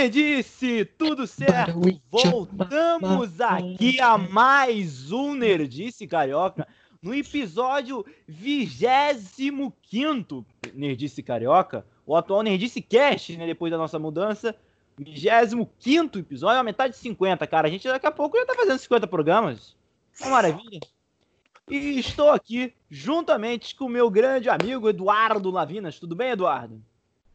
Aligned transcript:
Nerdice, 0.00 0.86
tudo 0.96 1.26
certo? 1.26 1.78
Voltamos 2.10 3.38
aqui 3.38 4.00
a 4.00 4.16
mais 4.16 5.12
um 5.12 5.34
Nerdice 5.34 6.06
Carioca, 6.06 6.66
no 7.02 7.14
episódio 7.14 8.02
25 8.26 10.46
Nerdice 10.72 11.22
Carioca, 11.22 11.84
o 12.06 12.16
atual 12.16 12.42
Nerdice 12.42 12.80
Cast, 12.80 13.36
né, 13.36 13.46
depois 13.46 13.70
da 13.70 13.76
nossa 13.76 13.98
mudança, 13.98 14.56
25 14.96 16.18
episódio, 16.18 16.60
a 16.60 16.64
metade 16.64 16.94
de 16.94 17.00
50, 17.00 17.46
cara, 17.46 17.68
a 17.68 17.70
gente 17.70 17.86
daqui 17.86 18.06
a 18.06 18.10
pouco 18.10 18.38
já 18.38 18.46
tá 18.46 18.54
fazendo 18.54 18.78
50 18.78 19.06
programas, 19.06 19.76
uma 20.18 20.30
maravilha. 20.30 20.80
E 21.68 21.98
estou 21.98 22.30
aqui 22.30 22.72
juntamente 22.88 23.76
com 23.76 23.84
o 23.84 23.90
meu 23.90 24.10
grande 24.10 24.48
amigo 24.48 24.88
Eduardo 24.88 25.50
Lavinas, 25.50 26.00
tudo 26.00 26.16
bem, 26.16 26.30
Eduardo? 26.30 26.82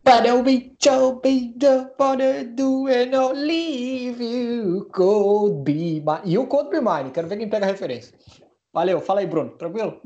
Para 0.05 0.35
we 0.35 0.71
jump 0.79 1.25
in 1.25 1.57
the 1.57 1.89
water, 1.97 2.43
do 2.43 2.87
and 2.87 3.09
not 3.09 3.35
leave 3.35 4.21
you, 4.21 4.87
cold 4.93 5.63
be 5.63 5.99
mine. 5.99 6.21
E 6.23 6.37
o 6.37 6.45
Cold 6.45 6.69
Be 6.69 6.79
Mine, 6.79 7.09
quero 7.09 7.27
ver 7.27 7.37
quem 7.37 7.49
pega 7.49 7.65
a 7.65 7.69
referência. 7.69 8.15
Valeu, 8.71 9.01
fala 9.01 9.21
aí, 9.21 9.25
Bruno, 9.25 9.49
tranquilo? 9.57 9.99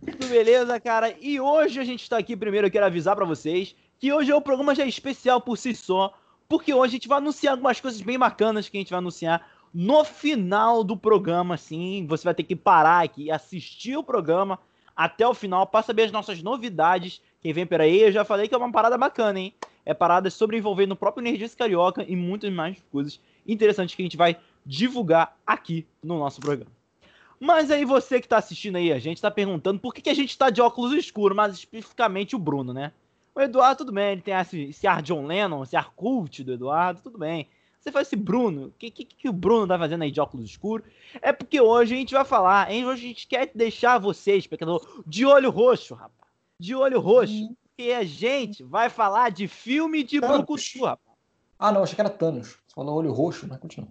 Tudo 0.00 0.26
beleza, 0.32 0.80
cara? 0.80 1.14
E 1.20 1.38
hoje 1.38 1.78
a 1.78 1.84
gente 1.84 2.08
tá 2.08 2.16
aqui, 2.16 2.34
primeiro 2.34 2.68
eu 2.68 2.70
quero 2.70 2.86
avisar 2.86 3.14
para 3.14 3.26
vocês 3.26 3.76
que 3.98 4.10
hoje 4.10 4.32
é 4.32 4.34
um 4.34 4.40
programa 4.40 4.74
já 4.74 4.86
especial 4.86 5.42
por 5.42 5.58
si 5.58 5.74
só, 5.74 6.14
porque 6.48 6.72
hoje 6.72 6.92
a 6.92 6.96
gente 6.96 7.08
vai 7.08 7.18
anunciar 7.18 7.52
algumas 7.52 7.78
coisas 7.78 8.00
bem 8.00 8.18
bacanas 8.18 8.70
que 8.70 8.78
a 8.78 8.80
gente 8.80 8.90
vai 8.90 8.98
anunciar 8.98 9.46
no 9.74 10.04
final 10.04 10.82
do 10.82 10.96
programa, 10.96 11.56
assim, 11.56 12.06
você 12.08 12.24
vai 12.24 12.34
ter 12.34 12.44
que 12.44 12.56
parar 12.56 13.04
aqui, 13.04 13.30
assistir 13.30 13.94
o 13.94 14.02
programa 14.02 14.58
até 14.96 15.26
o 15.26 15.34
final 15.34 15.66
para 15.66 15.82
saber 15.82 16.04
as 16.04 16.12
nossas 16.12 16.42
novidades 16.42 17.20
quem 17.44 17.52
vem 17.52 17.66
por 17.66 17.78
aí, 17.78 18.00
eu 18.00 18.10
já 18.10 18.24
falei 18.24 18.48
que 18.48 18.54
é 18.54 18.58
uma 18.58 18.72
parada 18.72 18.96
bacana, 18.96 19.38
hein? 19.38 19.52
É 19.84 19.92
parada 19.92 20.30
sobre 20.30 20.56
envolver 20.56 20.86
no 20.86 20.96
próprio 20.96 21.22
Nerdice 21.22 21.54
Carioca 21.54 22.02
e 22.08 22.16
muitas 22.16 22.50
mais 22.50 22.82
coisas 22.90 23.20
interessantes 23.46 23.94
que 23.94 24.00
a 24.00 24.06
gente 24.06 24.16
vai 24.16 24.38
divulgar 24.64 25.36
aqui 25.46 25.86
no 26.02 26.18
nosso 26.18 26.40
programa. 26.40 26.72
Mas 27.38 27.70
aí 27.70 27.84
você 27.84 28.18
que 28.18 28.26
tá 28.26 28.38
assistindo 28.38 28.76
aí, 28.76 28.90
a 28.90 28.98
gente 28.98 29.20
tá 29.20 29.30
perguntando 29.30 29.78
por 29.78 29.92
que, 29.92 30.00
que 30.00 30.08
a 30.08 30.14
gente 30.14 30.38
tá 30.38 30.48
de 30.48 30.62
óculos 30.62 30.94
escuros, 30.94 31.36
mas 31.36 31.52
especificamente 31.52 32.34
o 32.34 32.38
Bruno, 32.38 32.72
né? 32.72 32.92
O 33.34 33.40
Eduardo, 33.42 33.84
tudo 33.84 33.92
bem, 33.92 34.12
ele 34.12 34.22
tem 34.22 34.32
esse, 34.32 34.62
esse 34.62 34.86
ar 34.86 35.02
John 35.02 35.26
Lennon, 35.26 35.64
esse 35.64 35.76
ar 35.76 35.90
cult 35.90 36.42
do 36.42 36.54
Eduardo, 36.54 37.02
tudo 37.02 37.18
bem. 37.18 37.46
Você 37.84 37.92
faz 37.92 38.06
esse 38.06 38.16
Bruno, 38.16 38.68
o 38.68 38.70
que, 38.78 38.90
que, 38.90 39.04
que, 39.04 39.28
o 39.28 39.32
Bruno 39.32 39.66
tá 39.66 39.78
fazendo 39.78 40.00
aí 40.00 40.10
de 40.10 40.18
óculos 40.18 40.48
escuros? 40.48 40.86
É 41.20 41.34
porque 41.34 41.60
hoje 41.60 41.92
a 41.92 41.98
gente 41.98 42.14
vai 42.14 42.24
falar, 42.24 42.72
hein? 42.72 42.86
Hoje 42.86 43.04
a 43.04 43.08
gente 43.08 43.26
quer 43.26 43.50
deixar 43.54 43.98
vocês, 43.98 44.38
espectador, 44.44 45.02
de 45.06 45.26
olho 45.26 45.50
roxo, 45.50 45.94
rapaz 45.94 46.24
de 46.58 46.74
olho 46.74 46.98
roxo. 47.00 47.34
Hum. 47.34 47.54
E 47.76 47.92
a 47.92 48.04
gente 48.04 48.62
vai 48.62 48.88
falar 48.88 49.30
de 49.30 49.48
filme 49.48 50.02
de 50.02 50.20
Thanos. 50.20 50.36
Brucutu, 50.38 50.84
rapaz. 50.84 51.18
Ah, 51.58 51.72
não, 51.72 51.82
achei 51.82 51.94
que 51.94 52.00
era 52.00 52.08
Thanos. 52.08 52.56
Você 52.66 52.74
falou 52.74 52.96
olho 52.96 53.12
roxo, 53.12 53.46
mas 53.48 53.58
continua. 53.58 53.88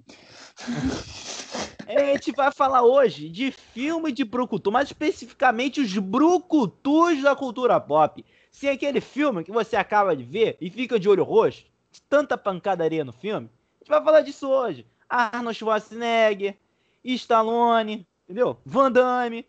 a 1.86 2.14
gente 2.14 2.32
vai 2.32 2.52
falar 2.52 2.82
hoje 2.82 3.30
de 3.30 3.52
filme 3.52 4.12
de 4.12 4.24
Brucutu, 4.24 4.72
mais 4.72 4.88
especificamente 4.88 5.82
os 5.82 5.98
Brucutus 5.98 7.22
da 7.22 7.36
cultura 7.36 7.80
pop. 7.80 8.26
Se 8.50 8.68
aquele 8.68 9.02
filme 9.02 9.44
que 9.44 9.52
você 9.52 9.76
acaba 9.76 10.16
de 10.16 10.24
ver 10.24 10.58
e 10.62 10.70
fica 10.70 11.00
de 11.00 11.10
olho 11.10 11.24
roxo, 11.24 11.66
de 11.92 12.02
tanta 12.04 12.38
pancadaria 12.38 13.04
no 13.04 13.12
filme, 13.12 13.50
gente 13.84 13.90
vai 13.90 14.04
falar 14.04 14.22
disso 14.22 14.48
hoje. 14.50 14.88
Arnold 15.10 15.58
Schwarzenegger, 15.58 16.58
Stallone, 17.04 18.08
entendeu? 18.24 18.58
Van 18.66 18.92
Damme, 18.92 19.46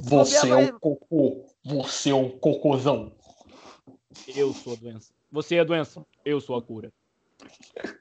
você 0.00 0.48
é 0.48 0.56
um 0.56 0.78
cocô. 0.78 1.46
Você 1.64 2.10
é 2.10 2.14
um 2.14 2.30
cocôzão. 2.30 3.12
Eu 4.34 4.52
sou 4.52 4.72
a 4.72 4.76
doença. 4.76 5.12
Você 5.30 5.56
é 5.56 5.60
a 5.60 5.64
doença. 5.64 6.04
Eu 6.24 6.40
sou 6.40 6.56
a 6.56 6.62
cura. 6.62 6.92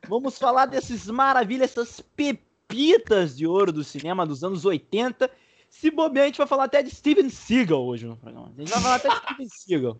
Vamos 0.07 0.37
falar 0.37 0.65
desses 0.65 1.07
maravilhas, 1.07 1.71
essas 1.71 1.99
pepitas 1.99 3.35
de 3.35 3.45
ouro 3.45 3.71
do 3.71 3.83
cinema 3.83 4.25
dos 4.25 4.43
anos 4.43 4.65
80. 4.65 5.29
Se 5.69 5.91
bobear, 5.91 6.23
a 6.23 6.27
gente 6.27 6.37
vai 6.37 6.47
falar 6.47 6.65
até 6.65 6.81
de 6.81 6.91
Steven 6.91 7.29
Seagal 7.29 7.83
hoje 7.83 8.05
no 8.05 8.15
programa. 8.15 8.53
A 8.55 8.59
gente 8.59 8.71
vai 8.71 8.81
falar 8.81 8.95
até 8.95 9.09
de 9.09 9.15
Steven 9.15 9.49
Seagal. 9.49 9.99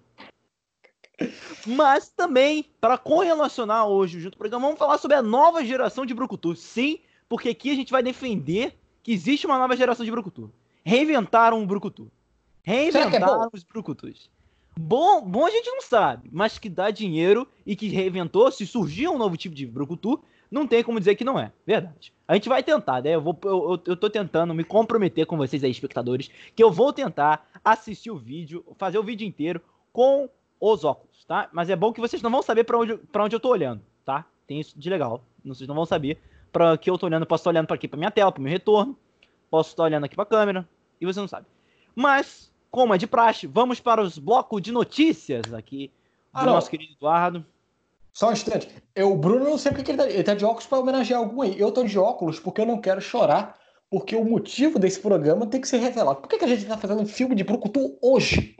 Mas 1.66 2.09
também, 2.09 2.66
para 2.81 2.97
correlacionar 2.97 3.88
hoje 3.88 4.19
junto 4.19 4.34
ao 4.34 4.40
programa, 4.40 4.66
vamos 4.66 4.79
falar 4.79 4.97
sobre 4.97 5.16
a 5.16 5.22
nova 5.22 5.63
geração 5.63 6.06
de 6.06 6.13
Brucutu. 6.13 6.56
Sim, 6.56 7.00
porque 7.29 7.50
aqui 7.50 7.72
a 7.72 7.75
gente 7.75 7.91
vai 7.91 8.03
defender 8.03 8.78
que 9.01 9.12
existe 9.12 9.46
uma 9.46 9.57
nova 9.57 9.75
geração 9.75 10.06
de 10.06 10.12
Brucutu 10.12 10.51
reinventaram 10.84 11.63
o 11.63 11.66
Brucutu. 11.66 12.12
É 12.66 12.72
reinventaram 12.72 13.44
é 13.44 13.50
os 13.53 13.63
Brucutus. 13.63 14.29
Bom, 14.78 15.22
bom 15.22 15.46
a 15.46 15.51
gente 15.51 15.69
não 15.69 15.81
sabe, 15.81 16.29
mas 16.31 16.57
que 16.57 16.68
dá 16.68 16.90
dinheiro 16.90 17.47
e 17.66 17.75
que 17.75 17.88
reinventou, 17.90 18.51
se 18.51 18.66
surgir 18.66 19.07
um 19.07 19.18
novo 19.18 19.38
tipo 19.38 19.53
de 19.53 19.66
Brucutu, 19.68 20.22
não 20.50 20.68
tem 20.68 20.84
como 20.84 21.00
dizer 21.00 21.16
que 21.16 21.24
não 21.24 21.40
é. 21.40 21.51
Verdade. 21.66 22.12
A 22.28 22.34
gente 22.35 22.50
vai 22.50 22.63
tentar, 22.63 23.01
né? 23.01 23.16
Eu, 23.16 23.22
vou, 23.22 23.38
eu, 23.44 23.81
eu 23.85 23.97
tô 23.97 24.09
tentando 24.09 24.53
me 24.53 24.63
comprometer 24.63 25.25
com 25.25 25.38
vocês 25.38 25.63
aí, 25.63 25.72
espectadores, 25.72 26.30
que 26.56 26.63
eu 26.63 26.72
vou 26.72 26.91
tentar 26.91 27.47
assistir 27.63 28.12
o 28.12 28.18
vídeo, 28.18 28.66
fazer 28.78 28.97
o 28.97 29.03
vídeo 29.03 29.28
inteiro 29.28 29.62
com 29.91 30.30
os 30.72 30.85
óculos, 30.85 31.25
tá? 31.25 31.50
Mas 31.51 31.69
é 31.69 31.75
bom 31.75 31.91
que 31.91 32.00
vocês 32.00 32.22
não 32.22 32.31
vão 32.31 32.41
saber 32.41 32.63
para 32.63 32.78
onde, 32.78 32.96
pra 32.97 33.25
onde 33.25 33.35
eu 33.35 33.40
tô 33.40 33.50
olhando, 33.50 33.81
tá? 34.06 34.25
Tem 34.47 34.59
isso 34.59 34.79
de 34.79 34.90
legal. 34.90 35.22
Vocês 35.44 35.68
não 35.68 35.75
vão 35.75 35.85
saber 35.85 36.18
para 36.53 36.78
que 36.78 36.90
eu 36.90 36.97
tô 36.97 37.06
olhando. 37.06 37.24
Eu 37.24 37.28
posso 37.28 37.41
estar 37.41 37.50
olhando 37.50 37.68
para 37.68 37.75
aqui, 37.75 37.88
para 37.88 37.97
minha 37.97 38.12
tela, 38.12 38.31
para 38.31 38.41
meu 38.41 38.51
retorno. 38.51 38.97
Posso 39.50 39.72
estar 39.72 39.84
olhando 39.84 40.06
aqui 40.06 40.16
para 40.16 40.24
a 40.24 40.28
câmera 40.28 40.69
e 41.01 41.06
você 41.06 41.19
não 41.19 41.28
sabe. 41.28 41.46
Mas, 41.94 42.50
como 42.72 42.94
é 42.94 42.97
de 42.97 43.06
praxe, 43.06 43.46
vamos 43.46 43.79
para 43.79 44.01
os 44.01 44.18
blocos 44.18 44.62
de 44.62 44.72
notícias 44.72 45.53
aqui 45.53 45.91
do 46.34 46.40
ah, 46.40 46.46
nosso 46.46 46.69
querido 46.69 46.94
Eduardo. 46.94 47.45
Só 48.13 48.30
um 48.30 48.34
instante. 48.34 48.69
Eu, 48.95 49.12
o 49.12 49.18
Bruno 49.18 49.44
não 49.44 49.57
sei 49.57 49.72
porque 49.72 49.91
ele 49.91 49.97
tá, 49.97 50.09
ele 50.09 50.24
tá 50.24 50.34
de 50.34 50.45
óculos 50.45 50.66
para 50.66 50.80
homenagear 50.80 51.19
algum 51.19 51.41
aí. 51.41 51.59
Eu 51.59 51.72
tô 51.72 51.84
de 51.84 52.00
óculos 52.00 52.40
porque 52.40 52.62
eu 52.62 52.66
não 52.66 52.80
quero 52.80 53.01
chorar, 53.01 53.59
porque 53.90 54.16
o 54.16 54.24
motivo 54.24 54.80
desse 54.80 55.00
programa 55.00 55.45
tem 55.45 55.59
que 55.59 55.68
ser 55.68 55.80
revelado. 55.80 56.22
Por 56.22 56.30
que, 56.30 56.38
que 56.38 56.45
a 56.45 56.47
gente 56.47 56.66
tá 56.66 56.78
fazendo 56.78 57.01
um 57.01 57.07
filme 57.07 57.35
de 57.35 57.44
Brucutu 57.44 57.97
hoje? 58.01 58.56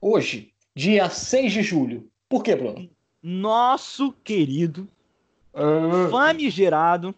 Hoje, 0.00 0.52
dia 0.80 1.10
6 1.10 1.52
de 1.52 1.62
julho. 1.62 2.08
Por 2.26 2.42
que, 2.42 2.56
Bruno? 2.56 2.88
Nosso 3.22 4.12
querido, 4.24 4.88
uh... 5.52 6.10
famigerado, 6.10 7.14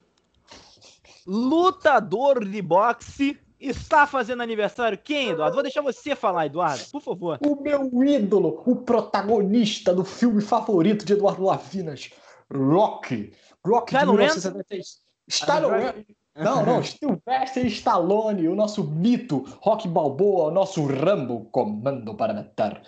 lutador 1.24 2.44
de 2.44 2.60
boxe 2.60 3.38
está 3.60 4.04
fazendo 4.04 4.42
aniversário 4.42 4.98
quem, 4.98 5.28
Eduardo? 5.28 5.54
Vou 5.54 5.62
deixar 5.62 5.80
você 5.80 6.16
falar, 6.16 6.46
Eduardo, 6.46 6.82
por 6.90 7.00
favor. 7.00 7.38
O 7.46 7.62
meu 7.62 8.04
ídolo, 8.04 8.60
o 8.66 8.74
protagonista 8.74 9.94
do 9.94 10.04
filme 10.04 10.42
favorito 10.42 11.04
de 11.04 11.12
Eduardo 11.12 11.44
Lavinas, 11.44 12.10
Rock. 12.52 13.32
Rock 13.64 13.96
de 13.96 14.04
1976. 14.04 15.02
Stallone. 15.28 16.04
Não, 16.34 16.64
não, 16.64 16.82
Sylvester 16.82 17.66
Stallone, 17.66 18.48
o 18.48 18.56
nosso 18.56 18.82
mito, 18.82 19.44
Rock 19.60 19.86
Balboa, 19.86 20.46
o 20.46 20.50
nosso 20.50 20.84
Rambo, 20.86 21.46
comando 21.52 22.14
para 22.14 22.32
matar. 22.32 22.82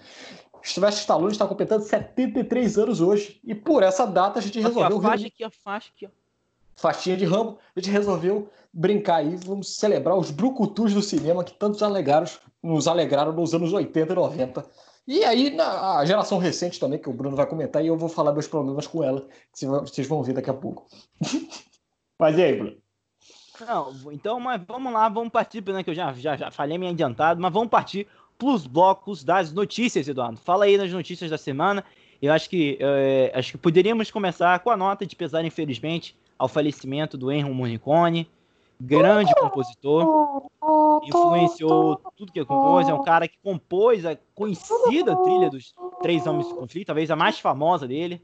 Sylvester 0.64 1.02
Stallone 1.02 1.32
está 1.32 1.46
completando 1.46 1.84
73 1.84 2.78
anos 2.78 3.00
hoje. 3.00 3.38
E 3.44 3.54
por 3.54 3.82
essa 3.82 4.06
data 4.06 4.38
a 4.38 4.42
gente 4.42 4.60
resolveu. 4.60 4.98
Aqui, 4.98 5.06
a 5.06 5.10
faixa 5.10 5.26
aqui, 5.26 5.44
a 5.44 5.50
faixa 5.50 5.90
aqui, 5.94 6.06
ó. 6.06 6.24
Faixinha 6.76 7.16
de 7.16 7.24
Rambo, 7.24 7.58
a 7.76 7.80
gente 7.80 7.92
resolveu 7.92 8.50
brincar 8.72 9.16
aí, 9.16 9.36
vamos 9.36 9.76
celebrar 9.76 10.16
os 10.16 10.32
brucutus 10.32 10.92
do 10.92 11.00
cinema 11.00 11.44
que 11.44 11.54
tantos 11.54 11.80
alegaram, 11.84 12.26
nos 12.60 12.88
alegraram 12.88 13.32
nos 13.32 13.54
anos 13.54 13.72
80 13.72 14.12
e 14.12 14.16
90. 14.16 14.66
E 15.06 15.24
aí, 15.24 15.50
na 15.50 15.98
a 15.98 16.04
geração 16.04 16.38
recente 16.38 16.80
também, 16.80 16.98
que 16.98 17.08
o 17.08 17.12
Bruno 17.12 17.36
vai 17.36 17.46
comentar, 17.46 17.84
e 17.84 17.86
eu 17.86 17.96
vou 17.96 18.08
falar 18.08 18.32
meus 18.32 18.48
problemas 18.48 18.88
com 18.88 19.04
ela, 19.04 19.24
que 19.56 19.66
vocês 19.66 20.08
vão 20.08 20.22
ver 20.22 20.32
daqui 20.32 20.50
a 20.50 20.54
pouco. 20.54 20.86
Mas 22.18 22.36
e 22.38 22.42
aí, 22.42 22.56
Bruno? 22.56 22.76
Não, 23.60 24.12
então, 24.12 24.40
mas 24.40 24.60
vamos 24.66 24.92
lá, 24.92 25.08
vamos 25.08 25.30
partir, 25.30 25.64
né, 25.68 25.84
que 25.84 25.90
eu 25.90 25.94
já, 25.94 26.12
já, 26.14 26.36
já 26.36 26.50
falei 26.50 26.76
meio 26.76 26.90
adiantado, 26.90 27.40
mas 27.40 27.52
vamos 27.52 27.68
partir 27.68 28.08
os 28.46 28.66
blocos 28.66 29.24
das 29.24 29.52
notícias, 29.52 30.08
Eduardo. 30.08 30.38
Fala 30.38 30.64
aí 30.64 30.76
nas 30.76 30.92
notícias 30.92 31.30
da 31.30 31.38
semana. 31.38 31.84
Eu 32.20 32.32
acho 32.32 32.48
que, 32.48 32.78
é, 32.80 33.32
acho 33.34 33.52
que 33.52 33.58
poderíamos 33.58 34.10
começar 34.10 34.58
com 34.60 34.70
a 34.70 34.76
nota 34.76 35.06
de 35.06 35.14
pesar, 35.14 35.44
infelizmente, 35.44 36.16
ao 36.38 36.48
falecimento 36.48 37.16
do 37.16 37.30
Henry 37.30 37.50
Morricone 37.50 38.28
grande 38.80 39.34
compositor, 39.34 40.48
influenciou 41.04 42.00
tudo 42.16 42.32
que 42.32 42.44
compôs, 42.44 42.88
é 42.88 42.94
um 42.94 43.02
cara 43.02 43.28
que 43.28 43.38
compôs 43.42 44.04
a 44.04 44.16
conhecida 44.34 45.16
trilha 45.16 45.50
dos 45.50 45.74
Três 46.02 46.26
Homens 46.26 46.48
de 46.48 46.54
Conflito, 46.54 46.86
talvez 46.86 47.10
a 47.10 47.16
mais 47.16 47.38
famosa 47.38 47.86
dele, 47.86 48.20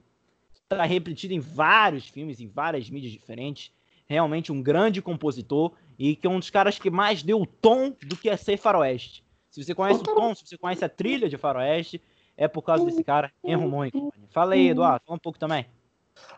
está 0.63 0.85
repetida 0.85 1.35
em 1.35 1.41
vários 1.41 2.09
filmes, 2.09 2.41
em 2.41 2.47
várias 2.47 2.89
mídias 2.91 3.13
diferentes, 3.13 3.73
realmente 4.07 4.53
um 4.53 4.63
grande 4.63 5.01
compositor 5.01 5.73
e 5.99 6.17
que 6.17 6.27
é 6.27 6.31
um 6.31 6.39
dos 6.39 6.51
caras 6.51 6.79
que 6.79 6.91
mais 6.91 7.23
deu 7.23 7.41
o 7.41 7.47
tom 7.47 7.95
do 8.07 8.17
que 8.17 8.29
é 8.29 8.37
ser 8.37 8.57
faroeste. 8.57 9.25
Se 9.51 9.65
você 9.65 9.75
conhece 9.75 10.01
o 10.01 10.05
tom, 10.05 10.35
se 10.35 10.47
você 10.47 10.57
conhece 10.57 10.85
a 10.85 10.89
trilha 10.89 11.29
de 11.29 11.37
faroeste, 11.37 12.01
é 12.37 12.47
por 12.47 12.63
causa 12.63 12.85
desse 12.85 13.03
cara, 13.03 13.33
Morricone. 13.69 14.13
Fala 14.31 14.55
aí, 14.55 14.69
Eduardo, 14.69 15.05
fala 15.05 15.17
um 15.17 15.21
pouco 15.21 15.39
também. 15.39 15.67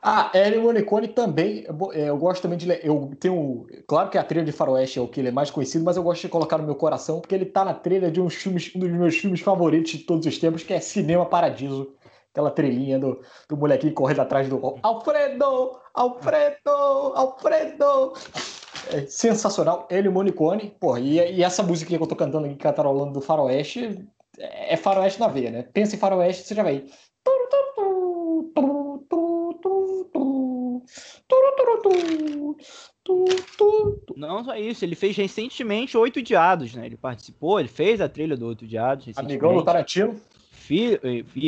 Ah, 0.01 0.31
Ennio 0.35 0.63
Morricone 0.63 1.09
também, 1.09 1.67
é, 1.93 2.09
eu 2.09 2.17
gosto 2.17 2.43
também 2.43 2.59
de, 2.59 2.69
eu 2.83 3.13
tenho, 3.19 3.67
claro 3.87 4.11
que 4.11 4.19
a 4.19 4.25
trilha 4.25 4.45
de 4.45 4.53
Faroeste 4.53 4.99
é 4.99 5.03
o 5.03 5.09
que 5.09 5.21
ele 5.21 5.29
é 5.29 5.33
mais 5.33 5.51
conhecido, 5.51 5.85
mas 5.85 5.97
eu 5.97 6.03
gosto 6.03 6.23
de 6.23 6.29
colocar 6.29 6.59
no 6.59 6.65
meu 6.65 6.75
coração 6.75 7.21
porque 7.21 7.35
ele 7.35 7.47
tá 7.47 7.65
na 7.65 7.75
trilha 7.75 8.11
de 8.11 8.21
filmes, 8.31 8.73
um 8.75 8.81
dos 8.81 8.91
meus 8.91 9.17
filmes 9.17 9.41
favoritos 9.41 9.93
de 9.93 9.99
todos 9.99 10.27
os 10.27 10.39
tempos, 10.39 10.63
que 10.63 10.73
é 10.73 10.81
Cinema 10.81 11.27
Paradiso, 11.27 11.95
aquela 12.33 12.51
trilhinha 12.51 12.99
do, 12.99 13.21
do 13.49 13.57
molequinho 13.57 13.95
correndo 13.95 14.21
atrás 14.21 14.49
do 14.49 14.79
Alfredo, 14.83 15.79
Alfredo, 15.95 16.71
Alfredo. 17.15 18.13
É 18.91 19.07
sensacional. 19.07 19.87
Ele 19.91 20.07
e 20.07 20.09
o 20.09 20.13
Monicone. 20.13 20.75
Porra, 20.81 21.01
e, 21.01 21.17
e 21.17 21.43
essa 21.43 21.63
música 21.63 21.89
que 21.89 22.03
eu 22.03 22.07
tô 22.07 22.17
cantando 22.17 22.47
aqui, 22.47 22.57
cantarolando 22.57 23.13
do 23.13 23.21
Faroeste, 23.21 24.05
é 24.39 24.77
Faroeste 24.77 25.21
na 25.21 25.29
veia, 25.29 25.51
né? 25.51 25.63
Pensa 25.63 25.95
em 25.95 25.99
Faroeste, 25.99 26.47
você 26.47 26.55
já 26.55 26.63
vem. 26.63 26.87
Não 34.17 34.45
só 34.45 34.55
isso, 34.57 34.85
ele 34.85 34.95
fez 34.95 35.17
recentemente 35.17 35.97
Oito 35.97 36.23
Diados, 36.23 36.75
né? 36.75 36.87
Ele 36.87 36.97
participou, 36.97 37.59
ele 37.59 37.69
fez 37.69 38.01
a 38.01 38.09
trilha 38.09 38.37
do 38.37 38.47
Oito 38.47 38.67
Diados. 38.67 39.07
Amigão 39.17 39.55
do 39.55 39.65
Tarantino. 39.65 40.17
Fi, 40.51 40.99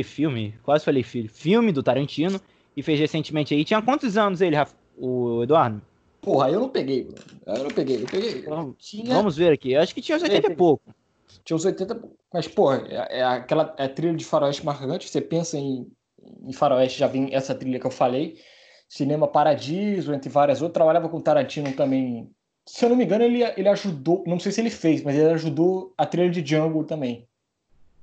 filme, 0.03 0.55
quase 0.63 0.85
falei 0.85 1.03
filho. 1.03 1.29
Filme 1.29 1.73
do 1.73 1.83
Tarantino. 1.83 2.41
E 2.77 2.83
fez 2.83 2.99
recentemente 2.99 3.55
aí. 3.55 3.65
Tinha 3.65 3.81
quantos 3.81 4.17
anos 4.17 4.41
ele, 4.41 4.57
o 4.99 5.45
Eduardo? 5.45 5.81
Porra, 6.25 6.51
eu 6.51 6.61
não 6.61 6.69
peguei, 6.71 7.07
Eu 7.47 7.65
não 7.65 7.71
peguei, 7.71 8.03
eu 8.03 8.07
peguei. 8.07 8.43
Vamos, 8.43 8.77
tinha... 8.79 9.15
vamos 9.15 9.37
ver 9.37 9.53
aqui. 9.53 9.73
Eu 9.73 9.83
acho 9.83 9.95
que 9.95 10.01
tinha 10.01 10.17
uns 10.17 10.23
80 10.23 10.53
e 10.53 10.57
pouco. 10.57 10.95
Tinha 11.45 11.57
uns 11.57 11.65
80 11.67 12.03
Mas, 12.33 12.49
porra, 12.49 12.83
é, 12.89 13.19
é 13.19 13.25
aquela 13.25 13.75
é 13.77 13.87
trilha 13.87 14.15
de 14.15 14.25
faroeste 14.25 14.65
marcante. 14.65 15.09
Você 15.09 15.21
pensa 15.21 15.59
em, 15.59 15.87
em 16.43 16.53
faroeste, 16.53 16.99
já 16.99 17.07
vem 17.07 17.35
essa 17.35 17.55
trilha 17.55 17.79
que 17.79 17.87
eu 17.87 17.91
falei. 17.91 18.39
Cinema 18.89 19.29
Paradiso, 19.29 20.15
entre 20.15 20.31
várias 20.31 20.63
outras. 20.63 20.75
Trabalhava 20.75 21.09
com 21.11 21.21
Tarantino 21.21 21.73
também. 21.73 22.31
Se 22.65 22.87
eu 22.87 22.89
não 22.89 22.97
me 22.97 23.05
engano, 23.05 23.25
ele, 23.25 23.43
ele 23.43 23.69
ajudou, 23.69 24.25
não 24.27 24.39
sei 24.41 24.51
se 24.51 24.63
ele 24.63 24.71
fez, 24.71 25.03
mas 25.03 25.15
ele 25.15 25.31
ajudou 25.35 25.93
a 25.99 26.07
trilha 26.07 26.31
de 26.31 26.41
Django 26.41 26.85
também. 26.85 27.29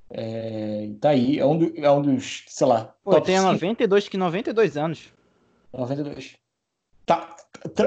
É, 0.08 0.90
tá 1.00 1.10
aí, 1.10 1.38
é 1.38 1.46
um, 1.46 1.58
do, 1.58 1.72
é 1.74 1.90
um 1.90 2.02
dos, 2.02 2.44
sei 2.46 2.66
lá. 2.66 2.94
Pô, 3.02 3.20
tem 3.20 3.40
92, 3.40 4.08
que 4.08 4.16
92 4.16 4.76
anos. 4.76 5.12
92. 5.72 6.36
Tá, 7.04 7.34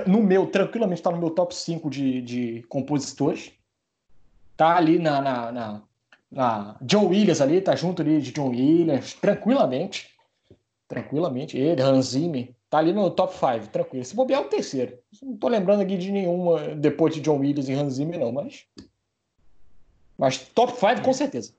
no 0.07 0.21
meu, 0.21 0.47
tranquilamente 0.47 1.01
tá 1.01 1.11
no 1.11 1.17
meu 1.17 1.29
top 1.29 1.55
5 1.55 1.89
de, 1.89 2.21
de 2.21 2.63
compositores. 2.69 3.51
Tá 4.55 4.77
ali 4.77 4.97
na, 4.97 5.21
na, 5.21 5.51
na, 5.51 5.81
na 6.31 6.77
John 6.81 7.07
Williams 7.07 7.41
ali, 7.41 7.61
tá 7.61 7.75
junto 7.75 8.01
ali 8.01 8.21
de 8.21 8.31
John 8.31 8.49
Williams, 8.49 9.13
tranquilamente. 9.13 10.13
Tranquilamente. 10.87 11.57
Ele, 11.57 11.81
Hans 11.81 12.07
Zimmer. 12.07 12.53
Tá 12.69 12.79
ali 12.79 12.93
no 12.93 13.09
top 13.09 13.33
5, 13.33 13.67
tranquilo. 13.71 14.05
Se 14.05 14.15
bobear 14.15 14.41
é 14.41 14.45
o 14.45 14.49
terceiro. 14.49 14.97
Não 15.21 15.37
tô 15.37 15.47
lembrando 15.47 15.81
aqui 15.81 15.97
de 15.97 16.11
nenhuma 16.11 16.75
depois 16.75 17.13
de 17.13 17.21
John 17.21 17.39
Williams 17.39 17.69
e 17.69 17.73
Hans 17.73 17.93
Zimmer, 17.93 18.19
não, 18.19 18.31
mas. 18.31 18.65
Mas 20.17 20.37
top 20.37 20.73
5 20.73 21.01
com 21.01 21.13
certeza. 21.13 21.53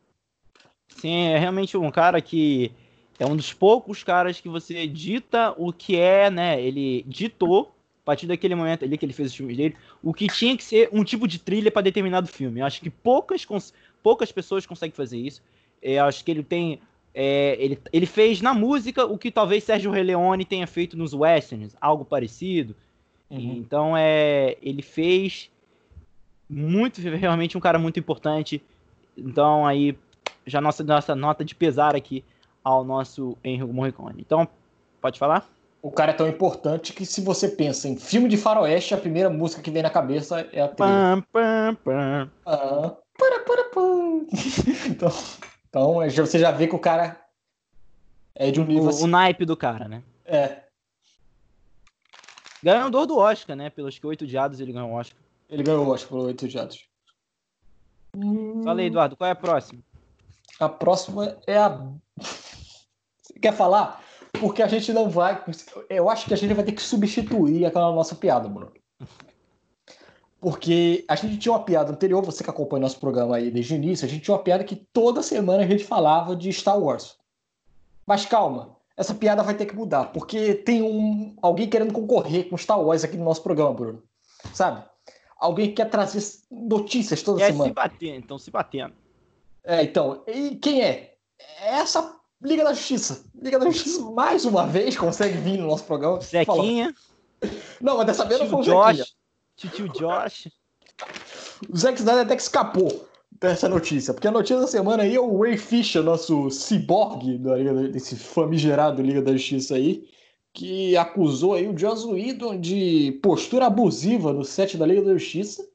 Sim, 0.88 1.28
é 1.28 1.38
realmente 1.38 1.76
um 1.76 1.90
cara 1.90 2.20
que 2.20 2.72
é 3.18 3.26
um 3.26 3.36
dos 3.36 3.52
poucos 3.52 4.02
caras 4.02 4.40
que 4.40 4.48
você 4.48 4.86
dita 4.86 5.54
o 5.58 5.72
que 5.72 5.96
é, 5.98 6.30
né? 6.30 6.60
Ele 6.60 7.02
ditou, 7.06 7.75
partir 8.06 8.28
daquele 8.28 8.54
momento 8.54 8.84
ali 8.84 8.96
que 8.96 9.04
ele 9.04 9.12
fez 9.12 9.30
os 9.30 9.36
filmes 9.36 9.56
dele, 9.56 9.76
o 10.00 10.14
que 10.14 10.28
tinha 10.28 10.56
que 10.56 10.62
ser 10.62 10.88
um 10.92 11.02
tipo 11.02 11.26
de 11.26 11.40
trilha 11.40 11.72
para 11.72 11.82
determinado 11.82 12.28
filme. 12.28 12.60
Eu 12.60 12.66
acho 12.66 12.80
que 12.80 12.88
poucas, 12.88 13.44
poucas 14.00 14.30
pessoas 14.30 14.64
conseguem 14.64 14.94
fazer 14.94 15.18
isso. 15.18 15.42
Eu 15.82 16.04
acho 16.04 16.24
que 16.24 16.30
ele 16.30 16.44
tem 16.44 16.80
é, 17.12 17.56
ele, 17.58 17.80
ele 17.92 18.06
fez 18.06 18.40
na 18.40 18.54
música 18.54 19.04
o 19.04 19.18
que 19.18 19.30
talvez 19.30 19.64
Sérgio 19.64 19.90
Leone 19.90 20.44
tenha 20.44 20.66
feito 20.66 20.96
nos 20.96 21.12
westerns, 21.12 21.74
algo 21.80 22.04
parecido. 22.04 22.76
Uhum. 23.28 23.54
Então 23.56 23.96
é, 23.96 24.56
ele 24.62 24.82
fez 24.82 25.50
muito, 26.48 27.00
realmente 27.00 27.58
um 27.58 27.60
cara 27.60 27.78
muito 27.78 27.98
importante. 27.98 28.62
Então 29.16 29.66
aí 29.66 29.98
já 30.46 30.60
nossa 30.60 30.84
nossa 30.84 31.16
nota 31.16 31.44
de 31.44 31.56
pesar 31.56 31.96
aqui 31.96 32.22
ao 32.62 32.84
nosso 32.84 33.36
Henrique 33.42 33.72
Morricone. 33.72 34.20
Então 34.20 34.46
pode 35.00 35.18
falar? 35.18 35.48
O 35.86 35.90
cara 35.92 36.10
é 36.10 36.14
tão 36.16 36.26
importante 36.26 36.92
que 36.92 37.06
se 37.06 37.20
você 37.20 37.48
pensa 37.48 37.86
em 37.86 37.96
filme 37.96 38.28
de 38.28 38.36
faroeste, 38.36 38.92
a 38.92 38.98
primeira 38.98 39.30
música 39.30 39.62
que 39.62 39.70
vem 39.70 39.84
na 39.84 39.88
cabeça 39.88 40.40
é 40.52 40.60
a 40.60 40.66
trilha. 40.66 40.74
Pam, 40.74 41.22
pam, 41.32 41.74
pam. 41.76 42.30
Ah, 42.44 42.96
para, 43.16 43.38
para, 43.44 43.64
para. 43.70 43.82
então, 44.90 45.08
então 45.68 46.02
é, 46.02 46.10
você 46.10 46.40
já 46.40 46.50
vê 46.50 46.66
que 46.66 46.74
o 46.74 46.80
cara 46.80 47.24
é 48.34 48.50
de 48.50 48.60
um 48.60 48.64
nível. 48.64 48.86
O, 48.86 48.88
assim. 48.88 49.04
o 49.04 49.06
naipe 49.06 49.44
do 49.44 49.56
cara, 49.56 49.86
né? 49.86 50.02
É. 50.24 50.64
Ganhador 52.64 53.06
do 53.06 53.18
Oscar, 53.18 53.54
né? 53.54 53.70
Pelos 53.70 53.96
que 53.96 54.08
oito 54.08 54.26
diados 54.26 54.58
ele 54.58 54.72
ganhou 54.72 54.90
o 54.90 54.94
Oscar. 54.94 55.20
Ele 55.48 55.62
ganhou 55.62 55.86
o 55.86 55.90
Oscar 55.90 56.08
pelos 56.08 56.24
oito 56.24 56.48
diados. 56.48 56.84
Fala 58.64 58.80
aí, 58.80 58.88
Eduardo, 58.88 59.16
qual 59.16 59.28
é 59.28 59.30
a 59.30 59.36
próxima? 59.36 59.80
A 60.58 60.68
próxima 60.68 61.38
é 61.46 61.56
a. 61.56 61.78
Você 62.18 63.38
quer 63.40 63.52
falar? 63.52 64.04
Porque 64.40 64.62
a 64.62 64.66
gente 64.66 64.92
não 64.92 65.08
vai. 65.08 65.42
Eu 65.88 66.08
acho 66.08 66.26
que 66.26 66.34
a 66.34 66.36
gente 66.36 66.54
vai 66.54 66.64
ter 66.64 66.72
que 66.72 66.82
substituir 66.82 67.64
aquela 67.64 67.92
nossa 67.92 68.14
piada, 68.14 68.48
Bruno. 68.48 68.72
Porque 70.40 71.04
a 71.08 71.16
gente 71.16 71.38
tinha 71.38 71.52
uma 71.52 71.64
piada 71.64 71.90
anterior, 71.90 72.22
você 72.22 72.44
que 72.44 72.50
acompanha 72.50 72.82
nosso 72.82 73.00
programa 73.00 73.36
aí 73.36 73.50
desde 73.50 73.74
o 73.74 73.76
início, 73.76 74.06
a 74.06 74.08
gente 74.08 74.22
tinha 74.22 74.34
uma 74.34 74.42
piada 74.42 74.64
que 74.64 74.76
toda 74.76 75.22
semana 75.22 75.64
a 75.64 75.66
gente 75.66 75.84
falava 75.84 76.36
de 76.36 76.52
Star 76.52 76.78
Wars. 76.78 77.16
Mas 78.06 78.26
calma, 78.26 78.76
essa 78.96 79.14
piada 79.14 79.42
vai 79.42 79.54
ter 79.54 79.66
que 79.66 79.74
mudar, 79.74 80.12
porque 80.12 80.54
tem 80.54 80.82
um 80.82 81.34
alguém 81.42 81.68
querendo 81.68 81.92
concorrer 81.92 82.48
com 82.48 82.56
Star 82.56 82.80
Wars 82.80 83.02
aqui 83.02 83.16
no 83.16 83.24
nosso 83.24 83.42
programa, 83.42 83.74
Bruno. 83.74 84.02
Sabe? 84.52 84.84
Alguém 85.38 85.68
que 85.68 85.74
quer 85.74 85.90
trazer 85.90 86.22
notícias 86.50 87.22
toda 87.22 87.42
é 87.42 87.46
semana. 87.46 87.68
se 87.68 87.74
batendo, 87.74 88.16
então 88.16 88.38
se 88.38 88.50
batendo. 88.50 88.94
É, 89.64 89.82
então. 89.82 90.22
E 90.26 90.56
quem 90.56 90.82
é? 90.82 91.16
É 91.60 91.78
essa 91.78 92.15
Liga 92.42 92.64
da 92.64 92.72
Justiça. 92.72 93.24
Liga 93.40 93.58
da 93.58 93.66
Justiça, 93.70 94.02
mais 94.10 94.44
uma 94.44 94.66
vez, 94.66 94.96
consegue 94.96 95.38
vir 95.38 95.58
no 95.58 95.66
nosso 95.66 95.84
programa. 95.84 96.20
Zequinha. 96.20 96.94
Não, 97.80 97.96
mas 97.96 98.06
dessa 98.06 98.24
vez 98.24 98.40
não 98.40 98.48
foi 98.48 98.60
o 98.60 98.62
Josh. 98.62 99.14
Tio 99.56 99.88
Josh. 99.88 100.48
O 101.68 101.76
Zack 101.76 101.98
Snyder 101.98 102.24
até 102.24 102.36
que 102.36 102.42
escapou 102.42 103.08
dessa 103.40 103.68
notícia, 103.68 104.14
porque 104.14 104.28
a 104.28 104.32
notícia 104.32 104.60
da 104.60 104.66
semana 104.66 105.02
aí 105.02 105.14
é 105.14 105.20
o 105.20 105.40
Ray 105.40 105.56
Fisher, 105.56 106.02
nosso 106.02 106.50
ciborgue 106.50 107.38
desse 107.90 108.16
famigerado 108.16 109.02
Liga 109.02 109.20
da 109.20 109.32
Justiça 109.32 109.74
aí, 109.74 110.08
que 110.54 110.96
acusou 110.96 111.54
aí 111.54 111.68
o 111.68 111.76
Joss 111.76 112.06
Whedon 112.06 112.58
de 112.58 113.18
postura 113.22 113.66
abusiva 113.66 114.32
no 114.32 114.44
set 114.44 114.76
da 114.76 114.86
Liga 114.86 115.02
da 115.02 115.12
Justiça. 115.14 115.66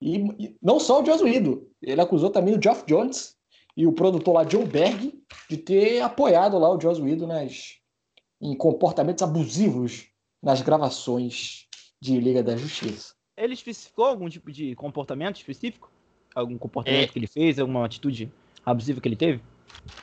E, 0.00 0.16
e 0.38 0.56
não 0.62 0.78
só 0.78 1.02
o 1.02 1.04
Joss 1.04 1.22
Whedon, 1.24 1.62
ele 1.82 2.00
acusou 2.00 2.30
também 2.30 2.56
o 2.56 2.62
Geoff 2.62 2.84
Jones 2.86 3.36
e 3.78 3.86
o 3.86 3.92
produtor 3.92 4.34
lá, 4.34 4.42
John 4.42 4.66
Berg, 4.66 5.22
de 5.48 5.56
ter 5.56 6.00
apoiado 6.00 6.58
lá 6.58 6.68
o 6.68 6.80
Joss 6.80 7.00
Whedon 7.00 7.28
nas, 7.28 7.76
em 8.40 8.52
comportamentos 8.56 9.22
abusivos 9.22 10.06
nas 10.42 10.60
gravações 10.60 11.68
de 12.00 12.18
Liga 12.18 12.42
da 12.42 12.56
Justiça. 12.56 13.14
Ele 13.36 13.54
especificou 13.54 14.06
algum 14.06 14.28
tipo 14.28 14.50
de 14.50 14.74
comportamento 14.74 15.36
específico? 15.36 15.92
Algum 16.34 16.58
comportamento 16.58 17.10
é. 17.10 17.12
que 17.12 17.20
ele 17.20 17.28
fez, 17.28 17.56
alguma 17.60 17.86
atitude 17.86 18.32
abusiva 18.66 19.00
que 19.00 19.06
ele 19.06 19.14
teve? 19.14 19.40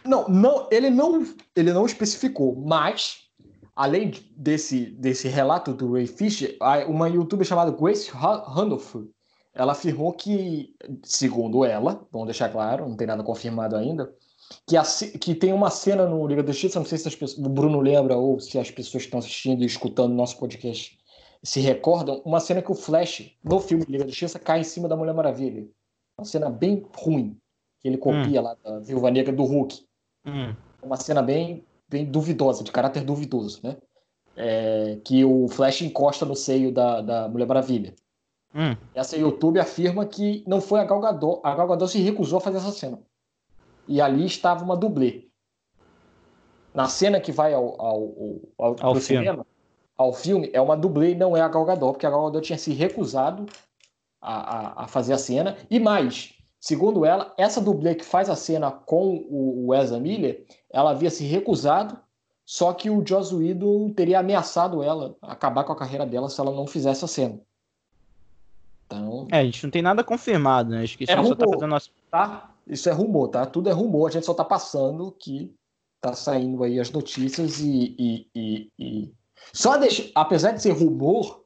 Não, 0.06 0.26
não, 0.30 0.70
ele 0.72 0.90
não, 0.90 1.28
ele 1.54 1.74
não 1.74 1.86
especificou, 1.86 2.56
mas 2.56 3.28
além 3.76 4.14
desse, 4.38 4.86
desse 4.86 5.28
relato 5.28 5.74
do 5.74 5.92
Ray 5.92 6.08
Fisher, 6.08 6.58
uma 6.88 7.10
youtuber 7.10 7.46
chamada 7.46 7.72
Grace 7.72 8.10
Randolph, 8.10 8.96
ela 9.56 9.72
afirmou 9.72 10.12
que, 10.12 10.76
segundo 11.02 11.64
ela, 11.64 12.06
vamos 12.12 12.28
deixar 12.28 12.50
claro, 12.50 12.88
não 12.88 12.98
tem 12.98 13.08
nada 13.08 13.24
confirmado 13.24 13.76
ainda, 13.78 14.14
que, 14.68 14.76
a, 14.76 14.84
que 15.20 15.34
tem 15.34 15.54
uma 15.54 15.70
cena 15.70 16.06
no 16.06 16.28
Liga 16.28 16.44
da 16.44 16.52
Justiça, 16.52 16.78
não 16.78 16.86
sei 16.86 16.98
se 16.98 17.10
pessoas, 17.16 17.38
o 17.38 17.50
Bruno 17.50 17.80
lembra 17.80 18.18
ou 18.18 18.40
se 18.40 18.60
as 18.60 18.70
pessoas 18.70 19.04
que 19.04 19.08
estão 19.08 19.20
assistindo 19.20 19.64
e 19.64 19.66
escutando 19.66 20.14
nosso 20.14 20.38
podcast 20.38 20.98
se 21.42 21.60
recordam, 21.60 22.22
uma 22.26 22.40
cena 22.40 22.62
que 22.62 22.72
o 22.72 22.76
Flash, 22.76 23.32
no 23.44 23.60
filme 23.60 23.86
Liga 23.88 24.04
da 24.04 24.10
Justiça, 24.10 24.40
cai 24.40 24.60
em 24.60 24.64
cima 24.64 24.88
da 24.88 24.98
Mulher 24.98 25.14
Maravilha. 25.14 25.68
Uma 26.18 26.26
cena 26.26 26.50
bem 26.50 26.86
ruim, 26.98 27.38
que 27.80 27.88
ele 27.88 27.98
copia 27.98 28.42
hum. 28.42 28.44
lá 28.44 28.58
da 28.64 28.80
Viúva 28.80 29.12
Negra 29.12 29.34
do 29.34 29.44
Hulk. 29.44 29.86
Hum. 30.26 30.56
Uma 30.82 30.98
cena 30.98 31.22
bem, 31.22 31.64
bem 31.88 32.04
duvidosa, 32.04 32.64
de 32.64 32.72
caráter 32.72 33.04
duvidoso, 33.04 33.60
né? 33.64 33.78
É, 34.36 34.98
que 35.04 35.24
o 35.24 35.48
Flash 35.48 35.82
encosta 35.82 36.26
no 36.26 36.36
seio 36.36 36.72
da, 36.74 37.02
da 37.02 37.30
Mulher 37.30 37.48
Maravilha. 37.48 37.96
Hum. 38.56 38.78
Essa 38.96 39.18
YouTube 39.18 39.60
afirma 39.60 40.06
que 40.06 40.42
não 40.48 40.62
foi 40.62 40.80
a 40.80 40.86
Gal 40.86 41.02
Gadot. 41.02 41.42
A 41.44 41.54
Gal 41.54 41.68
Gadot 41.68 41.92
se 41.92 42.00
recusou 42.00 42.38
a 42.38 42.42
fazer 42.42 42.58
essa 42.58 42.72
cena. 42.72 43.00
E 43.86 44.00
ali 44.00 44.26
estava 44.26 44.64
uma 44.64 44.78
dublê. 44.78 45.28
Na 46.74 46.88
cena 46.88 47.20
que 47.20 47.34
vai 47.34 47.54
ao, 47.54 47.80
ao, 47.80 48.14
ao, 48.58 48.76
ao 48.80 48.96
cinema, 48.96 49.46
ao 49.98 50.14
filme, 50.14 50.50
é 50.54 50.62
uma 50.62 50.76
dublê 50.76 51.12
e 51.12 51.16
não 51.16 51.36
é 51.36 51.42
a 51.42 51.50
Gal 51.50 51.66
Gadot, 51.66 51.94
porque 51.94 52.06
a 52.06 52.10
Gal 52.10 52.26
Gadot 52.26 52.46
tinha 52.46 52.58
se 52.58 52.72
recusado 52.74 53.46
a, 54.22 54.34
a, 54.34 54.84
a 54.84 54.88
fazer 54.88 55.14
a 55.14 55.18
cena. 55.18 55.58
E 55.70 55.78
mais, 55.78 56.34
segundo 56.60 57.06
ela, 57.06 57.34
essa 57.38 57.60
dublê 57.60 57.94
que 57.94 58.06
faz 58.06 58.30
a 58.30 58.36
cena 58.38 58.72
com 58.72 59.18
o, 59.30 59.68
o 59.68 59.76
Ezra 59.76 60.00
Miller, 60.00 60.46
ela 60.72 60.92
havia 60.92 61.10
se 61.10 61.26
recusado, 61.26 62.00
só 62.46 62.72
que 62.74 62.90
o 62.90 63.06
Joss 63.06 63.36
Whedon 63.36 63.90
teria 63.92 64.20
ameaçado 64.20 64.82
ela, 64.82 65.16
acabar 65.22 65.66
com 65.66 65.74
a 65.74 65.78
carreira 65.78 66.06
dela 66.06 66.30
se 66.30 66.40
ela 66.40 66.52
não 66.52 66.66
fizesse 66.66 67.04
a 67.04 67.08
cena. 67.08 67.42
Então... 68.86 69.28
É, 69.32 69.40
a 69.40 69.44
gente 69.44 69.64
não 69.64 69.72
tem 69.72 69.82
nada 69.82 70.04
confirmado, 70.04 70.70
né? 70.70 70.84
Acho 70.84 70.98
que 70.98 71.04
isso 71.04 71.14
é 71.14 71.16
rumor, 71.16 71.30
só 71.30 71.36
tá 71.36 71.46
fazendo 71.46 71.70
nosso... 71.70 71.92
tá? 72.12 72.52
Isso 72.68 72.90
é 72.90 72.92
rumor, 72.92 73.28
tá? 73.30 73.46
Tudo 73.46 73.70
é 73.70 73.72
rumor, 73.72 74.10
a 74.10 74.12
gente 74.12 74.26
só 74.26 74.34
tá 74.34 74.44
passando 74.44 75.12
que 75.12 75.54
tá 76.02 76.14
saindo 76.14 76.64
aí 76.64 76.80
as 76.80 76.92
notícias 76.92 77.60
e, 77.60 77.96
e, 77.98 78.28
e, 78.36 78.72
e... 78.78 79.12
só 79.52 79.78
deixa, 79.78 80.10
apesar 80.14 80.52
de 80.52 80.62
ser 80.62 80.72
rumor, 80.72 81.44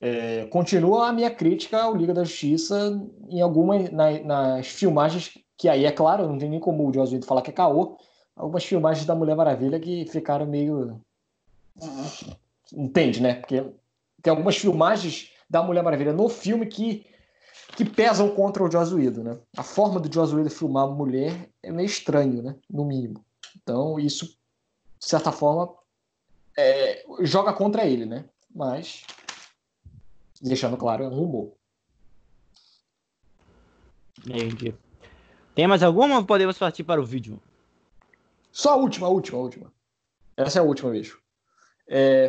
é, 0.00 0.46
continua 0.46 1.08
a 1.08 1.12
minha 1.12 1.30
crítica 1.30 1.82
ao 1.82 1.94
Liga 1.94 2.12
da 2.12 2.24
Justiça 2.24 3.00
em 3.28 3.40
algumas 3.40 3.90
na, 3.92 4.18
nas 4.20 4.66
filmagens 4.66 5.38
que 5.56 5.68
aí 5.68 5.84
é 5.84 5.92
claro, 5.92 6.26
não 6.26 6.38
tem 6.38 6.50
nem 6.50 6.58
como 6.58 6.88
o 6.88 6.92
Josué 6.92 7.20
falar 7.22 7.40
que 7.40 7.50
é 7.50 7.52
caô, 7.52 7.96
algumas 8.34 8.64
filmagens 8.64 9.06
da 9.06 9.14
Mulher 9.14 9.36
Maravilha 9.36 9.78
que 9.78 10.04
ficaram 10.06 10.44
meio 10.44 11.00
entende, 12.74 13.22
né? 13.22 13.34
Porque 13.34 13.62
tem 14.20 14.30
algumas 14.30 14.56
filmagens 14.56 15.31
da 15.52 15.62
Mulher 15.62 15.84
Maravilha 15.84 16.14
no 16.14 16.30
filme 16.30 16.66
que 16.66 17.06
que 17.76 17.84
pesam 17.84 18.34
contra 18.34 18.62
o 18.62 18.70
Josuído, 18.70 19.22
né? 19.22 19.38
A 19.56 19.62
forma 19.62 19.98
do 19.98 20.12
Josuído 20.12 20.50
filmar 20.50 20.84
a 20.84 20.90
mulher 20.90 21.48
é 21.62 21.70
meio 21.70 21.86
estranho, 21.86 22.42
né? 22.42 22.56
No 22.68 22.84
mínimo. 22.84 23.24
Então, 23.56 23.98
isso, 23.98 24.26
de 24.26 25.06
certa 25.06 25.32
forma, 25.32 25.74
é, 26.56 27.02
joga 27.20 27.52
contra 27.52 27.86
ele, 27.86 28.04
né? 28.04 28.26
Mas, 28.54 29.04
deixando 30.40 30.76
claro, 30.76 31.04
é 31.04 31.08
um 31.08 31.14
rumor. 31.14 31.52
Entendi. 34.26 34.74
Tem 35.54 35.66
mais 35.66 35.82
alguma 35.82 36.18
ou 36.18 36.24
podemos 36.24 36.58
partir 36.58 36.84
para 36.84 37.00
o 37.00 37.06
vídeo? 37.06 37.40
Só 38.50 38.72
a 38.72 38.76
última, 38.76 39.06
a 39.06 39.10
última, 39.10 39.38
a 39.38 39.42
última. 39.42 39.72
Essa 40.36 40.58
é 40.58 40.60
a 40.60 40.64
última, 40.64 40.90
vez. 40.90 41.16
É, 41.88 42.28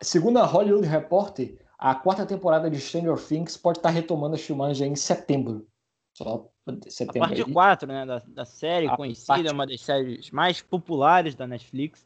segundo 0.00 0.38
a 0.38 0.44
Hollywood 0.44 0.86
Reporter, 0.86 1.65
a 1.78 1.94
quarta 1.94 2.24
temporada 2.24 2.70
de 2.70 2.80
Stranger 2.80 3.18
Things 3.18 3.56
pode 3.56 3.78
estar 3.78 3.90
retomando 3.90 4.34
as 4.34 4.42
filmagens 4.42 4.90
em 4.90 4.96
setembro. 4.96 5.66
Só 6.14 6.48
setembro. 6.88 7.24
A 7.24 7.28
parte 7.28 7.42
aí. 7.42 7.52
4, 7.52 7.88
né, 7.88 8.06
da, 8.06 8.22
da 8.26 8.44
série 8.44 8.86
a 8.86 8.96
conhecida, 8.96 9.34
parte... 9.34 9.52
uma 9.52 9.66
das 9.66 9.80
séries 9.80 10.30
mais 10.30 10.62
populares 10.62 11.34
da 11.34 11.46
Netflix, 11.46 12.04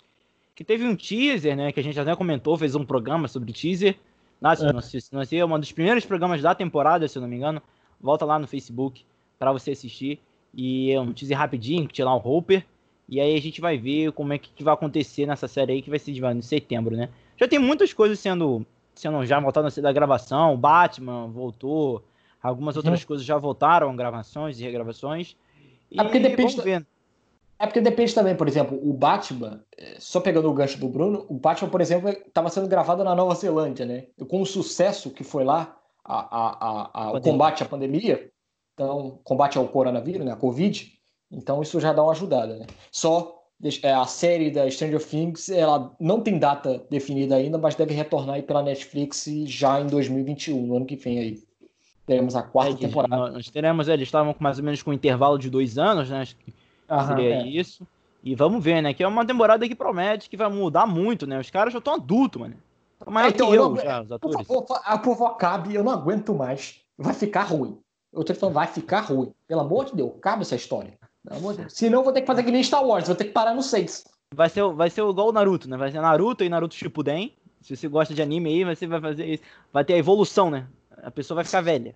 que 0.55 0.65
teve 0.65 0.85
um 0.85 0.97
teaser, 0.97 1.57
né, 1.57 1.73
que 1.73 1.81
a 1.81 1.83
gente 1.83 1.99
até 1.99 2.15
comentou, 2.17 2.59
fez 2.59 2.75
um 2.75 2.85
programa 2.85 3.29
sobre 3.29 3.53
teaser. 3.53 3.97
Nossa, 4.41 4.69
é. 4.69 4.73
não 4.73 5.25
sei, 5.25 5.39
é 5.39 5.45
um 5.45 5.59
dos 5.59 5.73
primeiros 5.73 6.05
programas 6.05 6.43
da 6.43 6.55
temporada, 6.55 7.07
se 7.07 7.17
eu 7.17 7.23
não 7.23 7.29
me 7.29 7.37
engano. 7.37 7.63
Volta 8.01 8.25
lá 8.25 8.39
no 8.39 8.47
Facebook 8.47 9.05
para 9.39 9.53
você 9.53 9.73
assistir. 9.73 10.19
E 10.53 10.91
é 10.91 11.01
um 11.01 11.13
teaser 11.13 11.39
rapidinho, 11.39 11.87
que 11.87 11.95
tinha 11.95 12.07
lá 12.07 12.15
o 12.15 12.19
Hopper. 12.19 12.65
E 13.09 13.21
aí 13.21 13.37
a 13.37 13.41
gente 13.41 13.61
vai 13.61 13.77
ver 13.77 14.13
como 14.13 14.33
é 14.33 14.39
que 14.39 14.65
vai 14.65 14.73
acontecer 14.75 15.27
nessa 15.27 15.47
série 15.47 15.73
aí, 15.73 15.83
que 15.83 15.91
vai 15.91 15.99
ser 15.99 16.13
de 16.13 16.43
setembro, 16.43 16.97
né? 16.97 17.11
Já 17.37 17.47
tem 17.47 17.59
muitas 17.59 17.93
coisas 17.93 18.19
sendo 18.19 18.67
sendo 18.95 19.25
já 19.25 19.41
voltando 19.41 19.71
da 19.81 19.93
gravação, 19.93 20.57
Batman 20.57 21.29
voltou, 21.29 22.05
algumas 22.43 22.77
uhum. 22.77 22.81
outras 22.81 23.05
coisas 23.05 23.25
já 23.25 23.37
voltaram, 23.37 23.95
gravações 23.95 24.59
e 24.61 24.65
regravações. 24.65 25.37
E 25.91 26.01
é 26.01 26.03
porque 26.03 26.19
depende. 26.19 26.57
Da... 26.57 26.87
É 27.59 27.67
porque 27.67 27.81
depende 27.81 28.15
também, 28.15 28.35
por 28.35 28.49
exemplo, 28.49 28.81
o 28.83 28.93
Batman, 28.95 29.63
é, 29.77 29.97
só 29.99 30.19
pegando 30.19 30.49
o 30.49 30.55
gancho 30.55 30.79
do 30.79 30.89
Bruno, 30.89 31.27
o 31.29 31.35
Batman, 31.35 31.69
por 31.69 31.83
exemplo, 31.83 32.09
estava 32.09 32.49
sendo 32.49 32.67
gravado 32.67 33.05
na 33.05 33.15
Nova 33.15 33.35
Zelândia, 33.35 33.85
né? 33.85 34.07
E 34.17 34.25
com 34.25 34.41
o 34.41 34.47
sucesso 34.47 35.11
que 35.11 35.23
foi 35.23 35.45
lá, 35.45 35.77
a, 36.03 36.19
a, 36.19 36.91
a, 36.95 37.13
o 37.13 37.21
combate 37.21 37.63
à 37.63 37.67
pandemia, 37.67 38.31
então, 38.73 39.21
combate 39.23 39.59
ao 39.59 39.69
coronavírus, 39.69 40.25
né? 40.25 40.33
A 40.33 40.37
Covid, 40.37 40.91
então 41.31 41.61
isso 41.61 41.79
já 41.79 41.93
dá 41.93 42.03
uma 42.03 42.13
ajudada, 42.13 42.57
né? 42.57 42.67
Só 42.91 43.40
é, 43.40 43.40
a 43.85 44.07
série 44.07 44.51
da 44.51 44.71
Stranger 44.71 45.05
Things, 45.05 45.49
ela 45.51 45.95
não 46.01 46.21
tem 46.21 46.39
data 46.39 46.83
definida 46.91 47.37
ainda, 47.37 47.59
mas 47.59 47.75
deve 47.75 47.93
retornar 47.93 48.37
aí 48.37 48.43
pela 48.43 48.63
Netflix 48.63 49.27
já 49.47 49.81
em 49.81 49.87
2021, 49.87 50.67
no 50.67 50.77
ano 50.77 50.87
que 50.87 50.97
vem 50.97 51.19
aí. 51.19 51.43
Teremos 52.07 52.35
a 52.35 52.43
quarta 52.43 52.73
é, 52.73 52.77
temporada. 52.77 53.31
Nós 53.31 53.49
teremos, 53.51 53.89
é, 53.89 53.93
eles 53.93 54.09
estavam 54.09 54.33
com 54.33 54.43
mais 54.43 54.59
ou 54.59 54.65
menos 54.65 54.83
com 54.83 54.91
um 54.91 54.95
intervalo 54.95 55.39
de 55.39 55.51
dois 55.51 55.79
anos, 55.79 56.09
né? 56.09 56.23
Acho 56.23 56.37
que 56.37 56.53
Aham, 56.89 57.07
seria 57.07 57.35
é. 57.37 57.47
isso. 57.47 57.87
E 58.23 58.35
vamos 58.35 58.65
ver, 58.65 58.83
né? 58.83 58.93
Que 58.93 59.03
é 59.03 59.09
uma 59.09 59.25
temporada 59.25 59.69
que 59.69 59.75
promete 59.75 60.29
que 60.29 60.37
vai 60.37 60.49
mudar 60.51 60.87
muito, 60.87 61.27
né? 61.27 61.39
Os 61.39 61.51
caras 61.51 61.73
já 61.73 61.79
estão 61.79 61.95
adultos, 61.95 62.41
mano. 62.41 62.57
Estão 62.99 63.13
maior 63.13 63.27
é, 63.27 63.31
então, 63.31 63.49
que 63.49 63.55
eu, 63.55 63.69
não, 63.69 63.77
já, 63.77 64.03
os 64.03 64.13
atores. 64.13 64.47
Por 64.47 64.67
favor, 64.67 65.27
acabe, 65.27 65.75
eu 65.75 65.85
não 65.85 65.93
aguento 65.93 66.35
mais. 66.35 66.81
Vai 66.99 67.15
ficar 67.15 67.45
ruim. 67.45 67.79
Eu 68.13 68.25
tô 68.25 68.35
falando, 68.35 68.55
vai 68.55 68.67
ficar 68.67 69.01
ruim. 69.01 69.33
Pelo 69.47 69.61
amor 69.61 69.85
de 69.87 69.95
Deus, 69.95 70.13
cabe 70.21 70.43
essa 70.43 70.57
história. 70.57 70.99
Se 71.69 71.91
não, 71.91 72.03
vou 72.03 72.13
ter 72.13 72.23
que 72.23 72.27
fazer 72.27 72.43
que 72.43 72.51
nem 72.51 72.63
Star 72.63 72.85
Wars, 72.85 73.07
vou 73.07 73.17
ter 73.17 73.25
que 73.25 73.33
parar 73.33 73.55
no 73.55 73.63
6. 73.63 74.05
Vai 74.35 74.49
ser, 74.49 74.63
vai 74.73 74.89
ser 74.89 75.03
igual 75.03 75.29
o 75.29 75.33
Naruto, 75.33 75.69
né? 75.69 75.77
Vai 75.77 75.91
ser 75.91 76.01
Naruto 76.01 76.45
e 76.45 76.49
Naruto 76.49 76.75
Shippuden. 76.75 77.35
Se 77.61 77.77
você 77.77 77.89
gosta 77.89 78.15
de 78.15 78.23
anime 78.23 78.49
aí, 78.49 78.65
você 78.65 78.87
vai 78.87 79.01
fazer 79.01 79.27
isso. 79.27 79.43
Vai 79.73 79.85
ter 79.85 79.95
a 79.95 79.99
evolução, 79.99 80.51
né? 80.51 80.67
A 81.03 81.11
pessoa 81.11 81.37
vai 81.37 81.45
ficar 81.45 81.61
velha. 81.61 81.95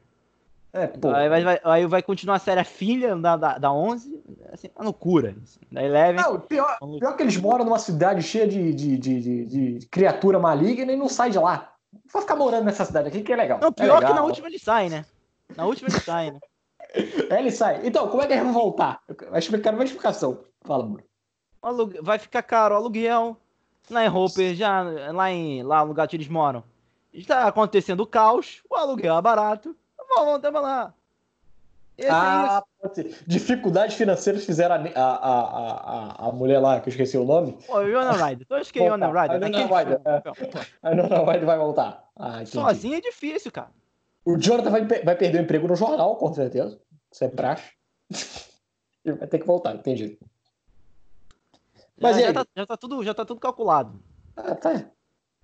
É, 0.73 0.89
pô. 0.89 1.09
Aí 1.11 1.29
vai, 1.29 1.45
vai, 1.45 1.61
aí 1.63 1.87
vai 1.87 2.03
continuar 2.03 2.35
a 2.35 2.41
série 2.41 2.61
a 2.61 2.65
filha 2.65 3.15
da, 3.15 3.37
da, 3.37 3.59
da 3.59 3.73
11, 3.73 4.21
assim, 4.53 4.69
uma 4.75 4.85
loucura. 4.85 5.37
Da 5.71 5.85
Eleven. 5.85 6.21
Não, 6.21 6.41
pior, 6.41 6.77
pior 6.99 7.17
que 7.17 7.23
eles 7.23 7.37
moram 7.37 7.65
numa 7.65 7.79
cidade 7.79 8.21
cheia 8.23 8.49
de, 8.49 8.75
de, 8.75 8.99
de, 8.99 9.21
de, 9.21 9.79
de 9.79 9.87
criatura 9.87 10.39
maligna 10.39 10.93
e 10.93 10.97
não 10.97 11.09
sai 11.09 11.31
de 11.31 11.39
lá. 11.39 11.73
Vai 12.13 12.23
ficar 12.23 12.35
morando 12.35 12.65
nessa 12.65 12.85
cidade 12.85 13.07
aqui 13.07 13.23
que 13.23 13.33
é 13.33 13.37
legal. 13.37 13.61
Não, 13.61 13.73
pior 13.73 13.85
é 13.85 13.95
legal. 13.95 14.11
que 14.11 14.19
na 14.19 14.25
última 14.25 14.49
ele 14.49 14.59
sai, 14.59 14.89
né? 14.89 15.05
Na 15.57 15.65
última 15.65 15.89
ele 15.89 16.01
sai, 16.01 16.33
né? 16.33 16.41
Ele 16.95 17.51
sai. 17.51 17.81
Então, 17.85 18.09
como 18.09 18.23
é 18.23 18.27
que 18.27 18.33
eles 18.33 18.45
vão 18.45 18.53
voltar? 18.53 19.01
Vai 19.31 19.39
explicar 19.39 19.75
uma 19.75 19.85
explicação. 19.85 20.41
Fala, 20.63 20.85
Bruno. 20.85 21.05
Vai 22.03 22.19
ficar 22.19 22.43
caro 22.43 22.75
o 22.75 22.79
aluguel. 22.79 23.37
Lá 23.91 24.05
em 24.05 24.09
Hopper, 24.09 24.55
já 24.55 24.83
lá 24.83 25.31
em 25.31 25.63
lá 25.63 25.83
no 25.83 25.89
lugar 25.89 26.09
que 26.09 26.17
eles 26.17 26.29
moram. 26.29 26.65
Está 27.13 27.47
acontecendo 27.47 28.01
o 28.01 28.07
caos, 28.07 28.63
o 28.69 28.75
aluguel 28.75 29.17
é 29.17 29.23
barato. 29.23 29.77
Vamos, 30.09 30.41
vamos 30.41 30.63
lá. 30.63 30.95
Esse 31.97 32.09
ah, 32.11 32.63
é 32.63 32.83
pode 32.83 32.95
ser. 32.95 33.25
Dificuldades 33.27 33.97
financeiras 33.97 34.45
fizeram 34.45 34.75
a, 34.75 35.01
a, 35.01 36.25
a, 36.25 36.29
a, 36.29 36.33
mulher 36.33 36.59
lá, 36.59 36.81
que 36.81 36.89
eu 36.89 36.91
esqueci 36.91 37.17
o 37.17 37.25
nome. 37.25 37.57
Ô, 37.69 37.83
Iona 37.83 38.13
Ryder. 38.13 38.47
Tu 38.47 38.55
acha 38.55 38.73
que 38.73 38.81
é 38.81 38.87
Iona 38.87 39.07
Ryder? 39.07 39.43
A 39.43 39.49
Iona 40.91 41.19
Ryder, 41.19 41.43
é. 41.43 41.45
vai 41.45 41.59
voltar. 41.59 42.09
Ah, 42.17 42.45
Sozinho 42.45 42.97
é 42.97 43.01
difícil, 43.01 43.53
cara. 43.53 43.71
O 44.25 44.39
Jonathan 44.39 44.71
vai, 44.71 44.85
vai 44.85 45.17
perder 45.17 45.39
o 45.39 45.43
emprego 45.43 45.69
no 45.69 45.77
jornal, 45.77 46.17
com 46.17 46.33
certeza. 46.33 46.81
Isso 47.13 47.25
é 47.25 47.29
praxe. 47.29 47.71
Ele 49.05 49.17
vai 49.17 49.29
ter 49.29 49.39
que 49.39 49.47
voltar, 49.47 49.75
entendi. 49.75 50.19
Mas 52.01 52.17
já, 52.17 52.23
já, 52.23 52.33
tá, 52.33 52.47
já, 52.57 52.67
tá, 52.67 52.77
tudo, 52.77 53.05
já 53.05 53.15
tá 53.15 53.25
tudo 53.25 53.39
calculado. 53.39 54.01
Ah, 54.37 54.55
tá. 54.55 54.91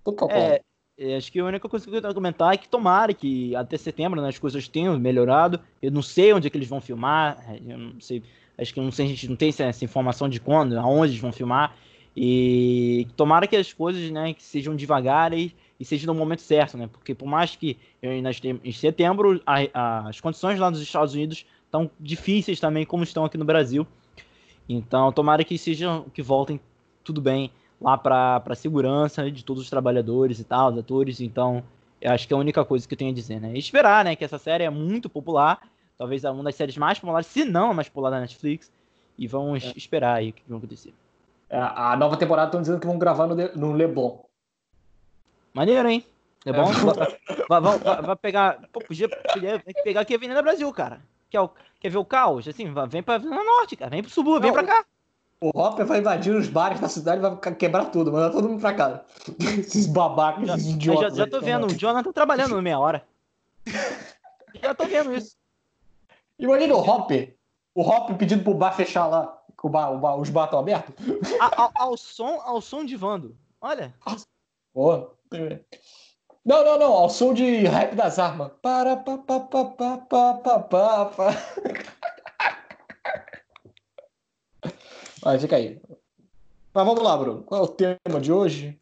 Tudo 0.02 0.16
calculado. 0.16 0.54
É, 0.54 0.62
é, 0.98 1.16
acho 1.16 1.30
que 1.30 1.38
a 1.38 1.44
única 1.44 1.68
coisa 1.68 1.86
que 1.86 1.94
eu 1.94 2.00
quero 2.00 2.14
comentar 2.14 2.54
é 2.54 2.56
que 2.56 2.68
tomara 2.68 3.12
que 3.12 3.54
até 3.54 3.76
setembro 3.76 4.20
né, 4.20 4.28
as 4.28 4.38
coisas 4.38 4.66
tenham 4.66 4.98
melhorado. 4.98 5.60
Eu 5.80 5.90
não 5.90 6.02
sei 6.02 6.32
onde 6.32 6.46
é 6.46 6.50
que 6.50 6.56
eles 6.56 6.68
vão 6.68 6.80
filmar. 6.80 7.38
Eu 7.66 7.78
não 7.78 8.00
sei. 8.00 8.22
Acho 8.58 8.74
que 8.74 8.80
não 8.80 8.92
sei, 8.92 9.06
a 9.06 9.08
gente 9.08 9.28
não 9.28 9.36
tem 9.36 9.50
essa, 9.50 9.64
essa 9.64 9.84
informação 9.84 10.28
de 10.28 10.40
quando, 10.40 10.78
aonde 10.78 11.12
eles 11.12 11.20
vão 11.20 11.32
filmar. 11.32 11.76
E 12.16 13.06
tomara 13.16 13.46
que 13.46 13.56
as 13.56 13.72
coisas 13.72 14.10
né, 14.10 14.34
que 14.34 14.42
sejam 14.42 14.74
devagar 14.74 15.32
e 15.80 15.84
seja 15.84 16.06
no 16.06 16.14
momento 16.14 16.42
certo, 16.42 16.76
né? 16.76 16.90
Porque 16.92 17.14
por 17.14 17.26
mais 17.26 17.56
que 17.56 17.78
em 18.02 18.72
setembro 18.72 19.40
a, 19.46 20.06
as 20.06 20.20
condições 20.20 20.58
lá 20.58 20.70
nos 20.70 20.80
Estados 20.80 21.14
Unidos 21.14 21.46
estão 21.64 21.90
difíceis 21.98 22.60
também, 22.60 22.84
como 22.84 23.02
estão 23.02 23.24
aqui 23.24 23.38
no 23.38 23.46
Brasil. 23.46 23.86
Então, 24.68 25.10
tomara 25.10 25.42
que 25.42 25.56
sejam 25.56 26.04
que 26.12 26.20
voltem 26.20 26.60
tudo 27.02 27.20
bem 27.22 27.50
lá 27.80 27.96
para 27.96 28.42
a 28.44 28.54
segurança 28.54 29.30
de 29.30 29.42
todos 29.42 29.62
os 29.62 29.70
trabalhadores 29.70 30.38
e 30.38 30.44
tal, 30.44 30.70
os 30.70 30.78
atores. 30.78 31.18
Então, 31.18 31.64
eu 31.98 32.12
acho 32.12 32.28
que 32.28 32.34
é 32.34 32.36
a 32.36 32.40
única 32.40 32.62
coisa 32.62 32.86
que 32.86 32.92
eu 32.92 32.98
tenho 32.98 33.10
a 33.10 33.14
dizer, 33.14 33.40
né? 33.40 33.52
E 33.54 33.58
esperar, 33.58 34.04
né? 34.04 34.14
Que 34.14 34.24
essa 34.24 34.38
série 34.38 34.64
é 34.64 34.70
muito 34.70 35.08
popular, 35.08 35.60
talvez 35.96 36.24
uma 36.24 36.44
das 36.44 36.56
séries 36.56 36.76
mais 36.76 36.98
populares, 36.98 37.26
se 37.26 37.44
não 37.44 37.70
a 37.70 37.74
mais 37.74 37.88
popular 37.88 38.10
da 38.10 38.20
Netflix. 38.20 38.70
E 39.18 39.26
vamos 39.26 39.64
é. 39.64 39.72
esperar 39.76 40.16
aí 40.16 40.30
o 40.30 40.32
que 40.32 40.42
vai 40.46 40.58
acontecer. 40.58 40.92
É, 41.48 41.58
a 41.58 41.96
nova 41.96 42.16
temporada 42.16 42.48
estão 42.48 42.60
dizendo 42.60 42.80
que 42.80 42.86
vão 42.86 42.98
gravar 42.98 43.26
no, 43.26 43.34
no 43.34 43.72
Leblon. 43.72 44.18
Maneiro, 45.52 45.88
hein? 45.88 46.04
É 46.44 46.52
bom? 46.52 46.64
vai, 47.48 47.60
vai, 47.60 47.78
vai, 47.78 48.02
vai, 48.02 48.16
pegar. 48.16 48.60
Pô, 48.72 48.80
podia, 48.80 49.08
podia 49.08 49.62
pegar 49.84 50.00
aqui 50.00 50.14
a 50.14 50.16
Avenida 50.16 50.42
Brasil, 50.42 50.72
cara. 50.72 51.00
Quer, 51.28 51.48
quer 51.78 51.90
ver 51.90 51.98
o 51.98 52.04
caos? 52.04 52.48
Assim, 52.48 52.72
vem 52.88 53.02
pra 53.02 53.16
Avenida 53.16 53.42
Norte, 53.42 53.76
cara. 53.76 53.90
Vem 53.90 54.02
pro 54.02 54.10
subúrbio, 54.10 54.42
vem 54.42 54.52
pra 54.52 54.64
cá. 54.64 54.84
O 55.42 55.58
Hopper 55.58 55.86
vai 55.86 56.00
invadir 56.00 56.34
os 56.34 56.48
bares 56.48 56.80
da 56.80 56.88
cidade 56.88 57.18
e 57.18 57.22
vai 57.22 57.54
quebrar 57.54 57.86
tudo, 57.86 58.12
mandar 58.12 58.30
todo 58.30 58.46
mundo 58.48 58.60
pra 58.60 58.74
cá. 58.74 59.04
esses 59.58 59.86
babacas, 59.86 60.46
já, 60.46 60.54
esses 60.54 60.70
idiotas. 60.74 61.16
Já, 61.16 61.24
já 61.24 61.30
tô 61.30 61.40
vendo, 61.40 61.66
o 61.66 61.74
Jonathan 61.74 62.12
trabalhando 62.12 62.56
no 62.56 62.62
meia 62.62 62.78
hora. 62.78 63.06
já 64.62 64.74
tô 64.74 64.84
vendo 64.84 65.14
isso. 65.14 65.36
Imagina 66.38 66.74
o 66.74 66.80
Hopper. 66.80 67.36
O 67.74 67.82
Hopper 67.82 68.16
pedindo 68.16 68.44
pro 68.44 68.54
bar 68.54 68.72
fechar 68.72 69.06
lá. 69.06 69.38
Que 69.58 69.66
o 69.66 69.70
bar, 69.70 69.90
o 69.92 69.98
bar, 69.98 70.16
os 70.16 70.28
bar 70.30 70.44
estão 70.44 70.58
abertos. 70.58 70.94
Ao, 71.38 71.70
ao, 71.74 71.96
som, 71.96 72.40
ao 72.44 72.60
som 72.60 72.84
de 72.84 72.96
Vando. 72.96 73.36
Olha. 73.60 73.94
Porra. 74.72 75.06
Não, 76.44 76.64
não, 76.64 76.78
não, 76.78 76.92
ao 76.92 77.08
som 77.08 77.32
de 77.32 77.64
rap 77.64 77.94
das 77.94 78.18
armas. 78.18 78.50
Para, 78.60 78.96
pa, 78.96 79.18
pa, 79.18 79.40
pa, 79.40 79.64
pa, 79.64 79.98
pa, 79.98 80.34
pa, 80.34 80.58
pa, 80.60 81.04
pa. 81.06 81.30
Vai, 85.22 85.38
fica 85.38 85.56
aí. 85.56 85.80
Mas 86.72 86.86
vamos 86.86 87.02
lá, 87.02 87.16
Bruno. 87.16 87.42
Qual 87.42 87.60
é 87.60 87.64
o 87.64 87.68
tema 87.68 88.20
de 88.20 88.32
hoje? 88.32 88.80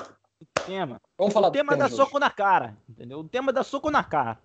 O 0.00 0.62
tema. 0.66 1.00
Vamos 1.16 1.32
falar 1.32 1.48
o 1.48 1.50
tema, 1.52 1.72
tema 1.72 1.88
da 1.88 1.94
soco 1.94 2.18
na 2.18 2.30
cara, 2.30 2.76
entendeu? 2.88 3.20
O 3.20 3.28
tema 3.28 3.52
da 3.52 3.62
soco 3.62 3.90
na 3.90 4.02
cara. 4.02 4.38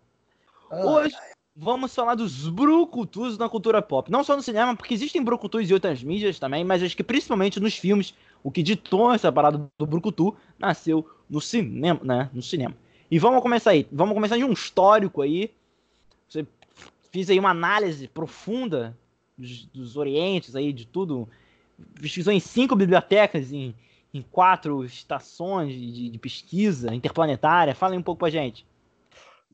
Ah, 0.70 0.86
hoje, 0.86 1.16
vamos 1.56 1.94
falar 1.94 2.16
dos 2.16 2.48
brucutus 2.48 3.38
na 3.38 3.50
cultura 3.50 3.82
pop. 3.82 4.12
Não 4.12 4.24
só 4.24 4.36
no 4.36 4.44
cinema, 4.44 4.76
porque 4.76 4.94
existem 4.94 5.24
brucutus 5.24 5.70
em 5.70 5.74
outras 5.74 6.04
mídias 6.04 6.40
também, 6.40 6.64
mas 6.64 6.84
acho 6.84 6.96
que 6.96 7.04
principalmente 7.04 7.60
nos 7.60 7.76
filmes, 7.76 8.14
o 8.44 8.52
que 8.52 8.62
ditou 8.62 9.14
essa 9.14 9.32
parada 9.32 9.70
do 9.78 9.86
brucutu 9.86 10.36
nasceu 10.60 11.08
no 11.34 11.42
cinema, 11.42 12.00
né? 12.04 12.30
No 12.32 12.44
cinema. 12.44 12.76
E 13.10 13.18
vamos 13.18 13.42
começar 13.42 13.72
aí. 13.72 13.88
Vamos 13.92 14.14
começar 14.14 14.38
de 14.38 14.44
um 14.44 14.54
histórico 14.54 15.24
aí. 15.24 15.52
Você 16.30 16.46
fiz 17.12 17.28
aí 17.30 17.40
uma 17.40 17.50
análise 17.50 18.08
profunda 18.08 18.96
dos, 19.36 19.66
dos 19.66 19.98
Orientes 19.98 20.56
aí, 20.56 20.72
de 20.72 20.86
tudo. 20.86 21.28
Pesquisou 22.00 22.32
em 22.32 22.40
cinco 22.40 22.76
bibliotecas, 22.76 23.52
em, 23.52 23.74
em 24.14 24.22
quatro 24.22 24.86
estações 24.86 25.74
de, 25.74 26.10
de 26.10 26.18
pesquisa 26.20 26.94
interplanetária. 26.94 27.74
Fala 27.74 27.94
aí 27.94 28.00
um 28.00 28.04
pouco 28.04 28.20
pra 28.20 28.30
gente. 28.30 28.64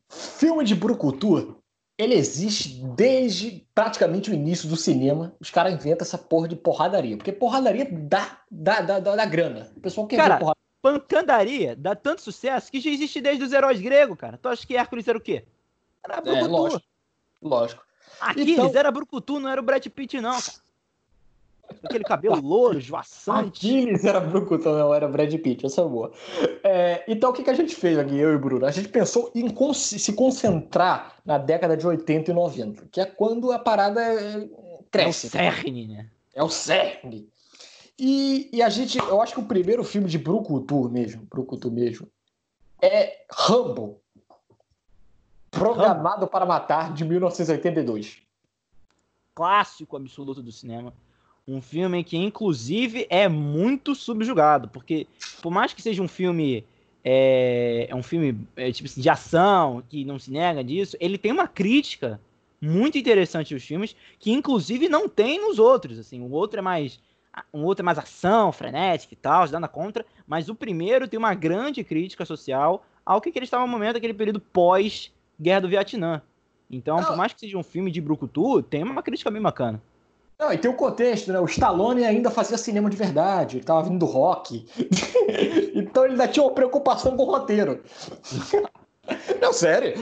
Filme 0.10 0.66
de 0.66 0.76
Brucutu 0.76 1.56
ele 2.00 2.16
existe 2.16 2.82
desde 2.96 3.68
praticamente 3.76 4.32
o 4.32 4.34
início 4.34 4.70
do 4.70 4.78
cinema. 4.78 5.34
Os 5.38 5.50
caras 5.50 5.74
inventam 5.74 6.06
essa 6.06 6.18
porra 6.18 6.48
de 6.48 6.56
porradaria. 6.56 7.18
Porque 7.18 7.34
porradaria 7.34 7.86
dá, 7.92 8.38
dá, 8.50 8.80
dá, 8.80 9.00
dá, 9.02 9.16
dá 9.18 9.26
grana. 9.26 9.70
O 9.76 9.82
pessoal 9.82 10.08
quer 10.08 10.16
cara, 10.16 10.36
ver 10.36 10.40
porradaria. 10.40 10.69
Pancandaria 10.82 11.76
dá 11.76 11.96
tanto 11.96 12.22
sucesso 12.22 12.72
que 12.72 12.80
já 12.80 12.90
existe 12.90 13.20
desde 13.20 13.44
os 13.44 13.52
heróis 13.52 13.82
gregos, 13.82 14.18
cara. 14.18 14.38
Tu 14.38 14.48
acha 14.48 14.66
que 14.66 14.76
Hércules 14.76 15.08
era 15.08 15.18
o 15.18 15.22
quê? 15.22 15.44
Era 16.04 16.22
Brucutu. 16.22 16.46
É, 16.46 16.48
lógico. 16.48 16.84
lógico. 17.42 17.84
Aquiles 18.20 18.58
então... 18.58 18.80
era 18.80 18.92
Brucutu, 18.92 19.40
não 19.40 19.50
era 19.50 19.62
o 19.62 19.64
Brad 19.64 19.86
Pitt, 19.88 20.20
não, 20.20 20.40
cara. 20.40 20.58
Aquele 21.84 22.04
cabelo 22.04 22.40
louro, 22.42 22.80
esvoaçante. 22.80 23.68
Aquiles 23.68 24.04
era 24.04 24.20
Brucutu, 24.20 24.70
não 24.70 24.94
era 24.94 25.08
Brad 25.08 25.34
Pitt, 25.36 25.66
essa 25.66 25.82
é 25.82 25.86
boa. 25.86 26.12
É, 26.64 27.04
então 27.08 27.30
o 27.30 27.34
que, 27.34 27.44
que 27.44 27.50
a 27.50 27.54
gente 27.54 27.76
fez 27.76 27.98
aqui, 27.98 28.18
eu 28.18 28.32
e 28.32 28.36
o 28.36 28.40
Bruno? 28.40 28.66
A 28.66 28.72
gente 28.72 28.88
pensou 28.88 29.32
em 29.36 29.54
se 29.74 30.14
concentrar 30.14 31.18
na 31.26 31.38
década 31.38 31.78
de 31.78 31.86
80 31.86 32.32
e 32.32 32.34
90, 32.34 32.88
que 32.92 33.00
é 33.00 33.06
quando 33.06 33.52
a 33.52 33.60
parada 33.60 34.02
cresce. 34.90 35.28
É 35.28 35.30
o 35.30 35.32
cerne, 35.32 35.88
né? 35.88 36.10
É 36.34 36.44
o 36.44 36.50
cerne. 36.50 37.30
E, 38.00 38.50
e 38.54 38.62
a 38.62 38.70
gente, 38.70 38.98
eu 38.98 39.22
acho 39.22 39.34
que 39.34 39.40
o 39.42 39.46
primeiro 39.46 39.84
filme 39.84 40.08
de 40.08 40.18
Brucutu 40.18 40.90
mesmo, 40.90 41.28
Brucutu 41.30 41.70
mesmo, 41.70 42.08
é 42.82 43.26
Rambo. 43.30 44.00
Programado 45.52 46.22
Rambo. 46.22 46.28
para 46.28 46.46
Matar, 46.46 46.94
de 46.94 47.04
1982. 47.04 48.20
Clássico 49.36 49.98
absoluto 49.98 50.42
do 50.42 50.52
cinema. 50.52 50.94
Um 51.46 51.62
filme 51.62 52.04
que, 52.04 52.16
inclusive, 52.16 53.06
é 53.10 53.28
muito 53.28 53.94
subjugado, 53.94 54.70
porque 54.70 55.06
por 55.42 55.52
mais 55.52 55.74
que 55.74 55.82
seja 55.82 56.02
um 56.02 56.08
filme 56.08 56.64
é, 57.04 57.88
é 57.90 57.96
um 57.96 58.04
filme 58.04 58.48
é, 58.56 58.72
tipo 58.72 58.88
assim, 58.88 59.02
de 59.02 59.10
ação, 59.10 59.84
que 59.90 60.06
não 60.06 60.20
se 60.20 60.32
nega 60.32 60.64
disso, 60.64 60.96
ele 61.00 61.18
tem 61.18 61.32
uma 61.32 61.48
crítica 61.48 62.20
muito 62.62 62.98
interessante 62.98 63.54
aos 63.54 63.64
filmes, 63.64 63.96
que 64.20 64.32
inclusive 64.32 64.88
não 64.88 65.10
tem 65.10 65.40
nos 65.42 65.60
outros. 65.60 65.98
Assim, 65.98 66.22
o 66.22 66.32
outro 66.32 66.60
é 66.60 66.62
mais 66.62 67.00
um 67.54 67.64
outro 67.64 67.84
é 67.84 67.86
mais 67.86 67.98
ação, 67.98 68.52
frenética 68.52 69.14
e 69.14 69.18
tal, 69.18 69.48
dando 69.48 69.66
a 69.66 69.68
contra, 69.70 70.06
mas 70.28 70.50
o 70.50 70.56
primeiro 70.56 71.08
tem 71.08 71.18
uma 71.18 71.34
grande 71.34 71.84
crítica 71.84 72.26
social 72.26 72.84
ao 73.06 73.22
que, 73.22 73.32
que 73.32 73.40
ele 73.40 73.46
estava 73.46 73.66
no 73.66 73.72
momento, 73.72 73.98
aquele 73.98 74.14
período 74.14 74.40
pós-guerra 74.40 75.62
do 75.62 75.70
Vietnã. 75.70 76.22
Então, 76.70 76.98
não. 76.98 77.06
por 77.06 77.18
mais 77.18 77.34
que 77.34 77.40
seja 77.40 77.58
um 77.58 77.64
filme 77.64 77.90
de 77.90 78.00
brucutu, 78.00 78.62
tem 78.62 78.84
uma 78.84 79.02
crítica 79.02 79.32
bem 79.32 79.42
bacana. 79.42 79.82
Não, 80.40 80.54
e 80.54 80.58
tem 80.58 80.72
o 80.72 80.76
contexto, 80.76 81.34
né? 81.34 81.40
O 81.40 81.46
Stallone 81.46 82.06
ainda 82.06 82.32
fazia 82.32 82.58
cinema 82.58 82.90
de 82.90 82.96
verdade, 82.96 83.58
ele 83.58 83.66
tava 83.66 83.84
vindo 83.84 84.00
do 84.00 84.06
rock. 84.06 84.66
então 85.76 86.06
ele 86.06 86.14
ainda 86.14 86.28
tinha 86.28 86.44
uma 86.44 86.54
preocupação 86.54 87.18
com 87.18 87.24
o 87.24 87.32
roteiro. 87.32 87.84
Não, 89.42 89.52
sério. 89.52 89.96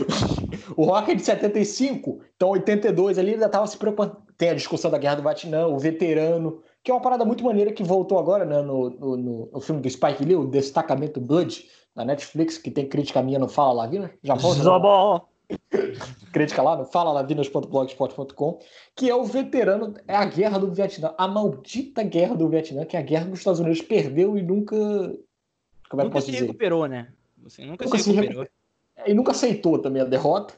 O 0.75 0.83
rock 0.83 1.11
é 1.11 1.15
de 1.15 1.23
75, 1.23 2.19
então 2.35 2.49
82 2.49 3.17
ali 3.17 3.31
ainda 3.33 3.49
tava 3.49 3.65
se 3.65 3.77
preocupando. 3.77 4.17
Tem 4.37 4.49
a 4.49 4.53
discussão 4.53 4.91
da 4.91 4.97
Guerra 4.97 5.15
do 5.15 5.23
Vietnã, 5.23 5.65
o 5.65 5.79
veterano, 5.79 6.61
que 6.87 6.91
é 6.91 6.93
uma 6.93 7.01
parada 7.01 7.25
muito 7.25 7.43
maneira 7.43 7.73
que 7.73 7.83
voltou 7.83 8.17
agora 8.17 8.45
né, 8.45 8.61
no, 8.61 8.89
no, 8.89 9.49
no 9.51 9.59
filme 9.59 9.81
do 9.81 9.89
Spike 9.89 10.23
Lee, 10.23 10.37
o 10.37 10.47
Destacamento 10.47 11.19
Blood, 11.19 11.67
na 11.93 12.05
Netflix, 12.05 12.57
que 12.57 12.71
tem 12.71 12.87
crítica 12.87 13.21
minha 13.21 13.37
no 13.37 13.49
Fala 13.49 13.73
Lavina. 13.73 14.09
Já 14.23 14.35
volta. 14.35 14.63
crítica 16.31 16.61
lá 16.61 16.77
no 16.77 16.85
falalavinas.blogspot.com, 16.85 18.59
que 18.95 19.09
é 19.09 19.13
o 19.13 19.25
veterano, 19.25 19.95
é 20.07 20.15
a 20.15 20.23
guerra 20.23 20.57
do 20.59 20.73
Vietnã, 20.73 21.13
a 21.17 21.27
maldita 21.27 22.03
guerra 22.03 22.35
do 22.35 22.47
Vietnã, 22.47 22.85
que 22.85 22.95
é 22.95 23.01
a 23.01 23.03
guerra 23.03 23.25
que 23.25 23.33
os 23.33 23.39
Estados 23.39 23.59
Unidos 23.59 23.81
perdeu 23.81 24.37
e 24.37 24.41
nunca. 24.41 24.77
Como 25.89 26.01
é 26.01 26.05
que 26.05 26.09
nunca 26.09 26.21
se 26.21 26.31
dizer? 26.31 26.45
recuperou, 26.45 26.85
né? 26.85 27.09
Você 27.43 27.65
nunca, 27.65 27.83
nunca 27.83 27.97
se 27.97 28.13
recuperou. 28.13 28.45
Se 28.45 28.51
é, 28.95 29.11
e 29.11 29.13
nunca 29.13 29.31
aceitou 29.33 29.77
também 29.77 30.01
a 30.01 30.05
derrota. 30.05 30.53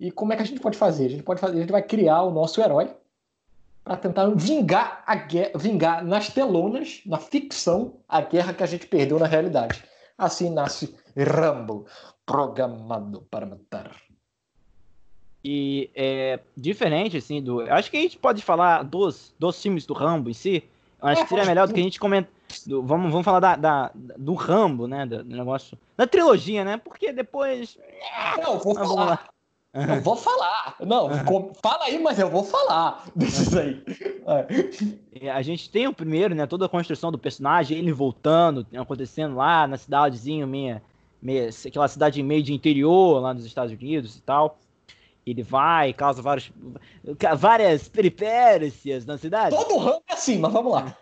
E 0.00 0.10
como 0.10 0.32
é 0.32 0.36
que 0.36 0.42
a 0.42 0.46
gente 0.46 0.60
pode 0.60 0.78
fazer? 0.78 1.04
A 1.04 1.10
gente 1.10 1.22
pode 1.22 1.38
fazer, 1.38 1.58
a 1.58 1.60
gente 1.60 1.72
vai 1.72 1.82
criar 1.82 2.22
o 2.22 2.30
nosso 2.30 2.62
herói 2.62 2.88
para 3.86 3.96
tentar 3.96 4.28
vingar 4.34 5.04
a 5.06 5.14
guerra, 5.14 5.52
vingar 5.54 6.04
nas 6.04 6.28
telonas, 6.28 7.02
na 7.06 7.18
ficção, 7.18 8.00
a 8.08 8.20
guerra 8.20 8.52
que 8.52 8.64
a 8.64 8.66
gente 8.66 8.84
perdeu 8.88 9.16
na 9.16 9.28
realidade. 9.28 9.80
Assim 10.18 10.50
nasce 10.50 10.96
Rambo, 11.16 11.86
programado 12.26 13.22
para 13.30 13.46
matar. 13.46 13.92
E 15.44 15.88
é 15.94 16.40
diferente, 16.56 17.16
assim, 17.16 17.40
do. 17.40 17.60
Acho 17.60 17.88
que 17.88 17.96
a 17.96 18.00
gente 18.00 18.18
pode 18.18 18.42
falar 18.42 18.82
dos, 18.82 19.32
dos 19.38 19.62
filmes 19.62 19.86
do 19.86 19.94
Rambo 19.94 20.30
em 20.30 20.34
si. 20.34 20.64
Acho 21.00 21.20
é, 21.20 21.22
que 21.22 21.28
seria 21.28 21.44
melhor 21.44 21.68
do 21.68 21.74
que 21.74 21.78
a 21.78 21.84
gente 21.84 22.00
comentar. 22.00 22.32
Vamos, 22.66 23.12
vamos 23.12 23.24
falar 23.24 23.38
da, 23.38 23.54
da, 23.54 23.90
do 23.94 24.34
Rambo, 24.34 24.88
né? 24.88 25.06
Do, 25.06 25.22
do, 25.22 25.36
negócio. 25.36 25.78
Da 25.96 26.08
trilogia, 26.08 26.64
né? 26.64 26.76
Porque 26.76 27.12
depois. 27.12 27.78
Não, 28.42 28.58
vou 28.58 28.74
falar. 28.74 29.28
Eu 29.76 30.00
vou 30.00 30.16
falar. 30.16 30.76
Não, 30.80 31.10
fala 31.62 31.84
aí, 31.84 31.98
mas 31.98 32.18
eu 32.18 32.30
vou 32.30 32.42
falar 32.42 33.04
desses 33.14 33.54
aí. 33.54 33.82
É. 35.20 35.30
A 35.30 35.42
gente 35.42 35.68
tem 35.68 35.86
o 35.86 35.92
primeiro, 35.92 36.34
né? 36.34 36.46
Toda 36.46 36.64
a 36.66 36.68
construção 36.68 37.12
do 37.12 37.18
personagem, 37.18 37.76
ele 37.76 37.92
voltando, 37.92 38.66
acontecendo 38.74 39.36
lá 39.36 39.66
na 39.66 39.76
cidadezinha, 39.76 40.46
meia, 40.46 40.82
meia, 41.20 41.50
aquela 41.66 41.88
cidade 41.88 42.22
meio 42.22 42.42
de 42.42 42.54
interior 42.54 43.20
lá 43.20 43.34
nos 43.34 43.44
Estados 43.44 43.72
Unidos 43.72 44.16
e 44.16 44.22
tal. 44.22 44.58
Ele 45.26 45.42
vai, 45.42 45.92
causa 45.92 46.22
vários, 46.22 46.52
várias 47.36 47.88
peripécias 47.88 49.04
na 49.04 49.18
cidade. 49.18 49.56
Todo 49.56 49.76
ramo 49.76 50.02
é 50.08 50.14
assim, 50.14 50.38
mas 50.38 50.52
vamos 50.52 50.72
lá. 50.72 50.96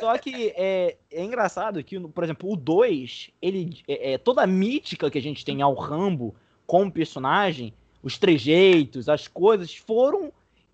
Só 0.00 0.16
que 0.18 0.52
é, 0.56 0.96
é 1.10 1.24
engraçado 1.24 1.82
que, 1.82 1.98
por 1.98 2.24
exemplo, 2.24 2.52
o 2.52 2.56
2, 2.56 3.30
ele 3.40 3.80
é, 3.86 4.12
é, 4.12 4.18
toda 4.18 4.42
a 4.42 4.46
mítica 4.46 5.10
que 5.10 5.18
a 5.18 5.22
gente 5.22 5.44
tem 5.44 5.62
ao 5.62 5.74
Rambo 5.74 6.34
como 6.72 6.90
personagem, 6.90 7.74
os 8.02 8.16
trejeitos, 8.16 9.06
as 9.06 9.28
coisas 9.28 9.76
foram 9.76 10.32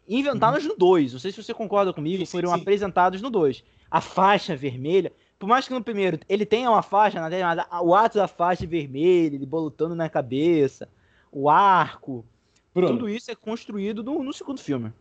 inventadas 0.08 0.62
uhum. 0.62 0.68
no 0.68 0.76
2. 0.76 1.14
Não 1.14 1.18
sei 1.18 1.32
se 1.32 1.42
você 1.42 1.52
concorda 1.52 1.92
comigo, 1.92 2.24
sim, 2.24 2.30
foram 2.30 2.50
sim. 2.50 2.54
apresentados 2.54 3.20
no 3.20 3.28
2. 3.28 3.64
A 3.90 4.00
faixa 4.00 4.54
vermelha, 4.54 5.12
por 5.40 5.48
mais 5.48 5.66
que 5.66 5.74
no 5.74 5.82
primeiro 5.82 6.20
ele 6.28 6.46
tenha 6.46 6.70
uma 6.70 6.82
faixa, 6.82 7.20
mas 7.20 7.34
o 7.82 7.96
ato 7.96 8.16
da 8.16 8.28
faixa 8.28 8.64
vermelha, 8.64 9.34
ele 9.34 9.44
bolutando 9.44 9.96
na 9.96 10.08
cabeça, 10.08 10.88
o 11.32 11.50
arco. 11.50 12.24
Bruno. 12.72 12.92
Tudo 12.92 13.08
isso 13.08 13.32
é 13.32 13.34
construído 13.34 14.04
no, 14.04 14.22
no 14.22 14.32
segundo 14.32 14.60
filme. 14.60 14.92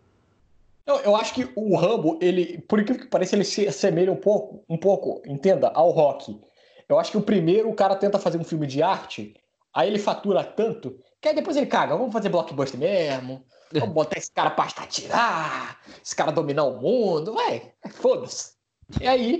Eu, 0.83 0.95
eu, 1.01 1.15
acho 1.15 1.31
que 1.31 1.47
o 1.55 1.75
Rambo, 1.75 2.17
ele, 2.19 2.59
por 2.61 2.79
incrível 2.79 3.03
que 3.03 3.11
pareça, 3.11 3.35
ele 3.35 3.43
se 3.43 3.67
assemelha 3.67 4.11
um 4.11 4.15
pouco, 4.15 4.63
um 4.67 4.77
pouco, 4.77 5.21
entenda, 5.27 5.67
ao 5.75 5.91
rock. 5.91 6.41
Eu 6.89 6.97
acho 6.97 7.11
que 7.11 7.17
o 7.17 7.21
primeiro 7.21 7.69
o 7.69 7.75
cara 7.75 7.95
tenta 7.95 8.17
fazer 8.17 8.39
um 8.39 8.43
filme 8.43 8.65
de 8.65 8.81
arte, 8.81 9.35
aí 9.77 9.89
ele 9.89 9.99
fatura 9.99 10.43
tanto, 10.43 10.97
que 11.21 11.29
aí 11.29 11.35
depois 11.35 11.55
ele 11.55 11.67
caga, 11.67 11.95
vamos 11.95 12.11
fazer 12.11 12.29
blockbuster 12.29 12.79
mesmo, 12.79 13.45
vamos 13.71 13.93
botar 13.93 14.17
esse 14.17 14.31
cara 14.31 14.49
pra 14.49 14.65
atirar, 14.65 15.79
esse 16.03 16.15
cara 16.15 16.31
dominar 16.31 16.63
o 16.63 16.81
mundo, 16.81 17.33
vai, 17.33 17.71
foda-se. 17.91 18.53
E 18.99 19.07
aí. 19.07 19.37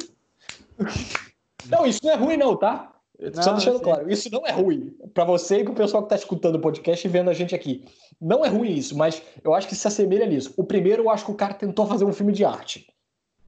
Não, 1.70 1.86
isso 1.86 2.00
não 2.02 2.12
é 2.12 2.16
ruim, 2.16 2.38
não, 2.38 2.56
tá? 2.56 2.96
Não, 3.20 3.44
Só 3.44 3.52
deixando 3.52 3.82
claro, 3.82 4.10
isso 4.10 4.30
não 4.32 4.48
é 4.48 4.52
ruim. 4.52 4.96
Para 5.14 5.26
você 5.26 5.60
e 5.60 5.64
para 5.66 5.74
o 5.74 5.76
pessoal 5.76 6.04
que 6.04 6.06
está 6.06 6.16
escutando 6.16 6.56
o 6.56 6.62
podcast 6.62 7.06
e 7.06 7.10
vendo 7.10 7.30
a 7.30 7.34
gente 7.34 7.54
aqui. 7.54 7.84
Não 8.22 8.46
é 8.46 8.48
ruim 8.48 8.72
isso, 8.72 8.96
mas 8.96 9.22
eu 9.44 9.54
acho 9.54 9.68
que 9.68 9.76
se 9.76 9.86
assemelha 9.86 10.26
nisso. 10.26 10.54
O 10.56 10.64
primeiro, 10.64 11.04
eu 11.04 11.10
acho 11.10 11.26
que 11.26 11.32
o 11.32 11.36
cara 11.36 11.56
tentou 11.56 11.86
fazer 11.86 12.06
um 12.06 12.14
filme 12.14 12.32
de 12.32 12.46
arte. 12.46 12.88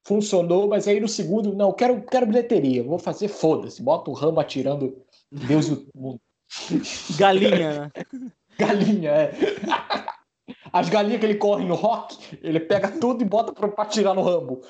Funcionou, 0.04 0.68
mas 0.68 0.86
aí 0.86 1.00
no 1.00 1.08
segundo, 1.08 1.54
não, 1.54 1.72
quero, 1.72 2.02
quero 2.02 2.26
bilheteria. 2.26 2.82
Vou 2.82 2.98
fazer, 2.98 3.28
foda-se. 3.28 3.80
Bota 3.80 4.10
o 4.10 4.14
ramo 4.14 4.38
atirando 4.38 5.00
Deus 5.32 5.68
e 5.68 5.72
o 5.72 5.86
mundo. 5.94 6.20
Galinha, 7.16 7.80
né? 7.80 7.90
Galinha, 8.58 9.10
é. 9.10 9.32
As 10.72 10.88
galinhas 10.88 11.20
que 11.20 11.26
ele 11.26 11.36
corre 11.36 11.64
no 11.64 11.74
rock, 11.74 12.38
ele 12.42 12.60
pega 12.60 12.88
tudo 12.88 13.22
e 13.22 13.24
bota 13.24 13.52
pra, 13.52 13.84
tirar 13.86 14.14
no 14.14 14.22
Rambo. 14.22 14.60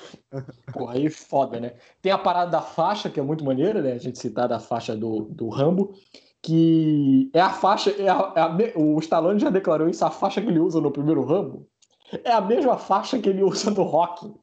Pô, 0.73 0.87
aí 0.87 1.09
foda, 1.09 1.59
né? 1.59 1.73
Tem 2.01 2.11
a 2.11 2.17
parada 2.17 2.51
da 2.51 2.61
faixa, 2.61 3.09
que 3.09 3.19
é 3.19 3.23
muito 3.23 3.43
maneira, 3.43 3.81
né? 3.81 3.93
A 3.93 3.97
gente 3.97 4.17
citar 4.17 4.47
da 4.47 4.59
faixa 4.59 4.95
do, 4.95 5.23
do 5.31 5.49
Rambo, 5.49 5.93
que 6.41 7.29
é 7.33 7.41
a 7.41 7.51
faixa. 7.51 7.91
É 7.91 8.09
a, 8.09 8.33
é 8.35 8.41
a, 8.41 8.79
o 8.79 8.99
Stallone 8.99 9.39
já 9.39 9.49
declarou 9.49 9.89
isso, 9.89 10.03
a 10.05 10.09
faixa 10.09 10.41
que 10.41 10.47
ele 10.47 10.59
usa 10.59 10.79
no 10.79 10.91
primeiro 10.91 11.23
Rambo 11.23 11.67
é 12.23 12.31
a 12.31 12.41
mesma 12.41 12.77
faixa 12.77 13.19
que 13.19 13.29
ele 13.29 13.43
usa 13.43 13.71
no 13.71 13.83
rock. 13.83 14.33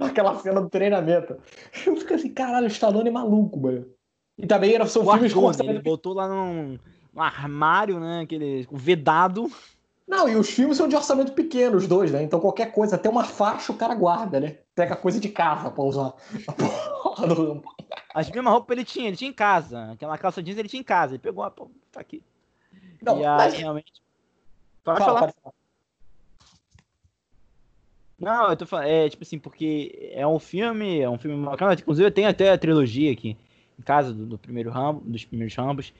Aquela 0.00 0.36
cena 0.40 0.60
do 0.60 0.68
treinamento. 0.68 1.36
Eu 1.86 1.96
fico 1.96 2.14
assim, 2.14 2.32
caralho, 2.32 2.66
o 2.66 2.70
Stallone 2.70 3.08
é 3.08 3.12
maluco, 3.12 3.60
mano. 3.60 3.86
E 4.36 4.46
também 4.46 4.74
era, 4.74 4.86
são 4.86 5.02
o 5.04 5.12
filmes 5.12 5.32
Argone, 5.32 5.68
Ele 5.68 5.80
botou 5.80 6.12
lá 6.12 6.28
num, 6.28 6.78
num 7.12 7.22
armário, 7.22 8.00
né? 8.00 8.22
Aquele 8.22 8.66
vedado 8.72 9.50
Não, 10.06 10.28
e 10.28 10.34
os 10.34 10.50
filmes 10.50 10.76
são 10.76 10.88
de 10.88 10.96
orçamento 10.96 11.32
pequeno, 11.32 11.76
os 11.76 11.86
dois, 11.86 12.10
né? 12.10 12.22
Então 12.22 12.40
qualquer 12.40 12.72
coisa, 12.72 12.96
até 12.96 13.08
uma 13.08 13.24
faixa 13.24 13.72
o 13.72 13.76
cara 13.76 13.94
guarda, 13.94 14.40
né? 14.40 14.58
Pega 14.74 14.96
coisa 14.96 15.20
de 15.20 15.28
casa 15.28 15.70
pra 15.70 15.84
usar. 15.84 16.14
A 16.48 16.52
porra 16.52 17.26
do 17.28 17.62
As 18.12 18.28
mesmas 18.28 18.52
roupas 18.52 18.76
ele 18.76 18.84
tinha, 18.84 19.08
ele 19.08 19.16
tinha 19.16 19.30
em 19.30 19.34
casa. 19.34 19.92
Aquela 19.92 20.18
calça 20.18 20.42
jeans 20.42 20.58
ele 20.58 20.68
tinha 20.68 20.80
em 20.80 20.84
casa. 20.84 21.12
Ele 21.12 21.22
pegou, 21.22 21.44
a 21.44 21.50
pô, 21.50 21.70
tá 21.92 22.00
aqui. 22.00 22.22
Não, 23.00 23.20
e 23.20 23.24
aí, 23.24 23.36
mas... 23.36 23.54
realmente. 23.54 23.92
Pode 24.82 24.98
fala, 24.98 25.20
falar. 25.20 25.32
Pode 25.32 25.54
Não, 28.18 28.50
eu 28.50 28.56
tô 28.56 28.66
falando, 28.66 28.88
é 28.88 29.08
tipo 29.08 29.22
assim, 29.22 29.38
porque 29.38 30.10
é 30.12 30.26
um 30.26 30.40
filme, 30.40 31.00
é 31.00 31.08
um 31.08 31.18
filme 31.18 31.44
bacana, 31.44 31.74
inclusive 31.74 32.10
tem 32.10 32.26
até 32.26 32.50
a 32.50 32.58
trilogia 32.58 33.12
aqui 33.12 33.38
em 33.78 33.82
casa 33.82 34.12
do, 34.12 34.26
do 34.26 34.38
primeiro 34.38 34.70
Rambo, 34.70 35.02
dos 35.04 35.24
primeiros 35.24 35.54
Rambos. 35.54 35.92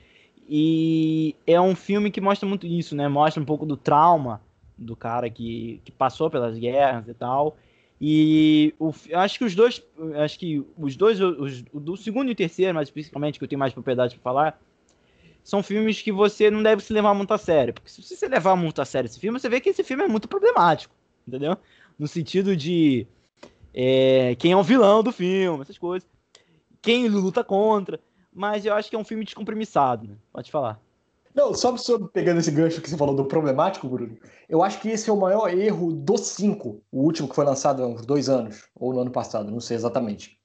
E 0.47 1.35
é 1.45 1.59
um 1.59 1.75
filme 1.75 2.11
que 2.11 2.21
mostra 2.21 2.47
muito 2.47 2.67
isso, 2.67 2.95
né? 2.95 3.07
Mostra 3.07 3.41
um 3.41 3.45
pouco 3.45 3.65
do 3.65 3.75
trauma 3.75 4.41
do 4.77 4.95
cara 4.95 5.29
que, 5.29 5.81
que 5.83 5.91
passou 5.91 6.29
pelas 6.29 6.57
guerras 6.57 7.07
e 7.07 7.13
tal. 7.13 7.57
E 7.99 8.73
o, 8.77 8.93
acho 9.13 9.39
que 9.39 9.45
os 9.45 9.55
dois, 9.55 9.81
acho 10.23 10.37
que 10.37 10.63
os 10.77 10.95
dois, 10.95 11.19
os, 11.19 11.61
do 11.61 11.95
segundo 11.95 12.29
e 12.29 12.33
o 12.33 12.35
terceiro, 12.35 12.75
mas 12.75 12.89
principalmente 12.89 13.39
que 13.39 13.45
eu 13.45 13.47
tenho 13.47 13.59
mais 13.59 13.73
propriedade 13.73 14.15
para 14.15 14.23
falar, 14.23 14.61
são 15.43 15.63
filmes 15.63 16.01
que 16.01 16.11
você 16.11 16.51
não 16.51 16.61
deve 16.61 16.83
se 16.83 16.91
levar 16.91 17.13
muito 17.13 17.33
a 17.33 17.37
sério. 17.37 17.73
Porque 17.73 17.89
se 17.89 18.01
você 18.01 18.27
levar 18.27 18.55
muito 18.55 18.81
a 18.81 18.85
sério 18.85 19.07
esse 19.07 19.19
filme, 19.19 19.39
você 19.39 19.47
vê 19.47 19.61
que 19.61 19.69
esse 19.69 19.83
filme 19.83 20.03
é 20.03 20.07
muito 20.07 20.27
problemático, 20.27 20.93
entendeu? 21.25 21.57
No 21.97 22.07
sentido 22.07 22.55
de 22.55 23.07
é, 23.73 24.35
quem 24.35 24.51
é 24.51 24.57
o 24.57 24.63
vilão 24.63 25.01
do 25.01 25.11
filme, 25.11 25.61
essas 25.61 25.77
coisas. 25.77 26.07
Quem 26.85 27.05
ele 27.05 27.15
luta 27.15 27.43
contra 27.43 27.99
mas 28.35 28.65
eu 28.65 28.73
acho 28.73 28.89
que 28.89 28.95
é 28.97 28.99
um 28.99 29.05
filme 29.05 29.23
descompromissado, 29.23 30.05
né? 30.05 30.15
Pode 30.33 30.51
falar. 30.51 30.77
Não, 31.33 31.53
só 31.53 31.73
pegando 32.13 32.39
esse 32.39 32.51
gancho 32.51 32.81
que 32.81 32.89
você 32.89 32.97
falou 32.97 33.15
do 33.15 33.25
problemático, 33.25 33.87
Bruno, 33.87 34.17
eu 34.47 34.61
acho 34.61 34.79
que 34.81 34.89
esse 34.89 35.09
é 35.09 35.13
o 35.13 35.19
maior 35.19 35.49
erro 35.49 35.91
do 35.91 36.17
5, 36.17 36.81
o 36.91 37.01
último 37.01 37.29
que 37.29 37.35
foi 37.35 37.45
lançado 37.45 37.81
há 37.81 37.87
uns 37.87 38.05
dois 38.05 38.29
anos, 38.29 38.67
ou 38.75 38.93
no 38.93 38.99
ano 38.99 39.11
passado, 39.11 39.49
não 39.49 39.59
sei 39.59 39.75
exatamente. 39.75 40.37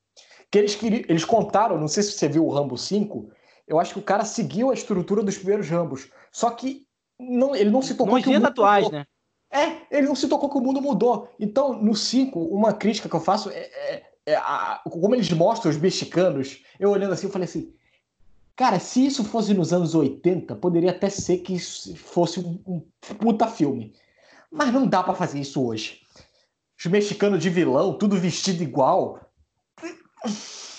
Que 0.51 0.59
eles, 0.59 0.75
queriam, 0.75 1.03
eles 1.09 1.25
contaram, 1.25 1.79
não 1.79 1.89
sei 1.89 2.03
se 2.03 2.13
você 2.13 2.29
viu 2.29 2.47
o 2.47 2.51
Rambo 2.51 2.77
5, 2.77 3.31
eu 3.67 3.79
acho 3.79 3.93
que 3.93 4.01
o 4.01 4.05
cara 4.05 4.25
seguiu 4.25 4.71
a 4.71 4.75
estrutura 4.75 5.23
dos 5.23 5.37
primeiros 5.37 5.69
Rambos. 5.69 6.09
Só 6.33 6.51
que 6.51 6.87
não, 7.19 7.55
ele 7.55 7.71
não 7.71 7.83
se 7.83 7.95
tocou 7.95 8.15
não 8.15 8.23
que 8.23 8.37
o 8.37 8.41
tatuagem, 8.41 8.85
mudou. 8.85 8.99
né? 8.99 9.07
É, 9.53 9.97
ele 9.97 10.07
não 10.09 10.15
se 10.15 10.29
tocou 10.29 10.49
que 10.49 10.59
o 10.59 10.61
mundo 10.61 10.81
mudou. 10.81 11.29
Então, 11.39 11.73
no 11.73 11.95
5, 11.95 12.39
uma 12.39 12.73
crítica 12.73 13.09
que 13.09 13.15
eu 13.15 13.21
faço 13.21 13.51
é, 13.51 13.59
é 13.59 14.10
a, 14.37 14.81
como 14.85 15.15
eles 15.15 15.31
mostram 15.31 15.71
os 15.71 15.79
mexicanos, 15.79 16.63
eu 16.79 16.91
olhando 16.91 17.13
assim, 17.13 17.27
eu 17.27 17.33
falei 17.33 17.47
assim, 17.47 17.73
Cara, 18.61 18.79
se 18.79 19.07
isso 19.07 19.25
fosse 19.25 19.55
nos 19.55 19.73
anos 19.73 19.95
80, 19.95 20.55
poderia 20.57 20.91
até 20.91 21.09
ser 21.09 21.39
que 21.39 21.55
isso 21.55 21.97
fosse 21.97 22.41
um, 22.41 22.61
um 22.67 22.81
puta 23.15 23.47
filme. 23.47 23.95
Mas 24.53 24.71
não 24.71 24.87
dá 24.87 25.03
para 25.03 25.15
fazer 25.15 25.41
isso 25.41 25.65
hoje. 25.67 26.03
Os 26.79 26.85
mexicanos 26.85 27.43
de 27.43 27.49
vilão, 27.49 27.95
tudo 27.95 28.19
vestido 28.19 28.63
igual. 28.63 29.19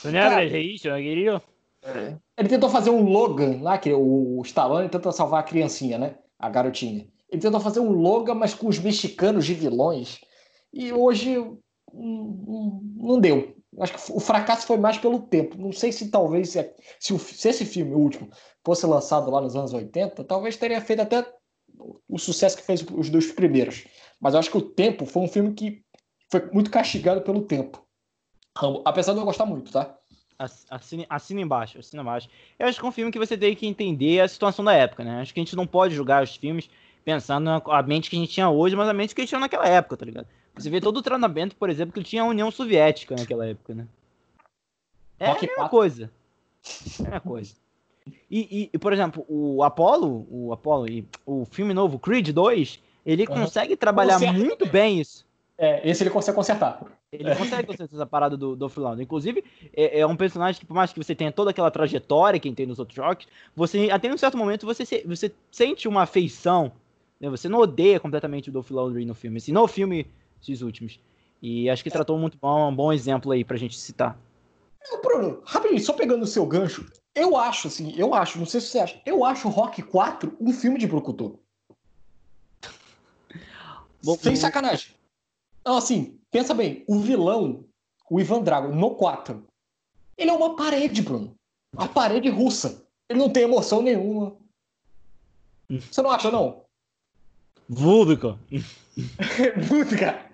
Cara, 0.04 0.44
é 0.46 0.60
isso, 0.60 0.84
querido? 0.84 1.42
É. 1.82 2.16
Ele 2.38 2.50
tentou 2.50 2.70
fazer 2.70 2.92
um 2.92 3.04
Logan 3.04 3.64
lá, 3.64 3.80
que 3.80 3.90
é 3.90 3.96
o 3.96 4.40
Stallone 4.46 4.88
tenta 4.88 5.12
salvar 5.12 5.40
a 5.40 5.44
criancinha, 5.44 5.98
né? 5.98 6.16
A 6.38 6.50
garotinha. 6.50 7.08
Ele 7.32 7.42
tentou 7.42 7.60
fazer 7.60 7.80
um 7.80 7.90
Logan, 7.92 8.36
mas 8.36 8.54
com 8.54 8.68
os 8.68 8.78
mexicanos 8.78 9.44
de 9.44 9.56
vilões. 9.56 10.22
E 10.72 10.94
hoje 10.94 11.44
não 11.94 13.20
deu. 13.20 13.56
Acho 13.80 13.94
que 13.94 14.12
o 14.12 14.20
fracasso 14.20 14.68
foi 14.68 14.78
mais 14.78 14.98
pelo 14.98 15.20
tempo. 15.20 15.58
Não 15.58 15.72
sei 15.72 15.92
se 15.92 16.10
talvez, 16.10 16.50
se, 16.50 16.74
se, 17.00 17.18
se 17.18 17.50
esse 17.50 17.66
filme, 17.66 17.94
o 17.94 18.00
último, 18.00 18.30
fosse 18.64 18.86
lançado 18.86 19.32
lá 19.32 19.40
nos 19.42 19.56
anos 19.56 19.74
80, 19.74 20.24
talvez 20.26 20.58
teria 20.58 20.82
feito 20.82 21.02
até 21.02 21.26
o 22.08 22.20
sucesso 22.20 22.58
que 22.58 22.64
fez 22.64 22.86
os 22.92 23.10
dois 23.10 23.32
primeiros. 23.32 23.86
Mas 24.20 24.34
eu 24.34 24.40
acho 24.40 24.52
que 24.52 24.58
o 24.58 24.62
tempo 24.62 25.06
foi 25.06 25.24
um 25.24 25.28
filme 25.28 25.54
que 25.54 25.84
foi 26.30 26.50
muito 26.52 26.70
castigado 26.70 27.22
pelo 27.22 27.42
tempo. 27.42 27.86
Apesar 28.86 29.14
de 29.14 29.20
eu 29.20 29.26
gostar 29.26 29.46
muito, 29.46 29.72
tá? 29.72 29.98
Assina, 30.70 31.06
assina 31.10 31.42
embaixo, 31.42 31.80
assina 31.80 32.02
embaixo. 32.02 32.28
Eu 32.58 32.68
acho 32.68 32.80
que 32.80 32.86
é 32.86 32.90
um 32.90 32.92
filme 32.92 33.12
que 33.12 33.20
você 33.20 33.38
tem 33.38 33.56
que 33.56 33.68
entender 33.68 34.20
a 34.20 34.28
situação 34.28 34.66
da 34.66 34.74
época, 34.74 35.04
né? 35.04 35.22
Acho 35.22 35.34
que 35.34 35.40
a 35.40 35.44
gente 35.44 35.56
não 35.56 35.68
pode 35.68 35.96
julgar 35.96 36.24
os 36.24 36.36
filmes 36.36 36.70
pensando 37.06 37.46
na 37.46 37.84
mente 37.84 38.10
que 38.10 38.16
a 38.16 38.20
gente 38.20 38.34
tinha 38.34 38.50
hoje, 38.50 38.76
mas 38.76 38.90
a 38.90 38.94
mente 38.94 39.14
que 39.14 39.22
a 39.22 39.24
gente 39.24 39.30
tinha 39.30 39.40
naquela 39.40 39.68
época, 39.68 39.98
tá 39.98 40.06
ligado? 40.06 40.28
Você 40.56 40.70
vê 40.70 40.82
todo 40.82 40.98
o 40.98 41.02
treinamento, 41.02 41.56
por 41.56 41.70
exemplo, 41.70 41.94
que 41.94 42.04
tinha 42.04 42.24
a 42.24 42.26
União 42.26 42.52
Soviética 42.52 43.16
naquela 43.16 43.48
época, 43.48 43.74
né? 43.74 43.88
É 45.20 45.28
Rock 45.28 45.46
a 45.46 45.48
mesma 45.48 45.70
4. 45.70 45.70
coisa. 45.70 46.12
É 46.64 47.02
a 47.02 47.04
mesma 47.04 47.20
coisa. 47.22 47.54
E, 48.30 48.70
e, 48.74 48.78
por 48.78 48.94
exemplo, 48.94 49.26
o 49.28 49.64
Apollo, 49.64 50.26
o 50.30 50.52
Apollo 50.52 50.90
e 50.90 51.06
o 51.26 51.46
filme 51.46 51.74
novo 51.74 52.00
Creed 52.00 52.30
2, 52.30 52.80
ele 53.06 53.24
uhum. 53.24 53.42
consegue 53.42 53.76
trabalhar 53.76 54.20
muito 54.20 54.66
também. 54.66 54.72
bem 54.72 55.00
isso. 55.00 55.26
É, 55.58 55.88
esse 55.88 56.02
ele 56.02 56.10
consegue 56.10 56.36
consertar. 56.36 56.82
Ele 57.12 57.30
é. 57.30 57.36
consegue 57.36 57.68
consertar 57.68 57.96
essa 57.96 58.06
parada 58.06 58.36
do, 58.36 58.56
do 58.56 58.68
Freelander. 58.68 59.04
Inclusive, 59.04 59.44
é, 59.76 60.00
é, 60.00 60.08
um 60.08 60.16
personagem 60.16 60.60
que, 60.60 60.66
por 60.66 60.74
mais 60.74 60.92
que 60.92 60.98
você 60.98 61.14
tenha 61.14 61.32
toda 61.32 61.52
aquela 61.52 61.70
trajetória 61.70 62.40
que 62.40 62.52
tem 62.52 62.66
nos 62.66 62.80
outros 62.80 62.96
jogos, 62.96 63.28
você, 63.56 63.90
até 63.92 64.12
um 64.12 64.18
certo 64.18 64.38
momento, 64.38 64.66
você, 64.66 64.84
se, 64.84 65.04
você 65.06 65.32
sente 65.52 65.88
uma 65.88 66.02
afeição. 66.02 66.72
Né? 67.20 67.30
Você 67.30 67.48
não 67.48 67.60
odeia 67.60 68.00
completamente 68.00 68.50
o 68.50 68.52
Dolph 68.52 68.72
Lundgren 68.72 69.06
no 69.06 69.14
filme. 69.14 69.40
Se 69.40 69.52
no 69.52 69.68
filme 69.68 70.08
esses 70.42 70.62
últimos. 70.62 71.00
E 71.42 71.70
acho 71.70 71.84
que 71.84 71.90
é. 71.90 71.92
tratou 71.92 72.18
muito 72.18 72.38
bom, 72.38 72.70
um 72.70 72.76
bom 72.76 72.94
exemplo 72.94 73.32
aí 73.32 73.44
pra 73.44 73.58
gente 73.58 73.78
citar. 73.78 74.18
Bruno, 75.04 75.42
rapidinho, 75.46 75.80
só 75.82 75.94
pegando 75.94 76.24
o 76.24 76.28
seu 76.28 76.46
gancho, 76.46 76.86
eu 77.14 77.38
acho, 77.38 77.68
assim, 77.68 77.94
eu 77.98 78.14
acho, 78.14 78.40
não 78.40 78.46
sei 78.46 78.62
se 78.62 78.68
você 78.68 78.80
acha, 78.80 79.02
eu 79.06 79.24
acho 79.24 79.50
Rock 79.50 79.82
4 79.82 80.38
um 80.40 80.54
filme 80.54 80.80
de 80.80 80.88
Brucutu. 80.88 81.40
Bom, 84.04 84.18
Sem 84.18 84.36
sacanagem. 84.36 84.96
Não, 85.64 85.78
assim, 85.78 86.20
pensa 86.32 86.54
bem, 86.54 86.84
o 86.88 87.00
vilão, 87.00 87.66
o 88.10 88.20
Ivan 88.20 88.42
Drago, 88.42 88.74
no 88.74 88.96
4, 88.96 89.46
ele 90.18 90.30
é 90.30 90.34
uma 90.34 90.56
parede, 90.56 91.02
Bruno. 91.02 91.36
Uma 91.74 91.88
parede 91.88 92.30
russa. 92.30 92.86
Ele 93.10 93.20
não 93.20 93.30
tem 93.30 93.44
emoção 93.44 93.82
nenhuma. 93.82 94.36
Hum. 95.70 95.80
Você 95.80 96.02
não 96.02 96.12
acha, 96.12 96.30
não? 96.30 96.64
Vúdica. 97.68 98.38
Vúdica. 99.68 100.31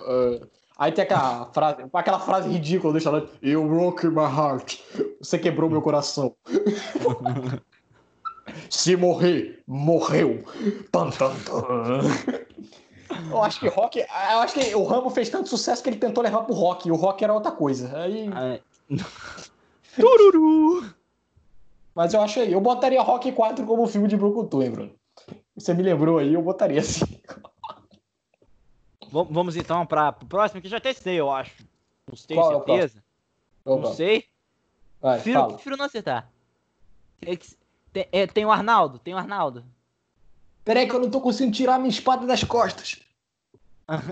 Uh, 0.00 0.46
aí 0.78 0.92
tem 0.92 1.04
aquela 1.04 1.46
frase, 1.46 1.84
aquela 1.92 2.18
frase 2.20 2.48
ridícula 2.48 2.92
do 2.92 2.98
Stallone, 2.98 3.28
You 3.42 3.66
broke 3.66 4.06
my 4.06 4.24
heart. 4.24 4.78
Você 5.20 5.38
quebrou 5.38 5.70
meu 5.70 5.82
coração. 5.82 6.34
Se 8.68 8.96
morrer, 8.96 9.62
morreu. 9.66 10.44
Tan, 10.90 11.10
tan, 11.10 11.34
tan. 11.44 12.00
Eu 13.30 13.42
acho 13.42 13.60
que 13.60 13.68
rock. 13.68 14.00
Eu 14.00 14.38
acho 14.38 14.54
que 14.54 14.74
o 14.74 14.84
Rambo 14.84 15.10
fez 15.10 15.28
tanto 15.28 15.48
sucesso 15.48 15.82
que 15.82 15.88
ele 15.88 15.98
tentou 15.98 16.22
levar 16.22 16.42
pro 16.42 16.54
rock. 16.54 16.88
E 16.88 16.90
o 16.90 16.96
rock 16.96 17.22
era 17.22 17.32
outra 17.32 17.52
coisa. 17.52 17.96
Aí. 17.96 18.28
Tururu! 19.96 20.94
Mas 21.94 22.14
eu 22.14 22.22
acho 22.22 22.40
aí. 22.40 22.52
Eu 22.52 22.60
botaria 22.60 23.02
Rock 23.02 23.30
4 23.32 23.64
como 23.66 23.86
filme 23.86 24.08
de 24.08 24.16
Brucutu, 24.16 24.62
hein, 24.62 24.70
Bruno? 24.70 24.90
Você 25.56 25.74
me 25.74 25.82
lembrou 25.82 26.18
aí, 26.18 26.32
eu 26.32 26.42
botaria 26.42 26.80
assim. 26.80 27.04
Vamos 29.10 29.56
então 29.56 29.84
para 29.84 30.10
o 30.10 30.26
próximo, 30.26 30.60
que 30.60 30.68
já 30.68 30.80
testei, 30.80 31.18
eu 31.18 31.30
acho. 31.30 31.64
Não 32.06 32.14
tenho 32.26 32.40
Qual 32.40 32.52
certeza. 32.52 33.02
É 33.66 33.68
não 33.68 33.94
sei. 33.94 34.24
Vai, 35.00 35.14
prefiro, 35.16 35.48
prefiro 35.48 35.76
não 35.76 35.84
acertar. 35.84 36.30
Tem, 37.92 38.08
é, 38.12 38.26
tem 38.26 38.44
o 38.44 38.52
Arnaldo, 38.52 38.98
tem 38.98 39.14
o 39.14 39.18
Arnaldo. 39.18 39.64
Peraí 40.64 40.88
que 40.88 40.94
eu 40.94 41.00
não 41.00 41.10
tô 41.10 41.20
conseguindo 41.20 41.56
tirar 41.56 41.78
minha 41.78 41.90
espada 41.90 42.26
das 42.26 42.44
costas. 42.44 43.00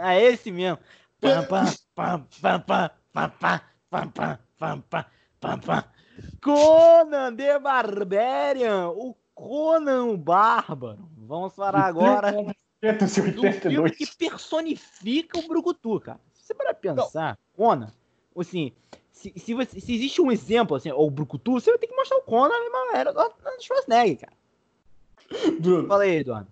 é 0.02 0.22
esse 0.22 0.50
mesmo. 0.50 0.78
Pam, 1.20 1.44
pam, 1.44 1.64
pam, 1.94 2.26
pam, 2.40 2.60
pam, 2.60 2.90
pam, 3.12 3.30
pam, 3.40 3.60
pam, 3.90 4.08
pam, 4.10 4.38
pam, 4.58 4.82
pam, 4.82 5.04
pam, 5.40 5.58
pam. 5.60 5.84
Conan 6.40 7.36
the 7.36 7.58
Barbarian, 7.58 8.88
o 8.88 9.14
Conan 9.34 10.06
o 10.06 10.16
Bárbaro. 10.16 11.08
Vamos 11.16 11.54
falar 11.54 11.86
agora 11.86 12.34
1982. 12.82 13.60
do 13.60 13.70
filme 13.70 13.90
que 13.90 14.16
personifica 14.16 15.38
o 15.38 15.48
Brucutu, 15.48 16.00
cara. 16.00 16.20
Se 16.32 16.46
você 16.46 16.54
para 16.54 16.74
pensar, 16.74 17.38
não. 17.56 17.66
Conan, 17.66 17.92
assim, 18.36 18.72
se, 19.10 19.32
se, 19.36 19.52
você, 19.52 19.80
se, 19.80 19.94
existe 19.94 20.22
um 20.22 20.30
exemplo, 20.30 20.76
assim, 20.76 20.90
ou 20.90 21.08
o 21.08 21.10
Brucutu, 21.10 21.52
você 21.52 21.70
vai 21.70 21.78
ter 21.78 21.88
que 21.88 21.96
mostrar 21.96 22.18
o 22.18 22.22
Conan 22.22 22.48
na 22.48 22.60
mesma 22.60 22.96
era 22.96 23.12
do 23.12 23.62
Schwarzenegger, 23.62 24.20
cara. 24.20 24.38
Bruno. 25.60 25.88
Fala 25.88 26.04
aí, 26.04 26.18
Eduardo. 26.18 26.48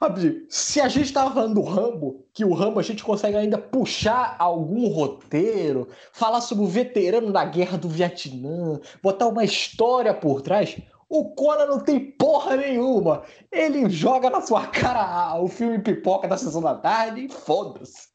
Rapidinho, 0.00 0.44
se 0.50 0.78
a 0.78 0.88
gente 0.88 1.10
tava 1.10 1.32
falando 1.32 1.54
do 1.54 1.62
Rambo, 1.62 2.26
que 2.34 2.44
o 2.44 2.52
Rambo 2.52 2.78
a 2.78 2.82
gente 2.82 3.02
consegue 3.02 3.34
ainda 3.34 3.56
puxar 3.56 4.36
algum 4.38 4.88
roteiro, 4.88 5.88
falar 6.12 6.42
sobre 6.42 6.64
o 6.64 6.68
veterano 6.68 7.32
da 7.32 7.46
guerra 7.46 7.78
do 7.78 7.88
Vietnã, 7.88 8.78
botar 9.02 9.26
uma 9.26 9.42
história 9.42 10.12
por 10.12 10.42
trás, 10.42 10.76
o 11.08 11.34
Conan 11.34 11.66
não 11.66 11.80
tem 11.80 12.00
porra 12.12 12.56
nenhuma. 12.56 13.22
Ele 13.50 13.88
joga 13.88 14.28
na 14.28 14.40
sua 14.40 14.66
cara 14.66 15.40
o 15.40 15.48
filme 15.48 15.78
pipoca 15.78 16.26
da 16.26 16.36
sessão 16.36 16.60
da 16.60 16.74
tarde 16.74 17.26
e 17.26 17.28
foda-se. 17.28 18.08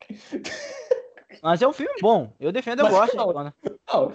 Mas 1.42 1.62
é 1.62 1.68
um 1.68 1.74
filme 1.74 1.94
bom. 2.02 2.34
Eu 2.40 2.52
defendo, 2.52 2.80
eu 2.80 2.86
Mas 2.86 2.94
gosto 2.94 3.18
não, 3.18 3.28
de 3.28 3.34
Conan. 3.34 3.54
Não. 3.92 4.14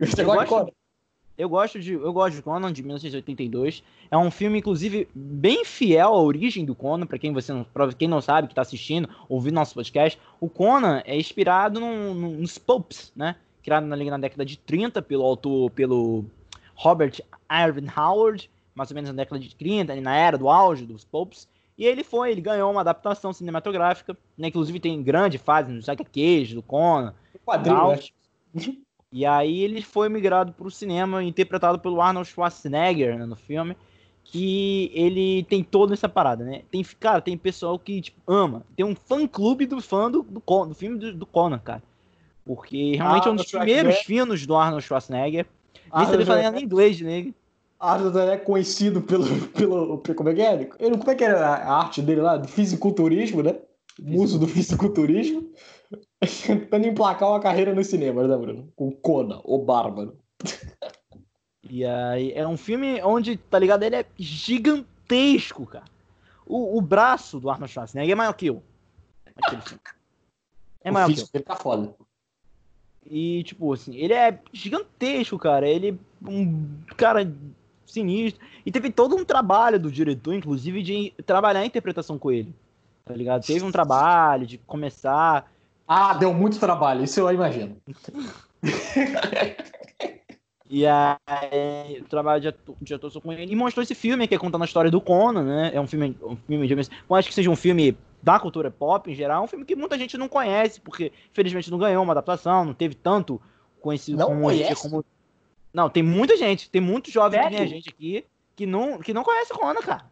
Você 0.00 0.24
gosta 0.24 0.44
de 0.44 0.48
Conan? 0.48 0.68
Eu 1.36 1.48
gosto 1.48 1.78
de, 1.78 1.92
eu 1.92 2.12
gosto 2.12 2.34
de 2.34 2.42
Conan 2.42 2.72
de 2.72 2.82
1982. 2.82 3.84
É 4.10 4.18
um 4.18 4.30
filme 4.30 4.58
inclusive 4.58 5.08
bem 5.14 5.64
fiel 5.64 6.08
à 6.08 6.20
origem 6.20 6.64
do 6.64 6.74
Conan, 6.74 7.06
para 7.06 7.18
quem 7.18 7.32
você 7.32 7.52
não, 7.52 7.62
para 7.62 7.92
quem 7.92 8.08
não 8.08 8.20
sabe 8.20 8.48
que 8.48 8.54
tá 8.54 8.62
assistindo, 8.62 9.08
ouvindo 9.28 9.54
nosso 9.54 9.74
podcast. 9.74 10.18
O 10.40 10.48
Conan 10.48 11.00
é 11.04 11.16
inspirado 11.16 11.78
num, 11.78 12.12
num, 12.12 12.30
nos 12.38 12.58
Popes, 12.58 13.12
né? 13.14 13.36
Criado 13.62 13.86
na, 13.86 13.96
na 13.96 14.18
década 14.18 14.44
de 14.44 14.58
30 14.58 15.00
pelo 15.02 15.24
autor 15.24 15.70
pelo 15.70 16.24
Robert 16.78 17.20
Irvin 17.50 17.88
Howard, 17.96 18.48
mais 18.72 18.90
ou 18.90 18.94
menos 18.94 19.10
na 19.10 19.16
década 19.16 19.40
de 19.40 19.54
30, 19.54 19.96
na 19.96 20.16
era 20.16 20.38
do 20.38 20.48
auge 20.48 20.86
dos 20.86 21.04
Popes. 21.04 21.48
E 21.76 21.84
ele 21.84 22.04
foi, 22.04 22.30
ele 22.30 22.40
ganhou 22.40 22.70
uma 22.70 22.80
adaptação 22.80 23.32
cinematográfica, 23.32 24.16
né? 24.36 24.48
Inclusive 24.48 24.78
tem 24.78 25.02
grande 25.02 25.38
fase 25.38 25.72
no 25.72 25.80
Zack 25.80 26.04
Cage, 26.04 26.54
do 26.54 26.62
Conan. 26.62 27.14
Quadrinho, 27.44 27.90
né? 28.54 28.76
E 29.10 29.26
aí 29.26 29.62
ele 29.62 29.82
foi 29.82 30.08
migrado 30.08 30.52
para 30.52 30.66
o 30.66 30.70
cinema, 30.70 31.22
interpretado 31.22 31.78
pelo 31.80 32.00
Arnold 32.00 32.28
Schwarzenegger 32.28 33.18
né, 33.18 33.26
no 33.26 33.36
filme. 33.36 33.76
Que 34.22 34.90
ele 34.92 35.44
tem 35.44 35.64
toda 35.64 35.94
essa 35.94 36.08
parada, 36.08 36.44
né? 36.44 36.62
Tem, 36.70 36.84
cara, 37.00 37.20
tem 37.20 37.36
pessoal 37.36 37.78
que 37.78 38.02
tipo, 38.02 38.20
ama. 38.26 38.62
Tem 38.76 38.84
um 38.84 38.94
fã-clube 38.94 39.66
do 39.66 39.80
fã 39.80 40.10
do, 40.10 40.22
do, 40.22 40.40
do 40.40 40.74
filme 40.74 40.98
do, 40.98 41.14
do, 41.14 41.26
Conan, 41.26 41.58
cara. 41.58 41.82
Porque 42.44 42.96
realmente 42.96 43.26
ah, 43.26 43.30
é 43.30 43.32
um 43.32 43.36
dos 43.36 43.50
primeiros 43.50 43.98
filmes 44.00 44.46
do 44.46 44.54
Arnold 44.54 44.84
Schwarzenegger. 44.84 45.46
Nem 45.94 46.06
sabia 46.06 46.26
falar 46.26 46.58
em 46.58 46.64
inglês, 46.64 47.00
né? 47.00 47.32
Arnold 47.80 48.18
é 48.18 48.36
conhecido 48.36 49.00
pelo, 49.00 49.24
pelo. 49.48 49.98
Como 49.98 50.28
é 50.28 50.34
que 50.34 50.42
é? 50.42 50.68
Ele, 50.80 50.98
como 50.98 51.10
é 51.10 51.14
que 51.14 51.24
era 51.24 51.46
a 51.46 51.78
arte 51.78 52.02
dele 52.02 52.20
lá? 52.20 52.36
Do 52.36 52.48
fisiculturismo, 52.48 53.42
né? 53.42 53.56
Muso 54.00 54.38
do 54.38 54.46
fisiculturismo. 54.48 55.48
Tentando 56.46 56.86
emplacar 56.86 57.28
uma 57.28 57.40
carreira 57.40 57.74
no 57.74 57.84
cinema, 57.84 58.26
né, 58.26 58.36
Bruno? 58.36 58.72
Com 58.74 58.90
Conan, 58.90 59.40
o 59.44 59.58
Bárbaro. 59.58 60.18
E 61.70 61.84
aí, 61.84 62.32
é 62.32 62.46
um 62.46 62.56
filme 62.56 63.00
onde, 63.02 63.36
tá 63.36 63.58
ligado? 63.58 63.82
Ele 63.84 63.96
é 63.96 64.06
gigantesco, 64.16 65.66
cara. 65.66 65.84
O, 66.46 66.78
o 66.78 66.80
braço 66.80 67.38
do 67.38 67.50
Arnold 67.50 67.72
Schwarzenegger 67.72 68.12
é 68.12 68.16
maior 68.16 68.32
que 68.32 68.46
eu. 68.46 68.62
É 70.80 70.90
maior 70.90 71.12
que 71.12 71.20
eu. 71.20 71.28
Ele 71.32 71.44
tá 71.44 71.56
foda. 71.56 71.94
E, 73.10 73.42
tipo, 73.42 73.72
assim, 73.72 73.96
ele 73.96 74.12
é 74.12 74.38
gigantesco, 74.52 75.38
cara. 75.38 75.68
Ele 75.68 75.98
um 76.26 76.66
cara 76.96 77.30
sinistro. 77.86 78.44
E 78.64 78.70
teve 78.70 78.90
todo 78.90 79.16
um 79.16 79.24
trabalho 79.24 79.80
do 79.80 79.90
diretor, 79.90 80.34
inclusive, 80.34 80.82
de 80.82 81.14
trabalhar 81.24 81.60
a 81.60 81.66
interpretação 81.66 82.18
com 82.18 82.30
ele. 82.30 82.54
Tá 83.04 83.14
ligado? 83.14 83.46
Teve 83.46 83.64
um 83.64 83.72
trabalho 83.72 84.46
de 84.46 84.58
começar. 84.58 85.50
Ah, 85.86 86.12
deu 86.14 86.34
muito 86.34 86.60
trabalho, 86.60 87.04
isso 87.04 87.20
eu 87.20 87.32
imagino. 87.32 87.76
e 90.68 90.84
aí, 90.86 92.00
o 92.00 92.04
trabalho 92.04 92.42
de, 92.42 92.48
ator, 92.48 92.76
de 92.80 92.94
atuação 92.94 93.22
com 93.22 93.32
ele. 93.32 93.50
E 93.50 93.56
mostrou 93.56 93.82
esse 93.82 93.94
filme 93.94 94.28
que 94.28 94.34
é 94.34 94.38
contando 94.38 94.62
a 94.62 94.66
história 94.66 94.90
do 94.90 95.00
Conan, 95.00 95.44
né? 95.44 95.70
É 95.72 95.80
um 95.80 95.86
filme, 95.86 96.14
um 96.22 96.36
filme 96.36 96.66
de. 96.66 96.74
Eu 96.74 97.16
acho 97.16 97.28
que 97.28 97.34
seja 97.34 97.48
um 97.48 97.56
filme 97.56 97.96
da 98.22 98.38
cultura 98.38 98.70
pop 98.70 99.10
em 99.10 99.14
geral. 99.14 99.42
É 99.42 99.44
um 99.44 99.48
filme 99.48 99.64
que 99.64 99.76
muita 99.76 99.98
gente 99.98 100.16
não 100.16 100.28
conhece, 100.28 100.80
porque 100.80 101.12
infelizmente 101.30 101.70
não 101.70 101.78
ganhou 101.78 102.02
uma 102.02 102.12
adaptação, 102.12 102.64
não 102.64 102.74
teve 102.74 102.94
tanto 102.94 103.40
conhecido 103.80 104.18
não 104.18 104.28
como, 104.28 104.42
conhece? 104.42 104.82
como. 104.82 105.04
Não, 105.72 105.88
tem 105.88 106.02
muita 106.02 106.36
gente, 106.36 106.70
tem 106.70 106.80
muito 106.80 107.10
jovem 107.10 107.40
Sério? 107.40 107.56
que 107.56 107.62
nem 107.62 107.64
a 107.64 107.74
gente 107.74 107.88
aqui 107.88 108.24
que 108.56 108.66
não, 108.66 108.98
que 108.98 109.14
não 109.14 109.22
conhece 109.22 109.52
Conan, 109.52 109.80
cara. 109.80 110.04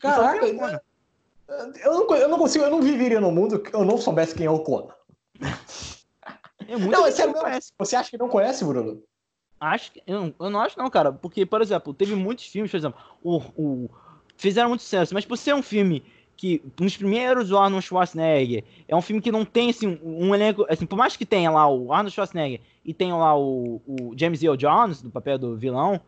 Caraca, 0.00 0.44
eu 0.44 1.92
não, 1.92 2.16
eu 2.16 2.28
não 2.28 2.38
consigo, 2.38 2.64
eu 2.64 2.70
não 2.70 2.82
viveria 2.82 3.20
no 3.20 3.30
mundo 3.30 3.60
que 3.60 3.72
eu 3.74 3.84
não 3.84 3.96
soubesse 3.96 4.34
quem 4.34 4.46
é 4.46 4.50
o 4.50 4.58
Conan. 4.60 4.92
É 6.66 6.76
muito 6.76 6.90
não, 6.90 7.06
é 7.06 7.10
sério, 7.10 7.34
conhece. 7.34 7.72
Você 7.78 7.94
acha 7.94 8.10
que 8.10 8.16
não 8.16 8.28
conhece, 8.28 8.64
Bruno? 8.64 9.02
Acho 9.60 9.92
que. 9.92 10.02
Eu, 10.06 10.34
eu 10.40 10.50
não 10.50 10.60
acho, 10.60 10.78
não, 10.78 10.88
cara. 10.90 11.12
Porque, 11.12 11.44
por 11.44 11.60
exemplo, 11.60 11.94
teve 11.94 12.14
muitos 12.14 12.46
filmes, 12.46 12.70
por 12.70 12.76
exemplo, 12.76 13.00
o, 13.22 13.38
o, 13.56 13.90
fizeram 14.36 14.70
muito 14.70 14.82
sucesso, 14.82 15.14
mas 15.14 15.24
por 15.24 15.36
ser 15.36 15.54
um 15.54 15.62
filme 15.62 16.02
que 16.36 16.62
dos 16.76 16.96
primeiros 16.96 17.48
do 17.48 17.58
Arnold 17.58 17.84
Schwarzenegger 17.84 18.64
é 18.88 18.96
um 18.96 19.02
filme 19.02 19.22
que 19.22 19.30
não 19.30 19.44
tem 19.44 19.70
assim 19.70 19.98
um 20.02 20.34
elenco 20.34 20.66
assim 20.68 20.86
por 20.86 20.96
mais 20.96 21.16
que 21.16 21.24
tenha 21.24 21.50
lá 21.50 21.68
o 21.68 21.92
Arnold 21.92 22.14
Schwarzenegger 22.14 22.60
e 22.84 22.92
tenha 22.92 23.14
lá 23.14 23.38
o, 23.38 23.80
o 23.86 24.12
James 24.16 24.42
Earl 24.42 24.56
Jones 24.56 25.02
no 25.02 25.10
papel 25.10 25.38
do 25.38 25.56
vilão 25.56 26.00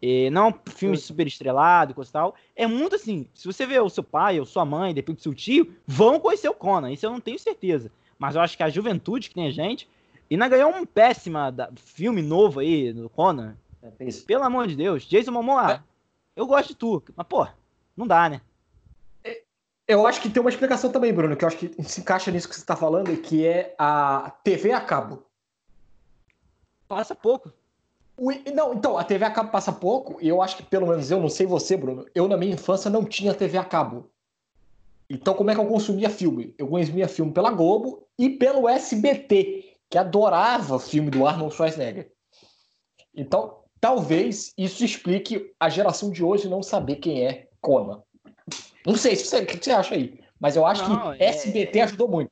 e 0.00 0.30
não 0.30 0.48
um 0.48 0.70
filme 0.70 0.96
super 0.96 1.26
estrelado 1.26 1.94
e 1.96 2.06
tal 2.10 2.34
é 2.56 2.66
muito 2.66 2.96
assim 2.96 3.26
se 3.34 3.46
você 3.46 3.66
vê 3.66 3.78
o 3.78 3.88
seu 3.88 4.02
pai 4.02 4.40
ou 4.40 4.46
sua 4.46 4.64
mãe 4.64 4.94
depois 4.94 5.18
do 5.18 5.22
seu 5.22 5.34
tio 5.34 5.74
vão 5.86 6.18
conhecer 6.18 6.48
o 6.48 6.54
Conan 6.54 6.90
isso 6.90 7.06
eu 7.06 7.10
não 7.10 7.20
tenho 7.20 7.38
certeza. 7.38 7.90
Mas 8.18 8.36
eu 8.36 8.40
acho 8.40 8.56
que 8.56 8.62
a 8.62 8.70
juventude 8.70 9.28
que 9.28 9.34
tem 9.34 9.48
a 9.48 9.50
gente 9.50 9.88
e 10.30 10.34
ainda 10.34 10.48
ganhou 10.48 10.70
um 10.70 10.86
péssima 10.86 11.50
da, 11.50 11.70
filme 11.76 12.22
novo 12.22 12.60
aí 12.60 12.92
do 12.92 13.10
Conan. 13.10 13.56
É, 13.82 13.90
pelo 14.26 14.44
amor 14.44 14.68
de 14.68 14.76
Deus 14.76 15.04
Jason 15.04 15.32
Momoa 15.32 15.72
é. 15.72 15.80
eu 16.36 16.46
gosto 16.46 16.68
de 16.68 16.76
tu 16.76 17.02
mas 17.16 17.26
pô 17.26 17.46
não 17.96 18.06
dá 18.06 18.28
né 18.28 18.40
eu 19.92 20.06
acho 20.06 20.20
que 20.20 20.30
tem 20.30 20.40
uma 20.40 20.50
explicação 20.50 20.90
também, 20.90 21.12
Bruno, 21.12 21.36
que 21.36 21.44
eu 21.44 21.48
acho 21.48 21.56
que 21.56 21.82
se 21.82 22.00
encaixa 22.00 22.30
nisso 22.30 22.48
que 22.48 22.54
você 22.54 22.60
está 22.60 22.76
falando, 22.76 23.16
que 23.16 23.46
é 23.46 23.74
a 23.78 24.32
TV 24.42 24.72
a 24.72 24.80
cabo. 24.80 25.24
Passa 26.88 27.14
pouco. 27.14 27.52
O, 28.16 28.30
não, 28.54 28.74
então, 28.74 28.96
a 28.98 29.04
TV 29.04 29.24
a 29.24 29.30
cabo 29.30 29.50
passa 29.50 29.72
pouco, 29.72 30.18
e 30.20 30.28
eu 30.28 30.42
acho 30.42 30.56
que, 30.56 30.62
pelo 30.62 30.86
menos 30.86 31.10
eu, 31.10 31.20
não 31.20 31.28
sei 31.28 31.46
você, 31.46 31.76
Bruno, 31.76 32.06
eu 32.14 32.28
na 32.28 32.36
minha 32.36 32.54
infância 32.54 32.90
não 32.90 33.04
tinha 33.04 33.34
TV 33.34 33.58
a 33.58 33.64
cabo. 33.64 34.10
Então, 35.08 35.34
como 35.34 35.50
é 35.50 35.54
que 35.54 35.60
eu 35.60 35.66
consumia 35.66 36.08
filme? 36.08 36.54
Eu 36.56 36.68
consumia 36.68 37.08
filme 37.08 37.32
pela 37.32 37.50
Globo 37.50 38.06
e 38.18 38.30
pelo 38.30 38.68
SBT, 38.68 39.76
que 39.90 39.98
adorava 39.98 40.78
filme 40.78 41.10
do 41.10 41.26
Arnold 41.26 41.54
Schwarzenegger. 41.54 42.10
Então, 43.14 43.58
talvez 43.80 44.54
isso 44.56 44.84
explique 44.84 45.52
a 45.60 45.68
geração 45.68 46.10
de 46.10 46.24
hoje 46.24 46.48
não 46.48 46.62
saber 46.62 46.96
quem 46.96 47.26
é 47.26 47.48
Conan. 47.60 48.02
Não 48.86 48.96
sei 48.96 49.16
se 49.16 49.26
você, 49.26 49.38
o 49.38 49.46
que 49.46 49.62
você 49.62 49.70
acha 49.70 49.94
aí, 49.94 50.18
mas 50.40 50.56
eu 50.56 50.66
acho 50.66 50.88
não, 50.88 51.12
que 51.12 51.22
é, 51.22 51.28
SBT 51.28 51.78
é, 51.78 51.82
ajudou 51.82 52.08
muito. 52.08 52.30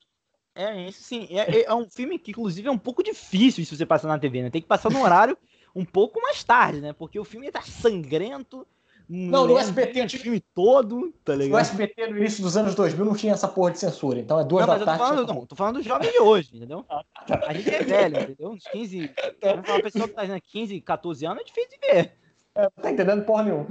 É, 0.54 0.88
isso 0.88 1.02
sim. 1.02 1.28
É, 1.30 1.62
é, 1.62 1.74
um 1.74 1.88
filme 1.88 2.18
que, 2.18 2.32
inclusive, 2.32 2.68
é 2.68 2.70
um 2.70 2.78
pouco 2.78 3.02
difícil 3.02 3.64
se 3.64 3.76
você 3.76 3.86
passar 3.86 4.08
na 4.08 4.18
TV, 4.18 4.42
né? 4.42 4.50
Tem 4.50 4.60
que 4.60 4.68
passar 4.68 4.90
no 4.90 5.02
horário 5.02 5.38
um 5.74 5.84
pouco 5.84 6.20
mais 6.20 6.42
tarde, 6.42 6.80
né? 6.80 6.92
Porque 6.92 7.18
o 7.18 7.24
filme 7.24 7.50
tá 7.50 7.62
sangrento. 7.62 8.66
Não, 9.12 9.44
no 9.44 9.58
SBT 9.58 10.04
o 10.04 10.08
filme 10.08 10.40
todo, 10.54 11.12
tá 11.24 11.34
ligado? 11.34 11.50
No 11.50 11.58
SBT 11.58 12.06
no 12.06 12.18
início 12.18 12.44
dos 12.44 12.56
anos 12.56 12.76
2000 12.76 13.04
não 13.04 13.16
tinha 13.16 13.32
essa 13.32 13.48
porra 13.48 13.72
de 13.72 13.80
censura, 13.80 14.20
então 14.20 14.38
é 14.38 14.44
duas 14.44 14.64
não, 14.64 14.78
da 14.78 14.84
tarde. 14.84 15.00
Tô 15.00 15.08
falando, 15.08 15.26
não, 15.26 15.46
tô 15.46 15.56
falando 15.56 15.74
do 15.76 15.82
jovem 15.82 16.12
de 16.12 16.20
hoje, 16.20 16.50
entendeu? 16.54 16.86
A 16.88 17.52
gente 17.52 17.74
é 17.74 17.82
velho, 17.82 18.20
entendeu? 18.20 18.50
Uns 18.50 18.62
15. 18.70 19.10
Uma 19.66 19.82
pessoa 19.82 20.06
que 20.06 20.14
tá 20.14 20.20
fazendo 20.20 20.40
15, 20.40 20.80
14 20.80 21.26
anos 21.26 21.40
é 21.40 21.44
difícil 21.44 21.70
de 21.70 21.92
ver. 21.92 22.19
É, 22.54 22.68
tá 22.68 22.90
entendendo 22.90 23.24
porra 23.24 23.44
nenhuma. 23.44 23.66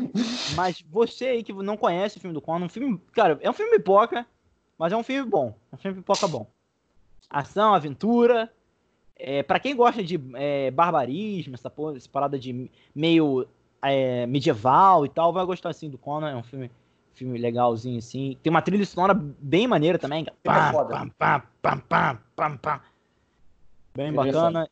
Mas 0.56 0.82
você 0.90 1.26
aí 1.26 1.44
que 1.44 1.52
não 1.52 1.76
conhece 1.76 2.18
o 2.18 2.20
filme 2.20 2.34
do 2.34 2.42
Conan, 2.42 2.66
um 2.66 2.70
filme, 2.70 2.98
cara, 3.12 3.38
é 3.42 3.50
um 3.50 3.54
filme 3.54 3.78
pipoca, 3.78 4.26
mas 4.78 4.94
é 4.94 4.98
um 4.98 5.04
filme 5.04 5.30
bom. 5.30 5.54
É 5.72 5.76
um 5.76 5.78
filme 5.78 5.98
pipoca 5.98 6.28
bom. 6.28 6.48
Ação, 7.30 7.74
aventura. 7.74 8.52
É, 9.16 9.44
para 9.44 9.60
quem 9.60 9.76
gosta 9.76 10.02
de 10.02 10.20
é, 10.36 10.72
barbarismo, 10.72 11.54
essa, 11.54 11.70
porra, 11.70 11.98
essa 11.98 12.08
parada 12.08 12.40
de 12.40 12.72
meio 12.96 13.46
é, 13.82 14.26
medieval 14.26 15.06
e 15.06 15.10
tal, 15.10 15.34
vai 15.34 15.46
gostar 15.46 15.70
assim 15.70 15.90
do 15.90 15.98
Conan. 15.98 16.32
É 16.32 16.36
um 16.36 16.44
filme, 16.44 16.72
filme 17.14 17.38
legalzinho 17.38 18.00
assim. 18.00 18.38
Tem 18.42 18.50
uma 18.50 18.62
trilha 18.62 18.86
sonora 18.86 19.14
bem 19.14 19.68
maneira 19.68 20.00
também. 20.00 20.26
Pam, 20.42 20.72
pam, 20.72 21.10
pam, 21.10 21.44
pam, 21.62 21.80
pam, 21.80 22.20
pam, 22.36 22.58
pam. 22.58 22.82
Bem 23.94 24.14
bacana. 24.14 24.70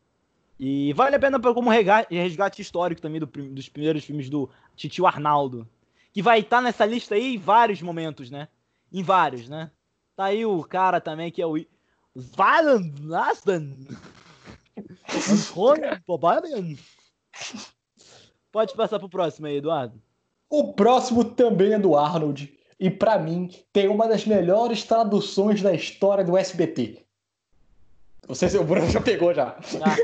E 0.59 0.91
vale 0.93 1.15
a 1.15 1.19
pena 1.19 1.39
como 1.39 1.69
resgate 1.69 2.61
histórico 2.61 3.01
também 3.01 3.19
do, 3.19 3.27
dos 3.27 3.69
primeiros 3.69 4.03
filmes 4.03 4.29
do 4.29 4.49
Titio 4.75 5.05
Arnaldo. 5.05 5.67
Que 6.11 6.21
vai 6.21 6.39
estar 6.39 6.57
tá 6.57 6.61
nessa 6.63 6.85
lista 6.85 7.15
aí 7.15 7.35
em 7.35 7.37
vários 7.37 7.81
momentos, 7.81 8.31
né? 8.31 8.47
Em 8.91 9.03
vários, 9.03 9.47
né? 9.47 9.69
Tá 10.15 10.25
aí 10.25 10.45
o 10.45 10.63
cara 10.63 10.99
também 10.99 11.31
que 11.31 11.41
é 11.41 11.45
o 11.45 11.63
Valen 12.15 12.93
Nastan. 13.01 13.75
Pode 18.51 18.73
passar 18.73 18.97
pro 18.97 19.09
próximo 19.09 19.45
aí, 19.45 19.57
Eduardo. 19.57 20.01
O 20.49 20.73
próximo 20.73 21.23
também 21.23 21.73
é 21.73 21.79
do 21.79 21.95
Arnold. 21.95 22.51
E 22.79 22.89
para 22.89 23.19
mim 23.19 23.49
tem 23.71 23.87
uma 23.87 24.07
das 24.07 24.25
melhores 24.25 24.83
traduções 24.83 25.61
da 25.61 25.73
história 25.73 26.23
do 26.23 26.37
SBT. 26.37 27.05
Não 28.27 28.35
sei 28.35 28.49
se 28.49 28.57
o 28.57 28.63
Bruno 28.63 28.89
já 28.89 29.01
pegou 29.01 29.33
já. 29.33 29.57
Ah, 29.81 29.95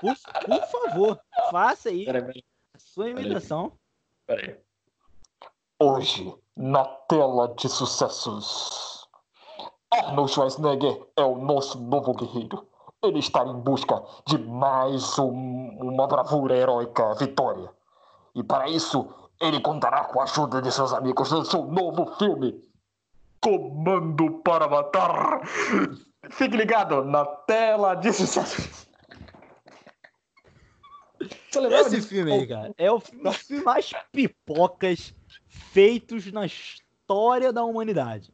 por, 0.00 0.16
por, 0.46 0.66
favor, 0.66 1.20
faça 1.50 1.88
aí 1.88 2.04
peraí, 2.04 2.44
a 2.74 2.78
sua 2.78 3.10
imitação. 3.10 3.72
Peraí. 4.26 4.58
Hoje, 5.78 6.34
na 6.56 6.84
tela 6.84 7.54
de 7.54 7.68
sucessos, 7.68 9.08
Arnold 9.90 10.30
Schwarzenegger 10.30 11.06
é 11.16 11.22
o 11.22 11.36
nosso 11.36 11.80
novo 11.80 12.14
guerreiro. 12.14 12.66
Ele 13.02 13.18
está 13.18 13.44
em 13.44 13.54
busca 13.60 14.02
de 14.26 14.36
mais 14.38 15.18
um, 15.18 15.78
uma 15.80 16.06
bravura 16.06 16.54
heróica 16.54 17.14
vitória. 17.14 17.70
E 18.34 18.42
para 18.42 18.68
isso, 18.68 19.08
ele 19.40 19.60
contará 19.60 20.04
com 20.04 20.20
a 20.20 20.24
ajuda 20.24 20.60
de 20.60 20.70
seus 20.70 20.92
amigos 20.92 21.32
no 21.32 21.44
seu 21.44 21.64
novo 21.64 22.14
filme, 22.16 22.62
Comando 23.40 24.42
para 24.44 24.68
Matar. 24.68 25.40
Fique 26.30 26.56
ligado 26.56 27.02
na 27.04 27.24
tela 27.24 27.94
de 27.94 28.12
sucesso. 28.12 28.89
Esse 31.52 32.02
filme 32.02 32.32
aí, 32.32 32.46
cara, 32.46 32.72
é 32.78 32.90
o 32.90 33.00
filme 33.00 33.64
mais 33.64 33.92
pipocas 34.12 35.14
feitos 35.48 36.30
na 36.30 36.46
história 36.46 37.52
da 37.52 37.64
humanidade. 37.64 38.32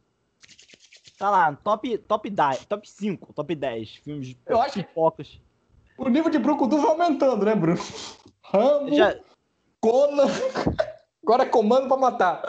Tá 1.18 1.30
lá, 1.30 1.56
top, 1.56 1.96
top, 1.98 2.28
10, 2.28 2.66
top 2.66 2.90
5, 2.90 3.32
top 3.32 3.54
10 3.54 3.96
filmes 3.96 4.28
de 4.28 4.38
Eu 4.44 4.60
acho 4.60 4.74
pipocas. 4.74 5.40
O 5.96 6.08
nível 6.10 6.30
de 6.30 6.38
Brucutu 6.38 6.78
vai 6.78 6.90
aumentando, 6.90 7.44
né, 7.46 7.54
Bruno? 7.54 7.80
Rambo, 8.42 8.94
Já... 8.94 9.16
Conan, 9.80 10.26
agora 11.22 11.44
é 11.44 11.46
comando 11.46 11.88
pra 11.88 11.96
matar. 11.96 12.42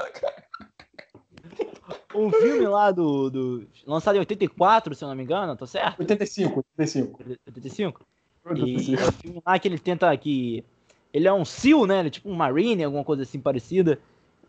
Um 2.13 2.31
filme 2.31 2.67
lá 2.67 2.91
do, 2.91 3.29
do. 3.29 3.67
lançado 3.85 4.15
em 4.15 4.19
84, 4.19 4.95
se 4.95 5.03
eu 5.03 5.07
não 5.07 5.15
me 5.15 5.23
engano, 5.23 5.55
tá 5.55 5.67
certo? 5.67 5.99
85, 5.99 6.65
85. 6.77 7.23
85? 7.47 8.05
E 8.55 8.95
é 8.95 9.07
o 9.07 9.11
filme 9.11 9.41
lá 9.45 9.59
que 9.59 9.67
ele 9.67 9.79
tenta 9.79 10.15
que. 10.17 10.63
Ele 11.13 11.27
é 11.27 11.33
um 11.33 11.45
SEAL, 11.45 11.85
né? 11.85 11.99
Ele 11.99 12.07
é 12.07 12.11
tipo 12.11 12.29
um 12.29 12.35
Marine, 12.35 12.83
alguma 12.83 13.03
coisa 13.03 13.23
assim 13.23 13.39
parecida. 13.39 13.99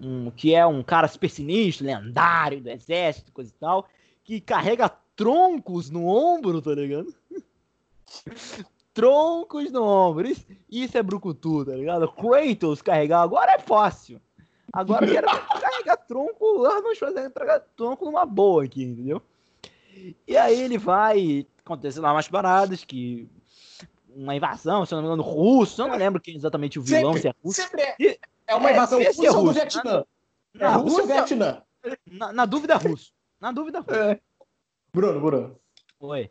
Um, 0.00 0.30
que 0.30 0.54
é 0.54 0.64
um 0.64 0.82
cara 0.82 1.08
super 1.08 1.28
sinistro, 1.28 1.86
lendário 1.86 2.60
do 2.60 2.70
exército, 2.70 3.32
coisa 3.32 3.50
e 3.50 3.58
tal. 3.58 3.88
Que 4.22 4.40
carrega 4.40 4.88
troncos 5.16 5.90
no 5.90 6.06
ombro, 6.06 6.62
tá 6.62 6.72
ligado? 6.72 7.12
troncos 8.94 9.72
no 9.72 9.82
ombro. 9.82 10.28
Isso, 10.28 10.46
isso 10.70 10.98
é 10.98 11.02
brucutu, 11.02 11.64
tá 11.64 11.72
ligado? 11.72 12.08
Kratos 12.08 12.82
carregar 12.82 13.22
agora 13.22 13.52
é 13.52 13.58
fácil. 13.58 14.20
Agora 14.72 15.06
eu 15.06 15.12
quero 15.12 15.26
carregar 15.60 15.96
tronco, 15.96 16.64
Arnold 16.64 16.96
Schwarzenegger 16.96 17.32
carregar 17.32 17.60
tronco 17.76 18.04
numa 18.04 18.26
boa 18.26 18.64
aqui, 18.64 18.84
entendeu? 18.84 19.22
E 20.26 20.36
aí 20.36 20.60
ele 20.60 20.78
vai, 20.78 21.46
acontece 21.64 21.98
lá 21.98 22.12
umas 22.12 22.28
paradas 22.28 22.84
que 22.84 23.28
uma 24.18 24.34
invasão, 24.34 24.84
se 24.84 24.92
não 24.92 25.00
me 25.00 25.06
engano, 25.06 25.22
russo, 25.22 25.80
eu 25.80 25.88
não 25.88 25.96
lembro 25.96 26.20
quem 26.20 26.34
é 26.34 26.36
exatamente 26.36 26.78
o 26.78 26.82
vilão, 26.82 27.14
sempre, 27.14 27.22
se 27.22 27.28
é 27.28 27.34
russo. 27.42 27.62
Sempre 27.62 27.82
é, 27.82 28.18
é 28.48 28.54
uma 28.54 28.70
invasão 28.72 29.00
é, 29.00 29.06
russa 29.06 29.24
é 29.24 29.28
russo, 29.28 29.38
ou 29.38 29.52
Vietnã? 29.52 30.04
Na, 30.54 30.66
é 30.66 30.74
Rússia 30.74 31.00
ou 31.00 31.06
Vietnã? 31.06 31.62
Na, 32.10 32.32
na, 32.32 32.46
dúvida, 32.46 32.76
russo. 32.76 33.12
Na 33.40 33.52
dúvida, 33.52 33.80
russo. 33.80 33.94
É. 33.94 34.20
Bruno, 34.92 35.20
Bruno. 35.20 35.60
Oi. 36.00 36.30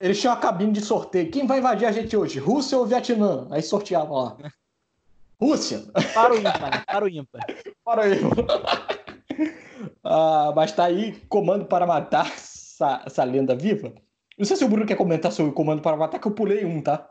Eles 0.00 0.20
tinham 0.20 0.32
uma 0.32 0.40
cabine 0.40 0.72
de 0.72 0.80
sorteio. 0.80 1.30
Quem 1.30 1.46
vai 1.46 1.58
invadir 1.58 1.86
a 1.86 1.92
gente 1.92 2.16
hoje? 2.16 2.38
Rússia 2.38 2.78
ou 2.78 2.86
Vietnã? 2.86 3.48
Aí 3.50 3.62
sorteavam 3.62 4.16
lá. 4.16 4.36
Rússia. 5.40 5.84
Para 6.14 6.34
o 6.34 6.38
ímpar, 6.38 6.86
para 6.86 7.04
o 7.04 7.08
ímpar. 7.08 7.46
Para 7.84 8.02
o 8.02 8.12
ímpar. 8.12 8.88
ah, 10.04 10.52
mas 10.54 10.72
tá 10.72 10.84
aí, 10.84 11.20
comando 11.28 11.64
para 11.64 11.86
matar 11.86 12.26
essa, 12.26 13.02
essa 13.04 13.24
lenda 13.24 13.56
viva. 13.56 13.92
Não 14.38 14.46
sei 14.46 14.56
se 14.56 14.64
o 14.64 14.68
Bruno 14.68 14.86
quer 14.86 14.96
comentar 14.96 15.32
sobre 15.32 15.50
o 15.50 15.54
comando 15.54 15.82
para 15.82 15.96
matar, 15.96 16.20
que 16.20 16.28
eu 16.28 16.32
pulei 16.32 16.64
um, 16.64 16.80
tá? 16.80 17.10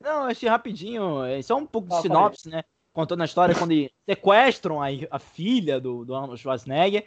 Não, 0.00 0.24
achei 0.24 0.48
rapidinho. 0.48 1.22
É 1.24 1.40
só 1.42 1.56
um 1.56 1.66
pouco 1.66 1.88
de 1.88 1.94
ah, 1.94 2.00
sinopse, 2.02 2.48
né? 2.48 2.64
Contando 2.92 3.22
a 3.22 3.24
história 3.24 3.54
quando 3.54 3.72
sequestram 4.04 4.82
a, 4.82 4.88
a 5.10 5.18
filha 5.20 5.80
do, 5.80 6.04
do 6.04 6.14
Arnold 6.16 6.40
Schwarzenegger 6.40 7.04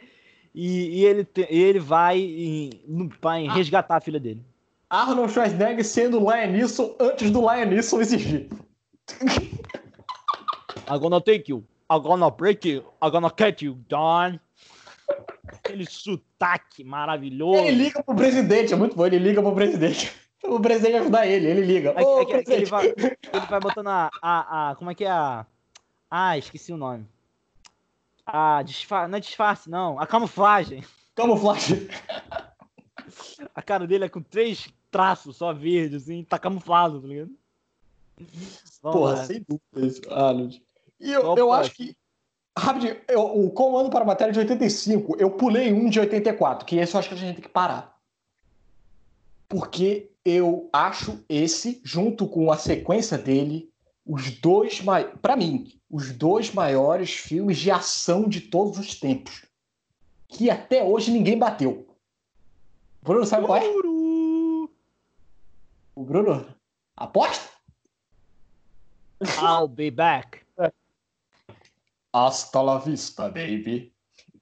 e, 0.54 1.00
e 1.00 1.04
ele, 1.04 1.24
te, 1.24 1.46
ele 1.50 1.78
vai, 1.78 2.18
em, 2.18 3.10
vai 3.20 3.46
ah. 3.46 3.52
resgatar 3.52 3.96
a 3.96 4.00
filha 4.00 4.18
dele. 4.18 4.42
Arnold 4.88 5.30
Schwarzenegger 5.32 5.84
sendo 5.84 6.18
Lion 6.18 6.50
Neeson 6.50 6.94
antes 6.98 7.30
do 7.30 7.40
Lion 7.40 7.66
Neeson 7.66 8.00
existir. 8.00 8.48
I'm 10.88 10.98
gonna 10.98 11.20
take 11.20 11.50
you. 11.50 11.64
I'm 11.90 12.02
gonna 12.02 12.30
break 12.30 12.66
you. 12.66 12.84
I'm 13.02 13.10
gonna 13.10 13.30
cut 13.30 13.62
you, 13.62 13.74
Don. 13.88 14.40
Aquele 15.64 15.86
sotaque 15.86 16.82
maravilhoso. 16.82 17.60
Ele 17.60 17.84
liga 17.84 18.02
pro 18.02 18.14
presidente, 18.14 18.72
é 18.72 18.76
muito 18.76 18.96
bom. 18.96 19.06
Ele 19.06 19.18
liga 19.18 19.40
pro 19.40 19.54
presidente. 19.54 20.12
O 20.42 20.60
presidente 20.60 20.96
ajudar 20.96 21.26
ele, 21.26 21.46
ele 21.46 21.60
liga. 21.60 21.94
É, 21.96 22.02
é, 22.02 22.54
é, 22.54 22.56
ele, 22.56 22.66
vai, 22.66 22.86
ele 22.86 23.46
vai 23.48 23.60
botando 23.60 23.88
a, 23.88 24.10
a, 24.20 24.70
a. 24.70 24.74
Como 24.74 24.90
é 24.90 24.94
que 24.94 25.04
é 25.04 25.10
a. 25.10 25.46
Ah, 26.10 26.36
esqueci 26.36 26.72
o 26.72 26.76
nome. 26.76 27.06
A 28.26 28.62
disfarce. 28.62 29.10
Não 29.10 29.18
é 29.18 29.20
disfarce, 29.20 29.70
não. 29.70 30.00
A 30.00 30.06
camuflagem. 30.06 30.82
Camuflagem. 31.14 31.88
A 33.54 33.62
cara 33.62 33.86
dele 33.86 34.04
é 34.04 34.08
com 34.08 34.22
três 34.22 34.68
traços 34.90 35.36
só 35.36 35.52
verdes, 35.52 36.02
assim, 36.02 36.24
tá 36.24 36.38
camuflado, 36.38 37.00
tá 37.00 37.06
ligado? 37.06 37.30
Vamos 38.82 38.98
Porra, 38.98 39.14
lá. 39.14 39.24
sem 39.24 39.44
dúvidas, 39.48 40.00
Arnold. 40.10 40.62
E 41.00 41.12
eu, 41.12 41.36
eu 41.36 41.52
acho 41.52 41.72
que. 41.72 41.96
Rapidinho, 42.58 43.00
eu, 43.08 43.22
o 43.22 43.50
comando 43.50 43.88
para 43.88 44.02
a 44.02 44.06
matéria 44.06 44.32
de 44.32 44.38
85, 44.38 45.16
eu 45.18 45.30
pulei 45.30 45.72
um 45.72 45.88
de 45.88 45.98
84, 45.98 46.66
que 46.66 46.76
esse 46.76 46.94
eu 46.94 47.00
acho 47.00 47.08
que 47.08 47.14
a 47.14 47.18
gente 47.18 47.34
tem 47.36 47.42
que 47.42 47.48
parar. 47.48 47.96
Porque 49.48 50.10
eu 50.24 50.68
acho 50.72 51.24
esse, 51.28 51.80
junto 51.84 52.26
com 52.26 52.52
a 52.52 52.58
sequência 52.58 53.16
dele, 53.16 53.72
os 54.04 54.30
dois 54.38 54.82
maiores. 54.82 55.18
Para 55.20 55.36
mim, 55.36 55.80
os 55.90 56.12
dois 56.12 56.52
maiores 56.52 57.12
filmes 57.12 57.58
de 57.58 57.70
ação 57.70 58.28
de 58.28 58.40
todos 58.42 58.78
os 58.78 58.98
tempos. 58.98 59.46
Que 60.28 60.50
até 60.50 60.82
hoje 60.82 61.10
ninguém 61.10 61.38
bateu. 61.38 61.86
Bruno, 63.02 63.26
sabe 63.26 63.46
qual 63.46 63.58
é? 63.58 63.68
O 65.94 66.04
Bruno? 66.04 66.46
Aposta? 66.96 67.50
I'll 69.40 69.68
be 69.68 69.90
back. 69.90 70.41
Hasta 72.12 72.62
la 72.62 72.78
vista, 72.78 73.28
baby. 73.28 73.92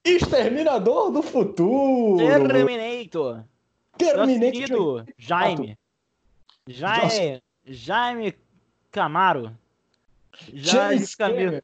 Exterminador 0.03 1.11
do 1.11 1.21
futuro. 1.21 2.17
Terminator. 2.17 3.45
Terminator. 3.97 5.05
Jaime. 5.17 5.77
Jaime. 6.67 7.41
Jaime 7.65 8.35
Camaro. 8.91 9.55
James 10.53 11.15
Cameron. 11.15 11.61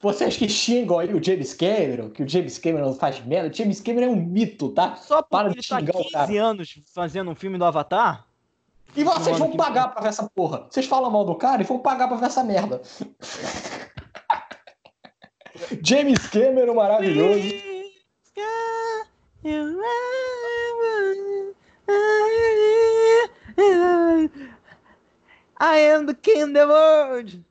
Vocês 0.00 0.36
que 0.36 0.48
xingam 0.48 0.98
aí 0.98 1.14
o 1.14 1.22
James 1.22 1.54
Cameron, 1.54 2.10
que 2.10 2.24
o 2.24 2.28
James 2.28 2.58
Cameron 2.58 2.92
faz 2.94 3.24
merda, 3.24 3.48
o 3.48 3.52
James 3.54 3.80
Cameron 3.80 4.06
é 4.06 4.10
um 4.10 4.16
mito, 4.16 4.70
tá? 4.70 4.96
Só 4.96 5.22
porque 5.22 5.30
Para 5.30 5.50
ele 5.50 5.60
de 5.60 5.68
tá 5.68 6.26
15 6.26 6.36
anos 6.38 6.80
fazendo 6.92 7.30
um 7.30 7.36
filme 7.36 7.56
do 7.56 7.64
Avatar? 7.64 8.26
E 8.96 9.04
vocês 9.04 9.38
vão 9.38 9.56
pagar 9.56 9.88
pra 9.88 10.02
ver 10.02 10.08
essa 10.08 10.28
porra. 10.28 10.66
Vocês 10.68 10.86
falam 10.86 11.10
mal 11.10 11.24
do 11.24 11.36
cara 11.36 11.62
e 11.62 11.64
vão 11.64 11.78
pagar 11.78 12.08
pra 12.08 12.16
ver 12.16 12.26
essa 12.26 12.42
merda. 12.42 12.82
James 15.82 16.26
Cameron 16.28 16.74
maravilhoso. 16.74 17.48
I 25.60 25.78
am 25.78 26.06
the 26.06 26.14
king 26.14 26.42
of 26.42 26.52
the 26.52 26.66
world. 26.66 27.44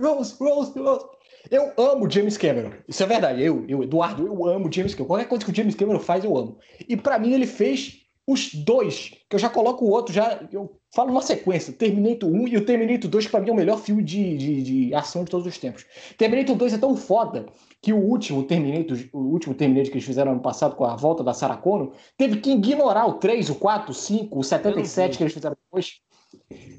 Rose, 0.00 0.34
Rose, 0.38 0.72
Rose. 0.78 1.06
Eu 1.50 1.72
amo 1.76 2.10
James 2.10 2.36
Cameron. 2.36 2.72
Isso 2.88 3.02
é 3.02 3.06
verdade. 3.06 3.42
Eu, 3.42 3.64
eu, 3.68 3.82
Eduardo, 3.82 4.26
eu 4.26 4.46
amo 4.46 4.72
James 4.72 4.94
Cameron. 4.94 5.08
Qualquer 5.08 5.28
coisa 5.28 5.44
que 5.44 5.50
o 5.50 5.54
James 5.54 5.74
Cameron 5.74 6.00
faz, 6.00 6.24
eu 6.24 6.36
amo. 6.36 6.58
E 6.88 6.96
para 6.96 7.18
mim 7.18 7.32
ele 7.32 7.46
fez 7.46 8.00
os 8.26 8.54
dois, 8.54 9.10
que 9.28 9.36
eu 9.36 9.38
já 9.38 9.50
coloco 9.50 9.84
o 9.84 9.90
outro, 9.90 10.12
já 10.12 10.40
eu 10.50 10.80
falo 10.94 11.10
uma 11.10 11.22
sequência, 11.22 11.72
Terminator 11.72 12.30
1 12.30 12.48
e 12.48 12.56
o 12.56 12.64
Terminator 12.64 13.10
2, 13.10 13.24
que 13.24 13.30
pra 13.30 13.40
mim 13.40 13.50
é 13.50 13.52
o 13.52 13.56
melhor 13.56 13.78
filme 13.78 14.02
de, 14.02 14.36
de, 14.36 14.62
de 14.62 14.94
ação 14.94 15.24
de 15.24 15.30
todos 15.30 15.46
os 15.46 15.58
tempos. 15.58 15.84
Terminator 16.16 16.54
2 16.54 16.74
é 16.74 16.78
tão 16.78 16.96
foda 16.96 17.46
que 17.82 17.92
o 17.92 17.98
último 17.98 18.44
Terminator, 18.44 18.96
o 19.12 19.18
último 19.18 19.54
Terminator 19.54 19.90
que 19.90 19.96
eles 19.96 20.06
fizeram 20.06 20.32
ano 20.32 20.40
passado 20.40 20.76
com 20.76 20.84
a 20.84 20.94
volta 20.94 21.24
da 21.24 21.34
Sarah 21.34 21.56
Connor, 21.56 21.92
teve 22.16 22.40
que 22.40 22.52
ignorar 22.52 23.06
o 23.06 23.14
3, 23.14 23.50
o 23.50 23.56
4, 23.56 23.90
o 23.90 23.94
5, 23.94 24.38
o 24.38 24.44
77 24.44 25.18
que 25.18 25.24
eles 25.24 25.34
fizeram 25.34 25.56
depois. 25.66 26.00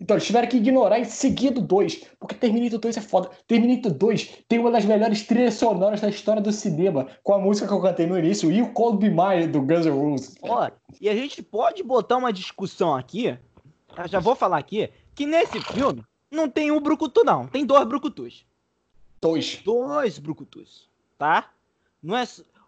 Então, 0.01 0.15
eles 0.15 0.25
tiveram 0.25 0.47
que 0.47 0.57
ignorar 0.57 0.99
em 0.99 1.05
seguida 1.05 1.59
o 1.59 1.63
2, 1.63 2.03
porque 2.19 2.35
Terminator 2.35 2.79
2 2.79 2.97
é 2.97 3.01
foda. 3.01 3.29
Terminator 3.47 3.91
2 3.91 4.43
tem 4.47 4.59
uma 4.59 4.71
das 4.71 4.85
melhores 4.85 5.23
trilhas 5.23 5.55
sonoras 5.55 6.01
da 6.01 6.09
história 6.09 6.41
do 6.41 6.51
cinema, 6.51 7.07
com 7.23 7.33
a 7.33 7.39
música 7.39 7.67
que 7.67 7.73
eu 7.73 7.81
cantei 7.81 8.05
no 8.05 8.17
início, 8.17 8.51
e 8.51 8.61
o 8.61 8.71
Cold 8.71 8.97
Be 8.97 9.09
Mine 9.09 9.47
do 9.47 9.61
Guns 9.61 9.85
N' 9.85 9.91
Roses. 9.91 10.35
Ó, 10.41 10.69
e 11.01 11.09
a 11.09 11.15
gente 11.15 11.41
pode 11.41 11.83
botar 11.83 12.17
uma 12.17 12.31
discussão 12.31 12.95
aqui, 12.95 13.37
já 14.07 14.19
vou 14.19 14.35
falar 14.35 14.57
aqui, 14.57 14.89
que 15.13 15.25
nesse 15.25 15.59
filme 15.61 16.03
não 16.31 16.49
tem 16.49 16.71
um 16.71 16.81
brucutu 16.81 17.23
não, 17.23 17.47
tem 17.47 17.65
dois 17.65 17.87
brucutus. 17.87 18.45
Dois. 19.21 19.61
Dois 19.63 20.19
brucutus, 20.19 20.89
tá? 21.17 21.49
Não 22.01 22.15
é 22.15 22.25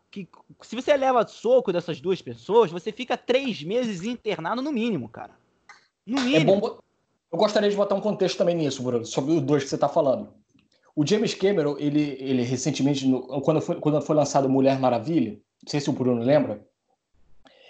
que 0.10 0.28
se 0.62 0.76
você 0.76 0.96
leva 0.96 1.28
soco 1.28 1.72
dessas 1.72 2.02
duas 2.02 2.22
pessoas, 2.22 2.72
você 2.72 2.92
fica 2.92 3.18
três 3.18 3.62
meses 3.62 4.04
internado 4.04 4.62
no 4.62 4.72
mínimo, 4.72 5.10
cara. 5.10 5.34
No 6.06 6.22
mínimo. 6.22 6.52
É 6.52 6.60
bom, 6.60 6.80
eu 7.32 7.38
gostaria 7.38 7.70
de 7.70 7.76
botar 7.76 7.96
um 7.96 8.02
contexto 8.02 8.38
também 8.38 8.56
nisso, 8.56 8.82
Bruno, 8.82 9.06
sobre 9.06 9.34
os 9.34 9.42
dois 9.42 9.64
que 9.64 9.70
você 9.70 9.76
está 9.76 9.90
falando. 9.90 10.34
O 10.96 11.06
James 11.06 11.34
Cameron, 11.34 11.76
ele, 11.78 12.18
ele 12.20 12.42
recentemente, 12.42 13.06
no, 13.06 13.42
quando, 13.42 13.62
foi, 13.62 13.76
quando 13.80 14.02
foi 14.02 14.16
lançado 14.16 14.50
Mulher 14.50 14.80
Maravilha, 14.80 15.34
não 15.34 15.70
sei 15.70 15.80
se 15.80 15.90
o 15.90 15.94
Bruno 15.94 16.24
lembra, 16.24 16.66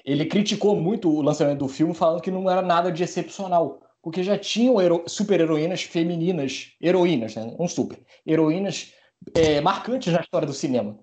ele 0.08 0.26
criticou 0.26 0.74
muito 0.74 1.10
o 1.10 1.22
lançamento 1.22 1.60
do 1.60 1.68
filme, 1.68 1.94
falando 1.94 2.22
que 2.22 2.32
não 2.32 2.50
era 2.50 2.62
nada 2.62 2.90
de 2.90 3.04
excepcional, 3.04 3.82
porque 4.02 4.24
já 4.24 4.38
tinham 4.38 4.78
super-heroínas 5.06 5.84
femininas, 5.84 6.72
heroínas, 6.82 7.36
né? 7.36 7.54
não 7.60 7.68
super, 7.68 8.00
heroínas 8.26 8.94
é, 9.36 9.60
marcantes 9.60 10.14
na 10.14 10.22
história 10.22 10.48
do 10.48 10.54
cinema. 10.54 10.98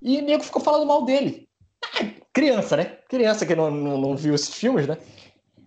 E 0.00 0.18
o 0.18 0.22
nego 0.22 0.44
ficou 0.44 0.62
falando 0.62 0.86
mal 0.86 1.04
dele. 1.04 1.48
Ah, 1.82 2.06
criança, 2.32 2.76
né? 2.76 2.98
Criança 3.08 3.44
que 3.44 3.56
não, 3.56 3.68
não, 3.68 3.98
não 3.98 4.16
viu 4.16 4.32
esses 4.32 4.54
filmes, 4.54 4.86
né? 4.86 4.96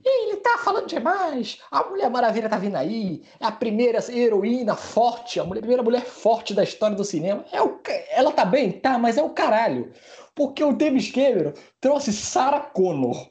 Ele 0.06 0.38
tá 0.38 0.58
falando 0.58 0.88
demais. 0.88 1.60
A 1.70 1.84
Mulher 1.84 2.10
Maravilha 2.10 2.50
tá 2.50 2.58
vindo 2.58 2.76
aí. 2.76 3.24
É 3.40 3.46
a 3.46 3.52
primeira 3.52 4.00
heroína 4.10 4.76
forte, 4.76 5.40
a 5.40 5.44
mulher, 5.44 5.62
primeira 5.62 5.84
mulher 5.84 6.04
forte 6.06 6.54
da 6.54 6.64
história 6.64 6.96
do 6.96 7.04
cinema. 7.04 7.44
É 7.52 7.62
o, 7.62 7.80
ela 8.10 8.32
tá 8.32 8.46
bem? 8.46 8.72
Tá, 8.72 8.98
mas 8.98 9.18
é 9.18 9.24
o 9.24 9.30
caralho. 9.30 9.92
Porque 10.36 10.64
o 10.64 10.78
James 10.80 11.12
Cameron 11.12 11.54
trouxe 11.80 12.12
Sarah 12.12 12.62
Connor. 12.62 13.30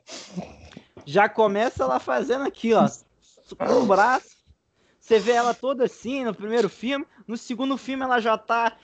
Já 1.05 1.28
começa 1.28 1.82
ela 1.82 1.98
fazendo 1.98 2.44
aqui, 2.44 2.72
ó. 2.74 2.88
Com 3.59 3.82
o 3.82 3.86
braço. 3.86 4.36
Você 5.00 5.18
vê 5.18 5.32
ela 5.32 5.53
toda 5.53 5.84
assim 5.84 6.24
no 6.24 6.34
primeiro 6.34 6.68
filme. 6.68 7.05
No 7.26 7.36
segundo 7.36 7.76
filme 7.76 8.05
ela 8.05 8.20
já 8.20 8.38
tá 8.38 8.76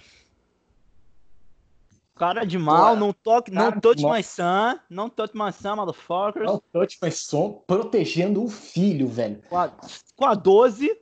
Cara 2.19 2.45
de 2.45 2.59
mal, 2.59 2.97
não 2.97 3.13
toque, 3.13 3.49
não 3.53 3.71
touch 3.71 4.05
my 4.05 4.23
son, 4.25 4.77
não 4.91 5.09
touch 5.09 5.33
my 5.37 5.53
son, 5.53 5.77
motherfuckers. 5.77 6.47
Não 6.47 6.61
touch 6.73 6.99
my 7.01 7.13
son, 7.13 7.63
protegendo 7.65 8.43
o 8.43 8.49
filho, 8.49 9.07
velho. 9.07 9.41
Com 9.49 9.57
a, 9.57 9.71
com 10.17 10.25
a 10.25 10.35
12. 10.35 11.01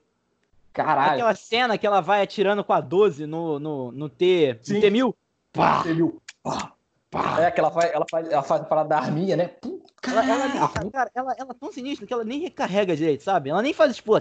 Caralho. 0.74 1.12
Aquela 1.14 1.34
cena 1.34 1.78
que 1.78 1.86
ela 1.86 2.02
vai 2.02 2.20
atirando 2.20 2.62
com 2.62 2.74
a 2.74 2.82
12 2.82 3.24
no, 3.24 3.58
no, 3.58 3.90
no 3.92 4.10
T, 4.10 4.58
Sim. 4.60 4.74
no 4.74 4.80
T-1000. 4.82 5.14
Pá. 5.54 5.82
T-1000. 5.84 6.12
Pá. 6.42 6.75
Pá. 7.22 7.40
É 7.40 7.50
que 7.50 7.60
ela 7.60 7.70
faz, 7.70 7.92
ela 7.92 8.06
faz, 8.10 8.30
ela 8.30 8.42
faz 8.42 8.66
para 8.66 8.84
da 8.84 8.98
arminha, 8.98 9.36
né? 9.36 9.48
Pum, 9.48 9.80
ela, 10.06 10.24
ela, 10.24 10.68
cara, 10.90 11.10
ela, 11.14 11.34
ela 11.38 11.50
é 11.50 11.54
tão 11.54 11.72
sinistra 11.72 12.06
que 12.06 12.12
ela 12.12 12.24
nem 12.24 12.40
recarrega 12.40 12.96
direito, 12.96 13.22
sabe? 13.22 13.50
Ela 13.50 13.62
nem 13.62 13.72
faz 13.72 13.96
tipo. 13.96 14.20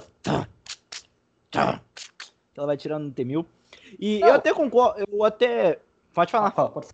Tá, 1.51 1.81
ela 2.55 2.65
vai 2.67 2.77
tirando 2.77 3.05
no 3.05 3.11
T-1000. 3.11 3.45
E 3.99 4.19
não. 4.19 4.27
eu 4.27 4.33
até 4.33 4.53
concordo, 4.53 5.03
eu 5.09 5.23
até 5.23 5.79
Pode 6.15 6.31
falar. 6.31 6.51
Fala, 6.51 6.69
pode 6.69 6.87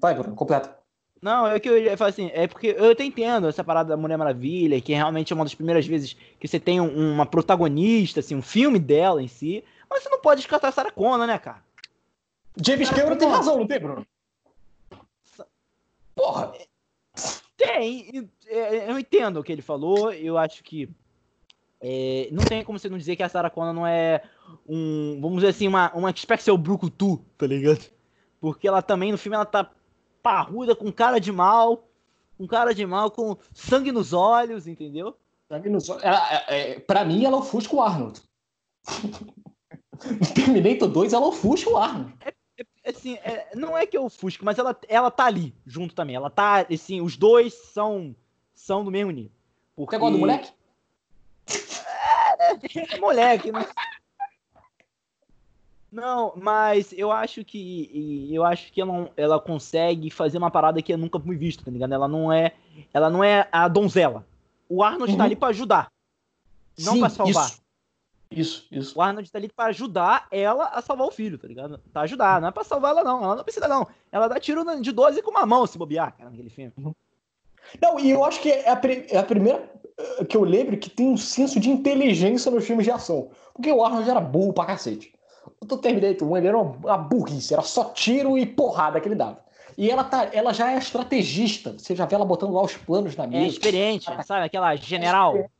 Vai, 0.00 0.14
Bruno, 0.14 0.34
completa. 0.34 0.76
Não, 1.22 1.46
é 1.46 1.58
que 1.58 1.68
eu 1.70 1.78
ia 1.78 1.96
falar 1.96 2.10
assim, 2.10 2.30
é 2.34 2.46
porque 2.46 2.74
eu 2.76 2.90
até 2.90 3.04
entendo 3.04 3.48
essa 3.48 3.64
parada 3.64 3.90
da 3.90 3.96
Mulher 3.96 4.18
Maravilha, 4.18 4.78
que 4.80 4.92
realmente 4.92 5.32
é 5.32 5.36
uma 5.36 5.44
das 5.44 5.54
primeiras 5.54 5.86
vezes 5.86 6.14
que 6.38 6.46
você 6.46 6.60
tem 6.60 6.80
um, 6.80 7.14
uma 7.14 7.24
protagonista, 7.24 8.20
assim, 8.20 8.34
um 8.34 8.42
filme 8.42 8.78
dela 8.78 9.22
em 9.22 9.28
si, 9.28 9.64
mas 9.88 10.02
você 10.02 10.10
não 10.10 10.20
pode 10.20 10.42
descartar 10.42 10.68
a 10.68 10.72
Sarah 10.72 10.90
Connor, 10.90 11.26
né, 11.26 11.38
cara? 11.38 11.62
James 12.62 12.90
Cameron 12.90 13.16
tem 13.16 13.28
razão, 13.28 13.58
não 13.58 13.66
tem, 13.66 13.80
Bruno? 13.80 14.06
Porra! 16.14 16.52
Tem, 17.56 18.30
é, 18.46 18.90
eu 18.90 18.98
entendo 18.98 19.38
o 19.38 19.44
que 19.44 19.52
ele 19.52 19.62
falou, 19.62 20.12
eu 20.12 20.36
acho 20.36 20.62
que 20.62 20.88
é, 21.80 22.28
não 22.32 22.46
tem 22.46 22.64
como 22.64 22.78
você 22.78 22.88
não 22.88 22.96
dizer 22.96 23.14
que 23.14 23.22
a 23.22 23.28
Sarah 23.28 23.50
Connor 23.50 23.74
não 23.74 23.86
é 23.86 24.22
um, 24.66 25.18
vamos 25.20 25.36
dizer 25.36 25.48
assim, 25.48 25.68
uma, 25.68 25.92
uma 25.92 26.16
Special 26.16 26.56
Brucutu, 26.56 27.18
tá 27.36 27.46
ligado? 27.46 27.90
Porque 28.40 28.66
ela 28.66 28.80
também, 28.80 29.12
no 29.12 29.18
filme, 29.18 29.36
ela 29.36 29.44
tá 29.44 29.70
parruda, 30.22 30.74
com 30.74 30.90
cara 30.90 31.18
de 31.18 31.30
mal, 31.30 31.86
com 32.38 32.46
cara 32.46 32.74
de 32.74 32.86
mal, 32.86 33.10
com 33.10 33.36
sangue 33.52 33.92
nos 33.92 34.12
olhos, 34.12 34.66
entendeu? 34.66 35.14
Sangue 35.46 35.68
nos 35.68 35.88
olhos. 35.90 36.02
Ela, 36.02 36.28
é, 36.48 36.70
é 36.72 36.80
pra 36.80 37.04
mim, 37.04 37.24
ela 37.24 37.36
ofusca 37.36 37.76
o 37.76 37.82
Arnold. 37.82 38.20
no 40.04 40.34
Terminator 40.34 40.88
2, 40.88 41.12
ela 41.12 41.26
ofusca 41.26 41.70
o 41.70 41.76
Arnold. 41.76 42.14
É, 42.24 42.32
assim, 42.84 43.14
é, 43.14 43.48
não 43.54 43.76
é 43.76 43.86
que 43.86 43.96
eu 43.96 44.04
ofusco, 44.04 44.44
mas 44.44 44.58
ela, 44.58 44.76
ela 44.88 45.10
tá 45.10 45.24
ali, 45.24 45.54
junto 45.66 45.94
também. 45.94 46.16
Ela 46.16 46.30
tá, 46.30 46.66
assim, 46.72 47.00
os 47.00 47.16
dois 47.16 47.54
são, 47.54 48.14
são 48.52 48.84
do 48.84 48.90
mesmo 48.90 49.10
nível. 49.10 49.32
Porque... 49.74 49.96
Você 49.96 50.00
gosta 50.00 50.12
do 50.12 50.20
moleque? 50.20 50.52
É, 52.38 52.98
moleque, 52.98 53.52
né? 53.52 53.66
Não, 55.90 56.32
mas 56.36 56.92
eu 56.92 57.12
acho 57.12 57.44
que 57.44 58.28
eu 58.32 58.44
acho 58.44 58.72
que 58.72 58.80
ela, 58.80 59.08
ela 59.16 59.40
consegue 59.40 60.10
fazer 60.10 60.38
uma 60.38 60.50
parada 60.50 60.82
que 60.82 60.92
eu 60.92 60.98
nunca 60.98 61.20
fui 61.20 61.36
visto, 61.36 61.64
tá 61.64 61.70
ligado? 61.70 61.94
Ela 61.94 62.08
não 62.08 62.32
é, 62.32 62.52
ela 62.92 63.08
não 63.08 63.22
é 63.22 63.48
a 63.52 63.68
donzela. 63.68 64.26
O 64.68 64.82
Arnold 64.82 65.06
tá 65.06 65.12
uhum. 65.12 65.18
tá 65.18 65.24
ali 65.24 65.36
para 65.36 65.48
ajudar, 65.50 65.92
não 66.80 66.98
para 66.98 67.08
salvar. 67.08 67.46
Isso. 67.46 67.63
Isso, 68.36 68.66
isso. 68.70 68.98
O 68.98 69.02
Arnold 69.02 69.30
tá 69.30 69.38
ali 69.38 69.48
pra 69.48 69.66
ajudar 69.66 70.26
ela 70.30 70.66
a 70.66 70.82
salvar 70.82 71.06
o 71.06 71.10
filho, 71.10 71.38
tá 71.38 71.46
ligado? 71.46 71.80
Pra 71.92 72.02
ajudar, 72.02 72.40
não 72.40 72.48
é 72.48 72.50
pra 72.50 72.64
salvar 72.64 72.90
ela, 72.90 73.04
não. 73.04 73.22
Ela 73.22 73.36
não 73.36 73.44
precisa, 73.44 73.68
não. 73.68 73.86
Ela 74.10 74.28
dá 74.28 74.40
tiro 74.40 74.64
de 74.80 74.92
12 74.92 75.22
com 75.22 75.30
uma 75.30 75.46
mão, 75.46 75.66
se 75.66 75.78
bobear, 75.78 76.16
cara, 76.16 76.30
naquele 76.30 76.50
filme. 76.50 76.72
Não, 77.80 77.98
e 77.98 78.10
eu 78.10 78.24
acho 78.24 78.40
que 78.40 78.50
é 78.50 78.68
a, 78.68 78.80
é 79.08 79.16
a, 79.18 79.22
primeira 79.22 79.70
eh, 79.98 80.24
que 80.24 80.36
eu 80.36 80.44
lembro 80.44 80.76
que 80.76 80.90
tem 80.90 81.08
um 81.08 81.16
senso 81.16 81.58
de 81.58 81.70
inteligência 81.70 82.50
nos 82.50 82.66
filmes 82.66 82.84
de 82.84 82.90
ação. 82.90 83.30
Porque 83.54 83.72
o 83.72 83.84
Arnold 83.84 84.08
era 84.08 84.20
burro 84.20 84.52
pra 84.52 84.66
cacete. 84.66 85.12
O 85.60 85.76
Terminator 85.76 86.30
1 86.30 86.36
ele 86.36 86.46
era 86.48 86.58
uma 86.58 86.98
burrice, 86.98 87.54
era 87.54 87.62
só 87.62 87.84
tiro 87.84 88.36
e 88.36 88.44
porrada 88.44 89.00
que 89.00 89.08
ele 89.08 89.14
dava. 89.14 89.42
E 89.76 89.90
ela, 89.90 90.04
tá, 90.04 90.28
ela 90.32 90.52
já 90.52 90.72
é 90.72 90.78
estrategista. 90.78 91.72
Você 91.72 91.96
já 91.96 92.06
vê 92.06 92.14
ela 92.14 92.24
botando 92.24 92.52
lá 92.52 92.62
os 92.62 92.76
planos 92.76 93.16
na 93.16 93.26
mesa. 93.26 93.44
É 93.44 93.48
experiente, 93.48 94.06
tá... 94.06 94.22
sabe? 94.22 94.44
Aquela 94.44 94.74
general. 94.76 95.50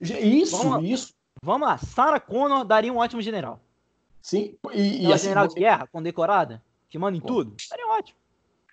Isso, 0.00 0.56
vamos, 0.56 0.88
isso. 0.88 1.14
Vamos 1.42 1.66
lá. 1.66 1.76
Sarah 1.76 2.20
Connor 2.20 2.64
daria 2.64 2.92
um 2.92 2.98
ótimo 2.98 3.20
general. 3.20 3.60
Sim. 4.22 4.56
E, 4.72 5.06
e 5.06 5.12
assim, 5.12 5.24
general 5.24 5.48
de 5.48 5.54
guerra, 5.56 5.88
condecorada, 5.88 6.62
que 6.88 6.96
manda 6.96 7.16
em 7.16 7.20
Pô. 7.20 7.26
tudo. 7.26 7.56
Daria 7.68 7.88
ótimo. 7.88 8.18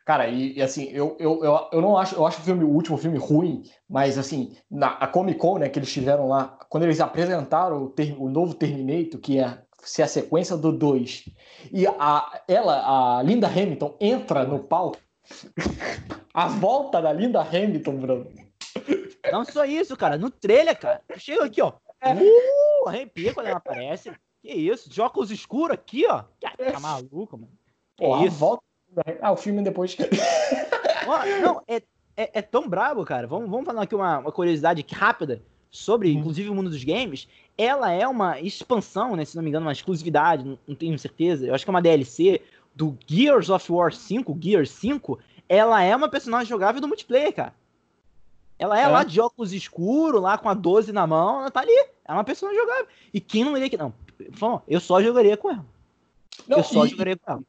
Cara, 0.05 0.28
e, 0.28 0.57
e, 0.57 0.61
assim, 0.61 0.86
eu, 0.91 1.15
eu, 1.20 1.43
eu, 1.43 1.70
eu 1.72 1.82
não 1.82 1.97
acho, 1.97 2.15
eu 2.15 2.26
acho 2.26 2.39
o 2.41 2.43
filme, 2.43 2.63
o 2.63 2.70
último 2.70 2.97
filme 2.97 3.17
ruim, 3.17 3.63
mas 3.88 4.17
assim, 4.17 4.55
na 4.70 4.88
a 4.93 5.07
Comic 5.07 5.38
Con, 5.38 5.59
né, 5.59 5.70
que 5.70 5.78
eles 5.78 5.91
tiveram 5.91 6.28
lá, 6.28 6.57
quando 6.67 6.84
eles 6.84 6.99
apresentaram 6.99 7.84
o, 7.84 7.89
ter, 7.89 8.15
o 8.17 8.28
novo 8.28 8.55
Terminator, 8.55 9.20
que 9.20 9.39
é 9.39 9.59
se 9.84 10.01
é 10.01 10.05
a 10.05 10.07
sequência 10.07 10.57
do 10.57 10.72
2 10.72 11.26
e 11.72 11.88
a, 11.88 12.41
ela, 12.47 13.20
a 13.20 13.24
Linda 13.24 13.47
Hamilton, 13.47 13.95
entra 13.99 14.43
no 14.43 14.59
palco, 14.59 14.97
a 16.34 16.47
volta 16.47 17.01
da 17.01 17.13
Linda 17.13 17.41
Hamilton, 17.41 17.95
Bruno. 17.97 18.28
Não 19.32 19.45
só 19.45 19.63
isso, 19.65 19.95
cara. 19.95 20.17
No 20.17 20.30
trailer, 20.30 20.78
cara. 20.78 21.01
Chega 21.17 21.45
aqui, 21.45 21.61
ó. 21.61 21.74
É. 22.01 22.13
Uh, 22.13 22.87
arrepia 22.87 23.33
quando 23.33 23.47
ela 23.47 23.57
aparece. 23.57 24.11
Que 24.41 24.53
isso? 24.53 24.89
De 24.89 25.01
óculos 25.01 25.31
escuros 25.31 25.73
aqui, 25.73 26.05
ó. 26.07 26.23
Tá 26.39 26.79
maluco, 26.79 27.37
mano. 27.37 27.51
Que 27.97 28.25
isso? 28.25 28.37
Volta... 28.37 28.63
Ah, 29.21 29.31
o 29.31 29.37
filme 29.37 29.61
depois. 29.61 29.95
não, 31.41 31.61
é, 31.67 31.75
é, 32.15 32.39
é, 32.39 32.41
tão 32.41 32.67
brabo, 32.67 33.03
cara. 33.05 33.27
Vamos, 33.27 33.49
vamos 33.49 33.65
falar 33.65 33.83
aqui 33.83 33.95
uma, 33.95 34.19
uma 34.19 34.31
curiosidade 34.31 34.85
rápida 34.91 35.41
sobre, 35.69 36.09
uhum. 36.09 36.19
inclusive, 36.19 36.49
o 36.49 36.55
mundo 36.55 36.69
dos 36.69 36.83
games 36.83 37.27
ela 37.59 37.91
é 37.91 38.07
uma 38.07 38.39
expansão, 38.39 39.17
né? 39.17 39.25
Se 39.25 39.35
não 39.35 39.43
me 39.43 39.49
engano, 39.49 39.65
uma 39.65 39.73
exclusividade, 39.73 40.45
não, 40.45 40.57
não 40.65 40.73
tenho 40.73 40.97
certeza. 40.97 41.45
Eu 41.45 41.53
acho 41.53 41.65
que 41.65 41.69
é 41.69 41.73
uma 41.73 41.81
DLC 41.81 42.41
do 42.73 42.97
Gears 43.05 43.49
of 43.49 43.69
War 43.69 43.91
5, 43.91 44.37
Gears 44.41 44.71
5. 44.71 45.19
Ela 45.49 45.83
é 45.83 45.93
uma 45.93 46.07
personagem 46.07 46.47
jogável 46.47 46.79
do 46.79 46.87
multiplayer, 46.87 47.33
cara. 47.33 47.53
Ela 48.60 48.78
é, 48.78 48.84
é, 48.84 48.88
lá 48.88 49.05
de 49.05 49.22
óculos 49.22 49.53
escuros, 49.53 50.22
lá 50.22 50.38
com 50.38 50.49
a 50.49 50.53
12 50.53 50.91
na 50.91 51.07
mão, 51.07 51.39
ela 51.39 51.49
tá 51.49 51.62
ali. 51.62 51.72
É 52.05 52.12
uma 52.12 52.26
personagem 52.26 52.60
jogável. 52.60 52.88
E 53.14 53.22
quem 53.22 53.45
não 53.45 53.55
iria 53.55 53.70
que. 53.70 53.78
Não, 53.78 53.93
eu 54.68 54.82
só 54.82 55.01
jogaria 55.01 55.38
com 55.38 55.49
ela. 55.49 55.66
Não, 56.45 56.57
eu 56.57 56.64
só 56.64 56.86
e... 56.86 56.89
jogaria 56.89 57.16
com 57.16 57.32
ela. 57.32 57.41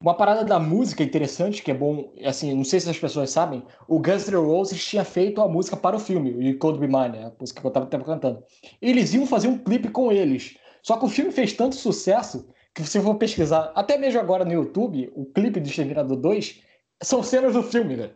Uma 0.00 0.14
parada 0.14 0.44
da 0.44 0.58
música 0.58 1.02
interessante, 1.02 1.62
que 1.62 1.70
é 1.70 1.74
bom, 1.74 2.10
assim, 2.24 2.54
não 2.54 2.64
sei 2.64 2.80
se 2.80 2.88
as 2.88 2.98
pessoas 2.98 3.30
sabem, 3.30 3.62
o 3.86 3.98
Guns 3.98 4.26
N' 4.28 4.36
Roses 4.36 4.82
tinha 4.82 5.04
feito 5.04 5.42
a 5.42 5.48
música 5.48 5.76
para 5.76 5.94
o 5.94 5.98
filme, 5.98 6.52
o 6.52 6.58
Cold 6.58 6.78
Be 6.78 6.86
Mine, 6.86 7.24
a 7.24 7.32
música 7.38 7.60
que 7.60 7.66
eu 7.66 7.70
tava, 7.70 7.84
tava 7.84 8.04
cantando. 8.04 8.42
Eles 8.80 9.12
iam 9.12 9.26
fazer 9.26 9.48
um 9.48 9.58
clipe 9.58 9.90
com 9.90 10.10
eles. 10.10 10.56
Só 10.82 10.96
que 10.96 11.04
o 11.04 11.08
filme 11.08 11.30
fez 11.30 11.52
tanto 11.52 11.74
sucesso 11.74 12.48
que 12.74 12.82
se 12.82 12.92
você 12.92 13.02
for 13.02 13.16
pesquisar, 13.16 13.72
até 13.74 13.98
mesmo 13.98 14.20
agora 14.20 14.42
no 14.42 14.52
YouTube, 14.52 15.12
o 15.14 15.26
clipe 15.26 15.60
do 15.60 15.68
Exterminador 15.68 16.16
2 16.16 16.62
são 17.02 17.22
cenas 17.22 17.52
do 17.52 17.62
filme, 17.62 17.96
né? 17.96 18.10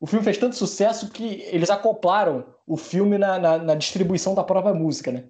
O 0.00 0.06
filme 0.06 0.24
fez 0.24 0.38
tanto 0.38 0.56
sucesso 0.56 1.10
que 1.10 1.42
eles 1.50 1.70
acoplaram 1.70 2.44
o 2.66 2.76
filme 2.76 3.18
na, 3.18 3.38
na, 3.38 3.58
na 3.58 3.74
distribuição 3.74 4.34
da 4.34 4.44
própria 4.44 4.74
música, 4.74 5.10
né? 5.10 5.24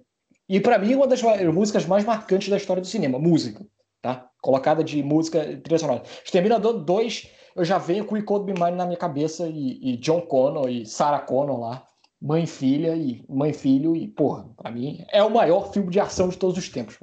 E 0.47 0.59
para 0.59 0.79
mim, 0.79 0.95
uma 0.95 1.07
das 1.07 1.21
músicas 1.53 1.85
mais 1.85 2.03
marcantes 2.05 2.49
da 2.49 2.57
história 2.57 2.81
do 2.81 2.87
cinema, 2.87 3.19
música 3.19 3.65
tá? 4.01 4.29
Colocada 4.41 4.83
de 4.83 5.03
música 5.03 5.39
trilha 5.61 5.79
sonora. 5.79 6.03
Exterminador 6.23 6.83
2, 6.83 7.29
eu 7.55 7.65
já 7.65 7.77
venho 7.77 8.05
com 8.05 8.15
o 8.15 8.23
Code 8.23 8.45
Be 8.45 8.53
Mine 8.59 8.77
na 8.77 8.85
minha 8.85 8.97
cabeça 8.97 9.47
e, 9.47 9.79
e, 9.81 9.97
John 9.97 10.21
Connor 10.21 10.69
e 10.69 10.85
Sarah 10.85 11.19
Connor 11.19 11.59
lá, 11.59 11.87
mãe 12.21 12.45
filha 12.45 12.95
e 12.95 13.23
mãe 13.27 13.53
filho 13.53 13.95
e 13.95 14.07
porra, 14.07 14.49
para 14.57 14.71
mim 14.71 15.05
é 15.11 15.23
o 15.23 15.29
maior 15.29 15.71
filme 15.71 15.89
de 15.89 15.99
ação 15.99 16.29
de 16.29 16.37
todos 16.37 16.57
os 16.57 16.69
tempos, 16.69 16.97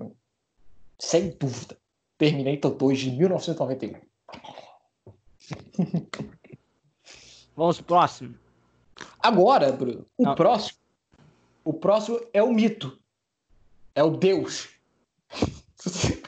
sem 0.98 1.30
dúvida. 1.30 1.76
Terminator 2.18 2.74
2 2.74 2.98
de 2.98 3.10
1991. 3.10 4.00
Vamos 7.56 7.78
pro 7.78 7.86
próximo. 7.86 8.34
Agora, 9.20 9.72
Bruno, 9.72 10.06
o 10.16 10.24
Não. 10.24 10.34
próximo, 10.34 10.78
o 11.64 11.72
próximo 11.72 12.20
é 12.32 12.42
o 12.42 12.52
mito, 12.52 12.98
é 13.94 14.02
o 14.02 14.10
Deus. 14.10 14.68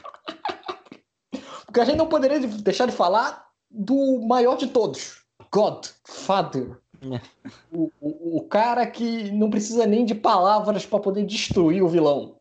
Porque 1.65 1.79
a 1.79 1.85
gente 1.85 1.97
não 1.97 2.09
poderia 2.09 2.39
deixar 2.39 2.87
de 2.87 2.91
falar 2.91 3.47
do 3.69 4.19
maior 4.21 4.57
de 4.57 4.67
todos, 4.67 5.23
God, 5.51 5.85
Father. 6.03 6.79
É. 7.01 7.21
O, 7.71 7.89
o, 8.01 8.37
o 8.37 8.47
cara 8.47 8.85
que 8.85 9.31
não 9.31 9.49
precisa 9.49 9.85
nem 9.85 10.03
de 10.03 10.13
palavras 10.13 10.85
para 10.85 10.99
poder 10.99 11.25
destruir 11.25 11.81
o 11.81 11.87
vilão. 11.87 12.37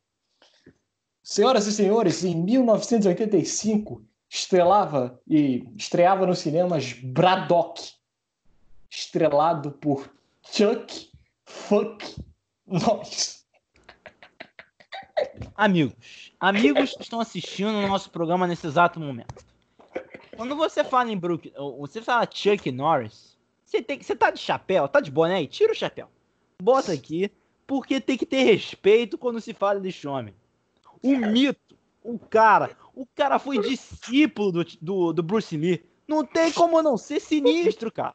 Senhoras 1.22 1.66
e 1.66 1.72
senhores, 1.72 2.24
em 2.24 2.34
1985 2.34 4.02
estrelava 4.30 5.20
e 5.26 5.64
estreava 5.76 6.26
nos 6.26 6.38
cinemas 6.38 6.94
Braddock, 6.94 7.97
estrelado 8.90 9.70
por 9.72 10.10
Chuck 10.42 11.10
fuck 11.44 12.16
nós. 12.66 13.46
Amigos, 15.56 16.32
amigos 16.38 16.94
que 16.94 17.02
estão 17.02 17.20
assistindo 17.20 17.70
o 17.70 17.88
nosso 17.88 18.10
programa 18.10 18.46
nesse 18.46 18.66
exato 18.66 19.00
momento. 19.00 19.44
Quando 20.36 20.54
você 20.54 20.84
fala 20.84 21.10
em 21.10 21.18
Brook, 21.18 21.52
você 21.78 22.00
fala 22.00 22.28
Chuck 22.30 22.70
Norris, 22.70 23.36
você, 23.64 23.82
tem, 23.82 24.00
você 24.00 24.14
tá 24.14 24.30
de 24.30 24.38
chapéu, 24.38 24.88
tá 24.88 25.00
de 25.00 25.10
boné 25.10 25.36
aí? 25.36 25.48
Tira 25.48 25.72
o 25.72 25.74
chapéu. 25.74 26.08
Bota 26.62 26.92
aqui, 26.92 27.30
porque 27.66 28.00
tem 28.00 28.16
que 28.16 28.24
ter 28.24 28.44
respeito 28.44 29.18
quando 29.18 29.40
se 29.40 29.52
fala 29.52 29.80
desse 29.80 30.06
homem. 30.06 30.34
O 31.02 31.16
mito, 31.16 31.76
o 32.02 32.18
cara, 32.18 32.76
o 32.94 33.04
cara 33.14 33.38
foi 33.38 33.58
discípulo 33.60 34.52
do, 34.52 34.64
do, 34.80 35.12
do 35.12 35.22
Bruce 35.22 35.56
Lee. 35.56 35.84
Não 36.06 36.24
tem 36.24 36.52
como 36.52 36.80
não 36.82 36.96
ser 36.96 37.20
sinistro, 37.20 37.90
cara. 37.90 38.14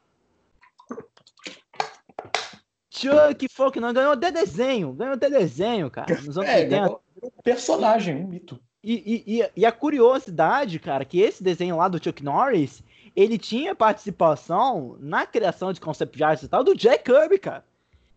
Chuck 2.94 3.48
Faulkner 3.50 3.91
ganhou 3.91 4.14
até 4.14 4.32
desenho, 4.32 4.94
ganhou 4.94 5.16
até 5.16 5.28
desenho, 5.28 5.89
cara, 5.89 6.14
nos 6.22 6.38
anos 6.38 6.50
é, 6.50 6.60
80. 6.60 7.00
Personagem, 7.44 8.16
um 8.16 8.28
mito. 8.28 8.60
E, 8.84 9.24
e, 9.26 9.50
e, 9.56 9.66
a 9.66 9.72
curiosidade, 9.72 10.78
cara, 10.78 11.04
que 11.04 11.20
esse 11.20 11.41
desenho 11.41 11.78
lá 11.78 11.88
do 11.88 12.04
Chuck 12.04 12.24
Norris, 12.24 12.84
ele 13.16 13.38
tinha 13.38 13.74
participação 13.74 14.98
na 15.00 15.26
criação 15.26 15.74
de 15.74 15.82
concept 15.82 16.22
art 16.24 16.44
e 16.44 16.48
tal 16.48 16.64
do 16.64 16.76
Jack 16.76 17.04
Kirby, 17.04 17.39
cara. 17.39 17.66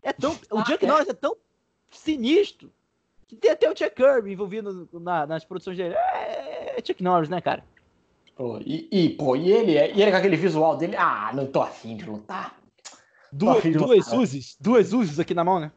É 0.03 0.13
tão, 0.13 0.37
ah, 0.51 0.57
o 0.57 0.65
Chuck 0.67 0.85
é? 0.85 0.89
Norris 0.89 1.09
é 1.09 1.15
tão 1.15 1.37
sinistro 1.91 2.71
que 3.29 3.37
tem 3.37 3.53
até 3.53 3.71
o 3.71 3.77
Chuck 3.77 3.95
Kirby 3.95 4.33
envolvido 4.33 4.89
na, 4.93 5.27
nas 5.27 5.45
produções 5.45 5.77
dele. 5.77 5.95
É, 5.95 6.75
é 6.79 6.83
Chuck 6.85 7.03
Norris, 7.03 7.29
né, 7.29 7.41
cara? 7.41 7.65
Pô, 8.35 8.59
e, 8.59 8.89
e, 8.91 9.11
pô, 9.11 9.37
e 9.37 9.51
ele, 9.51 9.73
e 9.73 10.03
ele 10.03 10.11
com 10.11 10.17
aquele 10.17 10.37
visual 10.37 10.77
dele, 10.77 10.97
ah, 10.97 11.31
não 11.33 11.47
tô 11.47 11.63
afim 11.63 11.97
de 11.97 12.05
lutar. 12.05 12.59
Duas, 13.37 13.63
duas 13.63 14.13
Uzis, 14.13 14.57
duas 14.59 14.93
Uzis 14.95 15.21
aqui 15.21 15.35
na 15.35 15.45
mão, 15.45 15.61
né? 15.61 15.71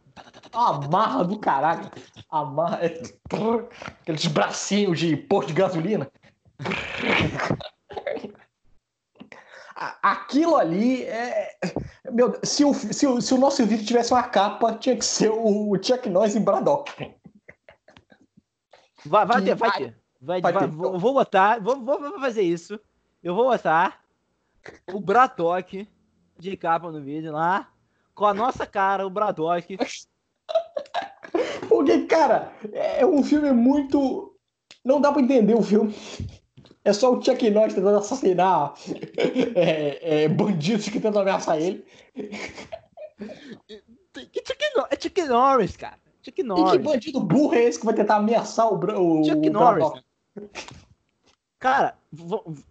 Amarra 0.54 1.26
do 1.26 1.38
caralho. 1.38 1.92
Amarra. 2.30 2.80
É... 2.86 3.02
Aqueles 4.02 4.26
bracinhos 4.28 4.98
de 4.98 5.18
posto 5.18 5.50
de 5.50 5.54
gasolina. 5.56 6.10
Aquilo 10.02 10.56
ali 10.56 11.04
é. 11.04 11.58
Meu, 12.12 12.40
se 12.44 12.64
o, 12.64 12.74
se, 12.74 13.06
o, 13.06 13.22
se 13.22 13.34
o 13.34 13.38
nosso 13.38 13.66
vídeo 13.66 13.86
tivesse 13.86 14.14
uma 14.14 14.24
capa, 14.24 14.74
tinha 14.76 14.96
que 14.96 15.06
ser 15.06 15.30
o 15.30 15.78
Chuck 15.82 16.10
Norris 16.10 16.36
em 16.36 16.44
Braddock. 16.44 17.14
Vai, 19.06 19.26
vai 19.26 19.42
ter, 19.42 19.56
vai 19.56 19.72
ter. 19.72 19.98
Vai, 20.22 20.42
vai, 20.42 20.54
vai 20.54 20.64
ter. 20.64 20.68
Vou, 20.76 20.98
vou 20.98 21.14
botar, 21.14 21.60
vou, 21.62 21.80
vou 21.84 22.20
fazer 22.20 22.42
isso. 22.42 22.80
Eu 23.22 23.36
vou 23.36 23.50
botar 23.50 24.02
o 24.94 25.00
Braddock 25.00 25.88
de 26.40 26.56
capa 26.58 26.92
no 26.92 27.02
vídeo 27.02 27.32
lá, 27.32 27.70
com 28.16 28.26
a 28.26 28.34
nossa 28.34 28.66
cara, 28.66 29.06
o 29.06 29.10
Braddock. 29.10 29.78
Porque, 31.68 32.06
cara, 32.06 32.52
é 32.74 33.06
um 33.06 33.22
filme 33.24 33.52
muito. 33.52 34.36
Não 34.84 35.00
dá 35.00 35.12
pra 35.12 35.22
entender 35.22 35.54
o 35.54 35.62
filme. 35.62 35.94
É 36.84 36.94
só 36.94 37.14
o 37.14 37.22
Chuck 37.22 37.50
Norris 37.50 37.74
tentando 37.74 37.98
assassinar 37.98 38.74
é, 39.56 40.24
é, 40.24 40.30
bandidos 40.30 40.88
que 40.90 41.00
tentam 41.00 41.22
ameaçar 41.22 41.62
ele. 41.62 41.86
Chuck 44.18 44.40
é 44.90 45.00
Chuck 45.00 45.22
Norris, 45.28 45.78
cara. 45.78 46.00
Chuck 46.24 46.42
Norris. 46.42 46.74
E 46.74 46.78
que 46.78 46.84
bandido 46.84 47.20
burro 47.20 47.54
é 47.54 47.64
esse 47.64 47.80
que 47.80 47.86
vai 47.86 47.94
tentar 47.94 48.16
ameaçar 48.16 48.72
o, 48.72 48.78
o 48.78 49.24
Chuck 49.24 49.50
o 49.50 49.52
Norris. 49.52 50.04
Cara, 51.60 51.98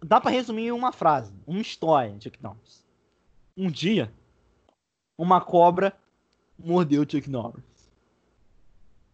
dá 0.03 0.19
pra 0.19 0.31
resumir 0.31 0.67
em 0.67 0.71
uma 0.71 0.91
frase, 0.91 1.31
uma 1.45 1.61
história, 1.61 2.15
Chuck 2.19 2.41
Norris. 2.41 2.83
Um 3.59 3.69
dia, 3.69 4.09
uma 5.17 5.41
cobra 5.41 5.93
mordeu 6.57 7.01
Chuck 7.01 7.29
Norris. 7.29 7.61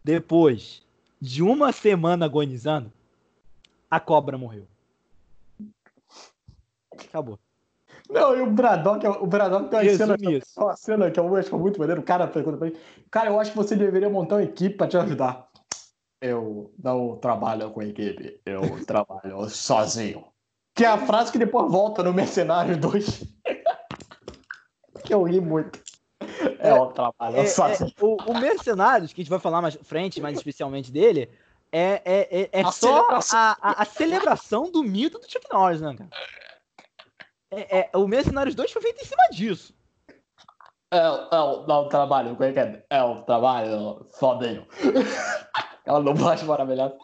Depois 0.03 0.85
de 1.19 1.41
uma 1.41 1.71
semana 1.71 2.25
agonizando, 2.25 2.93
a 3.89 3.99
cobra 3.99 4.37
morreu. 4.37 4.67
Acabou. 6.91 7.39
Não, 8.07 8.37
e 8.37 8.41
o 8.41 8.51
Braddock, 8.51 9.07
o 9.07 9.25
Braddock 9.25 9.67
tem 9.67 9.79
uma 9.79 9.97
cena, 9.97 10.15
uma 10.57 10.75
cena 10.75 11.09
que 11.09 11.19
eu 11.19 11.35
acho 11.35 11.57
muito 11.57 11.79
maneiro. 11.79 12.01
O 12.01 12.05
cara 12.05 12.27
pergunta 12.27 12.57
pra 12.57 12.67
ele: 12.67 12.79
Cara, 13.09 13.31
eu 13.31 13.39
acho 13.39 13.49
que 13.49 13.57
você 13.57 13.75
deveria 13.75 14.11
montar 14.11 14.35
uma 14.35 14.43
equipe 14.43 14.77
pra 14.77 14.87
te 14.87 14.95
ajudar. 14.95 15.49
Eu 16.21 16.71
não 16.77 17.17
trabalho 17.17 17.71
com 17.71 17.81
equipe, 17.81 18.39
eu 18.45 18.61
trabalho 18.85 19.49
sozinho. 19.49 20.23
Que 20.75 20.85
é 20.85 20.87
a 20.89 21.03
frase 21.03 21.31
que 21.31 21.39
depois 21.39 21.71
volta 21.71 22.03
no 22.03 22.13
Mercenário 22.13 22.77
2. 22.77 23.23
Eu 25.15 25.23
ri 25.23 25.41
muito. 25.41 25.81
É, 26.59 26.73
o 26.73 26.87
trabalho 26.87 27.37
é. 27.37 27.45
É, 27.45 28.03
o, 28.03 28.17
o 28.31 28.39
Mercenários, 28.39 29.13
que 29.13 29.21
a 29.21 29.23
gente 29.23 29.29
vai 29.29 29.39
falar 29.39 29.61
mais 29.61 29.75
frente, 29.83 30.21
mais 30.21 30.37
especialmente 30.37 30.91
dele, 30.91 31.29
é, 31.71 32.01
é, 32.05 32.41
é, 32.41 32.49
é 32.51 32.61
a 32.61 32.71
só 32.71 32.87
celebração. 32.87 33.39
A, 33.39 33.57
a, 33.61 33.81
a, 33.81 33.85
celebração 33.85 34.71
do 34.71 34.83
mito 34.83 35.19
do 35.19 35.29
Chuck 35.29 35.45
Norris, 35.51 35.81
né, 35.81 35.95
cara? 35.95 36.09
É, 37.51 37.79
é, 37.79 37.97
o 37.97 38.07
Mercenários 38.07 38.55
2 38.55 38.71
foi 38.71 38.81
feito 38.81 39.01
em 39.01 39.05
cima 39.05 39.23
disso. 39.31 39.73
É, 40.91 40.97
é, 40.97 41.39
o, 41.39 41.65
é 41.69 41.73
o 41.73 41.89
trabalho, 41.89 42.35
como 42.35 42.43
é 42.43 42.53
que 42.53 42.59
é? 42.59 42.85
É 42.89 43.03
o 43.03 43.21
trabalho 43.23 44.07
sozinho. 44.11 44.65
Ela 45.85 45.99
não 45.99 46.13
bate 46.13 46.45
maravilhosa. 46.45 46.95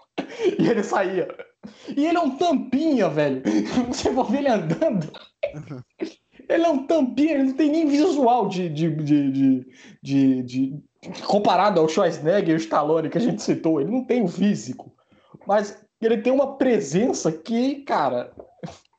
E 0.58 0.68
ele 0.68 0.84
saía. 0.84 1.28
E 1.96 2.08
ele 2.08 2.18
é 2.18 2.20
um 2.20 2.36
tampinha, 2.36 3.10
velho. 3.10 3.44
Você 3.88 4.10
vai 4.10 4.26
ver 4.26 4.38
ele 4.40 4.50
andando. 4.50 5.12
Ele 6.52 6.66
é 6.66 6.70
um 6.70 6.86
tampinha, 6.86 7.34
ele 7.34 7.44
não 7.44 7.54
tem 7.54 7.72
nem 7.72 7.88
visual 7.88 8.50
de, 8.50 8.68
de, 8.68 8.90
de, 8.90 9.66
de, 10.02 10.44
de, 10.44 10.84
comparado 11.26 11.80
ao 11.80 11.88
Schwarzenegger 11.88 12.50
e 12.50 12.54
o 12.54 12.58
Stallone 12.58 13.10
que 13.10 13.18
a 13.18 13.22
gente 13.22 13.42
citou. 13.42 13.80
Ele 13.80 13.90
não 13.90 14.04
tem 14.04 14.22
o 14.22 14.28
físico. 14.28 14.94
Mas 15.48 15.82
ele 16.02 16.18
tem 16.18 16.34
uma 16.34 16.58
presença 16.58 17.32
que, 17.32 17.84
cara, 17.84 18.34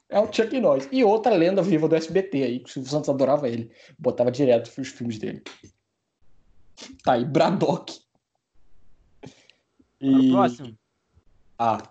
é 0.09 0.19
o 0.19 0.33
Chuck 0.33 0.59
Norris. 0.59 0.89
E 0.91 1.05
outra 1.05 1.35
lenda 1.35 1.63
viva 1.63 1.89
do 1.89 1.95
SBT 1.95 2.43
aí, 2.43 2.59
que 2.61 2.71
o 2.71 2.73
Silvio 2.73 2.91
Santos 2.91 3.11
adorava 3.11 3.49
ele. 3.49 3.71
Botava 3.99 4.31
direto 4.31 4.73
os 4.81 4.89
filmes 4.89 5.19
dele. 5.19 5.43
Tá 7.05 7.13
aí, 7.13 7.25
Braddock. 7.25 8.01
E... 10.01 10.31
próximo. 10.31 10.77
Ah. 11.59 11.83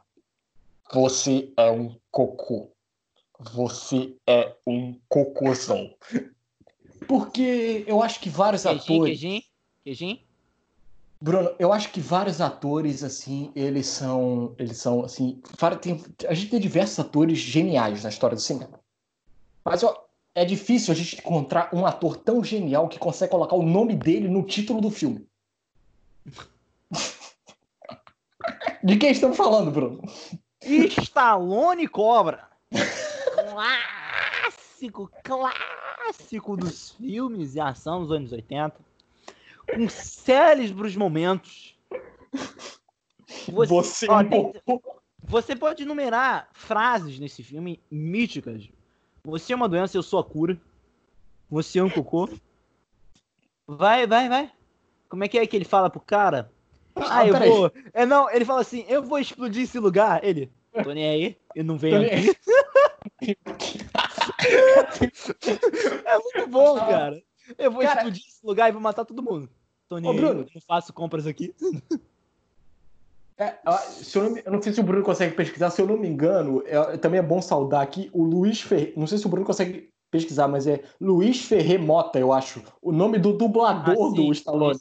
Você 0.94 1.54
é 1.56 1.72
um 1.72 1.96
cocô. 2.10 2.72
Você 3.54 4.16
é 4.28 4.56
um 4.68 5.00
cocôzão. 5.10 5.94
Porque 7.08 7.84
eu 7.88 8.02
acho 8.02 8.20
que 8.20 8.30
vários 8.30 8.64
queijinho, 8.64 8.84
atores. 8.84 9.20
Queijinho, 9.20 9.42
queijinho. 9.84 10.20
Bruno, 11.20 11.52
eu 11.60 11.74
acho 11.74 11.92
que 11.92 12.00
vários 12.00 12.42
atores, 12.42 13.04
assim, 13.04 13.52
eles 13.56 13.88
são. 13.88 14.56
Eles 14.58 14.78
são, 14.78 15.04
assim. 15.04 15.42
Tem, 15.82 16.04
a 16.28 16.34
gente 16.34 16.50
tem 16.50 16.60
diversos 16.60 17.00
atores 17.00 17.38
geniais 17.38 18.04
na 18.04 18.10
história 18.10 18.36
do 18.36 18.42
cinema. 18.42 18.80
Mas 19.64 19.84
ó, 19.84 20.08
é 20.34 20.46
difícil 20.46 20.94
a 20.94 20.96
gente 20.96 21.18
encontrar 21.18 21.70
um 21.74 21.86
ator 21.86 22.18
tão 22.18 22.44
genial 22.44 22.88
que 22.88 22.98
consegue 22.98 23.32
colocar 23.32 23.56
o 23.56 23.64
nome 23.64 23.96
dele 23.96 24.28
no 24.28 24.44
título 24.44 24.82
do 24.82 24.90
filme. 24.90 25.28
De 28.84 28.98
quem 28.98 29.12
estamos 29.12 29.38
falando, 29.38 29.70
Bruno? 29.70 30.02
Stallone 30.64 31.88
Cobra. 31.88 32.50
clássico, 33.62 35.12
clássico 35.24 36.58
dos 36.58 36.92
filmes 36.92 37.54
de 37.54 37.60
ação 37.60 38.02
dos 38.02 38.12
anos 38.12 38.32
80. 38.32 38.76
Com 39.74 39.88
célebres 39.88 40.96
momentos. 40.96 41.76
Você, 43.48 43.74
você, 43.74 44.08
ó, 44.10 44.24
tem, 44.24 44.52
você 45.24 45.56
pode 45.56 45.84
enumerar 45.84 46.50
frases 46.54 47.20
nesse 47.20 47.44
filme 47.44 47.80
míticas. 47.90 48.70
Você 49.24 49.54
é 49.54 49.56
uma 49.56 49.70
doença, 49.70 49.96
eu 49.96 50.04
sou 50.04 50.20
a 50.20 50.24
cura. 50.24 50.60
Você 51.50 51.80
é 51.80 51.84
um 51.84 51.90
cocô. 51.90 52.30
Vai, 53.68 54.08
vai, 54.08 54.28
vai. 54.28 54.52
Como 55.08 55.24
é 55.24 55.28
que 55.28 55.38
é 55.38 55.46
que 55.46 55.56
ele 55.56 55.66
fala 55.66 55.90
pro 55.90 56.00
cara? 56.00 56.52
Ah, 56.96 57.20
ah 57.20 57.28
eu 57.28 57.40
vou. 57.40 57.72
É, 57.94 58.06
não, 58.06 58.30
ele 58.32 58.46
fala 58.46 58.62
assim: 58.62 58.86
eu 58.88 59.04
vou 59.04 59.20
explodir 59.20 59.64
esse 59.64 59.80
lugar. 59.80 60.24
Ele, 60.24 60.52
tô 60.84 60.92
nem 60.92 61.08
aí, 61.08 61.38
eu 61.56 61.64
não 61.64 61.78
venho 61.78 62.02
aqui. 62.06 62.36
É 66.06 66.18
muito 66.20 66.48
bom, 66.50 66.76
cara. 66.76 67.22
Eu 67.58 67.72
vou 67.72 67.82
cara... 67.82 68.00
explodir 68.00 68.24
esse 68.28 68.46
lugar 68.46 68.70
e 68.70 68.72
vou 68.72 68.82
matar 68.82 69.06
todo 69.06 69.22
mundo. 69.22 69.50
Tony, 69.88 70.08
Ô, 70.08 70.14
Bruno, 70.14 70.42
eu 70.42 70.48
não 70.54 70.62
faço 70.62 70.94
compras 70.94 71.28
aqui. 71.28 71.54
É, 73.38 73.58
eu, 73.66 74.24
não, 74.24 74.38
eu, 74.38 74.52
não, 74.52 74.62
sei 74.62 74.72
se 74.72 74.80
o 74.80 74.84
Bruno 74.84 75.04
consegue 75.04 75.36
pesquisar, 75.36 75.72
se 75.72 75.82
eu 75.82 75.88
não 75.88 75.98
me 75.98 76.08
engano, 76.08 76.62
é, 76.66 76.96
também 76.98 77.20
é 77.20 77.24
bom 77.24 77.42
saudar 77.42 77.82
aqui 77.82 78.10
o 78.14 78.24
Luiz 78.24 78.62
Ferreira. 78.62 78.94
Não 78.96 79.08
sei 79.08 79.18
se 79.18 79.26
o 79.26 79.30
Bruno 79.30 79.46
consegue 79.46 79.90
pesquisar, 80.12 80.48
mas 80.48 80.68
é 80.68 80.84
Luiz 81.00 81.46
Ferrer 81.46 81.82
Mota, 81.82 82.20
eu 82.20 82.32
acho. 82.32 82.62
O 82.82 82.92
nome 82.92 83.18
do 83.18 83.34
dublador 83.34 84.08
ah, 84.08 84.10
sim, 84.10 84.16
do 84.16 84.32
Stallone. 84.32 84.80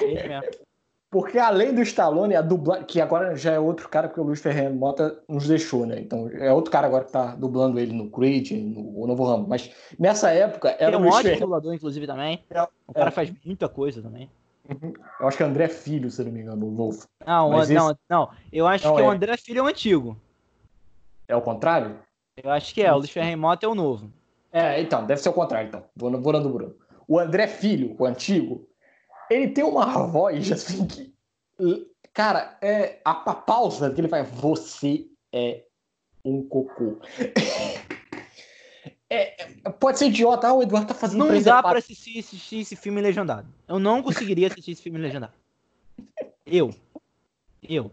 É 0.00 0.67
Porque 1.10 1.38
além 1.38 1.74
do 1.74 1.80
Stallone, 1.80 2.36
a 2.36 2.42
dublagem, 2.42 2.84
que 2.84 3.00
agora 3.00 3.34
já 3.34 3.52
é 3.52 3.58
outro 3.58 3.88
cara, 3.88 4.08
porque 4.08 4.20
o 4.20 4.24
Luiz 4.24 4.42
Ferreira 4.42 4.68
Mota 4.68 5.18
nos 5.26 5.48
deixou, 5.48 5.86
né? 5.86 5.98
Então 6.00 6.28
é 6.28 6.52
outro 6.52 6.70
cara 6.70 6.86
agora 6.86 7.04
que 7.04 7.12
tá 7.12 7.34
dublando 7.34 7.78
ele 7.78 7.94
no 7.94 8.10
Creed, 8.10 8.50
no, 8.50 9.06
Novo 9.06 9.24
Rambo. 9.24 9.48
Mas 9.48 9.70
nessa 9.98 10.30
época 10.30 10.76
era 10.78 10.96
é 10.96 10.98
um 10.98 11.06
ótimo 11.06 11.22
Ferreira... 11.22 11.40
dublador, 11.40 11.72
inclusive, 11.72 12.06
também. 12.06 12.44
É, 12.50 12.62
o 12.86 12.92
cara 12.92 13.08
é. 13.08 13.10
faz 13.10 13.32
muita 13.42 13.70
coisa 13.70 14.02
também. 14.02 14.30
Uhum. 14.68 14.92
Eu 15.18 15.28
acho 15.28 15.36
que 15.38 15.42
é 15.42 15.46
André 15.46 15.68
Filho, 15.68 16.10
se 16.10 16.22
não 16.22 16.30
me 16.30 16.42
engano, 16.42 16.68
o 16.68 16.70
novo. 16.70 17.06
Não, 17.26 17.50
o, 17.50 17.62
esse... 17.62 17.72
não, 17.72 17.96
não. 18.08 18.28
Eu 18.52 18.66
acho 18.66 18.86
não, 18.86 18.96
que 18.96 19.00
é. 19.00 19.04
o 19.06 19.10
André 19.10 19.36
Filho 19.38 19.60
é 19.60 19.62
o 19.62 19.66
antigo. 19.66 20.14
É 21.26 21.34
o 21.34 21.40
contrário? 21.40 21.98
Eu 22.36 22.50
acho 22.50 22.74
que 22.74 22.82
é. 22.82 22.92
O 22.92 22.98
Luiz 22.98 23.08
Ferreira 23.08 23.36
Mota 23.36 23.64
é 23.64 23.68
o 23.68 23.74
novo. 23.74 24.12
É, 24.52 24.78
então, 24.78 25.06
deve 25.06 25.22
ser 25.22 25.30
o 25.30 25.32
contrário, 25.32 25.68
então. 25.68 25.84
Vou, 25.96 26.10
vou 26.20 26.32
no 26.34 26.50
Bruno. 26.50 26.74
O 27.06 27.18
André 27.18 27.46
Filho, 27.46 27.96
o 27.98 28.04
antigo, 28.04 28.67
ele 29.30 29.48
tem 29.48 29.64
uma 29.64 30.06
voz 30.06 30.50
assim 30.52 30.86
que. 30.86 31.14
Cara, 32.12 32.58
é 32.60 33.00
a, 33.04 33.10
a 33.10 33.34
pausa 33.34 33.90
que 33.90 34.00
ele 34.00 34.08
faz. 34.08 34.28
Você 34.30 35.06
é 35.32 35.64
um 36.24 36.42
cocô. 36.42 36.98
É, 39.10 39.42
é, 39.42 39.70
pode 39.70 39.98
ser 39.98 40.08
idiota, 40.08 40.48
ah, 40.48 40.52
o 40.52 40.62
Eduardo 40.62 40.88
tá 40.88 40.94
fazendo 40.94 41.24
Não 41.24 41.42
dá 41.42 41.62
pra 41.62 41.78
assistir, 41.78 42.18
assistir 42.18 42.60
esse 42.60 42.76
filme 42.76 43.00
legendado. 43.00 43.48
Eu 43.66 43.78
não 43.78 44.02
conseguiria 44.02 44.48
assistir 44.48 44.72
esse 44.72 44.82
filme 44.82 44.98
legendado. 44.98 45.32
Eu. 46.44 46.74
Eu. 47.62 47.90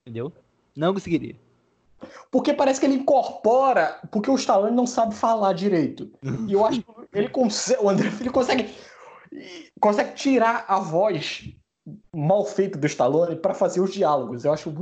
Entendeu? 0.00 0.32
Não 0.74 0.94
conseguiria. 0.94 1.36
Porque 2.30 2.54
parece 2.54 2.80
que 2.80 2.86
ele 2.86 2.94
incorpora, 2.94 4.00
porque 4.10 4.30
o 4.30 4.36
Stallone 4.36 4.74
não 4.74 4.86
sabe 4.86 5.14
falar 5.14 5.52
direito. 5.52 6.10
E 6.48 6.52
eu 6.54 6.64
acho 6.64 6.82
que 6.82 6.88
ele 7.12 7.28
consegue, 7.28 7.82
o 7.82 7.90
André 7.90 8.10
Filho 8.10 8.32
consegue 8.32 8.74
consegue 9.80 10.14
tirar 10.14 10.64
a 10.68 10.78
voz 10.78 11.48
mal 12.14 12.44
feita 12.44 12.78
do 12.78 12.86
Stallone 12.86 13.36
para 13.36 13.54
fazer 13.54 13.80
os 13.80 13.92
diálogos. 13.92 14.44
Eu 14.44 14.52
acho 14.52 14.72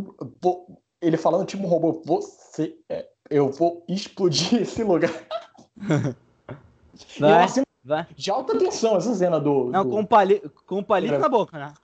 ele 1.00 1.16
falando 1.16 1.46
tipo 1.46 1.64
um 1.64 1.68
robô, 1.68 2.02
você 2.04 2.76
é, 2.88 3.08
eu 3.30 3.50
vou 3.50 3.84
explodir 3.88 4.62
esse 4.62 4.82
lugar. 4.82 5.12
Vai, 7.18 7.48
cena 7.48 7.66
vai. 7.84 8.06
De 8.14 8.30
alta 8.30 8.58
tensão 8.58 8.96
essa 8.96 9.14
cena 9.14 9.38
do. 9.38 9.66
Não, 9.66 9.84
do... 9.84 9.90
com, 9.90 10.04
palito, 10.04 10.50
com 10.66 10.82
palito 10.82 11.14
é. 11.14 11.18
na 11.18 11.28
boca, 11.28 11.58
né? 11.58 11.74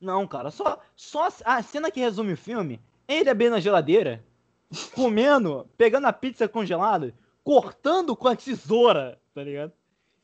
Não, 0.00 0.28
cara, 0.28 0.52
só, 0.52 0.78
só 0.94 1.28
a 1.44 1.60
cena 1.60 1.90
que 1.90 1.98
resume 1.98 2.34
o 2.34 2.36
filme, 2.36 2.80
ele 3.08 3.34
bem 3.34 3.50
na 3.50 3.58
geladeira, 3.58 4.24
comendo, 4.94 5.68
pegando 5.76 6.06
a 6.06 6.12
pizza 6.12 6.46
congelada, 6.46 7.12
cortando 7.42 8.14
com 8.14 8.28
a 8.28 8.36
tesoura, 8.36 9.18
tá 9.38 9.44
ligado? 9.44 9.72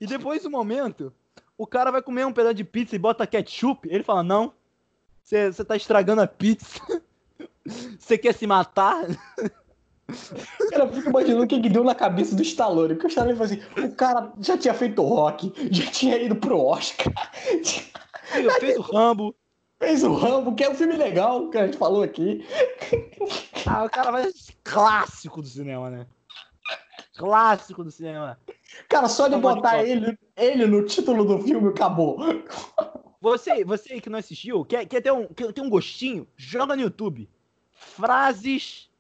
E 0.01 0.07
depois 0.09 0.43
do 0.43 0.51
momento, 0.51 1.15
o 1.57 1.69
cara 1.69 1.93
vai 1.93 2.03
comer 2.03 2.27
um 2.27 2.33
pedaço 2.33 2.55
de 2.55 2.65
pizza 2.65 2.97
e 2.97 2.99
bota 2.99 3.27
ketchup, 3.27 3.89
ele 3.89 4.03
fala, 4.03 4.25
não, 4.25 4.53
você 5.23 5.65
tá 5.65 5.77
estragando 5.77 6.21
a 6.21 6.27
pizza, 6.27 6.81
você 7.97 8.19
quer 8.19 8.35
se 8.35 8.45
matar? 8.45 9.07
Cara, 10.71 10.85
eu 10.85 10.93
fico 10.93 11.11
imaginando 11.11 11.45
o 11.45 11.47
que, 11.47 11.61
que 11.61 11.69
deu 11.69 11.85
na 11.85 11.95
cabeça 11.95 12.35
do 12.35 12.43
Stallone. 12.43 12.95
Porque 12.95 13.07
o 13.07 13.09
Stallone 13.09 13.39
falou 13.39 13.53
assim: 13.53 13.87
o 13.87 13.95
cara 13.95 14.33
já 14.39 14.59
tinha 14.59 14.75
feito 14.75 15.01
rock, 15.01 15.51
já 15.71 15.91
tinha 15.91 16.19
ido 16.21 16.37
pro 16.37 16.61
Oscar. 16.61 17.11
Fez 18.61 18.77
o 18.77 18.83
Rambo. 18.83 19.35
Fez 19.79 20.03
o 20.05 20.13
Rambo, 20.13 20.55
que 20.55 20.65
é 20.65 20.69
um 20.69 20.75
filme 20.75 20.97
legal, 20.97 21.49
que 21.49 21.57
a 21.57 21.65
gente 21.65 21.79
falou 21.79 22.03
aqui. 22.03 22.47
Ah, 23.67 23.85
o 23.85 23.91
cara 23.91 24.11
vai 24.11 24.31
clássico 24.63 25.41
do 25.41 25.49
cinema, 25.49 25.89
né? 25.89 26.07
Clássico 27.17 27.83
do 27.83 27.91
cinema. 27.91 28.39
Cara, 28.89 29.09
só 29.09 29.29
de 29.29 29.37
botar 29.37 29.83
ele, 29.85 30.19
ele 30.37 30.67
no 30.67 30.85
título 30.85 31.25
do 31.25 31.41
filme 31.41 31.69
acabou. 31.69 32.19
Você, 33.21 33.65
você 33.65 34.01
que 34.01 34.11
não 34.11 34.19
assistiu, 34.19 34.65
quer, 34.65 34.85
quer, 34.87 35.01
ter 35.01 35.13
um, 35.13 35.27
quer 35.27 35.53
ter 35.53 35.61
um 35.61 35.71
gostinho? 35.71 36.29
Joga 36.37 36.77
no 36.77 36.83
YouTube. 36.83 37.29
Frases 37.73 38.91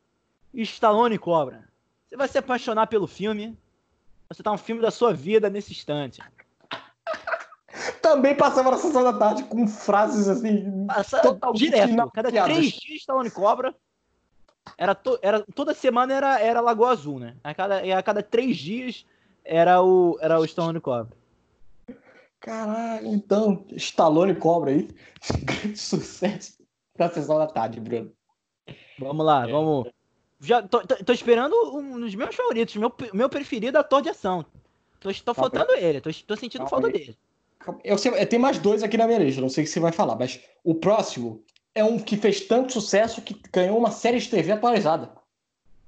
Stallone 0.53 1.18
Cobra. 1.18 1.68
Você 2.09 2.16
vai 2.16 2.29
se 2.29 2.39
apaixonar 2.39 2.87
pelo 2.87 3.07
filme. 3.07 3.59
Você 4.29 4.43
tá 4.43 4.53
um 4.53 4.59
filme 4.59 4.81
da 4.81 4.91
sua 4.91 5.12
vida 5.12 5.51
nesse 5.51 5.72
instante. 5.72 6.22
Também 8.01 8.35
passava 8.35 8.70
na 8.70 8.77
sessão 8.79 9.03
da 9.03 9.12
tarde 9.12 9.45
com 9.45 9.66
frases 9.66 10.29
assim. 10.29 10.87
Passa 10.87 11.20
direto. 11.55 12.11
Cada 12.12 12.31
três 12.31 12.72
dias 12.72 13.01
Stallone 13.01 13.31
Cobra. 13.31 13.75
Era, 14.79 14.95
to, 14.95 15.18
era 15.20 15.45
toda 15.55 15.75
semana 15.75 16.14
era, 16.14 16.41
era 16.41 16.61
Lagoa 16.61 16.93
Azul, 16.93 17.18
né? 17.18 17.37
A 17.45 17.55
cada, 17.55 17.99
a 17.99 18.03
cada 18.03 18.22
três 18.22 18.57
dias 18.57 19.05
era 19.45 19.83
o, 19.83 20.19
era 20.21 20.41
o 20.41 20.45
Stallone 20.45 20.81
Cobra. 20.81 21.09
Caralho, 22.41 23.07
então, 23.07 23.65
Stallone 23.73 24.35
Cobra 24.35 24.71
aí. 24.71 24.89
Grande 25.45 25.79
sucesso 25.79 26.59
na 26.99 27.09
sessão 27.09 27.39
da 27.39 27.47
tarde, 27.47 27.81
Bruno. 27.81 28.13
Vamos 28.99 29.25
lá, 29.25 29.49
é. 29.49 29.51
vamos. 29.51 29.89
Já 30.41 30.63
tô, 30.63 30.87
tô, 30.87 30.97
tô, 30.97 31.13
esperando 31.13 31.55
um 31.75 31.99
dos 31.99 32.15
meus 32.15 32.35
favoritos, 32.35 32.77
meu, 32.77 32.93
meu 33.13 33.29
preferido, 33.29 33.79
ator 33.79 34.03
de 34.03 34.11
ação. 34.11 34.45
Tô, 35.01 35.11
tô 35.13 35.35
faltando 35.35 35.73
ele, 35.73 36.01
tô, 36.01 36.11
tô 36.27 36.37
sentindo 36.37 36.67
falta 36.67 36.91
dele. 36.91 37.17
Eu, 37.83 37.97
sei, 37.97 38.13
eu 38.13 38.27
tenho 38.27 38.43
mais 38.43 38.59
dois 38.59 38.83
aqui 38.83 38.97
na 38.97 39.07
minha 39.07 39.19
lista, 39.19 39.41
não 39.41 39.49
sei 39.49 39.65
se 39.65 39.73
você 39.73 39.81
vai 39.81 39.93
falar, 39.93 40.17
mas 40.17 40.41
o 40.63 40.75
próximo 40.75 41.43
é 41.75 41.83
um 41.83 41.99
que 41.99 42.17
fez 42.17 42.43
tanto 42.43 42.73
sucesso 42.73 43.23
que 43.23 43.41
ganhou 43.51 43.79
uma 43.79 43.91
série 43.91 44.19
de 44.19 44.29
TV 44.29 44.53
atualizada. 44.53 45.13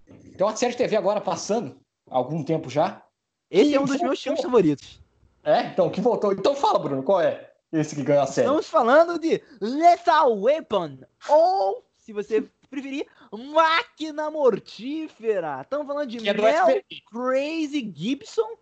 Tem 0.06 0.46
uma 0.46 0.56
série 0.56 0.72
de 0.72 0.78
TV 0.78 0.96
agora 0.96 1.20
passando, 1.20 1.78
há 2.10 2.16
algum 2.16 2.42
tempo 2.42 2.70
já. 2.70 3.02
Esse 3.50 3.74
é 3.74 3.80
um 3.80 3.84
dos 3.84 4.00
meus 4.00 4.22
filmes 4.22 4.40
favoritos. 4.40 5.00
É? 5.44 5.66
Então, 5.66 5.88
que 5.90 6.00
voltou. 6.00 6.32
Então 6.32 6.54
fala, 6.54 6.78
Bruno, 6.78 7.02
qual 7.02 7.20
é 7.20 7.52
esse 7.72 7.94
que 7.94 8.02
ganhou 8.02 8.22
a 8.22 8.26
série? 8.26 8.46
Estamos 8.46 8.68
falando 8.68 9.18
de 9.18 9.40
Lethal 9.60 10.40
Weapon, 10.40 10.98
ou, 11.28 11.84
se 11.96 12.12
você 12.12 12.44
preferir, 12.68 13.06
Máquina 13.32 14.30
Mortífera. 14.30 15.60
Estamos 15.62 15.86
falando 15.86 16.08
de 16.08 16.18
que 16.18 16.28
é 16.28 16.34
Mel 16.34 16.68
é 16.68 16.82
Crazy 17.10 17.92
Gibson, 17.94 18.56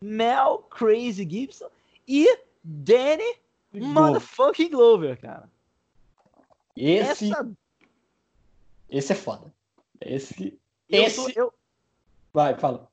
Mel 0.00 0.66
Crazy 0.70 1.28
Gibson 1.28 1.68
e 2.08 2.38
Danny 2.64 3.36
Motherfucking 3.72 4.70
Glover, 4.70 5.20
cara. 5.20 5.50
Esse. 6.76 7.30
Essa... 7.30 7.52
Esse 8.88 9.12
é 9.12 9.16
foda. 9.16 9.52
Esse. 10.00 10.58
Eu 10.88 11.02
esse. 11.02 11.38
eu... 11.38 11.52
Vai, 12.32 12.58
fala. 12.58 12.90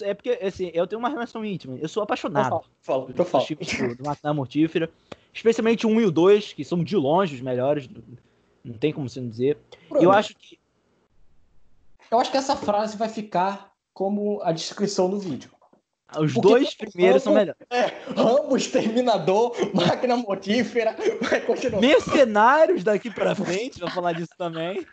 É 0.00 0.14
porque, 0.14 0.30
assim, 0.42 0.70
eu 0.72 0.86
tenho 0.86 0.98
uma 0.98 1.10
relação 1.10 1.44
íntima. 1.44 1.76
Eu 1.78 1.88
sou 1.88 2.02
apaixonado. 2.02 2.62
Fala, 2.80 3.06
então 3.10 3.24
fala. 3.24 3.44
Do 3.96 4.04
Máquina 4.04 4.32
Mortífera. 4.32 4.90
Especialmente 5.32 5.86
o 5.86 5.90
1 5.90 6.00
e 6.00 6.04
o 6.06 6.10
2, 6.10 6.52
que 6.54 6.64
são 6.64 6.82
de 6.82 6.96
longe 6.96 7.34
os 7.34 7.40
melhores. 7.40 7.88
Não 8.64 8.78
tem 8.78 8.92
como 8.92 9.08
você 9.08 9.20
não 9.20 9.28
dizer. 9.28 9.58
Eu 9.90 10.10
acho 10.10 10.34
que. 10.34 10.58
Eu 12.10 12.18
acho 12.18 12.30
que 12.30 12.36
essa 12.36 12.56
frase 12.56 12.96
vai 12.96 13.08
ficar 13.08 13.72
como 13.92 14.40
a 14.42 14.52
descrição 14.52 15.08
do 15.10 15.18
vídeo. 15.18 15.50
Os 16.18 16.34
Porque 16.34 16.48
dois 16.48 16.74
primeiros 16.74 17.22
são 17.22 17.32
melhores. 17.32 17.60
É, 17.70 17.86
Rambo, 18.14 18.54
Exterminador, 18.56 19.56
Máquina 19.74 20.16
Mortífera, 20.16 20.94
vai 21.22 21.40
continuar. 21.40 21.80
Mercenários 21.80 22.84
daqui 22.84 23.10
pra 23.10 23.34
frente, 23.34 23.80
vou 23.80 23.90
falar 23.90 24.12
disso 24.12 24.32
também. 24.36 24.86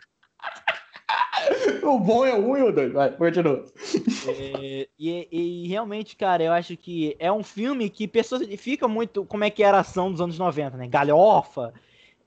O 1.82 1.98
bom 1.98 2.24
é 2.24 2.34
um 2.34 2.56
e 2.56 2.62
o 2.62 2.72
dois, 2.72 2.92
vai, 2.92 3.10
continua. 3.10 3.64
É, 4.28 4.88
e, 4.98 5.28
e, 5.30 5.68
realmente, 5.68 6.14
cara, 6.14 6.42
eu 6.42 6.52
acho 6.52 6.76
que 6.76 7.16
é 7.18 7.32
um 7.32 7.42
filme 7.42 7.88
que 7.88 8.06
personifica 8.06 8.86
muito 8.86 9.24
como 9.24 9.44
é 9.44 9.50
que 9.50 9.62
era 9.62 9.78
a 9.78 9.80
ação 9.80 10.10
dos 10.10 10.20
anos 10.20 10.38
90, 10.38 10.76
né? 10.76 10.86
Galhofa, 10.86 11.72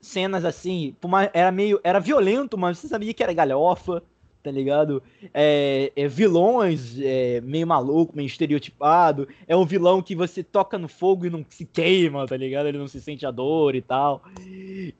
cenas 0.00 0.44
assim, 0.44 0.94
era 1.32 1.50
meio. 1.50 1.80
Era 1.82 2.00
violento, 2.00 2.58
mas 2.58 2.78
você 2.78 2.88
sabia 2.88 3.14
que 3.14 3.22
era 3.22 3.32
galhofa 3.32 4.02
tá 4.44 4.50
ligado? 4.50 5.02
É, 5.32 5.90
é 5.96 6.06
vilões 6.06 7.00
é, 7.00 7.40
meio 7.40 7.66
maluco, 7.66 8.14
meio 8.14 8.26
estereotipado. 8.26 9.26
É 9.48 9.56
um 9.56 9.64
vilão 9.64 10.02
que 10.02 10.14
você 10.14 10.44
toca 10.44 10.76
no 10.76 10.86
fogo 10.86 11.24
e 11.24 11.30
não 11.30 11.44
se 11.48 11.64
queima, 11.64 12.26
tá 12.26 12.36
ligado? 12.36 12.66
Ele 12.66 12.76
não 12.76 12.86
se 12.86 13.00
sente 13.00 13.24
a 13.24 13.30
dor 13.30 13.74
e 13.74 13.80
tal. 13.80 14.22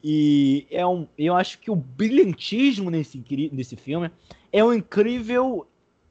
E 0.02 0.66
é 0.70 0.84
um, 0.86 1.06
eu 1.18 1.36
acho 1.36 1.58
que 1.58 1.70
o 1.70 1.76
brilhantismo 1.76 2.90
nesse, 2.90 3.22
nesse 3.52 3.76
filme 3.76 4.10
é 4.50 4.64
uma 4.64 4.74
incrível 4.74 5.66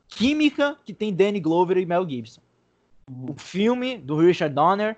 química 0.07 0.77
que 0.85 0.93
tem 0.93 1.11
Danny 1.11 1.39
Glover 1.39 1.77
e 1.77 1.85
Mel 1.87 2.07
Gibson. 2.07 2.41
O 3.09 3.33
filme 3.35 3.97
do 3.97 4.15
Richard 4.15 4.53
Donner 4.53 4.95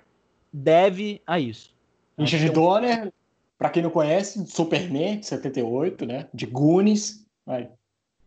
deve 0.52 1.22
a 1.26 1.40
isso. 1.40 1.74
Richard 2.18 2.50
Donner, 2.50 3.10
para 3.56 3.70
quem 3.70 3.82
não 3.82 3.90
conhece, 3.90 4.46
Superman, 4.46 5.22
78, 5.22 6.04
né? 6.04 6.28
De 6.34 6.44
Goonies. 6.44 7.26
Vai. 7.46 7.70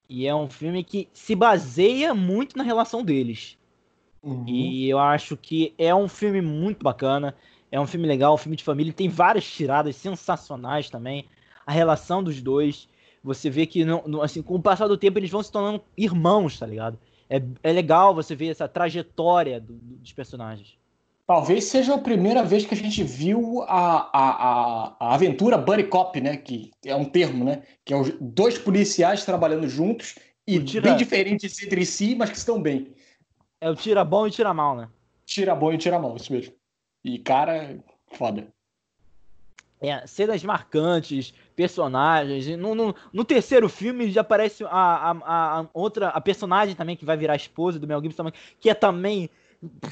E 0.10 0.26
é 0.26 0.34
um 0.34 0.50
filme 0.50 0.84
que 0.84 1.08
se 1.14 1.36
baseia 1.36 2.16
muito 2.16 2.58
na 2.58 2.64
relação 2.64 3.04
deles. 3.04 3.58
Uhum. 4.24 4.44
E 4.48 4.90
eu 4.90 4.98
acho 4.98 5.38
que 5.38 5.74
é 5.78 5.94
um 5.94 6.08
filme 6.08 6.42
muito 6.42 6.84
bacana. 6.84 7.36
É 7.72 7.80
um 7.80 7.86
filme 7.86 8.08
legal, 8.08 8.34
um 8.34 8.38
filme 8.38 8.58
de 8.58 8.64
família. 8.64 8.92
Tem 8.92 9.08
várias 9.08 9.46
tiradas 9.46 9.96
sensacionais 9.96 10.90
também. 10.90 11.26
A 11.66 11.72
relação 11.72 12.24
dos 12.24 12.42
dois. 12.42 12.90
Você 13.24 13.50
vê 13.50 13.66
que, 13.66 13.86
assim, 14.24 14.42
com 14.42 14.56
o 14.56 14.62
passar 14.62 14.88
do 14.88 14.98
tempo, 14.98 15.20
eles 15.20 15.30
vão 15.30 15.44
se 15.44 15.52
tornando 15.52 15.84
irmãos, 15.96 16.58
tá 16.58 16.66
ligado? 16.66 16.98
É, 17.30 17.42
é 17.62 17.72
legal 17.72 18.16
você 18.16 18.34
ver 18.34 18.48
essa 18.48 18.68
trajetória 18.68 19.60
do, 19.60 19.74
dos 19.74 20.12
personagens. 20.12 20.78
Talvez 21.30 21.66
seja 21.66 21.94
a 21.94 21.98
primeira 22.00 22.44
vez 22.44 22.66
que 22.66 22.74
a 22.74 22.78
gente 22.78 23.04
viu 23.04 23.62
a, 23.68 24.10
a, 24.12 24.30
a, 24.30 24.96
a 25.00 25.14
aventura 25.14 25.60
Buddy 25.60 25.84
Cop, 25.84 26.20
né? 26.20 26.36
Que 26.38 26.72
é 26.84 26.96
um 26.96 27.06
termo, 27.06 27.46
né? 27.46 27.62
Que 27.86 27.94
é 27.94 27.98
os 27.98 28.12
dois 28.20 28.58
policiais 28.58 29.24
trabalhando 29.24 29.70
juntos 29.70 30.16
e 30.48 30.60
tira... 30.60 30.90
bem 30.90 30.98
diferentes 30.98 31.62
entre 31.62 31.86
si, 31.86 32.16
mas 32.16 32.32
que 32.32 32.38
estão 32.38 32.60
bem. 32.60 32.96
É 33.62 33.70
o 33.70 33.76
tira 33.76 34.04
bom 34.04 34.26
e 34.26 34.32
tira 34.32 34.52
mal, 34.56 34.76
né? 34.76 34.90
Tira 35.24 35.54
bom 35.54 35.72
e 35.72 35.78
tira 35.78 36.00
mal, 36.00 36.16
isso 36.16 36.34
mesmo. 36.34 36.52
E, 37.04 37.20
cara, 37.20 37.78
foda. 38.08 38.48
É, 39.80 40.08
cenas 40.08 40.44
marcantes, 40.44 41.32
personagens. 41.56 42.48
No, 42.58 42.74
no, 42.74 42.96
no, 43.14 43.24
terceiro 43.24 43.70
filme 43.70 44.10
já 44.10 44.22
aparece 44.22 44.64
a, 44.64 44.68
a, 44.72 45.60
a, 45.60 45.70
outra, 45.76 46.08
a 46.08 46.20
personagem 46.20 46.74
também 46.74 46.96
que 46.96 47.06
vai 47.06 47.16
virar 47.16 47.36
esposa 47.36 47.78
do 47.78 47.86
Mel 47.86 48.02
Gibson, 48.02 48.32
que 48.60 48.68
é 48.68 48.74
também 48.74 49.30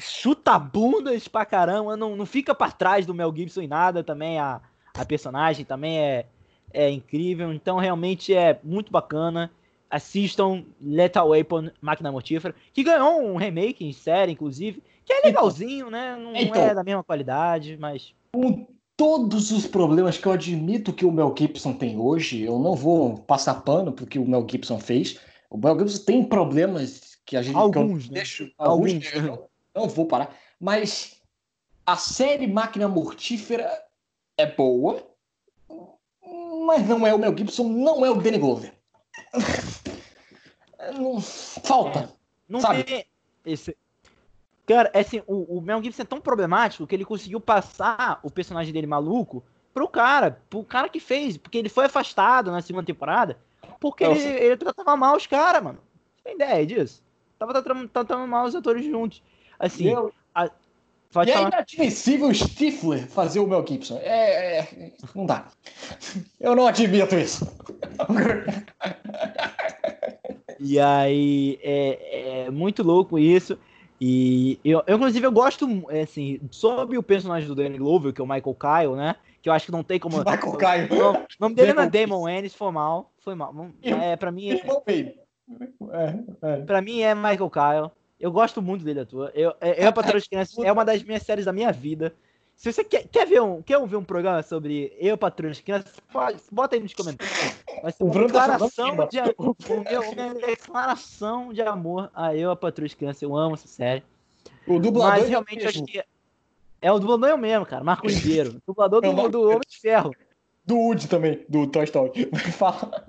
chuta 0.00 0.58
bundas 0.58 1.28
pra 1.28 1.44
caramba, 1.44 1.96
não, 1.96 2.16
não 2.16 2.26
fica 2.26 2.54
para 2.54 2.72
trás 2.72 3.04
do 3.04 3.14
Mel 3.14 3.34
Gibson 3.34 3.62
em 3.62 3.68
nada 3.68 4.02
também, 4.02 4.38
a, 4.38 4.60
a 4.94 5.04
personagem 5.04 5.64
também 5.64 5.98
é, 5.98 6.26
é 6.72 6.90
incrível, 6.90 7.52
então 7.52 7.78
realmente 7.78 8.34
é 8.34 8.58
muito 8.62 8.90
bacana. 8.90 9.50
Assistam 9.90 10.64
Lethal 10.80 11.28
Weapon, 11.28 11.70
Máquina 11.80 12.12
Mortífera, 12.12 12.54
que 12.74 12.82
ganhou 12.82 13.22
um 13.22 13.36
remake 13.36 13.86
em 13.86 13.92
série, 13.92 14.32
inclusive, 14.32 14.82
que 15.02 15.12
é 15.14 15.20
legalzinho, 15.24 15.90
né? 15.90 16.14
Não 16.14 16.36
então, 16.36 16.62
é 16.62 16.74
da 16.74 16.84
mesma 16.84 17.02
qualidade, 17.02 17.78
mas. 17.80 18.12
Com 18.30 18.66
todos 18.98 19.50
os 19.50 19.66
problemas 19.66 20.18
que 20.18 20.26
eu 20.26 20.32
admito 20.32 20.92
que 20.92 21.06
o 21.06 21.12
Mel 21.12 21.34
Gibson 21.36 21.72
tem 21.72 21.96
hoje, 21.96 22.42
eu 22.42 22.58
não 22.58 22.74
vou 22.74 23.16
passar 23.16 23.62
pano 23.62 23.92
porque 23.92 24.18
o 24.18 24.28
Mel 24.28 24.46
Gibson 24.48 24.78
fez. 24.78 25.18
O 25.48 25.56
Mel 25.56 25.78
Gibson 25.78 26.04
tem 26.04 26.22
problemas 26.22 27.16
que 27.24 27.36
a 27.36 27.42
gente. 27.42 27.56
Alguns, 27.56 28.08
né? 28.08 28.16
deixo, 28.16 28.50
alguns. 28.58 28.92
alguns 29.14 29.47
não 29.74 29.88
vou 29.88 30.06
parar. 30.06 30.34
Mas 30.60 31.20
a 31.86 31.96
série 31.96 32.46
Máquina 32.46 32.88
Mortífera 32.88 33.70
é 34.36 34.46
boa, 34.46 35.06
mas 36.66 36.86
não 36.86 37.06
é 37.06 37.14
o 37.14 37.18
Mel 37.18 37.36
Gibson, 37.36 37.68
não 37.68 38.04
é 38.04 38.10
o 38.10 38.20
Danny 38.20 38.38
Glover. 38.38 38.72
não, 40.94 41.20
falta. 41.20 42.00
É, 42.00 42.08
não 42.48 42.60
sabe? 42.60 42.84
tem 42.84 43.04
esse. 43.44 43.76
Cara, 44.66 44.90
é 44.92 45.00
assim, 45.00 45.22
o, 45.26 45.58
o 45.58 45.62
Mel 45.62 45.82
Gibson 45.82 46.02
é 46.02 46.04
tão 46.04 46.20
problemático 46.20 46.86
que 46.86 46.94
ele 46.94 47.04
conseguiu 47.04 47.40
passar 47.40 48.20
o 48.22 48.30
personagem 48.30 48.72
dele 48.72 48.86
maluco 48.86 49.42
pro 49.72 49.88
cara, 49.88 50.42
pro 50.50 50.64
cara 50.64 50.88
que 50.88 51.00
fez, 51.00 51.36
porque 51.36 51.56
ele 51.56 51.68
foi 51.68 51.86
afastado 51.86 52.50
na 52.50 52.60
segunda 52.60 52.84
temporada, 52.84 53.38
porque 53.80 54.04
ele, 54.04 54.20
ele, 54.20 54.56
tratava 54.56 54.96
mal 54.96 55.16
os 55.16 55.26
caras, 55.26 55.62
mano. 55.62 55.78
Você 56.16 56.24
tem 56.24 56.34
ideia 56.34 56.66
disso? 56.66 57.02
Tava 57.38 57.52
tratando, 57.52 57.88
tratando 57.88 58.26
mal 58.26 58.44
os 58.44 58.54
atores 58.54 58.84
juntos. 58.84 59.22
Assim, 59.58 59.92
a... 60.34 60.50
Pode 61.12 61.30
e 61.30 61.32
é 61.32 61.36
falar. 61.36 61.46
é 61.46 61.50
inadmissível 61.50 62.28
o 62.28 62.34
Stifler 62.34 63.06
fazer 63.08 63.40
o 63.40 63.46
Mel 63.46 63.64
Gibson. 63.66 63.98
É, 64.02 64.58
é, 64.58 64.92
Não 65.14 65.24
dá. 65.24 65.46
Eu 66.38 66.54
não 66.54 66.66
admito 66.66 67.16
isso. 67.16 67.50
E 70.60 70.78
aí, 70.78 71.58
é, 71.62 72.44
é 72.46 72.50
muito 72.50 72.82
louco 72.82 73.18
isso. 73.18 73.58
E 74.00 74.58
eu, 74.64 74.82
eu, 74.86 74.96
inclusive, 74.96 75.26
eu 75.26 75.32
gosto, 75.32 75.66
assim, 76.02 76.40
sobre 76.50 76.98
o 76.98 77.02
personagem 77.02 77.48
do 77.48 77.54
Danny 77.54 77.78
Glover, 77.78 78.12
que 78.12 78.20
é 78.20 78.24
o 78.24 78.26
Michael 78.26 78.54
Kyle, 78.54 78.96
né? 78.96 79.16
Que 79.42 79.48
eu 79.48 79.52
acho 79.52 79.66
que 79.66 79.72
não 79.72 79.82
tem 79.82 79.98
como. 79.98 80.18
Michael 80.18 80.56
Kyle. 80.56 81.00
O 81.00 81.26
nome 81.40 81.54
dele 81.54 81.72
não 81.72 81.84
é 81.84 81.88
Damon 81.88 82.28
Ennis, 82.28 82.54
foi 82.54 82.70
mal. 82.70 83.10
Foi 83.20 83.34
mal. 83.34 83.54
É, 83.82 84.16
pra 84.16 84.30
mim. 84.30 84.50
É, 84.50 85.14
é, 85.92 86.18
é. 86.42 86.56
Pra 86.62 86.82
mim 86.82 87.00
é 87.00 87.14
Michael 87.14 87.50
Kyle. 87.50 87.90
Eu 88.18 88.32
gosto 88.32 88.60
muito 88.60 88.84
dele, 88.84 89.00
atua. 89.00 89.30
Eu, 89.34 89.54
é, 89.60 89.86
eu, 89.86 89.92
Patroa 89.92 90.20
de 90.20 90.28
Crianças 90.28 90.58
é 90.58 90.72
uma 90.72 90.84
das 90.84 91.02
minhas 91.02 91.22
séries 91.22 91.44
da 91.44 91.52
minha 91.52 91.72
vida. 91.72 92.14
Se 92.56 92.72
você 92.72 92.82
quer, 92.82 93.06
quer, 93.06 93.24
ver, 93.24 93.40
um, 93.40 93.62
quer 93.62 93.80
ver 93.86 93.96
um 93.96 94.02
programa 94.02 94.42
sobre 94.42 94.92
Eu, 94.98 95.16
Patroa 95.16 95.52
de 95.52 95.62
Crianças, 95.62 95.92
bota 96.50 96.74
aí 96.74 96.82
nos 96.82 96.92
comentários. 96.92 97.54
Vai 97.80 97.92
ser 97.92 98.02
uma 98.02 98.12
tá 98.12 98.20
declaração, 98.20 98.96
tá 98.96 99.04
de, 99.06 99.20
amor, 99.20 99.56
minha 100.16 100.34
declaração 100.34 101.52
de 101.52 101.62
amor 101.62 102.10
a 102.12 102.34
Eu, 102.34 102.50
a 102.50 102.56
Patroa 102.56 102.88
de 102.88 102.96
Crianças. 102.96 103.22
Eu 103.22 103.36
amo 103.36 103.54
essa 103.54 103.68
série. 103.68 104.02
O 104.66 104.80
dublador 104.80 105.12
Mas 105.12 105.24
é 105.24 105.28
realmente 105.28 105.64
é 105.64 105.68
acho 105.68 105.84
que 105.84 106.02
é 106.80 106.92
o 106.92 106.98
dublador 106.98 107.28
eu 107.28 107.38
mesmo, 107.38 107.66
cara. 107.66 107.82
Marco 107.82 108.08
Ribeiro. 108.08 108.60
Dublador 108.66 109.00
do, 109.02 109.28
do 109.28 109.42
Homem 109.48 109.60
de 109.68 109.80
Ferro. 109.80 110.12
Do 110.64 110.76
Woody 110.76 111.08
também, 111.08 111.44
do 111.48 111.66
Toy 111.66 111.84
Story. 111.84 112.28
Fala. 112.52 113.04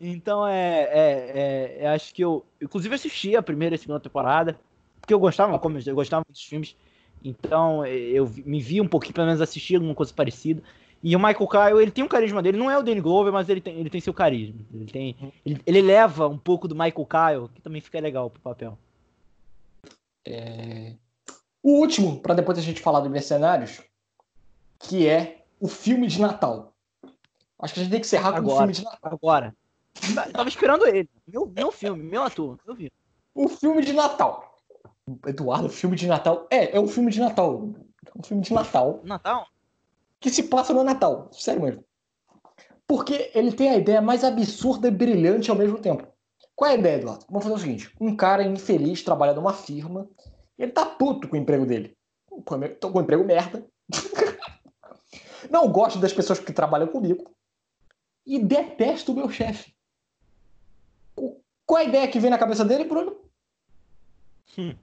Então 0.00 0.46
é, 0.46 0.82
é, 0.82 1.76
é, 1.80 1.88
acho 1.88 2.12
que 2.14 2.22
eu, 2.22 2.44
inclusive 2.60 2.94
assisti 2.94 3.34
a 3.34 3.42
primeira 3.42 3.74
e 3.74 3.76
a 3.76 3.78
segunda 3.78 4.00
temporada, 4.00 4.58
porque 5.00 5.14
eu 5.14 5.18
gostava, 5.18 5.58
como 5.58 5.78
eu 5.78 5.94
gostava 5.94 6.24
dos 6.28 6.42
filmes, 6.42 6.76
então 7.24 7.84
eu 7.86 8.30
me 8.44 8.60
vi 8.60 8.80
um 8.80 8.88
pouquinho, 8.88 9.14
pelo 9.14 9.26
menos 9.26 9.40
assistir 9.40 9.76
alguma 9.76 9.94
coisa 9.94 10.12
parecida. 10.12 10.62
E 11.02 11.14
o 11.14 11.18
Michael 11.18 11.48
Kyle, 11.48 11.82
ele 11.82 11.90
tem 11.90 12.04
um 12.04 12.08
carisma 12.08 12.42
dele, 12.42 12.58
não 12.58 12.70
é 12.70 12.78
o 12.78 12.82
Danny 12.82 13.00
Glover, 13.00 13.32
mas 13.32 13.48
ele 13.48 13.60
tem, 13.60 13.78
ele 13.78 13.90
tem 13.90 14.00
seu 14.00 14.12
carisma. 14.12 14.60
Ele 14.72 14.86
tem, 14.86 15.32
ele, 15.44 15.60
ele 15.64 15.82
leva 15.82 16.26
um 16.26 16.38
pouco 16.38 16.66
do 16.66 16.74
Michael 16.74 17.06
Kyle, 17.06 17.48
que 17.54 17.60
também 17.60 17.80
fica 17.80 18.00
legal 18.00 18.28
pro 18.30 18.40
papel. 18.40 18.78
É... 20.26 20.94
O 21.62 21.80
último, 21.80 22.20
para 22.20 22.34
depois 22.34 22.58
a 22.58 22.62
gente 22.62 22.80
falar 22.80 23.00
do 23.00 23.10
Mercenários, 23.10 23.82
que 24.78 25.06
é 25.06 25.44
o 25.60 25.68
filme 25.68 26.06
de 26.06 26.20
Natal. 26.20 26.74
Acho 27.58 27.74
que 27.74 27.80
a 27.80 27.82
gente 27.82 27.92
tem 27.92 28.00
que 28.00 28.06
encerrar 28.06 28.40
com 28.40 28.52
o 28.52 28.56
filme 28.56 28.72
de 28.72 28.84
Natal. 28.84 29.12
Agora. 29.12 29.54
Tava 30.32 30.48
esperando 30.48 30.86
ele. 30.86 31.08
Meu, 31.26 31.46
meu 31.46 31.72
filme, 31.72 32.02
meu 32.02 32.22
ator, 32.22 32.58
eu 32.66 32.74
vi. 32.74 32.92
O 33.34 33.48
filme 33.48 33.82
de 33.82 33.92
Natal. 33.92 34.56
Eduardo, 35.26 35.68
filme 35.68 35.96
de 35.96 36.06
Natal. 36.06 36.46
É, 36.50 36.76
é 36.76 36.80
um 36.80 36.88
filme 36.88 37.10
de 37.10 37.20
Natal. 37.20 37.70
É 38.06 38.18
um 38.18 38.22
filme 38.22 38.42
de 38.42 38.52
Natal. 38.52 39.00
Natal? 39.04 39.46
Que 40.18 40.30
se 40.30 40.44
passa 40.44 40.72
no 40.72 40.82
Natal. 40.82 41.28
Sério 41.32 41.62
mesmo. 41.62 41.84
Porque 42.86 43.30
ele 43.34 43.52
tem 43.52 43.70
a 43.70 43.76
ideia 43.76 44.00
mais 44.00 44.24
absurda 44.24 44.88
e 44.88 44.90
brilhante 44.90 45.50
ao 45.50 45.56
mesmo 45.56 45.78
tempo. 45.78 46.06
Qual 46.54 46.70
é 46.70 46.74
a 46.74 46.78
ideia, 46.78 46.96
Eduardo? 46.96 47.26
Vamos 47.28 47.44
fazer 47.44 47.54
o 47.54 47.58
seguinte: 47.58 47.92
um 48.00 48.16
cara 48.16 48.42
infeliz 48.42 49.02
trabalha 49.02 49.34
numa 49.34 49.52
firma. 49.52 50.08
Ele 50.58 50.72
tá 50.72 50.86
puto 50.86 51.28
com 51.28 51.36
o 51.36 51.38
emprego 51.38 51.66
dele. 51.66 51.96
Tô 52.80 52.90
com 52.90 52.98
o 52.98 53.02
emprego 53.02 53.24
merda. 53.24 53.66
Não 55.50 55.70
gosto 55.70 55.98
das 55.98 56.12
pessoas 56.12 56.38
que 56.38 56.52
trabalham 56.52 56.88
comigo. 56.88 57.30
E 58.24 58.38
detesto 58.38 59.12
o 59.12 59.14
meu 59.14 59.28
chefe. 59.28 59.75
Qual 61.66 61.80
a 61.80 61.84
ideia 61.84 62.06
que 62.06 62.20
vem 62.20 62.30
na 62.30 62.38
cabeça 62.38 62.64
dele, 62.64 62.84
Bruno? 62.84 63.16
Hum. 64.56 64.74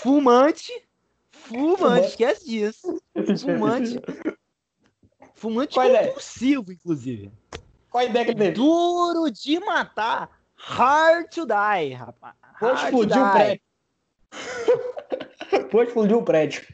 Fumante. 0.00 0.72
Fumante, 1.30 2.08
esquece 2.08 2.46
disso. 2.46 3.02
Fumante. 3.38 4.00
Fumante 5.34 5.74
Qual 5.74 5.90
compulsivo, 5.90 6.72
inclusive. 6.72 7.30
Qual 7.90 8.02
a 8.02 8.06
ideia 8.06 8.24
que 8.24 8.30
ele 8.30 8.38
teve? 8.38 8.52
Duro 8.52 9.30
de 9.30 9.60
matar. 9.60 10.30
Hard 10.54 11.28
to 11.30 11.44
die, 11.44 11.92
rapaz. 11.92 12.34
Vou 12.60 12.72
explodir 12.72 13.18
o 13.18 13.32
prédio. 13.32 13.62
Vou 15.70 15.82
explodir 15.82 16.16
o 16.16 16.22
prédio. 16.22 16.66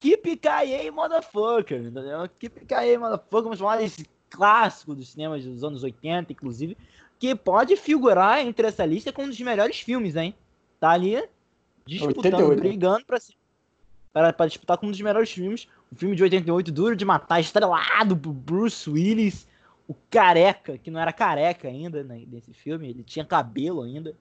Keep 0.00 0.36
KA, 0.36 0.92
motherfucker. 0.92 1.80
Entendeu? 1.80 2.28
Keep 2.38 2.66
KA, 2.66 2.98
motherfucker. 2.98 3.42
Vamos 3.42 3.58
falar 3.58 3.76
desse 3.76 4.04
clássico 4.34 4.94
dos 4.94 5.10
cinemas 5.10 5.44
dos 5.44 5.62
anos 5.62 5.82
80, 5.82 6.32
inclusive, 6.32 6.76
que 7.18 7.34
pode 7.34 7.76
figurar 7.76 8.44
entre 8.44 8.66
essa 8.66 8.84
lista 8.84 9.12
como 9.12 9.26
um 9.26 9.30
dos 9.30 9.40
melhores 9.40 9.80
filmes, 9.80 10.16
hein? 10.16 10.34
Tá 10.80 10.90
ali 10.90 11.22
disputando, 11.86 12.34
88, 12.34 12.60
brigando 12.60 13.04
pra, 13.06 13.18
para, 14.12 14.32
para 14.32 14.46
disputar 14.46 14.76
como 14.76 14.88
um 14.88 14.92
dos 14.92 15.00
melhores 15.00 15.30
filmes. 15.30 15.68
O 15.90 15.94
filme 15.94 16.16
de 16.16 16.22
88, 16.22 16.72
Duro 16.72 16.96
de 16.96 17.04
Matar, 17.04 17.40
estrelado 17.40 18.16
por 18.16 18.32
Bruce 18.32 18.90
Willis, 18.90 19.46
o 19.86 19.94
careca, 20.10 20.76
que 20.78 20.90
não 20.90 21.00
era 21.00 21.12
careca 21.12 21.68
ainda 21.68 22.02
né, 22.02 22.24
nesse 22.26 22.52
filme, 22.52 22.88
ele 22.88 23.02
tinha 23.02 23.24
cabelo 23.24 23.82
ainda. 23.82 24.14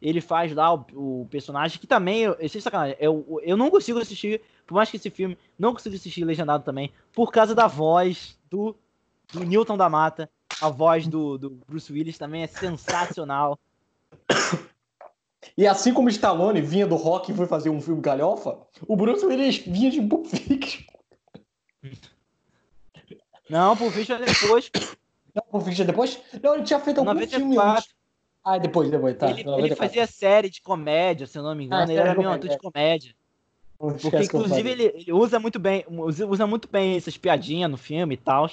Ele 0.00 0.20
faz 0.20 0.52
lá 0.52 0.74
o, 0.74 0.84
o 0.94 1.28
personagem 1.30 1.78
que 1.78 1.86
também, 1.86 2.22
eu, 2.22 2.36
eu, 2.98 3.40
eu 3.42 3.56
não 3.56 3.70
consigo 3.70 3.98
assistir, 3.98 4.40
por 4.66 4.74
mais 4.74 4.90
que 4.90 4.96
esse 4.96 5.10
filme, 5.10 5.38
não 5.58 5.72
consigo 5.72 5.94
assistir 5.94 6.24
legendado 6.24 6.64
também, 6.64 6.92
por 7.12 7.30
causa 7.30 7.54
da 7.54 7.66
voz 7.66 8.38
do 8.50 8.74
do 9.32 9.44
Newton 9.44 9.76
da 9.76 9.88
Mata. 9.88 10.30
A 10.60 10.68
voz 10.68 11.06
do, 11.06 11.38
do 11.38 11.50
Bruce 11.66 11.92
Willis 11.92 12.18
também 12.18 12.42
é 12.42 12.46
sensacional. 12.46 13.58
E 15.56 15.66
assim 15.66 15.92
como 15.92 16.08
Stallone 16.08 16.60
vinha 16.60 16.86
do 16.86 16.94
rock 16.94 17.32
e 17.32 17.34
foi 17.34 17.46
fazer 17.46 17.68
um 17.68 17.80
filme 17.80 18.00
galhofa, 18.00 18.58
o 18.86 18.96
Bruce 18.96 19.24
Willis 19.26 19.58
vinha 19.58 19.90
de 19.90 20.00
Pulp 20.00 20.26
Fiction. 20.26 20.84
Não, 23.50 23.76
Pulp 23.76 23.92
Fiction 23.92 24.16
é 24.16 24.24
depois. 24.24 24.70
Não, 25.34 25.42
Pulp 25.50 25.64
Fiction 25.64 25.82
é 25.82 25.86
depois? 25.86 26.20
Não, 26.40 26.54
ele 26.54 26.62
tinha 26.62 26.78
feito 26.78 26.98
algum 26.98 27.12
94. 27.12 27.38
filme 27.38 27.58
antes. 27.58 27.94
Ah, 28.44 28.58
depois, 28.58 28.90
depois, 28.90 29.16
tá. 29.16 29.30
Ele, 29.30 29.44
ele, 29.48 29.76
fazia 29.76 30.06
série 30.06 30.50
de 30.50 30.60
comédia, 30.62 31.26
se 31.26 31.38
eu 31.38 31.42
não 31.42 31.54
me 31.54 31.64
engano. 31.64 31.82
Ah, 31.82 31.92
ele 31.92 32.00
era 32.00 32.14
meio 32.14 32.30
ator 32.30 32.50
de 32.50 32.58
comédia. 32.58 33.14
Porque, 33.78 34.16
inclusive, 34.16 34.70
ele, 34.70 34.84
ele, 34.84 35.12
usa 35.12 35.40
muito 35.40 35.58
bem 35.58 35.84
usa 35.88 36.46
muito 36.46 36.68
bem 36.68 36.96
essas 36.96 37.16
piadinhas 37.16 37.70
no 37.70 37.76
filme 37.76 38.14
e 38.14 38.16
tal. 38.16 38.48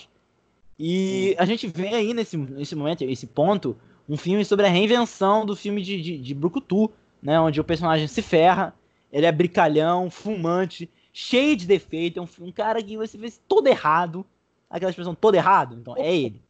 E 0.80 1.36
a 1.38 1.44
gente 1.44 1.68
vê 1.68 1.90
aí 1.90 2.14
nesse, 2.14 2.38
nesse 2.38 2.74
momento, 2.74 3.04
esse 3.04 3.28
ponto, 3.28 3.76
um 4.08 4.16
filme 4.16 4.46
sobre 4.46 4.66
a 4.66 4.70
reinvenção 4.70 5.46
do 5.46 5.54
filme 5.56 5.82
de, 5.82 6.02
de, 6.02 6.18
de 6.18 6.34
Brucutu, 6.34 6.90
né? 7.22 7.38
Onde 7.40 7.60
o 7.60 7.66
personagem 7.66 8.08
se 8.08 8.22
ferra, 8.22 8.74
ele 9.12 9.26
é 9.26 9.32
brincalhão, 9.32 10.10
fumante, 10.10 10.90
cheio 11.12 11.58
de 11.58 11.68
defeito, 11.68 12.20
é 12.20 12.22
um, 12.22 12.48
um 12.48 12.52
cara 12.52 12.82
que 12.82 12.96
você 12.96 13.18
vê 13.18 13.30
todo 13.46 13.68
errado, 13.68 14.26
aquela 14.70 14.90
expressão 14.90 15.14
todo 15.14 15.36
errado, 15.36 15.76
então 15.76 15.98
é 15.98 16.16
ele. 16.16 16.42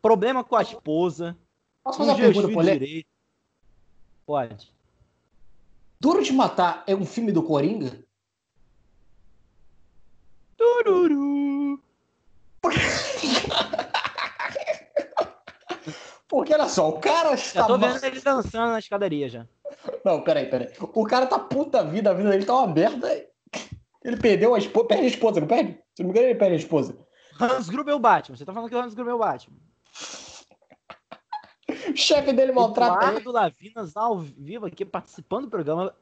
Problema 0.00 0.44
com 0.44 0.54
a 0.54 0.62
esposa, 0.62 1.36
Posso 1.82 1.98
fazer 1.98 2.10
uma 2.12 2.18
pergunta 2.18 2.48
polêmica? 2.52 2.86
Direito. 2.86 3.08
Pode. 4.24 4.72
Duro 5.98 6.22
de 6.22 6.32
Matar 6.32 6.84
é 6.86 6.94
um 6.94 7.04
filme 7.04 7.32
do 7.32 7.42
Coringa? 7.42 7.98
Tururu. 10.56 11.82
Porque 16.28 16.52
olha 16.52 16.68
só, 16.68 16.88
o 16.88 17.00
cara 17.00 17.34
está. 17.34 17.60
Já 17.60 17.66
tô 17.66 17.78
vendo 17.78 18.04
ele 18.04 18.20
dançando 18.20 18.72
na 18.72 18.78
escadaria 18.78 19.28
já. 19.28 19.46
Não, 20.04 20.22
peraí, 20.22 20.46
peraí. 20.46 20.72
O 20.78 21.04
cara 21.04 21.26
tá 21.26 21.38
puta 21.38 21.82
vida, 21.82 22.10
a 22.10 22.14
vida 22.14 22.30
dele 22.30 22.44
tá 22.44 22.54
uma 22.54 22.66
merda. 22.66 23.08
Ele 24.04 24.16
perdeu 24.16 24.54
a 24.54 24.58
esposa. 24.58 24.86
Perde 24.86 25.04
a 25.04 25.08
esposa, 25.08 25.40
não 25.40 25.48
perde? 25.48 25.78
Se 25.94 26.02
não 26.02 26.06
me 26.06 26.12
engano, 26.12 26.26
ele 26.26 26.38
perde 26.38 26.54
a 26.54 26.58
esposa. 26.58 26.96
Hans 27.40 27.68
Gruber 27.68 27.92
é 27.92 27.96
o 27.96 28.00
Batman. 28.00 28.36
Você 28.36 28.44
tá 28.44 28.52
falando 28.52 28.68
que 28.68 28.74
o 28.74 28.78
Hans 28.78 28.94
Gruber 28.94 29.12
é 29.12 29.14
o 29.14 29.18
Batman. 29.18 29.56
O 31.90 31.96
chefe 31.96 32.32
dele 32.32 32.52
maltrata 32.52 32.94
Eduardo 32.94 33.20
ele. 33.20 33.32
Lavinas 33.32 33.96
ao 33.96 34.18
vivo 34.18 34.66
aqui 34.66 34.84
participando 34.84 35.44
do 35.44 35.50
programa. 35.50 35.94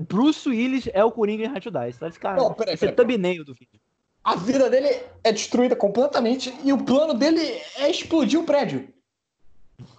Bruce 0.00 0.48
Willis 0.48 0.88
é 0.92 1.02
o 1.02 1.10
Coringa 1.10 1.44
em 1.44 1.48
Rádio 1.48 1.70
Dice. 1.70 1.98
Vai 1.98 2.12
ficar. 2.12 2.36
Não, 2.36 2.52
peraí, 2.52 2.76
peraí, 2.76 2.94
thumbnail 2.94 3.44
do 3.44 3.54
vídeo. 3.54 3.80
A 4.26 4.34
vida 4.34 4.68
dele 4.68 4.88
é 5.22 5.30
destruída 5.30 5.76
completamente 5.76 6.52
e 6.64 6.72
o 6.72 6.84
plano 6.84 7.14
dele 7.14 7.62
é 7.76 7.88
explodir 7.88 8.40
o 8.40 8.44
prédio. 8.44 8.92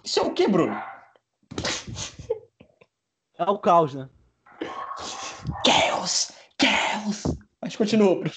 Isso 0.04 0.20
é 0.20 0.22
o 0.22 0.34
que, 0.34 0.46
Bruno? 0.46 0.78
É 3.38 3.44
o 3.44 3.58
caos, 3.58 3.94
né? 3.94 4.06
Chaos! 5.66 6.32
Chaos! 6.60 7.22
Mas 7.58 7.74
continua, 7.74 8.16
Bruno. 8.16 8.30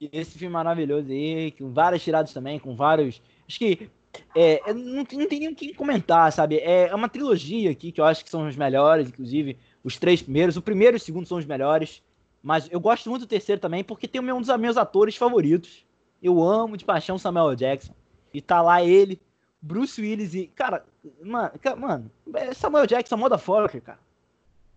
E 0.00 0.10
esse 0.12 0.36
filme 0.36 0.52
maravilhoso 0.52 1.12
aí, 1.12 1.52
com 1.52 1.72
várias 1.72 2.02
tiradas 2.02 2.32
também, 2.32 2.58
com 2.58 2.74
vários. 2.74 3.22
Acho 3.46 3.58
que 3.60 3.88
é, 4.34 4.60
não, 4.72 4.96
não 4.96 5.28
tem 5.28 5.38
nem 5.38 5.48
o 5.48 5.54
que 5.54 5.74
comentar, 5.74 6.32
sabe? 6.32 6.58
É 6.58 6.92
uma 6.92 7.08
trilogia 7.08 7.70
aqui 7.70 7.92
que 7.92 8.00
eu 8.00 8.04
acho 8.04 8.24
que 8.24 8.30
são 8.30 8.48
os 8.48 8.56
melhores, 8.56 9.06
inclusive 9.06 9.56
os 9.84 9.96
três 9.96 10.20
primeiros. 10.20 10.56
O 10.56 10.62
primeiro 10.62 10.96
e 10.96 10.98
o 10.98 11.00
segundo 11.00 11.28
são 11.28 11.38
os 11.38 11.46
melhores, 11.46 12.02
mas 12.44 12.68
eu 12.70 12.78
gosto 12.78 13.08
muito 13.08 13.22
do 13.22 13.26
terceiro 13.26 13.58
também 13.58 13.82
porque 13.82 14.06
tem 14.06 14.20
um 14.20 14.40
dos 14.40 14.54
meus 14.58 14.76
atores 14.76 15.16
favoritos. 15.16 15.86
Eu 16.22 16.42
amo 16.42 16.76
de 16.76 16.84
paixão 16.84 17.16
Samuel 17.16 17.56
Jackson. 17.56 17.94
E 18.34 18.42
tá 18.42 18.60
lá 18.60 18.82
ele, 18.82 19.18
Bruce 19.62 19.98
Willis 19.98 20.34
e. 20.34 20.48
Cara, 20.48 20.84
mano, 21.22 21.52
mano 21.78 22.10
é 22.34 22.52
Samuel 22.52 22.86
Jackson, 22.86 23.16
motherfucker, 23.16 23.80
cara. 23.80 23.98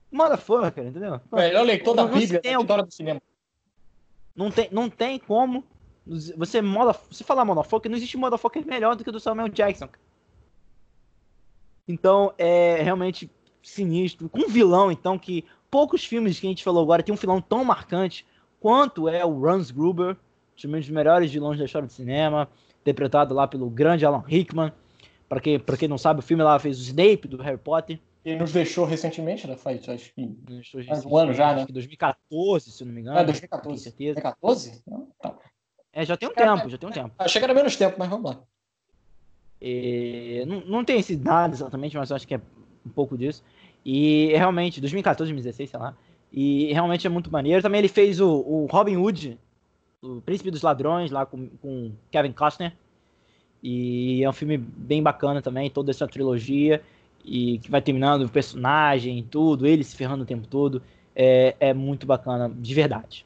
Motherfucker, 0.09 0.88
entendeu? 0.88 1.20
Melhor 1.30 1.65
leitor 1.65 1.93
da 1.93 2.05
Bíblia, 2.05 2.39
da 2.41 2.51
história 2.51 2.84
do 2.86 2.93
cinema. 2.93 3.22
Não 4.34 4.49
tem, 4.49 4.70
não 4.72 4.89
tem 4.89 5.20
como 5.20 5.65
você 6.38 6.61
moda, 6.61 6.97
se 7.11 7.22
falar 7.22 7.43
motherfucker, 7.43 7.91
não 7.91 7.97
existe 7.97 8.15
motherfucker 8.15 8.65
melhor 8.65 8.95
do 8.95 9.03
que 9.03 9.09
o 9.09 9.13
do 9.13 9.20
Samuel 9.20 9.49
Jackson. 9.49 9.89
Então, 11.86 12.34
é 12.38 12.82
realmente 12.82 13.30
sinistro. 13.61 14.30
Com 14.30 14.39
um 14.39 14.47
vilão, 14.47 14.89
então, 14.89 15.20
que 15.20 15.43
poucos 15.70 16.05
filmes 16.05 16.39
que 16.39 16.47
a 16.47 16.49
gente 16.49 16.63
falou 16.63 16.84
agora 16.84 17.03
tem 17.03 17.13
um 17.13 17.18
vilão 17.18 17.41
tão 17.41 17.63
marcante 17.63 18.26
quanto 18.59 19.07
é 19.07 19.26
o 19.26 19.39
Rans 19.39 19.72
Gruber, 19.72 20.18
um 20.65 20.72
dos 20.72 20.89
melhores 20.89 21.32
vilões 21.32 21.59
da 21.59 21.65
história 21.65 21.88
do 21.88 21.93
cinema, 21.93 22.49
interpretado 22.82 23.34
lá 23.34 23.47
pelo 23.47 23.70
grande 23.70 24.05
Alan 24.05 24.24
Rickman. 24.26 24.72
Para 25.30 25.41
quem, 25.41 25.59
pra 25.59 25.78
quem 25.78 25.88
não 25.88 25.97
sabe, 25.97 26.20
o 26.20 26.24
filme 26.24 26.41
lá 26.41 26.57
fez 26.57 26.80
o 26.80 26.82
Snape 26.82 27.28
do 27.28 27.38
Harry 27.41 27.57
Potter. 27.57 27.99
Ele 28.24 28.39
nos 28.39 28.51
deixou 28.51 28.86
recentemente, 28.86 29.47
né? 29.47 29.55
Faz, 29.55 29.88
acho 29.88 30.13
que. 30.13 30.86
Faz 30.86 31.05
um 31.05 31.15
ano 31.15 31.34
já, 31.34 31.53
né? 31.53 31.65
2014, 31.70 32.72
se 32.72 32.84
não 32.84 32.93
me 32.93 33.01
engano. 33.01 33.20
É, 33.20 33.24
2014. 33.24 33.82
certeza. 33.82 34.13
2014? 34.15 34.84
Não, 34.88 35.07
tá. 35.22 35.38
É, 35.93 36.05
já 36.05 36.18
tem 36.18 36.30
um 36.30 36.34
tempo, 36.34 36.70
já 36.70 36.78
tem 36.78 36.89
um 36.89 36.91
tempo. 36.91 37.11
Achei 37.18 37.39
que 37.39 37.45
era 37.45 37.53
menos 37.53 37.76
tempo, 37.76 37.95
mas 37.97 38.09
vamos 38.09 38.32
lá. 38.32 38.41
E, 39.61 40.43
não, 40.47 40.61
não 40.61 40.86
tem 40.86 40.99
esse 40.99 41.15
dado 41.15 41.53
exatamente, 41.53 41.97
mas 41.97 42.11
acho 42.11 42.28
que 42.28 42.36
é 42.36 42.41
um 42.86 42.89
pouco 42.89 43.18
disso. 43.18 43.43
E 43.89 44.35
realmente, 44.35 44.81
2014, 44.81 45.31
2016, 45.31 45.69
sei 45.69 45.79
lá. 45.79 45.95
E 46.29 46.73
realmente 46.73 47.07
é 47.07 47.09
muito 47.09 47.31
maneiro. 47.31 47.61
Também 47.61 47.79
ele 47.79 47.88
fez 47.88 48.19
o, 48.19 48.27
o 48.27 48.65
Robin 48.69 48.97
Hood, 48.97 49.39
o 50.01 50.19
Príncipe 50.19 50.51
dos 50.51 50.61
Ladrões, 50.61 51.09
lá 51.09 51.25
com, 51.25 51.47
com 51.61 51.93
Kevin 52.11 52.33
Costner. 52.33 52.75
E 53.63 54.21
é 54.25 54.29
um 54.29 54.33
filme 54.33 54.57
bem 54.57 55.01
bacana 55.01 55.41
também, 55.41 55.69
toda 55.69 55.89
essa 55.89 56.05
trilogia. 56.05 56.83
E 57.23 57.59
que 57.59 57.71
vai 57.71 57.81
terminando 57.81 58.23
o 58.23 58.29
personagem, 58.29 59.23
tudo, 59.23 59.65
ele 59.65 59.85
se 59.85 59.95
ferrando 59.95 60.23
o 60.23 60.27
tempo 60.27 60.45
todo. 60.47 60.83
É, 61.15 61.55
é 61.57 61.73
muito 61.73 62.05
bacana, 62.05 62.51
de 62.53 62.73
verdade. 62.73 63.25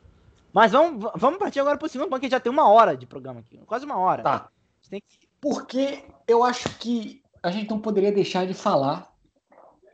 Mas 0.53 0.71
vamos, 0.71 1.11
vamos 1.15 1.39
partir 1.39 1.59
agora 1.59 1.75
pro 1.75 1.89
segundo 1.89 2.07
porque 2.07 2.29
já 2.29 2.39
tem 2.39 2.51
uma 2.51 2.69
hora 2.69 2.95
de 2.95 3.07
programa 3.07 3.39
aqui. 3.39 3.57
Quase 3.65 3.83
uma 3.83 3.97
hora. 3.97 4.21
Tá. 4.21 4.49
Que... 4.87 5.01
Porque 5.41 6.03
eu 6.27 6.43
acho 6.43 6.69
que 6.77 7.23
a 7.41 7.49
gente 7.49 7.67
não 7.67 7.79
poderia 7.79 8.11
deixar 8.11 8.45
de 8.45 8.53
falar 8.53 9.10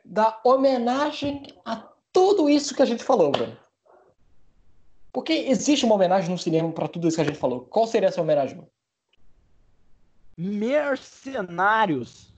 da 0.08 0.40
homenagem 0.44 1.44
a 1.66 1.84
tudo 2.14 2.50
isso 2.50 2.74
que 2.74 2.82
a 2.82 2.86
gente 2.86 3.04
falou, 3.04 3.32
Bruno. 3.32 3.58
Porque 5.12 5.34
existe 5.34 5.86
uma 5.86 5.96
homenagem 5.96 6.30
no 6.30 6.38
cinema 6.38 6.72
para 6.72 6.88
tudo 6.88 7.08
isso 7.08 7.18
que 7.18 7.22
a 7.22 7.26
gente 7.26 7.38
falou. 7.38 7.62
Qual 7.62 7.86
seria 7.86 8.08
essa 8.08 8.22
homenagem? 8.22 8.66
Mercenários. 10.38 12.34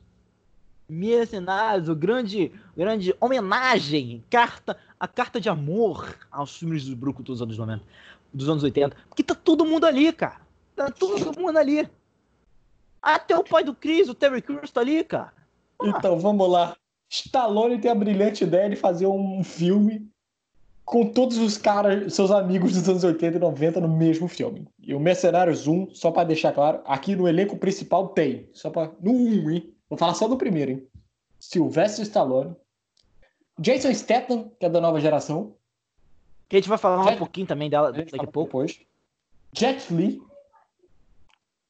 Mercenários, 0.88 1.88
o 1.88 1.96
grande, 1.96 2.52
grande 2.76 3.16
homenagem, 3.22 4.24
carta, 4.28 4.76
a 5.00 5.08
carta 5.08 5.40
de 5.40 5.48
amor 5.48 6.18
aos 6.32 6.58
filmes 6.58 6.86
do 6.86 6.96
Brucutu 6.96 7.32
dos 7.32 7.42
anos 7.44 7.58
90 7.58 7.84
dos 8.34 8.50
anos 8.50 8.64
80. 8.64 8.96
Porque 9.08 9.24
tá 9.24 9.36
todo 9.36 9.66
mundo 9.66 9.86
ali, 9.86 10.12
cara. 10.12 10.42
Tá 10.76 10.90
todo 10.90 11.40
mundo 11.40 11.58
ali. 11.58 11.88
Até 13.02 13.38
o 13.38 13.44
pai 13.44 13.64
do 13.64 13.76
Chris, 13.76 14.10
o 14.10 14.16
Terry 14.16 14.42
Crews, 14.42 14.72
tá 14.72 14.82
ali, 14.82 15.04
cara. 15.04 15.34
Ah. 15.80 15.88
Então, 15.88 16.20
vamos 16.20 16.50
lá. 16.50 16.76
Stallone 17.10 17.80
tem 17.80 17.90
a 17.90 17.96
brilhante 17.96 18.44
ideia 18.44 18.70
de 18.70 18.76
fazer 18.76 19.08
um 19.08 19.44
filme 19.44 20.08
com 20.86 21.06
todos 21.06 21.38
os 21.38 21.58
caras, 21.58 22.14
seus 22.16 22.32
amigos 22.32 22.74
dos 22.74 22.90
anos 22.90 23.04
80 23.04 23.38
e 23.38 23.40
90 23.40 23.82
no 23.82 23.88
mesmo 23.88 24.28
filme. 24.28 24.68
E 24.80 24.94
o 24.94 25.00
Mercenários 25.00 25.68
1, 25.68 25.94
só 25.94 26.10
para 26.12 26.24
deixar 26.24 26.52
claro, 26.52 26.82
aqui 26.86 27.16
no 27.16 27.28
elenco 27.28 27.58
principal 27.58 28.10
tem. 28.10 28.50
Só 28.54 28.72
para 28.72 28.92
No 29.00 29.12
1, 29.12 29.52
hein? 29.52 29.74
Vou 29.88 29.98
falar 29.98 30.14
só 30.16 30.28
do 30.28 30.38
primeiro, 30.38 30.72
hein? 30.72 30.88
Sylvester 31.40 32.04
Stallone. 32.04 32.56
Jason 33.60 33.94
Statham, 33.94 34.52
que 34.60 34.66
é 34.66 34.70
da 34.70 34.82
nova 34.82 35.00
geração. 35.00 35.56
Que 36.48 36.56
a 36.56 36.60
gente 36.60 36.70
vai 36.70 36.78
falar 36.78 37.04
Jet... 37.04 37.16
um 37.16 37.18
pouquinho 37.18 37.46
também 37.46 37.70
dela 37.70 37.92
daqui 37.92 38.16
a 38.16 38.26
pouco. 38.26 38.48
Depois. 38.48 38.80
Jet 39.54 39.94
Li, 39.94 40.22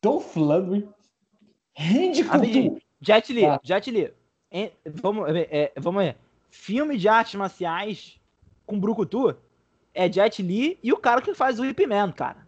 Dolph 0.01 0.35
Lundgren, 0.35 0.87
Randy 1.75 2.23
Couture. 2.23 2.81
Jet 3.01 3.33
Li, 3.33 3.45
ah. 3.45 3.59
Jet 3.63 3.91
Li. 3.91 4.13
É, 4.51 4.71
vamos, 4.85 5.29
é, 5.29 5.71
vamos 5.77 6.03
ver. 6.03 6.17
Filme 6.49 6.97
de 6.97 7.07
artes 7.07 7.35
marciais 7.35 8.19
com 8.65 8.79
Brucutu 8.79 9.35
é 9.93 10.11
Jet 10.11 10.41
Li 10.41 10.79
e 10.81 10.91
o 10.91 10.97
cara 10.97 11.21
que 11.21 11.33
faz 11.33 11.59
o 11.59 11.63
Whip 11.63 11.85
Man, 11.85 12.11
cara. 12.11 12.47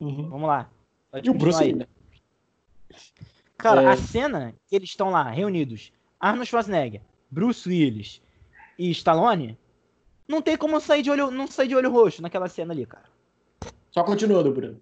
Uhum. 0.00 0.28
Vamos 0.28 0.48
lá. 0.48 0.70
e 1.22 1.30
o 1.30 1.34
Bruce 1.34 1.62
Lee. 1.62 1.86
Cara, 3.56 3.82
é... 3.82 3.86
a 3.86 3.96
cena 3.96 4.54
que 4.66 4.76
eles 4.76 4.90
estão 4.90 5.10
lá 5.10 5.24
reunidos, 5.30 5.92
Arnold 6.20 6.48
Schwarzenegger, 6.48 7.00
Bruce 7.30 7.68
Willis 7.68 8.22
e 8.78 8.90
Stallone, 8.90 9.58
não 10.26 10.40
tem 10.40 10.56
como 10.56 10.80
sair 10.80 11.02
de 11.02 11.10
olho, 11.10 11.30
não 11.30 11.46
sair 11.46 11.68
de 11.68 11.74
olho 11.74 11.90
roxo 11.90 12.22
naquela 12.22 12.48
cena 12.48 12.72
ali, 12.72 12.86
cara. 12.86 13.06
Só 13.90 14.04
continuando, 14.04 14.52
Bruno. 14.52 14.80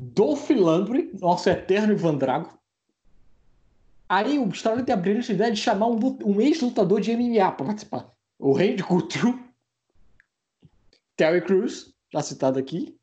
Dolph 0.00 0.50
Lundgren, 0.50 1.10
nosso 1.20 1.48
eterno 1.48 1.92
Ivan 1.92 2.16
Drago. 2.16 2.58
Aí 4.12 4.38
o 4.38 4.46
Stallone 4.50 4.84
tem 4.84 4.92
a 4.92 4.98
brilhante 4.98 5.32
ideia 5.32 5.50
de 5.50 5.58
chamar 5.58 5.86
um, 5.86 5.98
um 6.22 6.38
ex-lutador 6.38 7.00
de 7.00 7.16
MMA 7.16 7.50
para 7.52 7.64
participar. 7.64 8.12
O 8.38 8.52
Rei 8.52 8.76
de 8.76 8.82
Couture. 8.82 9.42
Terry 11.16 11.40
Crews, 11.40 11.94
já 12.12 12.20
citado 12.20 12.58
aqui. 12.58 12.94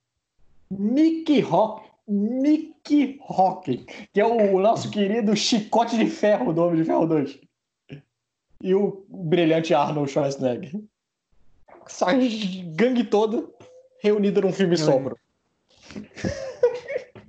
Mickey 0.69 1.39
Rock. 1.39 1.89
Mickey 2.07 3.19
Rock, 3.21 3.87
que 4.13 4.21
é 4.21 4.25
o 4.25 4.59
nosso 4.59 4.91
querido 4.91 5.35
Chicote 5.35 5.97
de 5.97 6.07
Ferro 6.07 6.53
do 6.53 6.61
Homem 6.63 6.81
de 6.81 6.83
Ferro 6.83 7.07
2. 7.07 7.39
E 8.61 8.75
o 8.75 9.03
brilhante 9.09 9.73
Arnold 9.73 10.11
Schwarzenegger 10.11 10.79
essa 11.87 12.05
gangue 12.75 13.03
toda 13.03 13.49
reunida 13.99 14.41
num 14.41 14.53
filme 14.53 14.77
só, 14.77 14.99
bro. 14.99 15.17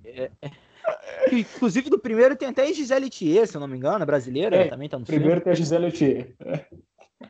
É, 0.04 0.30
é. 0.42 0.50
Inclusive, 1.32 1.90
do 1.90 1.98
primeiro 1.98 2.36
tem 2.36 2.48
até 2.48 2.62
a 2.62 2.72
Gisele 2.72 3.10
Thier, 3.10 3.46
se 3.46 3.56
eu 3.56 3.60
não 3.60 3.68
me 3.68 3.76
engano, 3.76 4.04
brasileira, 4.06 4.56
é, 4.56 4.68
também 4.68 4.88
tá 4.88 4.98
no 4.98 5.04
primeiro 5.04 5.40
filme. 5.40 5.44
tem 5.44 5.52
a 5.52 5.56
Gisele 5.56 5.92
Thier. 5.92 6.36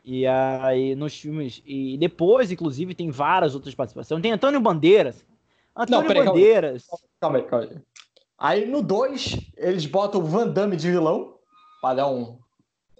E 0.04 0.26
aí, 0.26 0.94
nos 0.94 1.18
filmes. 1.18 1.62
E 1.66 1.98
depois, 1.98 2.50
inclusive, 2.50 2.94
tem 2.94 3.10
várias 3.10 3.54
outras 3.54 3.74
participações. 3.74 4.22
Tem 4.22 4.32
Antônio 4.32 4.60
Bandeiras. 4.60 5.24
Antônio 5.76 6.00
não, 6.00 6.06
peraí, 6.06 6.24
Bandeiras. 6.24 6.86
Calma 7.20 7.38
aí, 7.38 7.44
calma 7.44 7.66
aí. 7.66 7.78
Aí 8.38 8.66
no 8.66 8.82
2, 8.82 9.52
eles 9.56 9.84
botam 9.84 10.20
o 10.22 10.24
Van 10.24 10.48
Damme 10.48 10.74
de 10.74 10.90
vilão, 10.90 11.34
pra 11.82 11.92
dar 11.92 12.08
um, 12.08 12.38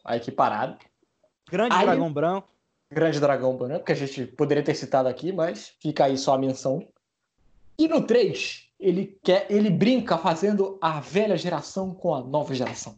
aí 0.05 0.20
que 0.20 0.30
parado. 0.30 0.76
Grande 1.51 1.74
aí, 1.74 1.86
dragão 1.86 2.12
branco. 2.12 2.49
Grande 2.91 3.18
dragão 3.18 3.57
branco, 3.57 3.86
que 3.86 3.93
a 3.93 3.95
gente 3.95 4.26
poderia 4.26 4.62
ter 4.62 4.74
citado 4.74 5.09
aqui, 5.09 5.32
mas 5.32 5.74
fica 5.80 6.05
aí 6.05 6.18
só 6.18 6.34
a 6.34 6.38
menção. 6.38 6.86
E 7.78 7.88
no 7.88 8.07
3, 8.07 8.69
ele 8.81 9.18
quer, 9.22 9.47
ele 9.51 9.68
brinca 9.68 10.16
fazendo 10.16 10.78
a 10.81 11.01
velha 11.01 11.37
geração 11.37 11.95
com 11.95 12.14
a 12.14 12.22
nova 12.22 12.55
geração. 12.55 12.97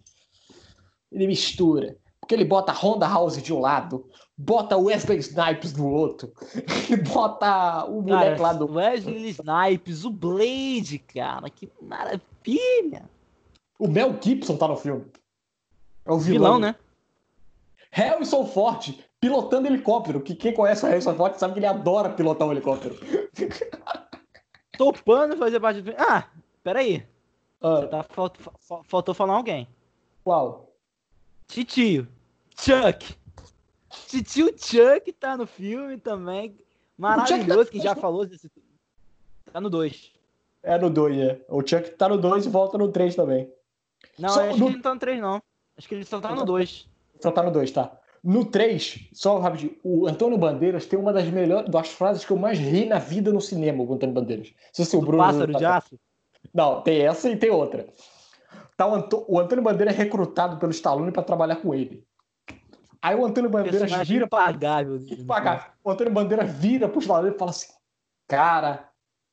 Ele 1.10 1.26
mistura. 1.26 1.96
Porque 2.20 2.36
ele 2.36 2.44
bota 2.44 2.72
Honda 2.72 3.06
House 3.06 3.42
de 3.42 3.52
um 3.52 3.58
lado, 3.58 4.08
bota 4.38 4.78
Wesley 4.78 5.18
Snipes 5.18 5.72
do 5.72 5.84
outro, 5.84 6.32
e 6.88 6.96
bota 6.96 7.84
o 7.86 8.00
moleque 8.00 8.40
lá 8.40 8.52
do. 8.52 8.72
Wesley 8.72 9.30
Snipes, 9.30 10.04
o 10.04 10.10
Blade, 10.10 11.00
cara, 11.00 11.50
que 11.50 11.68
maravilha! 11.82 13.10
O 13.76 13.88
Mel 13.88 14.16
Gibson 14.22 14.56
tá 14.56 14.68
no 14.68 14.76
filme. 14.76 15.04
É 16.06 16.12
o 16.12 16.18
vilão, 16.18 16.54
vilão 16.54 16.58
né? 16.60 16.76
Harrison 17.90 18.46
Ford 18.46 18.94
pilotando 19.20 19.66
helicóptero, 19.66 20.20
que 20.20 20.36
quem 20.36 20.54
conhece 20.54 20.84
o 20.84 20.88
Harrison 20.88 21.14
Ford 21.16 21.34
sabe 21.34 21.54
que 21.54 21.58
ele 21.58 21.66
adora 21.66 22.10
pilotar 22.10 22.46
um 22.46 22.52
helicóptero. 22.52 22.96
Topando 24.82 25.36
fazer 25.36 25.60
parte 25.60 25.80
do 25.80 25.92
Ah, 25.96 26.28
peraí. 26.64 27.06
Ah. 27.60 27.86
Tá, 27.86 28.02
faltou, 28.02 28.52
faltou 28.84 29.14
falar 29.14 29.34
alguém. 29.34 29.68
Qual? 30.24 30.74
Titio. 31.46 32.08
Chuck. 32.56 33.16
Titio 34.08 34.46
Chuck 34.58 35.12
tá 35.12 35.36
no 35.36 35.46
filme 35.46 35.98
também. 35.98 36.58
Maravilhoso, 36.98 37.66
tá... 37.66 37.70
que 37.70 37.80
já 37.80 37.94
falou 37.94 38.26
desse. 38.26 38.50
Tá 39.52 39.60
no 39.60 39.70
2. 39.70 40.12
É 40.62 40.78
no 40.78 40.90
2, 40.90 41.18
é. 41.18 41.44
O 41.48 41.60
Chuck 41.60 41.90
tá 41.90 42.08
no 42.08 42.18
2 42.18 42.46
e 42.46 42.48
volta 42.48 42.76
no 42.76 42.88
3 42.90 43.14
também. 43.14 43.52
Não, 44.18 44.28
só 44.30 44.48
acho 44.48 44.58
no... 44.58 44.66
que 44.66 44.72
ele 44.72 44.74
não 44.76 44.82
tá 44.82 44.94
no 44.94 45.00
3, 45.00 45.20
não. 45.20 45.42
Acho 45.76 45.88
que 45.88 45.94
ele 45.94 46.04
só 46.04 46.20
tá 46.20 46.34
no 46.34 46.44
2. 46.44 46.88
Só 47.20 47.30
tá 47.30 47.42
no 47.42 47.52
2, 47.52 47.70
tá. 47.70 48.00
No 48.22 48.44
3, 48.44 49.08
só 49.12 49.38
rapidinho, 49.40 49.74
o 49.82 50.06
Antônio 50.06 50.38
Bandeiras 50.38 50.86
tem 50.86 50.96
uma 50.96 51.12
das 51.12 51.26
melhores, 51.26 51.68
das 51.68 51.88
frases 51.88 52.24
que 52.24 52.30
eu 52.30 52.36
mais 52.36 52.56
ri 52.56 52.86
na 52.86 53.00
vida 53.00 53.32
no 53.32 53.40
cinema, 53.40 53.82
o 53.82 53.92
Antônio 53.92 54.14
Bandeiras. 54.14 54.52
Se 54.72 54.96
o 54.96 55.00
Bruno. 55.00 55.18
Pássaro 55.18 55.52
de 55.52 55.64
aço? 55.64 55.98
Não, 56.54 56.82
tem 56.82 57.00
essa 57.00 57.28
e 57.28 57.36
tem 57.36 57.50
outra. 57.50 57.86
Tá 58.76 58.86
o, 58.86 58.94
Antô... 58.94 59.24
o 59.28 59.40
Antônio 59.40 59.64
Bandeira 59.64 59.90
é 59.90 59.94
recrutado 59.94 60.56
pelo 60.58 60.70
Stallone 60.70 61.10
para 61.10 61.22
trabalhar 61.22 61.56
com 61.56 61.74
ele. 61.74 62.04
Aí 63.00 63.16
o 63.16 63.24
Antônio 63.24 63.50
Bandeira 63.50 63.86
vira. 64.04 64.26
Impagável. 64.26 64.96
Impagável. 64.96 65.72
O 65.82 65.90
Antônio 65.90 66.12
Bandeira 66.12 66.44
vira 66.44 66.88
pro 66.88 67.00
Stallone 67.00 67.34
e 67.34 67.38
fala 67.38 67.50
assim: 67.50 67.72
Cara, 68.28 68.88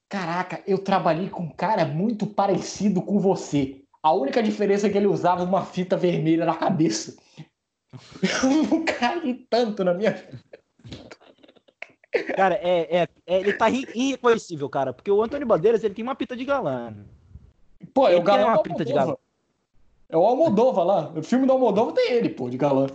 caraca, 0.10 0.64
eu 0.66 0.80
trabalhei 0.80 1.30
com 1.30 1.44
um 1.44 1.52
cara 1.52 1.86
muito 1.86 2.26
parecido 2.26 3.04
com 3.04 3.20
você. 3.20 3.84
A 4.02 4.14
única 4.14 4.42
diferença 4.42 4.88
é 4.88 4.90
que 4.90 4.98
ele 4.98 5.08
usava 5.08 5.44
uma 5.44 5.64
fita 5.64 5.96
vermelha 5.96 6.46
na 6.46 6.56
cabeça. 6.56 7.16
Eu 7.94 8.50
nunca 8.70 9.20
ri 9.20 9.34
tanto 9.50 9.84
na 9.84 9.94
minha 9.94 10.12
vida. 10.12 10.40
Cara, 12.36 12.56
é, 12.56 12.98
é, 12.98 13.08
é, 13.28 13.40
ele 13.40 13.54
tá 13.54 13.70
irreconhecível, 13.70 14.68
cara, 14.68 14.94
porque 14.94 15.12
o 15.12 15.22
Antônio 15.22 15.46
Bandeiras 15.46 15.84
ele 15.84 15.94
tem 15.94 16.04
uma 16.04 16.16
pita 16.16 16.36
de 16.36 16.44
galã. 16.44 16.94
Pô, 17.94 18.08
é 18.08 18.16
o 18.16 18.24
galã 18.24 18.48
uma 18.48 18.64
pinta 18.64 18.84
de 18.84 18.94
galã. 18.94 19.16
É 20.10 20.18
o 20.18 20.26
Almodova 20.26 20.84
lá. 20.84 21.14
O 21.16 21.22
filme 21.22 21.46
do 21.46 21.54
Almodova 21.54 21.92
tem 21.92 22.14
ele, 22.14 22.30
pô, 22.30 22.50
de 22.50 22.58
galã. 22.58 22.88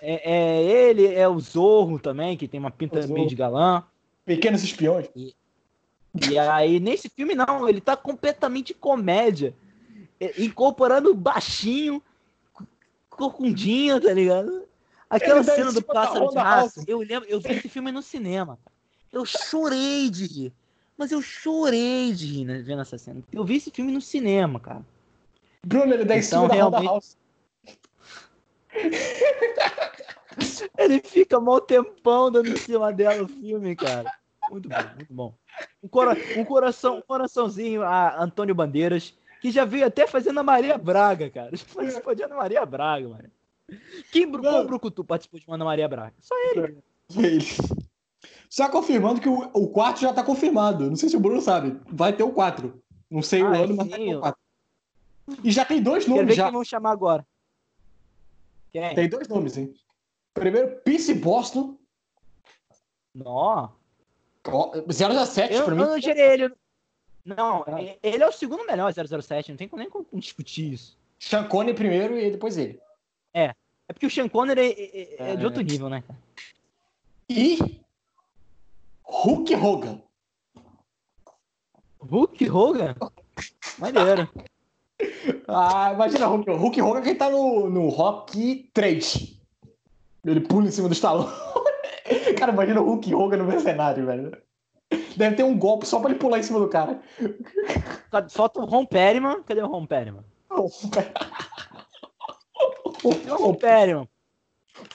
É, 0.00 0.32
é 0.32 0.62
ele, 0.62 1.06
é 1.14 1.28
o 1.28 1.38
Zorro 1.38 1.98
também, 1.98 2.34
que 2.36 2.48
tem 2.48 2.58
uma 2.58 2.70
pinta 2.70 3.06
meio 3.06 3.28
de 3.28 3.34
galã. 3.34 3.84
Pequenos 4.24 4.64
Espiões. 4.64 5.06
E, 5.14 5.34
e 6.30 6.38
aí, 6.38 6.80
nesse 6.80 7.10
filme, 7.10 7.34
não, 7.34 7.68
ele 7.68 7.80
tá 7.80 7.94
completamente 7.94 8.72
comédia. 8.72 9.54
É, 10.18 10.42
incorporando 10.42 11.14
baixinho, 11.14 12.02
corcundinho, 13.16 14.00
tá 14.00 14.12
ligado? 14.12 14.66
Aquela 15.08 15.40
ele 15.40 15.50
cena 15.50 15.72
do 15.72 15.82
pássaro 15.82 16.28
de 16.28 16.36
raça. 16.36 16.84
Eu 16.86 16.98
lembro, 16.98 17.28
eu 17.28 17.40
vi 17.40 17.52
esse 17.52 17.68
filme 17.68 17.92
no 17.92 18.02
cinema. 18.02 18.58
Eu 19.12 19.24
chorei 19.24 20.10
de 20.10 20.26
rir. 20.26 20.52
Mas 20.96 21.12
eu 21.12 21.20
chorei 21.20 22.12
de 22.12 22.26
rir 22.26 22.44
né, 22.44 22.62
vendo 22.62 22.82
essa 22.82 22.98
cena. 22.98 23.22
Eu 23.32 23.44
vi 23.44 23.56
esse 23.56 23.70
filme 23.70 23.92
no 23.92 24.00
cinema, 24.00 24.58
cara. 24.58 24.84
Bruno, 25.64 25.94
ele 25.94 26.04
dá 26.04 26.16
em 26.16 26.20
então, 26.20 26.42
cima 26.42 26.54
realmente... 26.54 26.82
da 26.82 26.88
House. 26.88 27.16
ele 30.78 31.00
fica 31.00 31.40
mal 31.40 31.60
tempão 31.60 32.30
dando 32.30 32.48
em 32.48 32.56
cima 32.56 32.92
dela 32.92 33.22
o 33.22 33.28
filme, 33.28 33.76
cara. 33.76 34.12
Muito 34.50 34.68
bom, 34.68 34.76
muito 34.94 35.14
bom. 35.14 35.34
Um, 35.82 35.88
cora 35.88 36.16
um 36.36 36.44
coração, 36.44 36.98
um 36.98 37.02
coraçãozinho 37.02 37.82
a 37.82 38.22
Antônio 38.22 38.54
Bandeiras, 38.54 39.14
que 39.40 39.50
já 39.50 39.64
veio 39.64 39.86
até 39.86 40.06
fazendo 40.06 40.40
a 40.40 40.42
Maria 40.42 40.78
Braga, 40.78 41.30
cara. 41.30 41.56
Já 41.56 41.64
participou 41.74 42.14
de 42.14 42.22
Ana 42.22 42.36
Maria 42.36 42.64
Braga, 42.66 43.08
mano. 43.08 43.30
Quem 44.12 44.30
qual 44.30 44.66
Brucutu 44.66 45.04
participou 45.04 45.40
de 45.40 45.46
Ana 45.48 45.64
Maria 45.64 45.88
Braga? 45.88 46.14
Só 46.20 46.34
ele. 46.50 46.78
Só 47.08 47.20
ele. 47.20 47.44
Só 48.48 48.68
confirmando 48.68 49.20
que 49.20 49.28
o, 49.28 49.50
o 49.52 49.68
quarto 49.68 50.00
já 50.00 50.12
tá 50.12 50.22
confirmado. 50.22 50.88
Não 50.88 50.96
sei 50.96 51.08
se 51.08 51.16
o 51.16 51.20
Bruno 51.20 51.40
sabe. 51.40 51.78
Vai 51.90 52.12
ter 52.12 52.22
o 52.22 52.32
4. 52.32 52.82
Não 53.10 53.22
sei 53.22 53.42
ah, 53.42 53.44
o 53.44 53.48
ano, 53.48 53.68
sim, 53.68 53.74
mas 53.74 53.88
vai 53.88 53.98
ter 53.98 54.16
o 54.16 54.20
4. 54.20 54.40
E 55.42 55.50
já 55.50 55.64
tem 55.64 55.82
dois 55.82 56.06
nomes 56.06 56.20
Quero 56.20 56.28
ver 56.28 56.34
já. 56.34 56.44
quem 56.44 56.52
vão 56.52 56.64
chamar 56.64 56.92
agora. 56.92 57.26
Quem? 58.72 58.94
Tem 58.94 59.08
dois 59.08 59.28
nomes, 59.28 59.56
hein? 59.56 59.74
Primeiro, 60.32 60.76
Pierce 60.82 61.14
Boston. 61.14 61.76
Nó. 63.14 63.70
007 64.88 65.54
eu, 65.54 65.64
pra 65.64 65.74
mim. 65.74 65.82
Eu 65.82 65.88
não 65.88 66.00
tirei 66.00 66.32
ele. 66.32 66.54
Não, 67.26 67.64
é. 67.66 67.98
ele 68.02 68.22
é 68.22 68.28
o 68.28 68.32
segundo 68.32 68.64
melhor 68.64 68.92
007, 68.92 69.50
não 69.50 69.56
tem 69.56 69.68
nem 69.74 69.90
como 69.90 70.06
discutir 70.14 70.72
isso. 70.74 70.96
Sean 71.18 71.48
Connery 71.48 71.74
primeiro 71.74 72.16
e 72.16 72.30
depois 72.30 72.56
ele. 72.56 72.80
É. 73.34 73.52
É 73.88 73.92
porque 73.92 74.06
o 74.06 74.10
Sean 74.10 74.28
Connery 74.28 74.60
é, 74.60 75.24
é, 75.24 75.32
é 75.32 75.36
de 75.36 75.44
outro 75.44 75.62
nível, 75.62 75.88
né? 75.88 76.02
E 77.28 77.58
Hulk 79.02 79.54
Hogan. 79.54 80.00
Hulk 82.00 82.50
Hogan? 82.50 82.94
Maneiro. 83.78 84.28
Ah, 85.46 85.92
imagina 85.92 86.26
Hulk, 86.26 86.50
Hulk 86.50 86.80
Hogan 86.80 87.02
quem 87.02 87.14
tá 87.14 87.28
no, 87.28 87.68
no 87.68 87.88
Rock 87.88 88.70
3. 88.72 89.38
Ele 90.24 90.40
pula 90.40 90.66
em 90.66 90.70
cima 90.70 90.88
do 90.88 90.94
Stallone. 90.94 91.30
cara, 92.38 92.50
imagina 92.50 92.80
o 92.80 92.84
Hulk 92.84 93.14
Hogan 93.14 93.36
no 93.36 93.44
mercenário, 93.44 94.06
velho. 94.06 94.36
Deve 95.16 95.36
ter 95.36 95.42
um 95.44 95.58
golpe 95.58 95.86
só 95.86 95.98
pra 96.00 96.10
ele 96.10 96.18
pular 96.18 96.38
em 96.38 96.42
cima 96.42 96.58
do 96.58 96.68
cara. 96.68 97.00
Falta 98.30 98.60
o 98.60 98.66
Ron 98.66 98.84
Perryman. 98.84 99.42
Cadê 99.42 99.62
o 99.62 99.66
Ron 99.66 99.86
Perryman? 99.86 100.24
o 100.50 100.68
Ron 103.34 103.54
Perryman. 103.54 104.08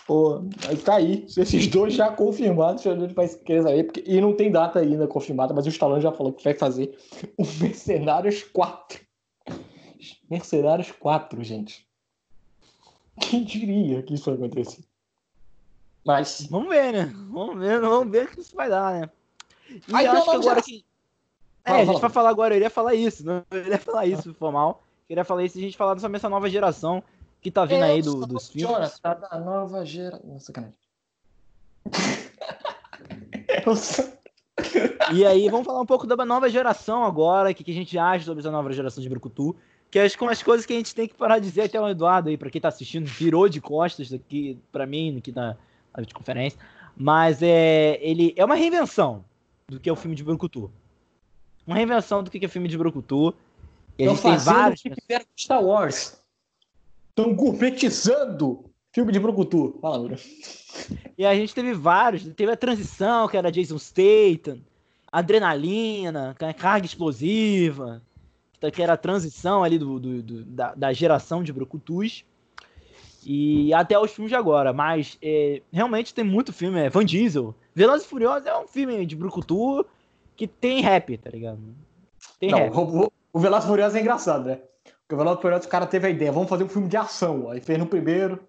Pô, 0.05 0.43
tá 0.83 0.95
aí. 0.95 1.25
Esses 1.25 1.67
dois 1.67 1.93
já 1.93 2.11
confirmados, 2.11 2.83
gente 2.83 3.13
vai 3.13 3.27
querer 3.27 3.63
saber. 3.63 3.83
Porque, 3.85 4.03
e 4.05 4.21
não 4.21 4.35
tem 4.35 4.51
data 4.51 4.79
ainda 4.79 5.07
confirmada, 5.07 5.53
mas 5.53 5.65
o 5.65 5.69
Stallone 5.69 6.01
já 6.01 6.11
falou 6.11 6.33
que 6.33 6.43
vai 6.43 6.53
fazer 6.53 6.97
o 7.37 7.43
Mercenários 7.59 8.43
4. 8.43 8.99
Mercenários 10.29 10.91
4, 10.91 11.43
gente. 11.43 11.87
Quem 13.19 13.43
diria 13.43 14.01
que 14.03 14.13
isso 14.13 14.25
vai 14.25 14.35
acontecer? 14.35 14.83
Mas. 16.05 16.47
Vamos 16.49 16.69
ver, 16.69 16.91
né? 16.93 17.13
Vamos 17.29 17.59
ver, 17.59 17.79
vamos 17.79 18.11
ver 18.11 18.25
o 18.25 18.27
que 18.29 18.41
isso 18.41 18.55
vai 18.55 18.69
dar, 18.69 19.01
né? 19.01 19.09
E 19.87 19.95
Aí, 19.95 20.07
acho 20.07 20.29
que 20.29 20.35
agora 20.35 20.61
que. 20.61 20.85
É, 21.63 21.81
a 21.81 21.85
gente 21.85 22.01
vai 22.01 22.09
falar 22.09 22.29
agora, 22.29 22.53
eu 22.53 22.57
iria 22.57 22.69
falar 22.69 22.95
isso, 22.95 23.25
não? 23.25 23.43
Eu 23.51 23.59
iria 23.59 23.77
falar 23.77 24.05
isso, 24.05 24.33
formal. 24.33 24.83
Queria 25.07 25.23
falar 25.23 25.43
isso 25.43 25.57
e 25.57 25.61
a 25.61 25.63
gente 25.63 25.77
falar 25.77 25.97
sobre 25.99 26.17
essa 26.17 26.29
nova 26.29 26.49
geração 26.49 27.03
que 27.39 27.51
tá 27.51 27.65
vindo 27.65 27.83
é, 27.83 27.91
aí 27.91 28.01
do, 28.01 28.25
dos 28.25 28.49
filmes. 28.49 28.75
Jonathan, 28.75 28.97
tá 29.01 29.13
da 29.13 29.39
nova 29.39 29.85
geração. 29.85 30.39
Sacanagem. 30.39 30.75
e 35.13 35.25
aí, 35.25 35.49
vamos 35.49 35.65
falar 35.65 35.81
um 35.81 35.85
pouco 35.85 36.07
da 36.07 36.25
nova 36.25 36.49
geração 36.49 37.03
agora, 37.03 37.51
o 37.51 37.55
que, 37.55 37.63
que 37.63 37.71
a 37.71 37.75
gente 37.75 37.97
acha 37.97 38.25
sobre 38.25 38.41
essa 38.41 38.51
nova 38.51 38.71
geração 38.71 39.03
de 39.03 39.09
Brucutu 39.09 39.55
que 39.91 39.99
acho 39.99 40.17
que 40.17 40.23
umas 40.23 40.41
coisas 40.41 40.65
que 40.65 40.71
a 40.71 40.77
gente 40.77 40.95
tem 40.95 41.05
que 41.05 41.13
parar 41.13 41.37
de 41.37 41.49
dizer 41.49 41.63
até 41.63 41.79
o 41.79 41.89
Eduardo 41.89 42.29
aí, 42.29 42.37
para 42.37 42.49
quem 42.49 42.61
tá 42.61 42.69
assistindo, 42.69 43.05
virou 43.05 43.49
de 43.49 43.59
costas 43.59 44.13
aqui 44.13 44.57
para 44.71 44.85
mim, 44.85 45.17
aqui 45.17 45.33
na, 45.33 45.57
na 45.95 46.05
conferência. 46.13 46.57
Mas 46.95 47.43
é, 47.43 47.99
ele 48.01 48.33
é 48.37 48.45
uma 48.45 48.55
reinvenção 48.55 49.25
do 49.71 49.79
que 49.79 49.89
é 49.89 49.93
o 49.93 49.95
filme 49.95 50.15
de 50.15 50.23
Brucutu. 50.23 50.71
Uma 51.65 51.75
reinvenção 51.75 52.23
do 52.23 52.29
que 52.29 52.43
é 52.43 52.47
o 52.47 52.49
filme 52.49 52.67
de 52.67 52.77
Brucutu. 52.77 53.33
E 53.97 54.05
a 54.05 54.09
gente 54.09 54.21
tem 54.21 54.37
vários. 54.37 54.81
Que 54.81 54.93
fizeram 54.93 55.25
Star 55.37 55.63
Wars. 55.63 56.21
Estão 57.09 57.33
gourmetizando 57.33 58.65
filme 58.93 59.11
de 59.11 59.19
Brucutu. 59.19 59.77
Fala, 59.81 59.99
Bruno. 59.99 60.17
E 61.17 61.25
a 61.25 61.33
gente 61.33 61.55
teve 61.55 61.73
vários. 61.73 62.23
Teve 62.33 62.51
a 62.51 62.57
transição, 62.57 63.27
que 63.27 63.37
era 63.37 63.51
Jason 63.51 63.77
Statham, 63.77 64.61
adrenalina, 65.11 66.35
carga 66.57 66.85
explosiva 66.85 68.01
que 68.69 68.83
era 68.83 68.93
a 68.93 68.97
transição 68.97 69.63
ali 69.63 69.79
do, 69.79 69.99
do, 69.99 70.21
do 70.21 70.45
da, 70.45 70.75
da, 70.75 70.93
geração 70.93 71.41
de 71.41 71.51
Brucutus. 71.51 72.23
E 73.25 73.73
até 73.73 73.97
os 73.97 74.11
filmes 74.11 74.29
de 74.29 74.35
agora. 74.35 74.73
Mas 74.73 75.17
é, 75.21 75.61
realmente 75.71 76.13
tem 76.13 76.23
muito 76.23 76.53
filme. 76.53 76.79
É 76.79 76.89
Van 76.89 77.05
Diesel. 77.05 77.55
Velozes 77.73 78.05
e 78.05 78.09
Furiosos 78.09 78.45
é 78.45 78.57
um 78.57 78.67
filme 78.67 79.05
de 79.05 79.15
Brucutu 79.15 79.85
que 80.35 80.47
tem 80.47 80.81
rap, 80.81 81.17
tá 81.17 81.29
ligado? 81.29 81.59
Tem 82.39 82.51
Não, 82.51 82.57
rap. 82.57 82.75
O, 82.75 83.11
o 83.33 83.39
Velozes 83.39 83.65
e 83.65 83.67
Furiosos 83.67 83.95
é 83.95 84.01
engraçado, 84.01 84.45
né? 84.45 84.59
Porque 84.83 85.15
o 85.15 85.17
Velozes 85.17 85.39
e 85.39 85.41
Furiosos 85.41 85.67
o 85.67 85.69
cara 85.69 85.85
teve 85.85 86.07
a 86.07 86.09
ideia, 86.09 86.31
vamos 86.31 86.49
fazer 86.49 86.63
um 86.63 86.69
filme 86.69 86.87
de 86.87 86.97
ação. 86.97 87.49
Aí 87.49 87.61
fez 87.61 87.79
no 87.79 87.85
primeiro, 87.85 88.43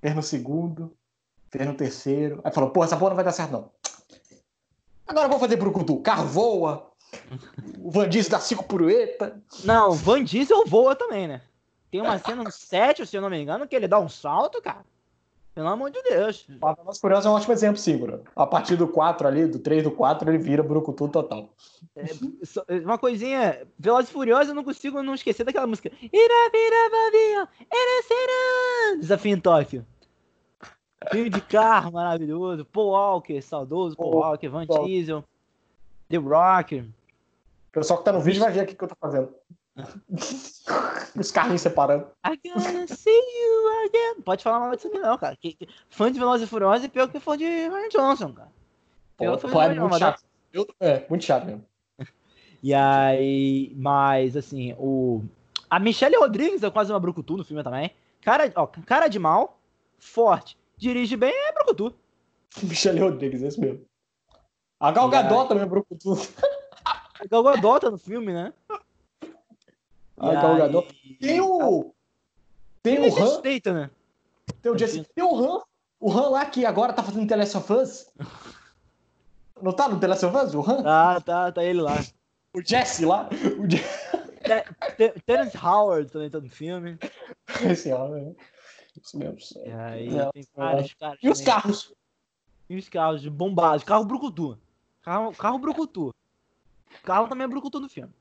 fez 0.00 0.14
no 0.14 0.22
segundo, 0.22 0.92
fez 1.50 1.66
no 1.66 1.74
terceiro. 1.74 2.40
Aí 2.44 2.52
falou, 2.52 2.70
pô, 2.70 2.82
essa 2.84 2.96
porra 2.96 3.10
não 3.10 3.16
vai 3.16 3.24
dar 3.24 3.32
certo, 3.32 3.52
não. 3.52 3.70
Agora 5.06 5.28
vou 5.28 5.38
fazer 5.38 5.56
Brucutu. 5.56 5.98
Carro 5.98 6.26
voa, 6.26 6.90
o 7.78 7.90
Van 7.90 8.08
Diesel 8.08 8.30
dá 8.30 8.40
cinco 8.40 8.64
purueta. 8.64 9.40
Não, 9.64 9.90
o 9.90 9.94
Van 9.94 10.22
Diesel 10.24 10.64
voa 10.66 10.96
também, 10.96 11.28
né? 11.28 11.42
Tem 11.90 12.00
uma 12.00 12.18
cena 12.18 12.42
no 12.42 12.50
7, 12.50 13.06
se 13.06 13.16
eu 13.16 13.22
não 13.22 13.30
me 13.30 13.40
engano, 13.40 13.68
que 13.68 13.76
ele 13.76 13.86
dá 13.86 14.00
um 14.00 14.08
salto, 14.08 14.60
cara. 14.60 14.84
Pelo 15.54 15.68
amor 15.68 15.90
de 15.90 16.02
Deus. 16.02 16.46
Velozes 16.48 17.00
Furiosos 17.00 17.26
é 17.26 17.30
um 17.30 17.34
ótimo 17.34 17.52
exemplo, 17.52 17.76
sim, 17.76 17.96
Bruno. 17.96 18.24
A 18.34 18.44
partir 18.44 18.74
do 18.74 18.88
4 18.88 19.28
ali, 19.28 19.46
do 19.46 19.60
3 19.60 19.84
do 19.84 19.90
4, 19.92 20.28
ele 20.28 20.38
vira 20.38 20.64
Brucutu 20.64 21.08
total. 21.08 21.48
É, 21.94 22.04
uma 22.78 22.98
coisinha, 22.98 23.64
Velozes 23.78 24.10
Furiosos, 24.10 24.48
eu 24.48 24.54
não 24.54 24.64
consigo 24.64 25.00
não 25.00 25.14
esquecer 25.14 25.44
daquela 25.44 25.66
música. 25.66 25.92
Ira, 26.02 26.50
vira, 26.50 26.90
vavia, 26.90 27.48
era, 27.72 28.98
Desafio 28.98 29.32
em 29.32 29.40
Tóquio. 29.40 29.86
Filme 31.12 31.30
de 31.30 31.40
carro 31.40 31.92
maravilhoso. 31.92 32.64
Paul 32.64 32.90
Walker, 32.90 33.40
saudoso 33.40 33.96
Paul, 33.96 34.10
Paul 34.10 34.22
Walker, 34.22 34.48
Van 34.48 34.66
Diesel, 34.66 35.24
The 36.08 36.16
Rock. 36.16 36.80
O 36.80 37.72
pessoal 37.72 37.98
que 38.00 38.04
tá 38.04 38.12
no 38.12 38.20
vídeo 38.20 38.40
vai 38.40 38.50
ver 38.50 38.64
o 38.64 38.66
que 38.66 38.82
eu 38.82 38.88
tô 38.88 38.96
fazendo. 39.00 39.32
Os 41.18 41.30
carrinhos 41.30 41.62
separando. 41.62 42.06
I 42.24 42.38
gonna 42.48 42.86
see 42.86 43.10
you 43.10 43.86
again. 43.86 44.22
Pode 44.22 44.42
falar 44.42 44.60
mal 44.60 44.74
disso 44.74 44.88
aqui 44.88 44.98
não, 44.98 45.18
cara. 45.18 45.36
Que, 45.36 45.54
que, 45.54 45.68
fã 45.90 46.10
de 46.10 46.18
Velozes 46.18 46.46
e 46.46 46.50
Furiosos 46.50 46.84
é 46.84 46.88
pior 46.88 47.08
que 47.08 47.18
fã 47.18 47.36
de 47.36 47.44
Ryan 47.44 47.88
Johnson, 47.88 48.32
cara. 48.32 48.52
Pior 49.16 49.38
Pô, 49.38 49.60
é 49.60 49.74
muito 49.74 49.98
chato. 49.98 50.22
Eu, 50.52 50.66
é, 50.80 51.04
muito 51.08 51.24
chato 51.24 51.46
mesmo. 51.46 51.64
E 52.62 52.72
aí, 52.72 53.74
mas 53.76 54.38
assim, 54.38 54.74
o... 54.78 55.22
A 55.68 55.78
Michelle 55.78 56.16
Rodrigues 56.16 56.62
é 56.62 56.70
quase 56.70 56.90
uma 56.90 56.98
brucutu 56.98 57.36
no 57.36 57.44
filme 57.44 57.62
também. 57.62 57.90
Cara, 58.22 58.50
ó, 58.56 58.66
cara 58.66 59.06
de 59.06 59.18
mal, 59.18 59.60
forte, 59.98 60.56
dirige 60.78 61.14
bem, 61.14 61.34
é 61.34 61.52
brucutu. 61.52 61.94
Michelle 62.64 63.00
Rodrigues, 63.00 63.42
é 63.42 63.48
isso 63.48 63.60
mesmo. 63.60 63.84
A 64.80 64.90
Gal 64.90 65.10
Gadot 65.10 65.48
também 65.48 65.64
é 65.64 65.66
brucutu. 65.66 66.14
A 67.20 67.26
Gal 67.26 67.42
Gadot 67.42 67.80
tá 67.80 67.90
no 67.90 67.98
filme, 67.98 68.32
né? 68.32 68.50
A 70.30 70.34
Gal 70.34 70.56
Gadot. 70.56 71.18
Tem 71.20 71.40
o... 71.40 71.94
Tem 72.82 72.98
o 72.98 73.18
Han. 73.18 73.42
né? 73.72 73.90
Tem 74.60 74.72
o 74.72 74.78
Jesse. 74.78 75.04
Tem 75.14 75.24
o 75.24 75.34
Han. 75.34 75.62
O 75.98 76.12
Han 76.12 76.28
lá 76.28 76.44
que 76.44 76.66
agora 76.66 76.92
tá 76.92 77.02
fazendo 77.02 77.26
The 77.26 77.36
Last 77.36 77.56
of 77.56 77.72
Us. 77.72 78.12
Não 79.62 79.72
tá 79.72 79.88
no 79.88 79.98
The 79.98 80.06
Last 80.06 80.26
of 80.26 80.36
Us, 80.36 80.54
o 80.54 80.60
Han? 80.60 80.82
Tá, 80.82 81.20
tá, 81.20 81.52
tá 81.52 81.64
ele 81.64 81.80
lá. 81.80 81.96
O 82.52 82.60
Jesse 82.62 83.04
lá. 83.04 83.28
O 83.58 83.68
Je... 83.68 83.82
Terence 85.24 85.56
Howard 85.56 86.10
também 86.10 86.28
tá 86.28 86.40
no 86.40 86.48
filme. 86.50 86.98
Esse 87.64 87.90
Howard, 87.90 88.36
Isso 89.02 89.18
mesmo. 89.18 89.38
E 89.64 89.70
aí 89.70 90.18
é, 90.18 90.30
tem 90.30 90.44
vários 90.54 90.92
caras. 90.94 91.18
E 91.22 91.28
os 91.30 91.40
carros? 91.40 91.94
E 92.68 92.76
os 92.76 92.88
carros 92.88 93.22
de 93.22 93.30
bombados. 93.30 93.84
Carro 93.84 94.04
brucutu. 94.04 94.58
Carro, 95.02 95.32
carro 95.32 95.58
brucutu. 95.58 96.14
Carro 97.02 97.28
também 97.28 97.44
é 97.44 97.48
brucutu 97.48 97.80
no 97.80 97.88
filme. 97.88 98.12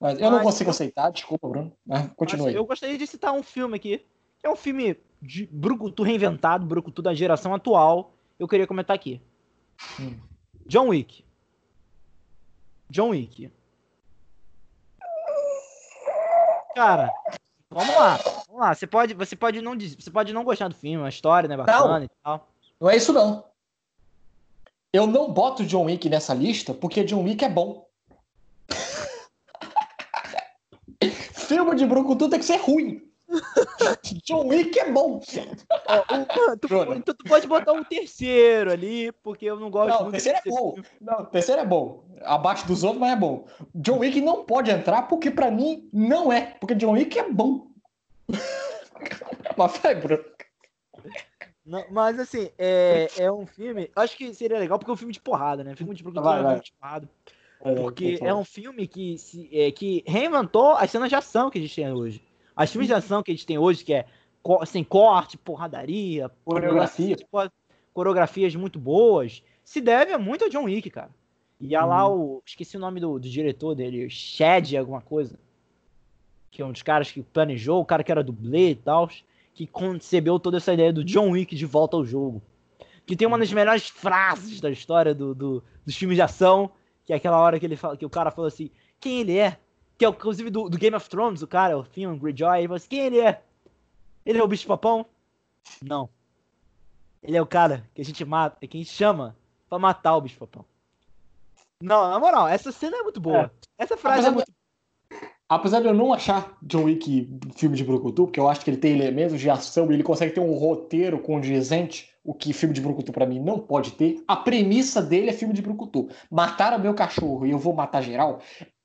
Mas 0.00 0.18
eu 0.18 0.30
Mas, 0.30 0.32
não 0.32 0.42
consigo 0.42 0.70
aceitar, 0.70 1.10
desculpa, 1.10 1.48
Bruno. 1.48 1.72
Mas 1.86 2.10
continue. 2.14 2.54
Eu 2.54 2.64
gostaria 2.64 2.98
de 2.98 3.06
citar 3.06 3.32
um 3.32 3.42
filme 3.42 3.76
aqui. 3.76 4.04
É 4.42 4.50
um 4.50 4.56
filme 4.56 4.96
de 5.20 5.46
brucutu 5.46 6.02
reinventado, 6.02 6.66
brucutu 6.66 7.00
da 7.00 7.14
geração 7.14 7.54
atual. 7.54 8.12
Eu 8.38 8.48
queria 8.48 8.66
comentar 8.66 8.96
aqui. 8.96 9.20
Hum. 10.00 10.18
John 10.66 10.88
Wick. 10.88 11.24
John 12.90 13.10
Wick. 13.10 13.52
Cara, 16.74 17.10
vamos 17.70 17.94
lá. 17.94 18.16
Vamos 18.48 18.60
lá. 18.60 18.74
Você 18.74 18.86
pode, 18.86 19.14
você 19.14 19.36
pode 19.36 19.60
não 19.60 19.78
você 19.78 20.10
pode 20.10 20.32
não 20.32 20.44
gostar 20.44 20.68
do 20.68 20.74
filme, 20.74 21.04
a 21.04 21.08
história, 21.08 21.48
né, 21.48 21.56
bacana 21.56 21.98
não, 21.98 22.04
e 22.04 22.10
tal. 22.22 22.48
Não 22.80 22.90
é 22.90 22.96
isso 22.96 23.12
não. 23.12 23.44
Eu 24.92 25.06
não 25.06 25.32
boto 25.32 25.64
John 25.64 25.84
Wick 25.84 26.08
nessa 26.08 26.34
lista 26.34 26.74
porque 26.74 27.04
John 27.04 27.22
Wick 27.24 27.44
é 27.44 27.48
bom. 27.48 27.86
Filme 31.52 31.76
de 31.76 31.84
Brucutu 31.84 32.30
tem 32.30 32.38
que 32.38 32.46
ser 32.46 32.56
ruim. 32.56 33.06
John 34.24 34.48
Wick 34.48 34.78
é 34.78 34.90
bom. 34.90 35.20
Ó, 35.86 36.56
tu, 36.56 36.92
então 36.94 37.14
tu 37.14 37.24
pode 37.24 37.46
botar 37.46 37.72
um 37.72 37.84
terceiro 37.84 38.72
ali, 38.72 39.12
porque 39.22 39.44
eu 39.44 39.60
não 39.60 39.70
gosto 39.70 39.90
não, 39.90 40.02
muito. 40.04 40.08
O 40.08 40.12
terceiro 40.12 40.38
é 40.38 40.50
bom. 40.50 40.74
Não, 40.98 41.20
o 41.20 41.26
terceiro 41.26 41.60
é 41.60 41.66
bom. 41.66 42.04
Abaixo 42.22 42.66
dos 42.66 42.82
outros, 42.82 43.00
mas 43.00 43.12
é 43.12 43.16
bom. 43.16 43.46
John 43.74 43.98
Wick 43.98 44.18
não 44.22 44.44
pode 44.44 44.70
entrar, 44.70 45.02
porque 45.02 45.30
pra 45.30 45.50
mim 45.50 45.88
não 45.92 46.32
é. 46.32 46.56
Porque 46.58 46.74
John 46.74 46.92
Wick 46.92 47.18
é 47.18 47.30
bom. 47.30 47.66
mas 49.58 49.76
vai, 49.76 49.94
Bruno. 49.94 50.24
Não, 51.66 51.84
mas 51.90 52.18
assim, 52.18 52.50
é, 52.56 53.08
é 53.18 53.30
um 53.30 53.46
filme. 53.46 53.90
Acho 53.94 54.16
que 54.16 54.32
seria 54.32 54.58
legal 54.58 54.78
porque 54.78 54.90
é 54.90 54.94
um 54.94 54.96
filme 54.96 55.12
de 55.12 55.20
porrada, 55.20 55.62
né? 55.62 55.76
Filme 55.76 55.94
de 55.94 56.02
produção 56.02 56.32
é 56.32 56.40
um 56.40 56.46
filme 56.48 56.62
de 56.62 56.72
porrada. 56.72 57.08
Porque 57.62 58.18
é 58.20 58.34
um 58.34 58.44
filme 58.44 58.88
que, 58.88 59.16
se, 59.18 59.48
é, 59.52 59.70
que 59.70 60.02
reinventou 60.06 60.72
as 60.72 60.90
cenas 60.90 61.08
de 61.08 61.14
ação 61.14 61.48
que 61.48 61.58
a 61.58 61.62
gente 61.62 61.74
tem 61.74 61.92
hoje. 61.92 62.20
As 62.56 62.70
filmes 62.70 62.88
de 62.88 62.94
ação 62.94 63.22
que 63.22 63.30
a 63.30 63.34
gente 63.34 63.46
tem 63.46 63.56
hoje, 63.56 63.84
que 63.84 63.94
é 63.94 64.04
assim, 64.60 64.82
corte, 64.82 65.38
porradaria, 65.38 66.28
coreografia, 66.44 67.16
coreografias 67.94 68.56
muito 68.56 68.80
boas, 68.80 69.42
se 69.62 69.80
deve 69.80 70.16
muito 70.18 70.44
ao 70.44 70.50
John 70.50 70.64
Wick, 70.64 70.90
cara. 70.90 71.10
E 71.60 71.76
há 71.76 71.84
lá 71.84 72.08
uhum. 72.08 72.20
o. 72.20 72.42
Esqueci 72.44 72.76
o 72.76 72.80
nome 72.80 72.98
do, 72.98 73.20
do 73.20 73.28
diretor 73.28 73.76
dele, 73.76 74.10
Chad, 74.10 74.74
alguma 74.74 75.00
coisa. 75.00 75.38
Que 76.50 76.60
é 76.60 76.66
um 76.66 76.72
dos 76.72 76.82
caras 76.82 77.12
que 77.12 77.22
planejou, 77.22 77.80
o 77.80 77.84
cara 77.84 78.02
que 78.02 78.10
era 78.10 78.24
dublê 78.24 78.70
e 78.70 78.74
tal, 78.74 79.08
que 79.54 79.68
concebeu 79.68 80.40
toda 80.40 80.56
essa 80.56 80.74
ideia 80.74 80.92
do 80.92 81.04
John 81.04 81.30
Wick 81.30 81.54
de 81.54 81.64
volta 81.64 81.96
ao 81.96 82.04
jogo. 82.04 82.42
Que 83.06 83.14
tem 83.14 83.28
uma 83.28 83.38
das 83.38 83.52
melhores 83.52 83.88
frases 83.88 84.60
da 84.60 84.70
história 84.70 85.14
do, 85.14 85.32
do 85.32 85.62
dos 85.84 85.96
filmes 85.96 86.16
de 86.16 86.22
ação, 86.22 86.70
que 87.04 87.12
é 87.12 87.16
aquela 87.16 87.38
hora 87.38 87.58
que, 87.58 87.66
ele 87.66 87.76
fala, 87.76 87.96
que 87.96 88.06
o 88.06 88.10
cara 88.10 88.30
falou 88.30 88.48
assim: 88.48 88.70
quem 89.00 89.20
ele 89.20 89.38
é? 89.38 89.58
que 90.02 90.06
é 90.06 90.08
inclusive 90.08 90.50
do, 90.50 90.68
do, 90.68 90.78
Game 90.78 90.96
of 90.96 91.08
Thrones, 91.08 91.42
o 91.42 91.46
cara, 91.46 91.78
o 91.78 91.84
Theon 91.84 92.18
Greyjoy, 92.18 92.58
ele 92.58 92.66
falou 92.66 92.76
assim, 92.76 92.88
quem 92.88 93.00
ele 93.06 93.20
é? 93.20 93.40
Ele 94.26 94.38
é 94.38 94.42
o 94.42 94.48
bicho 94.48 94.66
papão? 94.66 95.06
Não. 95.80 96.08
Ele 97.22 97.36
é 97.36 97.42
o 97.42 97.46
cara 97.46 97.88
que 97.94 98.00
a 98.00 98.04
gente 98.04 98.24
mata, 98.24 98.66
que 98.66 98.76
a 98.76 98.80
gente 98.80 98.92
chama 98.92 99.36
pra 99.68 99.78
matar 99.78 100.16
o 100.16 100.20
bicho 100.20 100.38
papão. 100.38 100.64
Não, 101.80 102.10
na 102.10 102.18
moral, 102.18 102.48
essa 102.48 102.72
cena 102.72 102.96
é 102.96 103.02
muito 103.02 103.20
boa. 103.20 103.50
É. 103.78 103.84
Essa 103.84 103.96
frase 103.96 104.26
apesar 104.26 104.28
é 104.28 104.34
muito 104.34 104.46
de, 104.46 105.28
Apesar 105.48 105.80
de 105.80 105.86
eu 105.86 105.94
não 105.94 106.12
achar 106.12 106.56
John 106.62 106.84
Wick 106.84 107.38
filme 107.54 107.76
de 107.76 107.84
Brucutu, 107.84 108.24
porque 108.24 108.40
eu 108.40 108.48
acho 108.48 108.64
que 108.64 108.70
ele 108.70 108.78
tem 108.78 108.92
elementos 108.92 109.38
de 109.38 109.50
ação 109.50 109.90
e 109.90 109.94
ele 109.94 110.02
consegue 110.02 110.32
ter 110.32 110.40
um 110.40 110.54
roteiro 110.54 111.20
condizente, 111.20 112.11
o 112.24 112.32
que 112.32 112.52
filme 112.52 112.74
de 112.74 112.80
Brucutu 112.80 113.12
para 113.12 113.26
mim 113.26 113.40
não 113.40 113.58
pode 113.58 113.92
ter. 113.92 114.22
A 114.28 114.36
premissa 114.36 115.02
dele 115.02 115.30
é 115.30 115.32
filme 115.32 115.54
de 115.54 115.62
Brucutu. 115.62 116.08
Mataram 116.30 116.78
meu 116.78 116.94
cachorro 116.94 117.46
e 117.46 117.50
eu 117.50 117.58
vou 117.58 117.74
matar 117.74 118.02
geral 118.02 118.40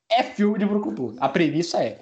é 0.09 0.23
filme 0.23 0.57
de 0.57 0.65
Brucutu. 0.65 1.15
A 1.19 1.27
premissa 1.27 1.83
é. 1.83 2.01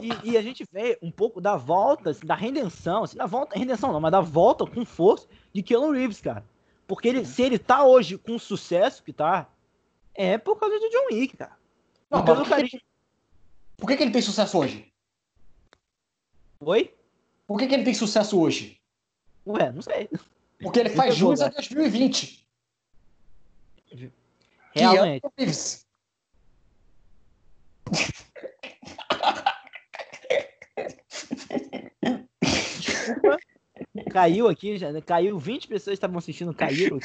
E, 0.00 0.30
e, 0.30 0.36
a 0.36 0.42
gente 0.42 0.64
vê 0.72 0.98
um 1.02 1.10
pouco 1.10 1.40
da 1.40 1.56
volta, 1.56 2.10
assim, 2.10 2.26
da 2.26 2.34
redenção, 2.34 3.04
assim, 3.04 3.16
da 3.16 3.26
volta, 3.26 3.58
redenção 3.58 3.92
não, 3.92 4.00
mas 4.00 4.12
da 4.12 4.20
volta 4.20 4.66
com 4.66 4.84
força 4.84 5.28
de 5.52 5.62
Keanu 5.62 5.92
Reeves, 5.92 6.20
cara. 6.20 6.44
Porque 6.86 7.08
ele, 7.08 7.24
se 7.24 7.42
ele 7.42 7.58
tá 7.58 7.84
hoje 7.84 8.18
com 8.18 8.34
o 8.34 8.40
sucesso 8.40 9.02
que 9.02 9.12
tá, 9.12 9.48
é 10.14 10.38
por 10.38 10.58
causa 10.58 10.78
do 10.78 10.88
John 10.88 11.14
Wick, 11.14 11.36
cara. 11.36 11.56
Não, 12.10 12.24
por, 12.24 12.44
que, 12.44 12.68
que, 12.68 12.82
por 13.76 13.86
que, 13.88 13.96
que 13.96 14.02
ele 14.02 14.12
tem 14.12 14.22
sucesso 14.22 14.58
hoje? 14.58 14.92
Oi? 16.60 16.94
Por 17.46 17.58
que, 17.58 17.66
que 17.66 17.74
ele 17.74 17.84
tem 17.84 17.94
sucesso 17.94 18.40
hoje? 18.40 18.80
Ué, 19.46 19.70
não 19.72 19.82
sei. 19.82 20.08
Porque 20.60 20.80
ele 20.80 20.90
faz 20.90 21.14
jus 21.14 21.40
a 21.40 21.48
2020. 21.48 22.46
Realmente. 24.74 25.22
Que 25.36 25.44
é. 25.44 25.84
Caiu 34.10 34.48
aqui, 34.48 34.76
já, 34.76 35.00
caiu 35.02 35.38
20 35.38 35.68
pessoas 35.68 35.94
estavam 35.94 36.18
assistindo, 36.18 36.54
caíram. 36.54 36.98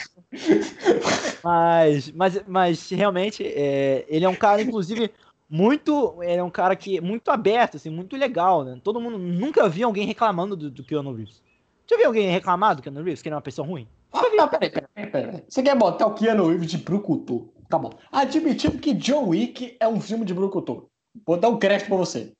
mas, 1.44 2.12
mas, 2.12 2.44
mas 2.48 2.90
realmente, 2.90 3.44
é, 3.46 4.06
ele 4.08 4.26
é 4.26 4.30
um 4.30 4.36
cara, 4.36 4.62
inclusive, 4.62 5.12
muito. 5.50 6.22
Ele 6.22 6.40
é 6.40 6.44
um 6.44 6.50
cara 6.50 6.76
que 6.76 7.02
muito 7.02 7.30
aberto, 7.30 7.78
assim, 7.78 7.90
muito 7.90 8.16
legal, 8.16 8.64
né? 8.64 8.80
Todo 8.84 9.02
mundo 9.02 9.18
nunca 9.18 9.68
viu 9.68 9.88
alguém 9.88 10.06
reclamando 10.06 10.56
do, 10.56 10.70
do 10.70 10.84
Keanu 10.84 11.14
Reeves. 11.14 11.42
Já 11.90 11.98
viu 11.98 12.06
alguém 12.06 12.30
reclamar 12.30 12.76
do 12.76 12.84
Keanu 12.84 13.02
Reeves, 13.02 13.22
que 13.22 13.30
ele 13.30 13.34
é 13.34 13.38
uma 13.38 13.42
pessoa 13.42 13.68
ruim? 13.68 13.88
Ah, 14.14 14.22
não, 14.36 14.48
peraí, 14.48 14.70
peraí, 14.70 15.08
peraí. 15.08 15.44
Você 15.50 15.64
quer 15.64 15.76
botar 15.76 16.06
o 16.06 16.14
Keanu 16.14 16.48
Reeves 16.48 16.70
de 16.70 16.78
Brucutu? 16.78 17.52
Tá 17.68 17.80
bom. 17.80 17.92
Admitindo 18.12 18.78
que 18.78 18.94
John 18.94 19.30
Wick 19.30 19.76
é 19.80 19.88
um 19.88 20.00
filme 20.00 20.24
de 20.24 20.34
Brucutu. 20.34 20.88
Vou 21.26 21.36
dar 21.36 21.50
um 21.50 21.58
crédito 21.58 21.88
pra 21.88 21.98
você. 21.98 22.32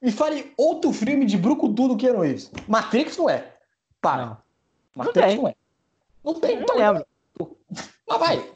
Me 0.00 0.12
fale 0.12 0.52
outro 0.58 0.92
filme 0.92 1.24
de 1.24 1.38
Brucutu 1.38 1.88
do 1.88 1.96
Keanu 1.96 2.20
Reeves. 2.20 2.50
Matrix 2.68 3.16
não 3.16 3.30
é. 3.30 3.54
Para. 3.98 4.26
Não. 4.26 4.36
Matrix 4.94 5.34
não, 5.36 5.42
não 5.42 5.48
é. 5.48 5.54
Não 6.22 6.34
tem. 6.34 6.56
Não, 6.56 6.62
então, 6.62 6.76
lembro. 6.76 7.06
Mas 8.06 8.18
vai. 8.18 8.52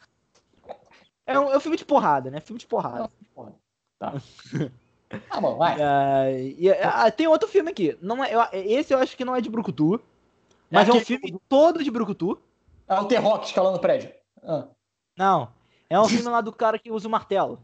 É 1.25 1.39
um, 1.39 1.51
é 1.51 1.57
um 1.57 1.59
filme 1.59 1.77
de 1.77 1.85
porrada, 1.85 2.29
né? 2.29 2.39
Filme 2.39 2.59
de 2.59 2.67
porrada. 2.67 3.09
Não, 3.35 3.55
tá. 3.97 4.13
tá 5.29 5.41
bom, 5.41 5.57
vai. 5.57 5.77
Uh, 5.77 6.37
e, 6.59 6.69
uh, 6.69 7.11
tem 7.15 7.27
outro 7.27 7.49
filme 7.49 7.71
aqui. 7.71 7.97
Não 8.01 8.23
é, 8.23 8.35
eu, 8.35 8.41
esse 8.53 8.93
eu 8.93 8.99
acho 8.99 9.17
que 9.17 9.25
não 9.25 9.35
é 9.35 9.41
de 9.41 9.49
Brucutu. 9.49 9.99
Mas 10.69 10.87
é, 10.87 10.91
é 10.91 10.93
um 10.93 10.99
filme 10.99 11.39
todo 11.47 11.83
de 11.83 11.91
brucutu. 11.91 12.41
É 12.87 12.99
o 12.99 13.05
T-Rock 13.05 13.47
escalando 13.47 13.77
o 13.77 13.81
prédio. 13.81 14.11
Ah. 14.43 14.67
Não. 15.17 15.49
É 15.89 15.99
um 15.99 16.07
filme 16.07 16.29
lá 16.29 16.41
do 16.41 16.51
cara 16.51 16.77
que 16.77 16.91
usa 16.91 17.07
o 17.07 17.11
martelo. 17.11 17.63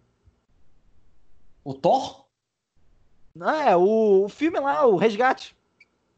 O 1.63 1.73
Thor? 1.73 2.25
Não, 3.35 3.49
é, 3.49 3.75
o, 3.75 4.25
o 4.25 4.30
filme 4.30 4.59
lá, 4.59 4.85
o 4.85 4.95
Resgate. 4.95 5.55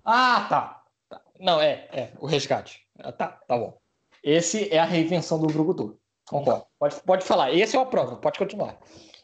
Ah, 0.04 0.46
tá. 0.50 0.84
tá. 1.10 1.22
Não, 1.40 1.62
é, 1.62 1.88
é, 1.92 2.14
o 2.20 2.26
Resgate. 2.26 2.86
Ah, 3.00 3.12
tá, 3.12 3.28
tá 3.28 3.58
bom. 3.58 3.78
Esse 4.24 4.74
é 4.74 4.80
a 4.80 4.86
reinvenção 4.86 5.40
do 5.40 5.48
Brucutu. 5.48 5.98
Concordo. 6.28 6.66
Pode, 6.80 7.02
pode 7.02 7.26
falar. 7.26 7.54
Esse 7.54 7.76
é 7.76 7.80
o 7.80 7.86
prova, 7.86 8.16
pode 8.16 8.38
continuar. 8.40 8.78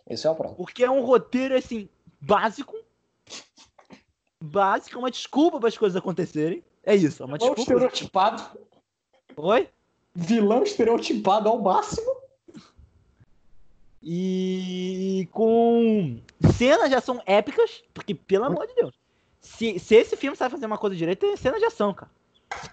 Esse 0.08 0.28
é 0.28 0.30
o 0.30 0.36
prova. 0.36 0.56
Porque 0.56 0.84
é 0.84 0.90
um 0.90 1.04
roteiro, 1.04 1.56
assim, 1.56 1.90
básico. 2.20 2.76
Básico, 4.40 5.00
uma 5.00 5.12
desculpa 5.12 5.60
para 5.60 5.70
as 5.70 5.78
coisas 5.78 5.96
acontecerem. 5.96 6.64
É 6.84 6.96
isso, 6.96 7.24
é 7.24 7.26
uma 7.26 7.38
Vilão 7.38 7.56
desculpa. 7.56 7.74
estereotipado. 7.74 8.60
Oi? 9.38 9.70
Vilão 10.14 10.64
estereotipado 10.64 11.48
ao 11.48 11.62
máximo. 11.62 12.22
E 14.04 15.28
com 15.32 16.20
cenas 16.58 16.90
de 16.90 16.96
ação 16.96 17.22
épicas, 17.26 17.84
porque, 17.94 18.16
pelo 18.16 18.46
amor 18.46 18.66
de 18.66 18.74
Deus, 18.74 18.96
se, 19.40 19.78
se 19.78 19.96
esse 19.96 20.18
filme 20.18 20.36
sabe 20.36 20.52
fazer 20.52 20.66
uma 20.66 20.78
coisa 20.78 20.96
direita, 20.96 21.28
tem 21.28 21.38
cena 21.38 21.60
de 21.60 21.66
ação, 21.66 21.94
cara. 21.94 22.12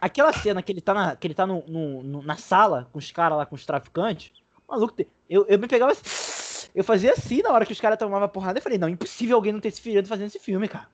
Aquela 0.00 0.32
cena 0.32 0.62
que 0.62 0.72
ele 0.72 0.80
tá 0.80 0.94
na, 0.94 1.16
que 1.16 1.26
ele 1.26 1.34
tá 1.34 1.46
no, 1.46 1.62
no, 1.68 2.02
no 2.02 2.22
na 2.22 2.36
sala 2.36 2.88
com 2.92 2.98
os 2.98 3.12
caras 3.12 3.38
lá, 3.38 3.46
com 3.46 3.54
os 3.54 3.64
traficantes, 3.64 4.32
maluco, 4.66 4.94
eu, 5.28 5.46
eu 5.46 5.58
me 5.58 5.68
pegava 5.68 5.92
assim, 5.92 6.68
eu 6.74 6.82
fazia 6.82 7.12
assim 7.12 7.42
na 7.42 7.52
hora 7.52 7.64
que 7.64 7.72
os 7.72 7.80
caras 7.80 7.98
tomavam 7.98 8.28
porrada, 8.28 8.58
eu 8.58 8.62
falei, 8.62 8.78
não, 8.78 8.88
impossível 8.88 9.36
alguém 9.36 9.52
não 9.52 9.60
ter 9.60 9.70
se 9.70 9.80
ferido 9.80 10.08
fazendo 10.08 10.28
esse 10.28 10.38
filme, 10.38 10.66
cara. 10.66 10.88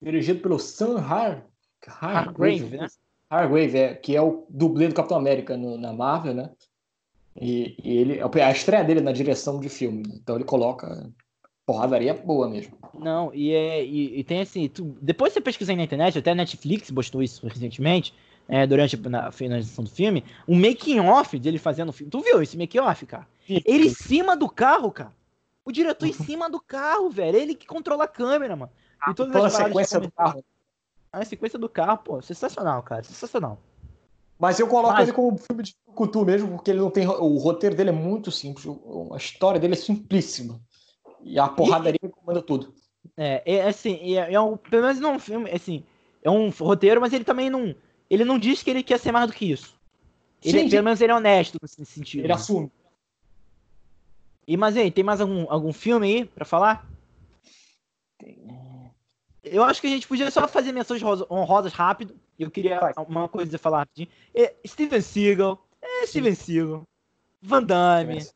Dirigido 0.00 0.40
pelo 0.40 0.58
Sam 0.58 0.98
Har... 0.98 1.42
Hargrave, 1.86 2.76
né? 2.76 2.86
Hargrave, 3.30 3.78
é, 3.78 3.94
que 3.94 4.16
é 4.16 4.22
o 4.22 4.46
dublê 4.48 4.88
do 4.88 4.94
Capitão 4.94 5.18
América 5.18 5.56
no, 5.56 5.76
na 5.76 5.92
Marvel, 5.92 6.34
né? 6.34 6.50
E, 7.40 7.76
e, 7.82 7.98
ele, 7.98 8.18
é 8.18 8.42
a 8.42 8.50
estreia 8.50 8.82
dele 8.82 9.00
na 9.00 9.12
direção 9.12 9.60
de 9.60 9.68
filme, 9.68 10.02
então 10.14 10.34
ele 10.34 10.44
coloca 10.44 11.08
porradaria 11.64 12.14
boa 12.14 12.48
mesmo. 12.48 12.76
Não, 12.94 13.32
e, 13.32 13.52
é, 13.52 13.84
e, 13.84 14.18
e 14.18 14.24
tem 14.24 14.40
assim, 14.40 14.68
tu, 14.68 14.96
depois 15.00 15.32
você 15.32 15.40
pesquisar 15.40 15.76
na 15.76 15.82
internet, 15.82 16.18
até 16.18 16.30
a 16.30 16.34
Netflix 16.34 16.90
postou 16.90 17.22
isso 17.22 17.46
recentemente, 17.46 18.14
é, 18.48 18.66
durante 18.66 18.98
a 19.14 19.30
finalização 19.30 19.84
do 19.84 19.90
filme, 19.90 20.24
um 20.48 20.58
making 20.58 21.00
off 21.00 21.38
dele 21.38 21.58
fazendo 21.58 21.90
o 21.90 21.92
filme. 21.92 22.10
Tu 22.10 22.20
viu 22.20 22.42
esse 22.42 22.56
making 22.56 22.78
off, 22.78 23.04
cara? 23.04 23.28
Ele 23.46 23.88
em 23.88 23.94
cima 23.94 24.34
do 24.34 24.48
carro, 24.48 24.90
cara. 24.90 25.12
O 25.64 25.70
diretor 25.70 26.06
em 26.06 26.14
cima 26.14 26.48
do 26.48 26.58
carro, 26.58 27.10
velho. 27.10 27.36
Ele 27.36 27.54
que 27.54 27.66
controla 27.66 28.04
a 28.04 28.08
câmera, 28.08 28.56
mano. 28.56 28.72
E 29.06 29.14
todas 29.14 29.36
as 29.36 29.52
sequência 29.52 30.00
do 30.00 30.10
carro. 30.10 30.42
A 31.20 31.24
sequência 31.24 31.58
do 31.58 31.68
carro, 31.68 31.98
pô, 31.98 32.22
sensacional, 32.22 32.82
cara. 32.82 33.02
Sensacional. 33.02 33.58
Mas 34.38 34.60
eu 34.60 34.68
coloco 34.68 34.94
Mas... 34.94 35.08
ele 35.08 35.12
como 35.12 35.36
filme 35.36 35.62
de 35.62 35.74
Cutu 35.94 36.24
mesmo, 36.24 36.48
porque 36.52 36.70
ele 36.70 36.80
não 36.80 36.90
tem. 36.90 37.06
O 37.06 37.38
roteiro 37.38 37.74
dele 37.74 37.90
é 37.90 37.92
muito 37.92 38.30
simples. 38.30 38.66
A 39.12 39.16
história 39.16 39.58
dele 39.60 39.74
é 39.74 39.76
simplíssima. 39.76 40.60
E 41.22 41.38
a 41.38 41.48
porradaria 41.48 41.98
e... 42.02 42.08
comanda 42.08 42.40
tudo. 42.40 42.72
É, 43.16 43.42
é 43.44 43.68
assim, 43.68 44.16
é, 44.16 44.32
é 44.32 44.40
um, 44.40 44.56
pelo 44.56 44.82
menos 44.82 45.00
não 45.00 45.12
é 45.12 45.16
um 45.16 45.18
filme, 45.18 45.50
assim, 45.50 45.82
é 46.22 46.30
um 46.30 46.50
roteiro, 46.50 47.00
mas 47.00 47.12
ele 47.12 47.24
também 47.24 47.50
não. 47.50 47.74
Ele 48.08 48.24
não 48.24 48.38
diz 48.38 48.62
que 48.62 48.70
ele 48.70 48.82
quer 48.82 48.98
ser 48.98 49.12
mais 49.12 49.26
do 49.26 49.32
que 49.32 49.50
isso. 49.50 49.76
Ele, 50.42 50.60
sim, 50.60 50.70
pelo 50.70 50.84
menos 50.84 51.00
ele 51.00 51.12
é 51.12 51.14
honesto 51.14 51.58
nesse 51.60 51.84
sentido. 51.84 52.24
Ele 52.24 52.32
assume. 52.32 52.70
E, 54.46 54.56
mas 54.56 54.76
aí, 54.76 54.90
tem 54.90 55.04
mais 55.04 55.20
algum, 55.20 55.50
algum 55.50 55.72
filme 55.72 56.06
aí 56.06 56.24
pra 56.24 56.44
falar? 56.44 56.88
Eu 59.42 59.62
acho 59.62 59.80
que 59.80 59.86
a 59.86 59.90
gente 59.90 60.06
podia 60.06 60.30
só 60.30 60.46
fazer 60.48 60.72
menções 60.72 61.02
honrosas 61.02 61.72
rápido. 61.72 62.14
Eu 62.38 62.50
queria 62.50 62.80
uma 63.08 63.28
coisa 63.28 63.58
falar 63.58 63.80
rapidinho. 63.80 64.08
É, 64.34 64.54
Steven 64.66 65.00
Seagal. 65.00 65.64
É 65.80 66.06
Steven 66.06 66.34
Seagal. 66.34 66.82
Van 67.40 67.62
Damme. 67.62 68.26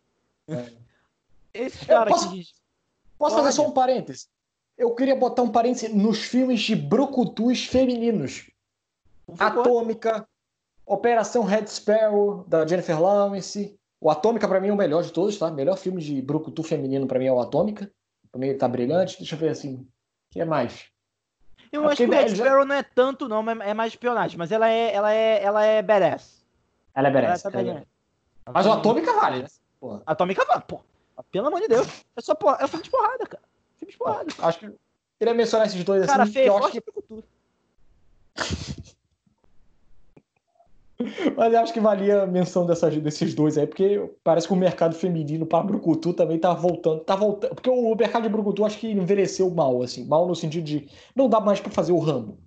É. 0.49 0.73
Esses 1.55 1.85
caras 1.85 2.13
posso, 2.13 2.31
que. 2.31 2.47
Posso 3.19 3.37
fazer 3.37 3.53
só 3.53 3.67
um 3.67 3.73
parêntese? 3.73 4.27
Eu 4.77 4.95
queria 4.95 5.15
botar 5.15 5.43
um 5.43 5.51
parêntese 5.51 5.89
nos 5.89 6.23
filmes 6.23 6.61
de 6.61 6.75
brucutus 6.75 7.67
femininos. 7.67 8.51
Atômica, 9.39 10.27
Operação 10.87 11.45
Red 11.45 11.67
Sparrow, 11.67 12.45
da 12.49 12.67
Jennifer 12.67 13.01
Lawrence. 13.01 13.79
O 14.01 14.11
Atômica, 14.11 14.49
para 14.49 14.61
mim, 14.61 14.69
é 14.69 14.73
o 14.73 14.77
melhor 14.77 15.03
de 15.03 15.13
todos, 15.13 15.39
tá? 15.39 15.47
O 15.47 15.55
melhor 15.55 15.77
filme 15.77 16.03
de 16.03 16.21
brucutu 16.21 16.63
feminino, 16.63 17.07
para 17.07 17.19
mim, 17.19 17.27
é 17.27 17.33
o 17.33 17.41
Atômica. 17.41 17.91
Pra 18.31 18.41
mim, 18.41 18.49
ele 18.49 18.59
tá 18.59 18.67
brilhante. 18.67 19.19
Deixa 19.19 19.35
eu 19.35 19.39
ver 19.39 19.51
assim. 19.51 19.75
O 19.77 19.87
que 20.31 20.41
é 20.41 20.45
mais? 20.45 20.92
Eu 21.73 21.89
acho 21.89 21.97
que 21.97 22.05
o 22.05 22.11
Red 22.11 22.29
Sparrow 22.37 22.67
não 22.67 22.75
é 22.75 22.83
tanto, 22.83 23.29
não, 23.29 23.49
é 23.51 23.73
mais 23.73 23.93
espionagem, 23.93 24.37
mas 24.37 24.53
ela 24.53 24.69
é, 24.69 24.93
ela 24.95 25.13
é, 25.13 25.43
ela 25.43 25.65
é 25.65 25.81
badass. 25.81 26.45
Ela 26.95 27.09
é 27.09 27.11
badass. 27.11 27.45
Ela 27.45 27.53
tá 27.53 27.61
ela 27.61 27.79
é... 27.79 27.87
Mas 28.53 28.67
o 28.67 28.73
Atômica 28.73 29.13
vale, 29.15 29.43
né? 29.43 29.49
Porra. 29.81 30.03
Atômica 30.05 30.45
vale, 30.45 30.63
pô. 30.69 30.81
Pelo 31.31 31.47
amor 31.47 31.61
de 31.61 31.69
Deus. 31.69 31.87
É 32.15 32.21
só 32.21 32.35
porra, 32.35 32.59
é 32.61 32.67
filme 32.67 32.85
de 32.85 32.91
porrada, 32.91 33.27
cara. 33.27 33.43
Filme 33.79 33.93
de 33.93 33.99
porrada. 33.99 34.27
Acho 34.39 34.59
que. 34.59 34.71
Queria 35.19 35.35
mencionar 35.35 35.67
esses 35.67 35.83
dois 35.83 36.05
cara, 36.05 36.25
assim. 36.25 36.33
Cara, 36.33 36.45
feio, 36.45 36.53
eu 36.53 36.65
acho 36.65 36.81
que... 36.81 36.83
Mas 41.37 41.53
eu 41.53 41.61
acho 41.61 41.73
que 41.73 41.81
valia 41.81 42.23
a 42.23 42.27
menção 42.27 42.67
dessas, 42.67 42.97
desses 42.99 43.35
dois 43.35 43.59
aí, 43.59 43.67
porque 43.67 44.11
parece 44.23 44.47
que 44.47 44.53
o 44.53 44.57
mercado 44.57 44.95
feminino 44.95 45.47
para 45.47 45.65
Brucutu 45.65 46.13
também 46.13 46.39
tá 46.39 46.53
voltando. 46.55 47.01
Tá 47.01 47.17
voltando. 47.17 47.55
Porque 47.55 47.71
o 47.71 47.95
mercado 47.95 48.23
de 48.23 48.29
Brucutu 48.29 48.65
acho 48.65 48.79
que 48.79 48.91
envelheceu 48.91 49.51
mal, 49.51 49.83
assim. 49.83 50.05
Mal 50.07 50.27
no 50.27 50.35
sentido 50.35 50.65
de 50.65 50.89
não 51.15 51.29
dá 51.29 51.41
mais 51.41 51.61
para 51.61 51.71
fazer 51.71 51.93
o 51.93 51.99
Rambo. 51.99 52.39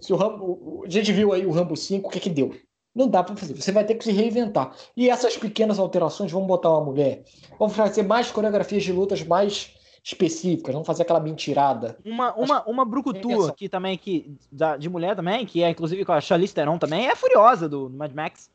Se 0.00 0.12
o 0.12 0.16
Rambo. 0.16 0.82
A 0.86 0.90
gente 0.90 1.12
viu 1.12 1.32
aí 1.32 1.46
o 1.46 1.50
Rambo 1.50 1.76
5, 1.76 2.06
o 2.06 2.10
que 2.10 2.20
que 2.20 2.30
deu? 2.30 2.54
Não 2.94 3.08
dá 3.08 3.24
para 3.24 3.36
fazer. 3.36 3.54
Você 3.54 3.72
vai 3.72 3.84
ter 3.84 3.96
que 3.96 4.04
se 4.04 4.12
reinventar. 4.12 4.74
E 4.96 5.10
essas 5.10 5.36
pequenas 5.36 5.78
alterações, 5.78 6.30
vamos 6.30 6.46
botar 6.46 6.70
uma 6.70 6.84
mulher, 6.84 7.24
vamos 7.58 7.74
fazer 7.74 8.02
mais 8.02 8.30
coreografias 8.30 8.84
de 8.84 8.92
lutas 8.92 9.22
mais 9.24 9.73
específicas, 10.04 10.74
vamos 10.74 10.86
fazer 10.86 11.02
aquela 11.02 11.18
mentirada. 11.18 11.96
Uma, 12.04 12.34
uma, 12.34 12.62
uma 12.64 12.84
brucutu 12.84 13.46
aqui 13.46 13.70
também, 13.70 13.96
que, 13.96 14.36
da, 14.52 14.76
de 14.76 14.90
mulher 14.90 15.16
também, 15.16 15.46
que 15.46 15.62
é 15.62 15.70
inclusive 15.70 16.04
com 16.04 16.12
a 16.12 16.20
Charlize 16.20 16.54
Theron 16.54 16.76
também, 16.76 17.08
é 17.08 17.16
furiosa 17.16 17.66
do, 17.66 17.88
do 17.88 17.96
Mad 17.96 18.12
Max. 18.12 18.50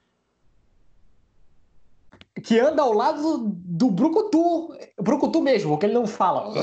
Que 2.43 2.59
anda 2.59 2.83
ao 2.83 2.93
lado 2.93 3.49
do 3.49 3.89
Brucutu, 3.89 4.77
Brucutu 5.01 5.41
mesmo, 5.41 5.77
que 5.77 5.87
ele 5.87 5.93
não 5.93 6.05
fala. 6.05 6.53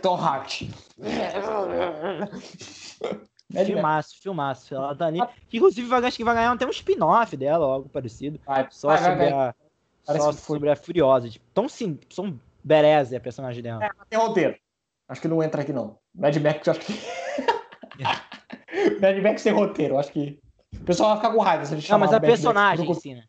Tom 0.00 0.14
Hart. 0.14 0.62
filmaço, 3.66 4.22
filmaço. 4.22 4.74
Ela 4.74 4.94
tá 4.94 5.06
ali. 5.06 5.18
Que 5.48 5.58
inclusive 5.58 5.86
vai, 5.86 6.02
acho 6.02 6.16
que 6.16 6.24
vai 6.24 6.34
ganhar 6.34 6.52
até 6.52 6.64
um 6.64 6.70
spin-off 6.70 7.36
dela, 7.36 7.66
algo 7.66 7.88
parecido. 7.88 8.40
Vai, 8.46 8.66
só 8.70 8.88
vai, 8.88 8.98
sobre, 8.98 9.30
vai, 9.30 9.32
a, 9.32 9.54
só 10.16 10.32
sobre 10.32 10.70
a 10.70 10.76
Furiosa. 10.76 11.28
Tipo, 11.28 11.44
tão 11.52 11.68
sim, 11.68 11.98
são 12.08 12.38
Bereze, 12.64 13.14
a 13.14 13.20
personagem 13.20 13.62
dela. 13.62 13.84
É, 13.84 13.90
tem 14.08 14.18
roteiro. 14.18 14.56
Acho 15.08 15.20
que 15.20 15.28
não 15.28 15.42
entra 15.42 15.60
aqui, 15.60 15.72
não. 15.72 15.98
Mad 16.14 16.34
Max, 16.36 16.66
acho 16.66 16.80
que. 16.80 16.94
Mad 19.00 19.22
Max 19.22 19.42
tem 19.42 19.52
roteiro, 19.52 19.98
acho 19.98 20.10
que. 20.10 20.40
O 20.72 20.84
pessoal 20.84 21.10
vai 21.10 21.18
ficar 21.18 21.32
com 21.32 21.40
raiva 21.40 21.66
se 21.66 21.74
a 21.74 21.76
gente 21.76 21.90
Não, 21.90 21.98
mas 21.98 22.10
a 22.10 22.14
Mad 22.14 22.24
personagem 22.24 22.86
Max... 22.86 22.98
ensina. 22.98 23.28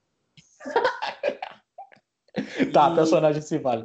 tá, 2.74 2.91
e... 2.91 2.95
personagem 2.95 3.41
se 3.41 3.60
vale. 3.60 3.84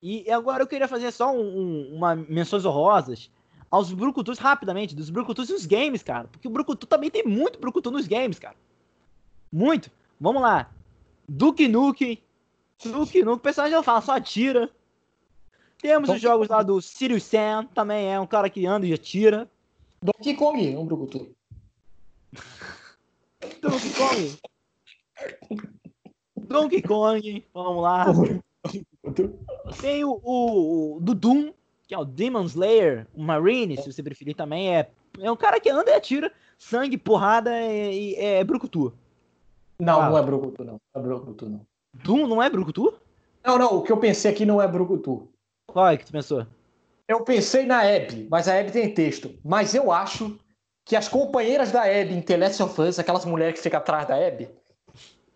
E 0.00 0.30
agora 0.30 0.62
eu 0.62 0.66
queria 0.66 0.86
fazer 0.86 1.10
só 1.10 1.34
um, 1.34 1.40
um, 1.40 1.96
uma 1.96 2.14
menções 2.14 2.64
honrosas 2.64 3.30
aos 3.70 3.92
Brucutus 3.92 4.38
rapidamente, 4.38 4.94
dos 4.94 5.10
Brucutus 5.10 5.48
nos 5.48 5.66
games, 5.66 6.02
cara. 6.02 6.28
Porque 6.28 6.46
o 6.46 6.50
Brucutu 6.50 6.86
também 6.86 7.10
tem 7.10 7.24
muito 7.24 7.58
Brucutu 7.58 7.90
nos 7.90 8.06
games, 8.06 8.38
cara. 8.38 8.56
Muito. 9.50 9.90
Vamos 10.20 10.42
lá. 10.42 10.70
Duke 11.28 11.66
Nukem. 11.66 12.22
Duke 12.84 13.22
Nukem, 13.22 13.34
o 13.34 13.38
personagem 13.38 13.74
não 13.74 13.82
fala, 13.82 14.00
só 14.00 14.12
atira. 14.12 14.70
Temos 15.84 16.08
Donkey 16.08 16.16
os 16.16 16.22
jogos 16.22 16.48
Kong. 16.48 16.56
lá 16.56 16.62
do 16.62 16.80
Sirius 16.80 17.24
Sam, 17.24 17.66
também 17.74 18.10
é 18.10 18.18
um 18.18 18.26
cara 18.26 18.48
que 18.48 18.64
anda 18.64 18.86
e 18.86 18.94
atira. 18.94 19.46
Donkey 20.02 20.32
Kong, 20.32 20.76
um 20.76 20.86
brucutu. 20.86 21.28
Donkey 23.60 23.90
Kong. 23.90 24.38
Donkey 26.38 26.80
Kong, 26.80 27.44
vamos 27.52 27.82
lá. 27.82 28.06
Tem 29.82 30.02
o, 30.06 30.18
o, 30.24 30.96
o, 30.96 31.00
do 31.00 31.14
Doom, 31.14 31.52
que 31.86 31.94
é 31.94 31.98
o 31.98 32.04
Demon 32.06 32.44
Slayer, 32.44 33.06
o 33.14 33.22
Marine, 33.22 33.76
se 33.76 33.92
você 33.92 34.02
preferir 34.02 34.34
também. 34.34 34.74
É, 34.74 34.88
é 35.20 35.30
um 35.30 35.36
cara 35.36 35.60
que 35.60 35.68
anda 35.68 35.90
e 35.90 35.94
atira, 35.94 36.32
sangue, 36.56 36.96
porrada 36.96 37.50
e 37.60 38.14
é, 38.14 38.38
é, 38.38 38.44
brucutu. 38.44 38.90
Não, 39.78 40.00
ah. 40.00 40.08
não 40.08 40.16
é 40.16 40.22
brucutu, 40.22 40.64
não. 40.64 40.80
Não 40.94 41.02
é 41.02 41.04
brucutu, 41.04 41.46
não. 41.46 41.60
Doom 41.92 42.26
não 42.26 42.42
é 42.42 42.48
brucutu? 42.48 42.94
Não, 43.44 43.58
não, 43.58 43.76
o 43.76 43.82
que 43.82 43.92
eu 43.92 43.98
pensei 43.98 44.30
aqui 44.30 44.46
não 44.46 44.62
é 44.62 44.66
brucutu. 44.66 45.28
Qual 45.74 45.88
é 45.88 45.96
que 45.96 46.06
tu 46.06 46.12
pensou? 46.12 46.46
Eu 47.08 47.24
pensei 47.24 47.66
na 47.66 47.80
Abby, 47.80 48.28
mas 48.30 48.46
a 48.46 48.60
Abby 48.60 48.70
tem 48.70 48.94
texto. 48.94 49.36
Mas 49.44 49.74
eu 49.74 49.90
acho 49.90 50.38
que 50.84 50.94
as 50.94 51.08
companheiras 51.08 51.72
da 51.72 51.82
Abby 51.82 52.14
em 52.14 52.22
The 52.22 52.36
Last 52.36 52.62
of 52.62 52.80
Us, 52.80 53.00
aquelas 53.00 53.24
mulheres 53.24 53.56
que 53.56 53.62
ficam 53.64 53.80
atrás 53.80 54.06
da 54.06 54.14
Abby, 54.14 54.48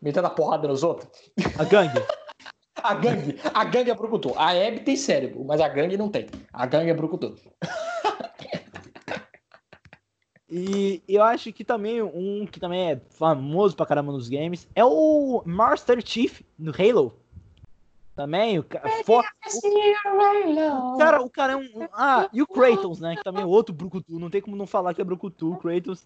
metendo 0.00 0.28
a 0.28 0.30
porrada 0.30 0.68
nos 0.68 0.84
outros. 0.84 1.10
A 1.58 1.64
gangue. 1.64 1.98
a 2.80 2.94
gangue. 2.94 3.36
A 3.52 3.64
gangue 3.64 3.90
é 3.90 3.94
brucutu. 3.96 4.32
A 4.36 4.50
Abby 4.50 4.78
tem 4.78 4.94
cérebro, 4.94 5.44
mas 5.44 5.60
a 5.60 5.66
gangue 5.66 5.96
não 5.96 6.08
tem. 6.08 6.28
A 6.52 6.64
gangue 6.66 6.90
é 6.90 6.94
brucutu. 6.94 7.34
E 10.50 11.02
eu 11.06 11.22
acho 11.22 11.52
que 11.52 11.62
também 11.62 12.00
um 12.00 12.46
que 12.46 12.58
também 12.58 12.92
é 12.92 13.00
famoso 13.10 13.76
pra 13.76 13.84
caramba 13.84 14.12
nos 14.12 14.30
games 14.30 14.66
é 14.74 14.82
o 14.82 15.42
Master 15.44 16.02
Chief 16.02 16.40
no 16.58 16.72
Halo. 16.72 17.17
Também, 18.18 18.58
o, 18.58 18.66
for, 19.04 19.24
o, 19.46 20.94
o 20.94 20.98
cara, 20.98 21.22
o 21.22 21.30
cara 21.30 21.52
é 21.52 21.56
um. 21.56 21.88
Ah, 21.92 22.28
e 22.32 22.42
o 22.42 22.48
Kratos, 22.48 22.98
né? 22.98 23.14
Que 23.14 23.22
também 23.22 23.44
é 23.44 23.46
outro 23.46 23.72
Brucutu. 23.72 24.18
Não 24.18 24.28
tem 24.28 24.40
como 24.40 24.56
não 24.56 24.66
falar 24.66 24.92
que 24.92 25.00
é 25.00 25.04
Brucutu. 25.04 25.56
Kratos 25.62 26.04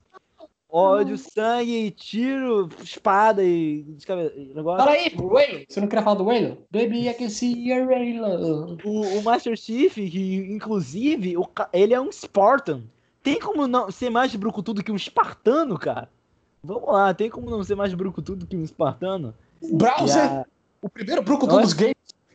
ódio, 0.69 1.17
sangue, 1.17 1.91
tiro, 1.91 2.69
espada 2.83 3.43
e 3.43 3.97
negócio. 4.55 4.85
Fala 4.85 4.91
aí, 4.91 5.15
Waylo. 5.15 5.65
Você 5.67 5.81
não 5.81 5.89
queria 5.89 6.03
falar 6.03 6.17
do 6.17 6.25
Waylo? 6.25 6.59
Baby, 6.71 7.09
I 7.09 7.15
can 7.15 7.31
see 7.31 7.67
your 7.67 7.87
Waylo. 7.87 8.77
O, 8.85 9.19
o 9.19 9.23
Master 9.23 9.57
Chief, 9.57 9.95
que 9.95 10.37
inclusive, 10.51 11.37
o, 11.39 11.49
ele 11.73 11.95
é 11.95 12.01
um 12.01 12.13
Spartan. 12.13 12.83
Tem 13.23 13.41
como 13.41 13.67
não 13.67 13.91
ser 13.91 14.11
mais 14.11 14.35
brucutu 14.35 14.75
do 14.75 14.85
que 14.85 14.93
um 14.93 14.97
espartano, 14.97 15.79
cara? 15.79 16.11
Vamos 16.63 16.93
lá, 16.93 17.15
tem 17.15 17.31
como 17.31 17.49
não 17.49 17.65
ser 17.65 17.75
mais 17.75 17.95
brucutu 17.95 18.37
do 18.37 18.47
que 18.47 18.57
um 18.57 18.63
espartano? 18.63 19.35
Browser! 19.63 20.23
A... 20.23 20.47
O 20.83 20.89
primeiro 20.89 21.23
brucutu 21.23 21.61
dos 21.61 21.73
games. 21.73 21.95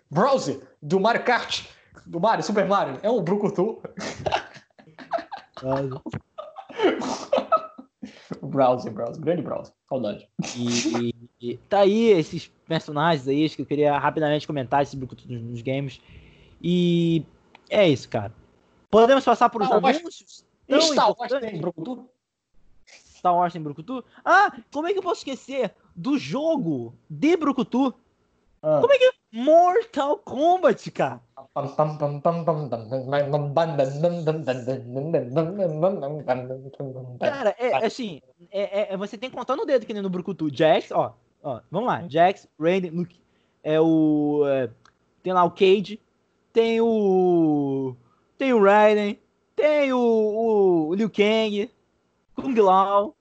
Browser, 0.10 0.60
do 0.82 1.00
Mario 1.00 1.24
Kart. 1.24 1.66
Do 2.06 2.20
Mario, 2.20 2.44
Super 2.44 2.66
Mario. 2.66 3.00
É 3.04 3.10
um 3.10 3.22
brucutu. 3.22 3.82
Browser, 8.42 8.92
browser, 8.92 9.22
grande 9.22 9.42
browser. 9.42 9.74
Saudade. 9.88 10.28
E, 10.56 11.10
e, 11.10 11.16
e, 11.42 11.58
tá 11.70 11.80
aí 11.80 12.10
esses 12.12 12.48
personagens 12.68 13.28
aí 13.28 13.50
que 13.50 13.62
eu 13.62 13.66
queria 13.66 13.98
rapidamente 13.98 14.48
comentar 14.48 14.84
esses 14.84 14.96
brucutus 14.96 15.26
nos, 15.26 15.42
nos 15.42 15.62
games. 15.62 16.00
E 16.62 17.26
é 17.70 17.88
isso, 17.88 18.10
cara. 18.10 18.34
Podemos 18.90 19.24
passar 19.24 19.50
por 19.50 19.62
os 19.62 19.72
ah, 19.72 19.76
anúncios? 19.76 20.46
Mas... 20.68 20.86
Star 20.86 21.14
Wars 21.18 21.32
tem 21.40 21.60
Brucutu? 21.60 22.10
Star 22.88 23.36
Wars 23.36 23.54
tem 23.54 23.62
Brucutu? 23.62 24.04
Ah, 24.24 24.52
como 24.72 24.88
é 24.88 24.94
que 24.94 25.00
eu 25.00 25.04
posso 25.04 25.22
esquecer 25.22 25.74
do 25.96 26.18
jogo 26.18 26.94
de 27.10 27.36
Brucutu? 27.38 27.94
Ah. 28.68 28.82
Como 28.82 28.92
é 28.92 28.98
que 28.98 29.06
é 29.06 29.12
Mortal 29.32 30.18
Kombat, 30.18 30.92
cara? 30.92 31.22
Cara, 37.18 37.56
é 37.58 37.86
assim, 37.86 38.22
é, 38.52 38.94
é, 38.94 38.98
você 38.98 39.18
tem 39.18 39.30
que 39.30 39.38
contar 39.38 39.56
no 39.56 39.66
dedo 39.66 39.86
que 39.86 39.94
nem 39.94 40.04
no 40.04 40.10
Brucutu. 40.10 40.54
Jax, 40.54 40.92
ó, 40.92 41.16
ó, 41.42 41.62
vamos 41.72 41.88
lá. 41.88 42.04
Jax, 42.10 42.46
Raiden, 42.60 42.92
Luke, 42.92 43.18
é 43.64 43.80
o. 43.80 44.44
É, 44.46 44.70
tem 45.24 45.32
lá 45.32 45.46
o 45.46 45.52
Cage, 45.52 46.02
tem 46.52 46.82
o. 46.82 47.96
Tem 48.38 48.54
o 48.54 48.62
Raiden, 48.62 49.18
tem 49.56 49.94
o, 49.94 49.98
o, 49.98 50.88
o 50.90 50.94
Liu 50.94 51.10
Kang, 51.10 51.72
Kung 52.36 52.60
Lao. 52.60 53.16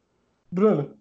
Bruno, 0.51 0.97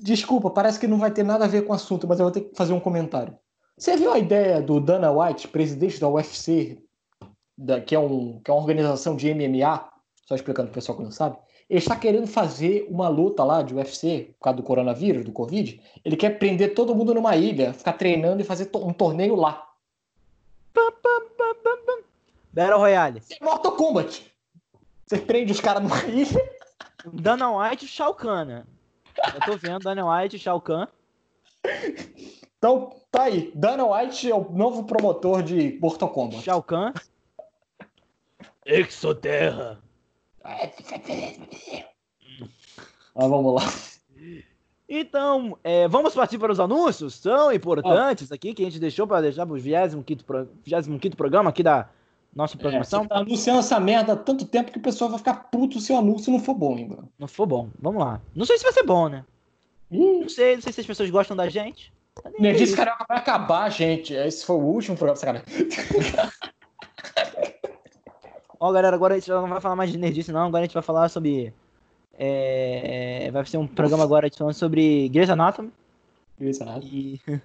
desculpa, 0.00 0.50
parece 0.50 0.78
que 0.78 0.86
não 0.86 0.98
vai 0.98 1.10
ter 1.10 1.22
nada 1.22 1.44
a 1.44 1.48
ver 1.48 1.64
com 1.64 1.72
o 1.72 1.76
assunto, 1.76 2.08
mas 2.08 2.18
eu 2.18 2.24
vou 2.24 2.32
ter 2.32 2.40
que 2.42 2.56
fazer 2.56 2.72
um 2.72 2.80
comentário. 2.80 3.36
Você 3.76 3.96
viu 3.96 4.12
a 4.12 4.18
ideia 4.18 4.60
do 4.60 4.80
Dana 4.80 5.10
White, 5.10 5.48
presidente 5.48 6.00
da 6.00 6.08
UFC, 6.08 6.82
da, 7.56 7.80
que, 7.80 7.94
é 7.94 7.98
um, 7.98 8.40
que 8.40 8.50
é 8.50 8.54
uma 8.54 8.60
organização 8.60 9.16
de 9.16 9.32
MMA, 9.32 9.88
só 10.26 10.34
explicando 10.34 10.68
para 10.68 10.72
o 10.72 10.74
pessoal 10.74 10.98
que 10.98 11.04
não 11.04 11.10
sabe, 11.10 11.38
ele 11.68 11.78
está 11.78 11.94
querendo 11.94 12.26
fazer 12.26 12.86
uma 12.90 13.08
luta 13.08 13.44
lá 13.44 13.62
de 13.62 13.74
UFC, 13.74 14.34
por 14.38 14.44
causa 14.44 14.56
do 14.56 14.62
coronavírus, 14.62 15.24
do 15.24 15.30
Covid. 15.32 15.80
Ele 16.04 16.16
quer 16.16 16.38
prender 16.38 16.74
todo 16.74 16.94
mundo 16.94 17.14
numa 17.14 17.36
ilha, 17.36 17.72
ficar 17.72 17.92
treinando 17.92 18.42
e 18.42 18.44
fazer 18.44 18.68
um 18.74 18.92
torneio 18.92 19.36
lá. 19.36 19.68
Battle 22.52 22.78
Royale. 22.78 23.22
É 23.30 23.44
Mortal 23.44 23.76
Kombat. 23.76 24.34
Você 25.06 25.18
prende 25.18 25.52
os 25.52 25.60
caras 25.60 25.82
numa 25.82 26.02
ilha. 26.06 26.50
Dana 27.12 27.50
White 27.50 27.84
e 27.84 27.88
Shao 27.88 28.14
Kahn, 28.14 28.44
né? 28.44 28.64
Eu 29.34 29.40
tô 29.44 29.56
vendo 29.56 29.80
Dana 29.80 30.04
White 30.04 30.36
e 30.36 30.38
Shao 30.38 30.60
Kahn. 30.60 30.86
Então, 32.58 32.94
tá 33.10 33.24
aí. 33.24 33.50
Dana 33.54 33.86
White 33.86 34.30
é 34.30 34.34
o 34.34 34.50
novo 34.50 34.84
promotor 34.84 35.42
de 35.42 35.78
Mortal 35.80 36.10
Kombat. 36.10 36.42
Shao 36.42 36.62
Kahn. 36.62 36.92
Exoterra. 38.64 39.80
Ah, 43.14 43.26
vamos 43.26 43.54
lá. 43.54 43.62
Então, 44.88 45.56
é, 45.62 45.86
vamos 45.86 46.14
partir 46.14 46.38
para 46.38 46.50
os 46.50 46.58
anúncios? 46.58 47.14
São 47.14 47.52
importantes 47.52 48.32
aqui, 48.32 48.52
que 48.52 48.62
a 48.62 48.64
gente 48.64 48.80
deixou 48.80 49.06
para 49.06 49.20
deixar 49.20 49.46
para 49.46 49.54
o 49.54 49.58
25 49.58 50.24
pro, 50.24 50.48
programa 51.16 51.50
aqui 51.50 51.62
da 51.62 51.88
nossa 52.34 52.56
é, 52.56 52.58
programação. 52.58 53.04
É, 53.04 53.08
tá 53.08 53.18
anunciando 53.18 53.60
essa 53.60 53.78
merda 53.80 54.12
há 54.12 54.16
tanto 54.16 54.44
tempo 54.44 54.70
que 54.72 54.78
o 54.78 54.82
pessoal 54.82 55.10
vai 55.10 55.18
ficar 55.18 55.34
puto 55.34 55.80
se 55.80 55.92
o 55.92 55.96
anúncio 55.96 56.32
não 56.32 56.38
for 56.38 56.54
bom 56.54 56.76
ainda. 56.76 56.98
Não 57.18 57.28
for 57.28 57.46
bom, 57.46 57.68
vamos 57.78 58.02
lá. 58.02 58.20
Não 58.34 58.46
sei 58.46 58.56
se 58.58 58.64
vai 58.64 58.72
ser 58.72 58.84
bom, 58.84 59.08
né? 59.08 59.24
Ih. 59.90 60.20
Não 60.20 60.28
sei, 60.28 60.54
não 60.54 60.62
sei 60.62 60.72
se 60.72 60.80
as 60.80 60.86
pessoas 60.86 61.10
gostam 61.10 61.36
da 61.36 61.48
gente. 61.48 61.92
Nerdice 62.38 62.76
Carioca 62.76 63.04
vai 63.08 63.18
acabar, 63.18 63.68
gente. 63.70 64.14
Esse 64.14 64.44
foi 64.44 64.56
o 64.56 64.60
último 64.60 64.96
programa, 64.96 65.16
sacanagem. 65.16 65.46
Ó, 68.58 68.70
galera, 68.72 68.94
agora 68.94 69.14
a 69.14 69.18
gente 69.18 69.30
não 69.30 69.48
vai 69.48 69.60
falar 69.60 69.74
mais 69.74 69.90
de 69.90 69.96
Nerdice, 69.98 70.30
não. 70.32 70.46
Agora 70.46 70.62
a 70.62 70.66
gente 70.66 70.74
vai 70.74 70.82
falar 70.82 71.08
sobre. 71.08 71.52
É... 72.18 73.30
Vai 73.32 73.46
ser 73.46 73.56
um 73.56 73.66
programa 73.66 74.04
agora 74.04 74.28
falando 74.36 74.52
sobre 74.52 75.08
Grey's 75.08 75.30
Anatomy. 75.30 75.72
Grey's 76.38 76.60
Anatomy. 76.60 77.20
E... 77.30 77.40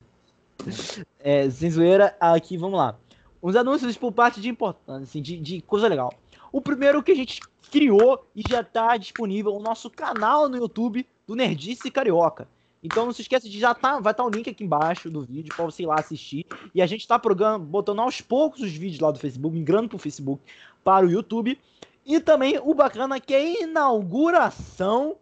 é, 1.19 1.49
sem 1.49 1.71
zoeira, 1.71 2.15
aqui 2.19 2.57
vamos 2.57 2.77
lá. 2.77 2.97
Os 3.45 3.55
anúncios 3.55 3.95
por 3.95 4.11
parte 4.11 4.41
de 4.41 4.49
importância, 4.49 5.03
assim, 5.03 5.21
de, 5.21 5.37
de 5.37 5.61
coisa 5.61 5.87
legal. 5.87 6.11
O 6.51 6.59
primeiro 6.59 7.03
que 7.03 7.11
a 7.11 7.15
gente 7.15 7.39
criou 7.69 8.25
e 8.35 8.41
já 8.49 8.61
está 8.61 8.97
disponível 8.97 9.53
o 9.53 9.59
nosso 9.59 9.87
canal 9.87 10.49
no 10.49 10.57
YouTube 10.57 11.05
do 11.27 11.35
Nerdice 11.35 11.91
Carioca. 11.91 12.47
Então 12.81 13.05
não 13.05 13.13
se 13.13 13.21
esqueça 13.21 13.47
de 13.47 13.59
já 13.59 13.75
tá, 13.75 13.99
vai 13.99 14.13
estar 14.13 14.23
tá 14.23 14.25
o 14.25 14.31
link 14.31 14.49
aqui 14.49 14.63
embaixo 14.63 15.11
do 15.11 15.21
vídeo 15.21 15.53
para 15.55 15.63
você 15.63 15.83
ir 15.83 15.85
lá 15.85 15.93
assistir. 15.99 16.43
E 16.73 16.81
a 16.81 16.87
gente 16.87 17.01
está 17.01 17.21
botando 17.59 17.99
aos 17.99 18.19
poucos 18.19 18.61
os 18.61 18.71
vídeos 18.71 18.99
lá 18.99 19.11
do 19.11 19.19
Facebook, 19.19 19.55
migrando 19.55 19.89
para 19.89 19.97
o 19.97 19.99
Facebook, 19.99 20.41
para 20.83 21.05
o 21.05 21.11
YouTube. 21.11 21.55
E 22.03 22.19
também 22.19 22.59
o 22.63 22.73
bacana 22.73 23.19
que 23.19 23.35
é 23.35 23.37
a 23.37 23.61
inauguração 23.61 25.17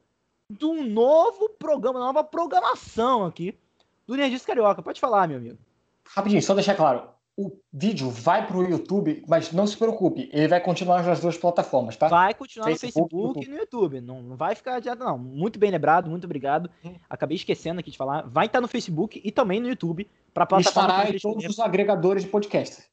de 0.49 0.63
um 0.63 0.81
novo 0.85 1.49
programa, 1.59 1.99
nova 1.99 2.23
programação 2.23 3.25
aqui 3.25 3.53
do 4.07 4.15
Nerdice 4.15 4.47
Carioca. 4.47 4.81
Pode 4.81 5.01
falar, 5.01 5.27
meu 5.27 5.39
amigo. 5.39 5.57
Rapidinho, 6.05 6.41
só 6.41 6.53
deixar 6.53 6.75
claro 6.75 7.11
o 7.35 7.51
vídeo 7.71 8.09
vai 8.09 8.45
para 8.45 8.57
o 8.57 8.63
YouTube, 8.63 9.23
mas 9.27 9.51
não 9.51 9.65
se 9.65 9.75
preocupe, 9.75 10.29
ele 10.31 10.47
vai 10.47 10.61
continuar 10.61 11.03
nas 11.03 11.19
duas 11.19 11.35
plataformas, 11.35 11.97
tá? 11.97 12.07
Vai 12.07 12.33
continuar 12.33 12.67
Facebook, 12.67 13.15
no 13.15 13.21
Facebook 13.21 13.47
e 13.47 13.51
no 13.51 13.57
YouTube. 13.57 14.01
Não, 14.01 14.21
não 14.21 14.35
vai 14.35 14.53
ficar 14.53 14.75
adiado, 14.75 15.03
não. 15.03 15.17
Muito 15.17 15.57
bem 15.57 15.71
lembrado, 15.71 16.09
muito 16.09 16.25
obrigado. 16.25 16.69
Hum. 16.85 16.93
Acabei 17.09 17.35
esquecendo 17.35 17.79
aqui 17.79 17.89
de 17.89 17.97
falar. 17.97 18.21
Vai 18.27 18.45
estar 18.45 18.61
no 18.61 18.67
Facebook 18.67 19.19
e 19.23 19.31
também 19.31 19.59
no 19.59 19.67
YouTube 19.67 20.07
para 20.31 20.45
plataforma. 20.45 20.89
Estará 20.89 21.09
em 21.09 21.19
todos 21.19 21.45
os 21.45 21.59
agregadores 21.59 22.23
de 22.23 22.29
podcast. 22.29 22.83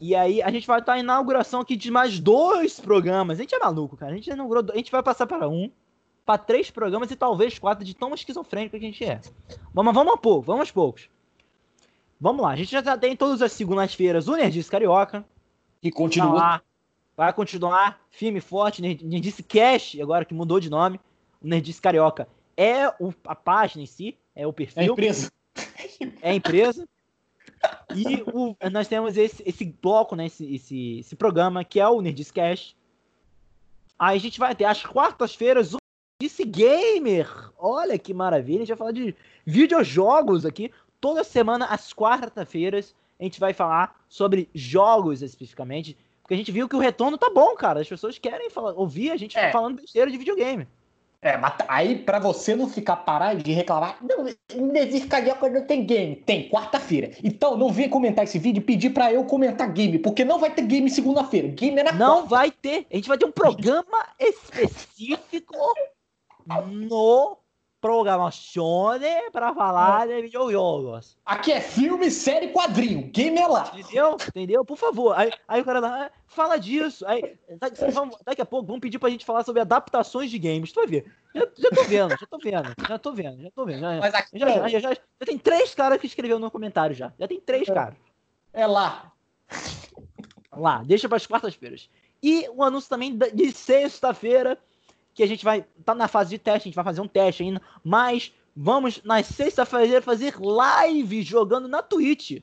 E 0.00 0.14
aí 0.14 0.42
a 0.42 0.50
gente 0.50 0.66
vai 0.66 0.80
estar 0.80 0.96
em 0.96 1.00
inauguração 1.00 1.60
aqui 1.60 1.76
de 1.76 1.90
mais 1.90 2.18
dois 2.18 2.80
programas. 2.80 3.38
A 3.38 3.42
gente 3.42 3.54
é 3.54 3.58
maluco, 3.58 3.96
cara. 3.96 4.12
A 4.12 4.14
gente 4.16 4.30
inaugurou, 4.30 4.64
a 4.72 4.76
gente 4.76 4.90
vai 4.90 5.02
passar 5.02 5.26
para 5.26 5.48
um, 5.48 5.70
para 6.26 6.38
três 6.38 6.70
programas 6.72 7.10
e 7.10 7.16
talvez 7.16 7.56
quatro 7.56 7.84
de 7.84 7.94
tão 7.94 8.12
esquizofrênico 8.14 8.78
que 8.78 8.84
a 8.84 8.88
gente 8.88 9.04
é. 9.04 9.20
Mas 9.72 9.94
vamos 9.94 10.12
a 10.12 10.16
pouco, 10.16 10.42
vamos 10.42 10.60
aos 10.60 10.70
poucos. 10.72 11.08
Vamos 12.20 12.42
lá, 12.42 12.50
a 12.50 12.56
gente 12.56 12.70
já 12.70 12.98
tem 12.98 13.16
todas 13.16 13.40
as 13.40 13.52
segundas-feiras 13.52 14.28
o 14.28 14.36
Nerdice 14.36 14.70
Carioca. 14.70 15.24
Que 15.80 15.90
continua. 15.90 16.38
Tá 16.38 16.62
vai 17.20 17.34
continuar 17.34 18.00
firme 18.10 18.38
e 18.38 18.40
forte. 18.40 18.80
Nerdice 18.80 19.42
Cash, 19.42 19.98
agora 20.00 20.24
que 20.24 20.32
mudou 20.32 20.58
de 20.58 20.70
nome. 20.70 20.98
O 21.42 21.46
Nerdice 21.46 21.80
Carioca 21.80 22.26
é 22.56 22.88
o, 22.98 23.12
a 23.26 23.34
página 23.34 23.82
em 23.82 23.86
si, 23.86 24.16
é 24.34 24.46
o 24.46 24.52
perfil. 24.54 24.82
É 24.82 24.86
a 24.86 24.88
empresa. 24.88 25.32
É 26.22 26.30
a 26.30 26.34
empresa. 26.34 26.88
E 27.94 28.22
o, 28.32 28.56
nós 28.70 28.88
temos 28.88 29.18
esse, 29.18 29.42
esse 29.44 29.66
bloco, 29.66 30.16
né, 30.16 30.26
esse, 30.26 30.54
esse, 30.54 31.00
esse 31.00 31.14
programa, 31.14 31.62
que 31.62 31.78
é 31.78 31.86
o 31.86 32.00
Nerdice 32.00 32.32
Cash. 32.32 32.74
Aí 33.98 34.16
a 34.16 34.20
gente 34.20 34.38
vai 34.38 34.54
ter 34.54 34.64
às 34.64 34.82
quartas-feiras 34.82 35.74
o 35.74 35.78
Nerdice 36.18 36.44
Gamer. 36.44 37.28
Olha 37.58 37.98
que 37.98 38.14
maravilha, 38.14 38.58
a 38.58 38.60
gente 38.60 38.68
vai 38.68 38.78
falar 38.78 38.92
de 38.92 39.14
videojogos 39.44 40.46
aqui 40.46 40.70
toda 41.00 41.24
semana, 41.24 41.66
às 41.66 41.92
quarta-feiras, 41.92 42.94
a 43.18 43.24
gente 43.24 43.40
vai 43.40 43.52
falar 43.52 43.96
sobre 44.08 44.48
jogos 44.54 45.22
especificamente. 45.22 45.96
Porque 46.22 46.34
a 46.34 46.36
gente 46.36 46.52
viu 46.52 46.68
que 46.68 46.76
o 46.76 46.80
retorno 46.80 47.18
tá 47.18 47.30
bom, 47.30 47.54
cara. 47.56 47.80
As 47.80 47.88
pessoas 47.88 48.18
querem 48.18 48.50
falar, 48.50 48.72
ouvir 48.72 49.10
a 49.10 49.16
gente 49.16 49.36
é. 49.36 49.50
falando 49.50 49.80
besteira 49.80 50.10
de 50.10 50.16
videogame. 50.16 50.66
É, 51.22 51.36
mas 51.36 51.52
aí 51.68 51.98
para 51.98 52.18
você 52.18 52.56
não 52.56 52.66
ficar 52.66 52.96
parado 52.96 53.42
de 53.42 53.52
reclamar, 53.52 53.98
não, 54.00 54.26
existe 54.78 55.06
carioca, 55.06 55.50
não 55.50 55.66
tem 55.66 55.84
game. 55.84 56.16
Tem, 56.16 56.48
quarta-feira. 56.48 57.10
Então 57.22 57.58
não 57.58 57.70
venha 57.70 57.90
comentar 57.90 58.24
esse 58.24 58.38
vídeo 58.38 58.60
e 58.60 58.64
pedir 58.64 58.90
para 58.90 59.12
eu 59.12 59.22
comentar 59.24 59.70
game, 59.70 59.98
porque 59.98 60.24
não 60.24 60.38
vai 60.38 60.50
ter 60.50 60.62
game 60.62 60.88
segunda-feira. 60.88 61.48
Game 61.48 61.78
é 61.78 61.82
na 61.82 61.92
Não 61.92 62.20
quarta. 62.20 62.28
vai 62.28 62.50
ter. 62.50 62.86
A 62.90 62.96
gente 62.96 63.08
vai 63.08 63.18
ter 63.18 63.26
um 63.26 63.32
programa 63.32 64.06
específico 64.18 65.54
no 66.46 67.36
programazione 67.80 69.30
para 69.32 69.54
falar 69.54 70.06
de 70.06 70.22
videojogos. 70.22 71.16
Aqui 71.24 71.50
é 71.50 71.60
filme, 71.60 72.10
série, 72.10 72.48
quadrinho. 72.48 73.10
Game 73.10 73.38
é 73.38 73.46
lá. 73.46 73.72
Entendeu? 73.74 74.16
Entendeu? 74.28 74.64
Por 74.64 74.76
favor. 74.76 75.18
Aí, 75.18 75.32
aí 75.48 75.62
o 75.62 75.64
cara 75.64 75.80
lá, 75.80 76.10
fala 76.26 76.58
disso. 76.58 77.06
Aí, 77.06 77.38
daqui 78.24 78.42
a 78.42 78.46
pouco 78.46 78.66
vamos 78.66 78.80
pedir 78.80 78.98
pra 78.98 79.08
gente 79.08 79.24
falar 79.24 79.44
sobre 79.44 79.62
adaptações 79.62 80.30
de 80.30 80.38
games. 80.38 80.72
Tu 80.72 80.80
vai 80.80 80.86
ver. 80.86 81.12
Já, 81.34 81.46
já 81.56 81.70
tô 81.70 81.84
vendo, 81.84 82.10
já 82.10 82.26
tô 82.26 82.38
vendo, 82.38 82.74
já 82.88 82.98
tô 82.98 83.12
vendo, 83.12 83.42
já 83.42 83.50
tô 83.50 83.64
vendo. 83.64 83.80
Já, 83.80 83.98
Mas 83.98 84.14
aqui, 84.14 84.38
já, 84.38 84.48
já, 84.48 84.68
já, 84.68 84.78
já, 84.80 84.90
já, 84.92 85.26
tem 85.26 85.38
três 85.38 85.74
caras 85.74 85.98
que 85.98 86.06
escreveram 86.06 86.40
no 86.40 86.50
comentário 86.50 86.94
já. 86.94 87.12
Já 87.18 87.26
tem 87.26 87.40
três 87.40 87.68
é, 87.68 87.72
caras. 87.72 87.96
É 88.52 88.66
lá. 88.66 89.12
Lá, 90.52 90.82
deixa 90.84 91.08
para 91.08 91.16
as 91.16 91.26
quartas-feiras. 91.26 91.88
E 92.22 92.46
o 92.54 92.62
anúncio 92.62 92.90
também 92.90 93.16
de 93.16 93.52
sexta-feira 93.52 94.58
que 95.20 95.24
a 95.24 95.28
gente 95.28 95.44
vai 95.44 95.66
tá 95.84 95.94
na 95.94 96.08
fase 96.08 96.30
de 96.30 96.38
teste, 96.38 96.66
a 96.66 96.70
gente 96.70 96.74
vai 96.74 96.84
fazer 96.84 97.02
um 97.02 97.06
teste 97.06 97.42
ainda, 97.42 97.60
mas 97.84 98.32
vamos 98.56 99.02
na 99.04 99.22
sexta-feira 99.22 100.00
fazer 100.00 100.40
live 100.40 101.20
jogando 101.20 101.68
na 101.68 101.82
Twitch. 101.82 102.42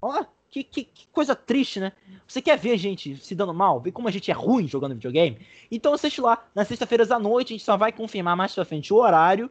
Ó, 0.00 0.24
que, 0.48 0.62
que, 0.62 0.84
que, 0.84 1.08
coisa 1.08 1.34
triste, 1.34 1.80
né? 1.80 1.90
Você 2.28 2.40
quer 2.40 2.56
ver 2.56 2.78
gente 2.78 3.16
se 3.16 3.34
dando 3.34 3.52
mal? 3.52 3.80
Ver 3.80 3.90
como 3.90 4.06
a 4.06 4.10
gente 4.12 4.30
é 4.30 4.34
ruim 4.34 4.68
jogando 4.68 4.94
videogame? 4.94 5.44
Então 5.68 5.92
assiste 5.92 6.20
lá, 6.20 6.46
nas 6.54 6.68
sexta-feiras 6.68 7.10
à 7.10 7.18
noite, 7.18 7.52
a 7.52 7.54
gente 7.54 7.64
só 7.64 7.76
vai 7.76 7.90
confirmar 7.90 8.36
mais 8.36 8.54
pra 8.54 8.64
frente 8.64 8.94
o 8.94 8.96
horário 8.96 9.50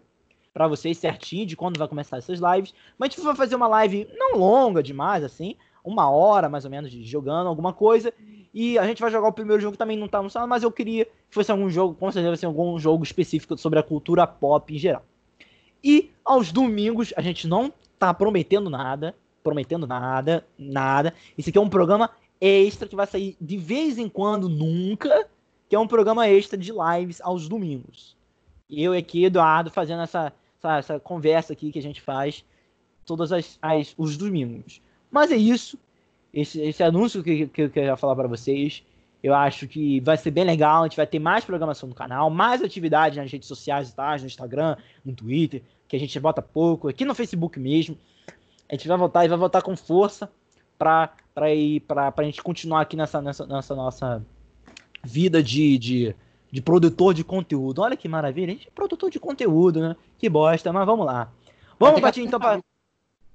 para 0.54 0.66
vocês 0.66 0.98
certinho 0.98 1.46
de 1.46 1.58
quando 1.58 1.78
vai 1.78 1.90
começar 1.90 2.20
essas 2.20 2.40
lives. 2.40 2.74
Mas 2.98 3.10
a 3.10 3.12
gente 3.12 3.26
vai 3.26 3.36
fazer 3.36 3.56
uma 3.56 3.68
live 3.68 4.08
não 4.14 4.38
longa 4.38 4.82
demais, 4.82 5.26
assim, 5.26 5.58
uma 5.84 6.10
hora 6.10 6.48
mais 6.48 6.64
ou 6.64 6.72
menos 6.72 6.90
jogando 6.90 7.48
alguma 7.48 7.74
coisa. 7.74 8.14
E 8.54 8.80
a 8.80 8.86
gente 8.86 9.02
vai 9.02 9.12
jogar 9.12 9.28
o 9.28 9.34
primeiro 9.34 9.62
jogo 9.62 9.74
que 9.74 9.78
também 9.78 9.98
não 9.98 10.08
tá 10.08 10.20
anunciado, 10.20 10.48
mas 10.48 10.64
eu 10.64 10.72
queria 10.72 11.06
que 11.06 11.12
fosse 11.30 11.52
algum 11.52 11.70
jogo, 11.70 11.94
com 11.94 12.12
certeza 12.12 12.36
ser 12.36 12.46
algum 12.48 12.80
jogo 12.80 13.04
específico 13.04 13.58
sobre 13.58 13.80
a 13.80 13.84
cultura 13.84 14.26
pop 14.26 14.74
em 14.74 14.78
geral. 14.78 15.06
E 15.84 16.12
aos 16.26 16.52
domingos, 16.52 17.14
a 17.16 17.22
gente 17.22 17.48
não 17.48 17.72
tá 17.98 18.14
prometendo 18.14 18.70
nada, 18.70 19.16
prometendo 19.44 19.86
nada, 19.86 20.46
nada. 20.58 21.14
Esse 21.38 21.50
aqui 21.50 21.58
é 21.58 21.62
um 21.62 21.70
programa 21.70 22.10
extra 22.42 22.88
que 22.88 22.96
vai 22.96 23.06
sair 23.06 23.38
de 23.40 23.58
vez 23.58 23.98
em 23.98 24.10
quando, 24.10 24.50
nunca, 24.50 25.28
que 25.68 25.76
é 25.76 25.80
um 25.80 25.88
programa 25.88 26.28
extra 26.28 26.58
de 26.58 26.72
lives 26.72 27.22
aos 27.22 27.48
domingos. 27.48 28.18
Eu 28.70 28.94
aqui, 28.94 29.26
Eduardo, 29.26 29.70
fazendo 29.70 30.02
essa, 30.02 30.34
essa, 30.58 30.78
essa 30.78 31.00
conversa 31.00 31.54
aqui 31.54 31.72
que 31.72 31.80
a 31.80 31.82
gente 31.82 32.02
faz 32.02 32.44
todos 33.06 33.32
as, 33.32 33.58
as, 33.62 33.94
os 33.98 34.18
domingos. 34.18 34.82
Mas 35.12 35.32
é 35.32 35.38
isso 35.38 35.78
esse, 36.34 36.62
esse 36.62 36.84
anúncio 36.84 37.24
que, 37.24 37.48
que 37.48 37.64
eu 37.64 37.70
queria 37.70 37.98
falar 37.98 38.16
para 38.16 38.28
vocês. 38.28 38.84
Eu 39.22 39.36
acho 39.36 39.68
que 39.68 40.00
vai 40.00 40.16
ser 40.16 40.32
bem 40.32 40.46
legal. 40.46 40.84
A 40.84 40.88
gente 40.88 40.98
vai 40.98 41.08
ter 41.08 41.20
mais 41.20 41.44
programação 41.44 41.90
no 41.90 41.96
canal, 41.96 42.30
mais 42.30 42.62
atividade 42.62 43.18
nas 43.20 43.32
redes 43.32 43.48
sociais, 43.48 43.92
tá? 43.92 44.16
no 44.18 44.26
Instagram, 44.26 44.78
no 45.04 45.14
Twitter, 45.14 45.62
que 45.88 45.96
a 45.96 46.00
gente 46.00 46.18
bota 46.20 46.42
pouco, 46.42 46.88
aqui 46.88 47.04
no 47.04 47.16
Facebook 47.16 47.60
mesmo. 47.60 47.98
A 48.70 48.76
gente 48.76 48.88
vai 48.88 48.98
voltar 48.98 49.26
e 49.26 49.28
vai 49.28 49.38
voltar 49.38 49.62
com 49.62 49.76
força 49.76 50.32
para 50.78 51.54
ir 51.54 51.82
para 51.82 52.14
a 52.16 52.24
gente 52.24 52.42
continuar 52.42 52.82
aqui 52.82 52.96
nessa, 52.96 53.22
nessa, 53.22 53.46
nessa 53.46 53.76
nossa 53.76 54.26
vida 55.04 55.42
de, 55.44 55.78
de, 55.78 56.16
de, 56.52 56.62
produtor 56.62 57.14
de 57.14 57.24
conteúdo. 57.24 57.82
Olha 57.82 57.98
que 57.98 58.08
maravilha, 58.08 58.54
a 58.54 58.56
gente 58.56 58.68
é 58.68 58.72
produtor 58.72 59.10
de 59.10 59.20
conteúdo, 59.20 59.82
né? 59.82 59.96
Que 60.18 60.30
bosta, 60.30 60.72
mas 60.72 60.86
vamos 60.86 61.06
lá. 61.06 61.32
Vamos 61.78 62.00
partir 62.00 62.22
então 62.22 62.40
para. 62.40 62.60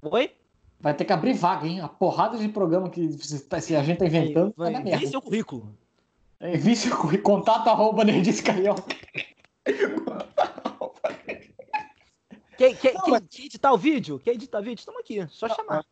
Oi? 0.03 0.31
Vai 0.81 0.95
ter 0.95 1.05
que 1.05 1.13
abrir 1.13 1.33
vaga, 1.33 1.67
hein? 1.67 1.81
A 1.81 1.89
porrada 1.89 2.37
de 2.37 2.49
programa 2.49 2.91
que 2.91 3.13
se 3.13 3.77
a 3.77 3.83
gente 3.83 3.99
tá 3.99 4.07
inventando. 4.07 4.53
Vai, 4.57 4.73
vai 4.73 4.83
envie 4.83 5.09
seu 5.09 5.23
currículo. 5.23 5.77
É, 6.41 6.55
envie 6.55 6.77
seu 6.77 6.97
currículo. 6.97 7.39
Contato 7.39 7.69
arroba 7.69 8.05
Nerdice 8.05 8.43
Carioca. 8.43 8.83
Quem, 12.57 12.75
quem, 12.77 12.95
não, 12.95 13.03
quem, 13.03 13.13
mas... 13.13 13.23
quem 13.31 13.47
editar 13.47 13.73
o 13.73 13.79
vídeo? 13.79 14.19
Quem 14.19 14.35
editar 14.35 14.61
o 14.61 14.63
vídeo? 14.63 14.79
Estamos 14.79 15.01
aqui, 15.01 15.27
só 15.29 15.49
não, 15.49 15.57
chamar. 15.57 15.85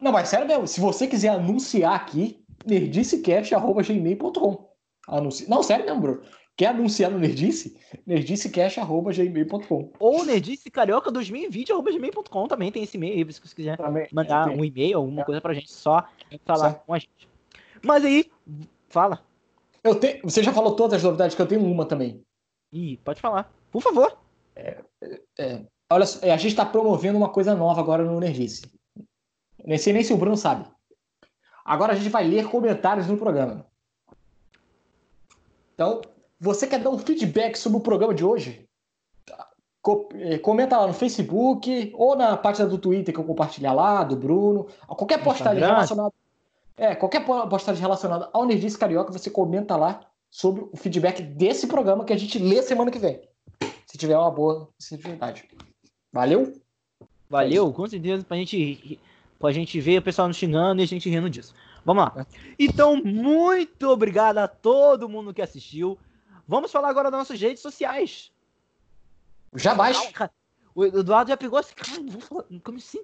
Não, 0.00 0.12
mas 0.12 0.28
sério 0.28 0.46
mesmo, 0.46 0.66
se 0.66 0.80
você 0.80 1.06
quiser 1.06 1.28
anunciar 1.28 1.94
aqui, 1.94 2.42
nerdicecast.gmail.com. 2.64 4.70
Anunci... 5.08 5.48
Não, 5.48 5.62
sério 5.62 5.84
mesmo, 5.84 6.00
bro. 6.00 6.22
Quer 6.56 6.68
anunciar 6.68 7.10
no 7.10 7.18
Nerdice? 7.18 7.76
nerdicecast.gmail.com 8.06 9.90
Ou 9.98 10.24
nerdicecarioca2020.gmail.com 10.24 12.48
também 12.48 12.72
tem 12.72 12.82
esse 12.82 12.96
e-mail 12.96 13.30
se 13.30 13.38
você 13.40 13.54
quiser 13.54 13.76
também, 13.76 14.08
mandar 14.10 14.48
um 14.48 14.64
e-mail, 14.64 14.96
alguma 14.96 15.20
é. 15.20 15.24
coisa 15.24 15.38
pra 15.40 15.52
gente, 15.52 15.70
só 15.70 16.08
falar 16.46 16.70
certo. 16.70 16.86
com 16.86 16.94
a 16.94 16.98
gente. 16.98 17.28
Mas 17.82 18.02
aí, 18.04 18.30
fala. 18.88 19.22
Eu 19.84 19.96
tenho, 19.96 20.22
você 20.22 20.42
já 20.42 20.50
falou 20.52 20.74
todas 20.74 20.94
as 20.94 21.02
novidades, 21.02 21.36
que 21.36 21.42
eu 21.42 21.46
tenho 21.46 21.62
uma 21.62 21.84
também. 21.84 22.24
Ih, 22.72 22.96
pode 23.04 23.20
falar. 23.20 23.52
Por 23.70 23.82
favor. 23.82 24.16
É, 24.56 24.82
é, 25.38 25.62
olha, 25.90 26.04
é, 26.22 26.32
a 26.32 26.38
gente 26.38 26.52
está 26.52 26.64
promovendo 26.64 27.18
uma 27.18 27.28
coisa 27.28 27.54
nova 27.54 27.82
agora 27.82 28.02
no 28.02 28.18
Nerdice. 28.18 28.62
Nem 29.62 29.76
sei 29.76 29.92
nem 29.92 30.02
se 30.02 30.14
o 30.14 30.16
Bruno 30.16 30.38
sabe. 30.38 30.66
Agora 31.62 31.92
a 31.92 31.96
gente 31.96 32.08
vai 32.08 32.26
ler 32.26 32.48
comentários 32.48 33.06
no 33.06 33.18
programa. 33.18 33.66
Então, 35.74 36.00
você 36.40 36.66
quer 36.66 36.80
dar 36.80 36.90
um 36.90 36.98
feedback 36.98 37.56
sobre 37.56 37.78
o 37.78 37.82
programa 37.82 38.14
de 38.14 38.24
hoje? 38.24 38.66
Eh, 40.14 40.38
comenta 40.38 40.76
lá 40.76 40.86
no 40.86 40.92
Facebook 40.92 41.92
ou 41.94 42.16
na 42.16 42.36
página 42.36 42.68
do 42.68 42.78
Twitter 42.78 43.14
que 43.14 43.20
eu 43.20 43.24
compartilhar 43.24 43.72
lá, 43.72 44.02
do 44.02 44.16
Bruno. 44.16 44.66
Qualquer 44.86 45.22
postagem 45.22 45.62
relacionada. 45.62 46.12
É, 46.76 46.94
qualquer 46.94 47.24
postagem 47.24 47.80
relacionada 47.80 48.28
ao 48.32 48.44
Nerdice 48.44 48.76
Carioca, 48.76 49.12
você 49.12 49.30
comenta 49.30 49.76
lá 49.76 50.00
sobre 50.30 50.66
o 50.70 50.76
feedback 50.76 51.22
desse 51.22 51.66
programa 51.66 52.04
que 52.04 52.12
a 52.12 52.18
gente 52.18 52.38
lê 52.38 52.60
semana 52.62 52.90
que 52.90 52.98
vem. 52.98 53.20
Se 53.86 53.96
tiver 53.96 54.18
uma 54.18 54.30
boa 54.30 54.68
sensibilidade. 54.78 55.48
Valeu? 56.12 56.52
Valeu, 57.30 57.72
com 57.72 57.86
certeza, 57.86 58.24
pra 58.24 58.36
gente, 58.36 59.00
pra 59.38 59.52
gente 59.52 59.80
ver 59.80 59.98
o 59.98 60.02
pessoal 60.02 60.28
nos 60.28 60.36
xingando 60.36 60.82
e 60.82 60.84
a 60.84 60.86
gente 60.86 61.08
rindo 61.08 61.30
disso. 61.30 61.54
Vamos 61.84 62.04
lá. 62.04 62.12
É. 62.16 62.26
Então, 62.58 62.96
muito 63.02 63.88
obrigado 63.88 64.38
a 64.38 64.48
todo 64.48 65.08
mundo 65.08 65.32
que 65.32 65.40
assistiu. 65.40 65.96
Vamos 66.46 66.70
falar 66.70 66.88
agora 66.88 67.10
das 67.10 67.18
nossas 67.18 67.40
redes 67.40 67.62
sociais. 67.62 68.32
Jamais. 69.54 69.96
O 70.74 70.84
Eduardo 70.84 71.30
já 71.30 71.36
pegou 71.36 71.58
assim, 71.58 71.74
cara, 71.74 72.02
vou 72.02 72.20
falar, 72.20 72.44
como 72.62 72.78
assim? 72.78 73.02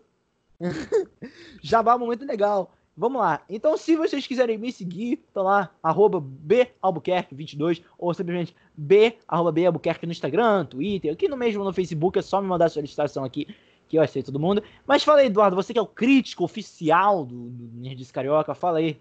Jabá, 1.63 1.97
momento 1.97 2.25
legal. 2.25 2.73
Vamos 2.95 3.23
lá. 3.23 3.43
Então, 3.49 3.77
se 3.77 3.97
vocês 3.97 4.27
quiserem 4.27 4.59
me 4.59 4.71
seguir, 4.71 5.25
tá 5.33 5.41
lá, 5.41 5.71
arroba 5.83 6.21
balbuquerque22 6.21 7.83
ou 7.97 8.13
simplesmente 8.13 8.55
b, 8.77 9.17
arroba 9.27 9.51
balbuquerque 9.51 10.05
no 10.05 10.13
Instagram, 10.13 10.67
Twitter, 10.67 11.13
aqui 11.13 11.27
no 11.27 11.37
mesmo 11.37 11.65
no 11.65 11.73
Facebook, 11.73 12.19
é 12.19 12.23
só 12.23 12.41
me 12.41 12.49
mandar 12.49 12.67
a 12.67 12.69
solicitação 12.69 13.25
aqui, 13.25 13.49
que 13.89 13.97
eu 13.97 14.03
aceito 14.03 14.27
todo 14.27 14.39
mundo. 14.39 14.63
Mas 14.87 15.03
fala 15.03 15.21
aí, 15.21 15.27
Eduardo, 15.29 15.57
você 15.57 15.73
que 15.73 15.79
é 15.79 15.83
o 15.83 15.87
crítico 15.87 16.45
oficial 16.45 17.25
do, 17.25 17.49
do 17.49 17.81
Nerdice 17.81 18.13
Carioca, 18.13 18.55
fala 18.55 18.79
aí. 18.79 19.01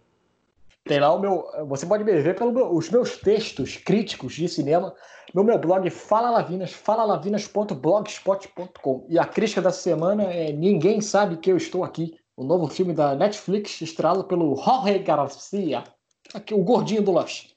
Tem 0.85 0.99
lá 0.99 1.13
o 1.13 1.19
meu. 1.19 1.45
Você 1.67 1.85
pode 1.85 2.03
me 2.03 2.21
ver 2.21 2.35
pelos 2.35 2.89
meus 2.89 3.15
textos 3.17 3.77
críticos 3.77 4.33
de 4.33 4.49
cinema 4.49 4.95
no 5.33 5.43
meu 5.43 5.57
blog 5.57 5.89
Fala 5.89 6.29
Lavinas, 6.29 6.73
falalavinas.blogspot.com. 6.73 9.05
E 9.07 9.17
a 9.17 9.25
crítica 9.25 9.61
da 9.61 9.71
semana 9.71 10.23
é 10.23 10.51
Ninguém 10.51 10.99
Sabe 11.01 11.37
Que 11.37 11.51
Eu 11.51 11.57
Estou 11.57 11.83
Aqui, 11.83 12.15
o 12.35 12.43
novo 12.43 12.67
filme 12.67 12.93
da 12.93 13.15
Netflix, 13.15 13.81
estrelado 13.81 14.25
pelo 14.25 14.55
Jorge 14.55 14.99
Garcia, 14.99 15.83
aqui, 16.33 16.53
o 16.53 16.63
gordinho 16.63 17.01
do 17.01 17.11
Lush. 17.11 17.49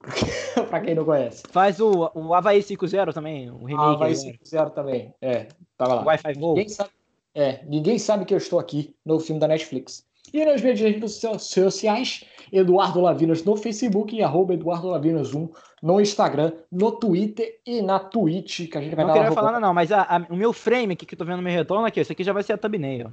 pra 0.68 0.80
quem 0.80 0.94
não 0.94 1.04
conhece. 1.04 1.42
Faz 1.50 1.80
o, 1.80 2.10
o 2.14 2.34
Havaí 2.34 2.60
5.0 2.60 3.12
também, 3.12 3.50
o 3.50 3.64
remake. 3.64 3.94
Havaí 3.94 4.12
5.0 4.12 4.70
também, 4.70 5.12
é. 5.20 5.48
Tava 5.76 5.94
lá. 5.94 6.04
Wi-Fi 6.04 6.38
Ninguém 6.38 6.68
sabe, 6.68 6.90
é, 7.34 7.64
Ninguém 7.64 7.98
Sabe 7.98 8.24
Que 8.24 8.34
Eu 8.34 8.38
Estou 8.38 8.58
Aqui, 8.58 8.94
novo 9.04 9.24
filme 9.24 9.40
da 9.40 9.48
Netflix. 9.48 10.05
E 10.32 10.44
nas 10.44 10.60
minhas 10.60 10.80
redes 10.80 11.20
sociais, 11.38 12.24
Eduardo 12.52 13.00
Lavinas 13.00 13.44
no 13.44 13.56
Facebook 13.56 14.14
e 14.14 14.22
arroba 14.22 14.54
Eduardo 14.54 14.88
Lavinas1 14.88 15.50
no 15.82 16.00
Instagram, 16.00 16.52
no 16.70 16.92
Twitter 16.92 17.60
e 17.64 17.82
na 17.82 17.98
Twitch, 17.98 18.68
que 18.70 18.78
a 18.78 18.80
gente 18.80 18.94
vai 18.94 19.04
não 19.04 19.14
dar 19.14 19.20
Não 19.20 19.22
queria 19.22 19.34
falar 19.34 19.52
não, 19.52 19.60
não, 19.60 19.74
mas 19.74 19.92
a, 19.92 20.02
a, 20.02 20.26
o 20.30 20.36
meu 20.36 20.52
frame 20.52 20.94
aqui 20.94 21.06
que 21.06 21.14
eu 21.14 21.18
tô 21.18 21.24
vendo 21.24 21.36
no 21.36 21.42
meu 21.42 21.52
retorno 21.52 21.86
aqui, 21.86 22.00
esse 22.00 22.12
aqui 22.12 22.24
já 22.24 22.32
vai 22.32 22.42
ser 22.42 22.54
a 22.54 22.58
thumbnail. 22.58 23.12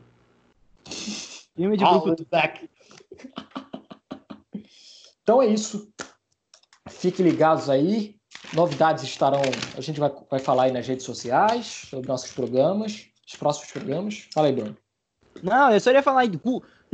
Filme 1.55 1.77
de 1.77 1.83
grupo. 1.83 2.15
Então 5.21 5.41
é 5.41 5.47
isso. 5.47 5.91
Fiquem 6.89 7.25
ligados 7.25 7.69
aí. 7.69 8.15
Novidades 8.53 9.03
estarão. 9.03 9.41
A 9.77 9.81
gente 9.81 9.99
vai, 9.99 10.11
vai 10.29 10.39
falar 10.39 10.63
aí 10.63 10.71
nas 10.71 10.87
redes 10.87 11.05
sociais 11.05 11.87
sobre 11.89 12.07
nossos 12.07 12.31
programas, 12.31 13.07
os 13.25 13.35
próximos 13.35 13.71
programas. 13.71 14.27
Fala 14.33 14.47
aí, 14.47 14.53
Bruno. 14.53 14.77
Não, 15.41 15.71
eu 15.71 15.79
só 15.79 15.91
ia 15.91 16.03
falar 16.03 16.21
aí. 16.21 16.31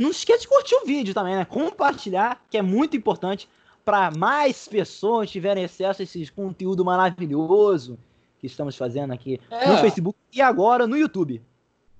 Não 0.00 0.10
esqueça 0.10 0.40
de 0.40 0.48
curtir 0.48 0.74
o 0.76 0.86
vídeo 0.86 1.12
também, 1.12 1.36
né? 1.36 1.44
Compartilhar, 1.44 2.42
que 2.48 2.56
é 2.56 2.62
muito 2.62 2.96
importante 2.96 3.46
para 3.84 4.10
mais 4.10 4.66
pessoas 4.66 5.30
tiverem 5.30 5.62
acesso 5.62 6.00
a 6.00 6.04
esse 6.04 6.32
conteúdo 6.32 6.82
maravilhoso 6.82 7.98
que 8.38 8.46
estamos 8.46 8.76
fazendo 8.76 9.12
aqui 9.12 9.38
é. 9.50 9.68
no 9.68 9.76
Facebook 9.76 10.18
e 10.32 10.40
agora 10.40 10.86
no 10.86 10.96
YouTube. 10.96 11.42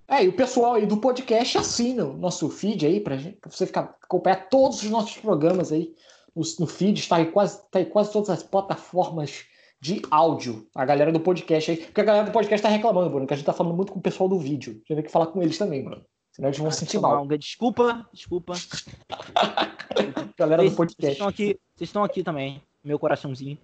É, 0.09 0.25
e 0.25 0.29
o 0.29 0.33
pessoal 0.33 0.75
aí 0.75 0.87
do 0.87 0.97
podcast 0.97 1.59
assina 1.59 2.07
o 2.07 2.17
nosso 2.17 2.49
feed 2.49 2.87
aí 2.87 3.01
para 3.01 3.19
você 3.45 3.67
ficar 3.67 3.95
acompanhar 4.03 4.49
todos 4.49 4.83
os 4.83 4.89
nossos 4.89 5.19
programas 5.19 5.71
aí 5.71 5.95
no, 6.35 6.43
no 6.59 6.67
feed, 6.67 7.01
está 7.01 7.21
em 7.21 7.31
quase, 7.31 7.61
tá 7.71 7.83
em 7.83 7.85
quase 7.85 8.11
todas 8.11 8.31
as 8.31 8.43
plataformas 8.43 9.45
de 9.79 10.01
áudio. 10.11 10.67
A 10.75 10.87
galera 10.87 11.13
do 11.13 11.21
podcast 11.21 11.71
aí. 11.71 11.77
Porque 11.77 12.01
a 12.01 12.05
galera 12.05 12.25
do 12.25 12.33
podcast 12.33 12.63
tá 12.63 12.71
reclamando, 12.71 13.11
Bruno, 13.11 13.27
que 13.27 13.35
a 13.35 13.37
gente 13.37 13.45
tá 13.45 13.53
falando 13.53 13.77
muito 13.77 13.93
com 13.93 13.99
o 13.99 14.03
pessoal 14.03 14.27
do 14.27 14.39
vídeo. 14.39 14.73
A 14.73 14.77
gente 14.77 14.95
tem 14.95 15.03
que 15.03 15.11
falar 15.11 15.27
com 15.27 15.43
eles 15.43 15.59
também, 15.59 15.85
Bruno. 15.85 16.03
Senão 16.41 16.49
eles 16.49 16.59
vão 16.59 16.69
ah, 16.69 16.73
sentir 16.73 16.99
mal. 16.99 17.27
Desculpa, 17.27 18.09
desculpa. 18.11 18.55
galera 20.39 20.65
do 20.65 20.71
podcast. 20.73 21.03
Vocês 21.03 21.13
estão 21.13 21.29
aqui, 21.29 21.61
vocês 21.77 21.89
estão 21.91 22.03
aqui 22.03 22.23
também, 22.23 22.63
meu 22.83 22.99
coraçãozinho. 22.99 23.59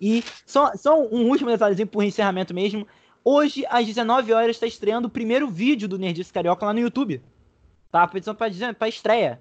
E 0.00 0.24
só, 0.46 0.74
só 0.76 0.98
um 0.98 1.28
último 1.28 1.50
detalhezinho 1.50 1.86
por 1.86 2.02
encerramento 2.02 2.54
mesmo. 2.54 2.86
Hoje, 3.22 3.66
às 3.68 3.84
19 3.84 4.32
horas, 4.32 4.56
está 4.56 4.66
estreando 4.66 5.08
o 5.08 5.10
primeiro 5.10 5.46
vídeo 5.50 5.86
do 5.86 5.98
Nerdice 5.98 6.32
Carioca 6.32 6.64
lá 6.64 6.72
no 6.72 6.80
YouTube. 6.80 7.20
Tá? 7.92 8.08
Para 8.08 8.74
pra 8.78 8.88
estreia. 8.88 9.38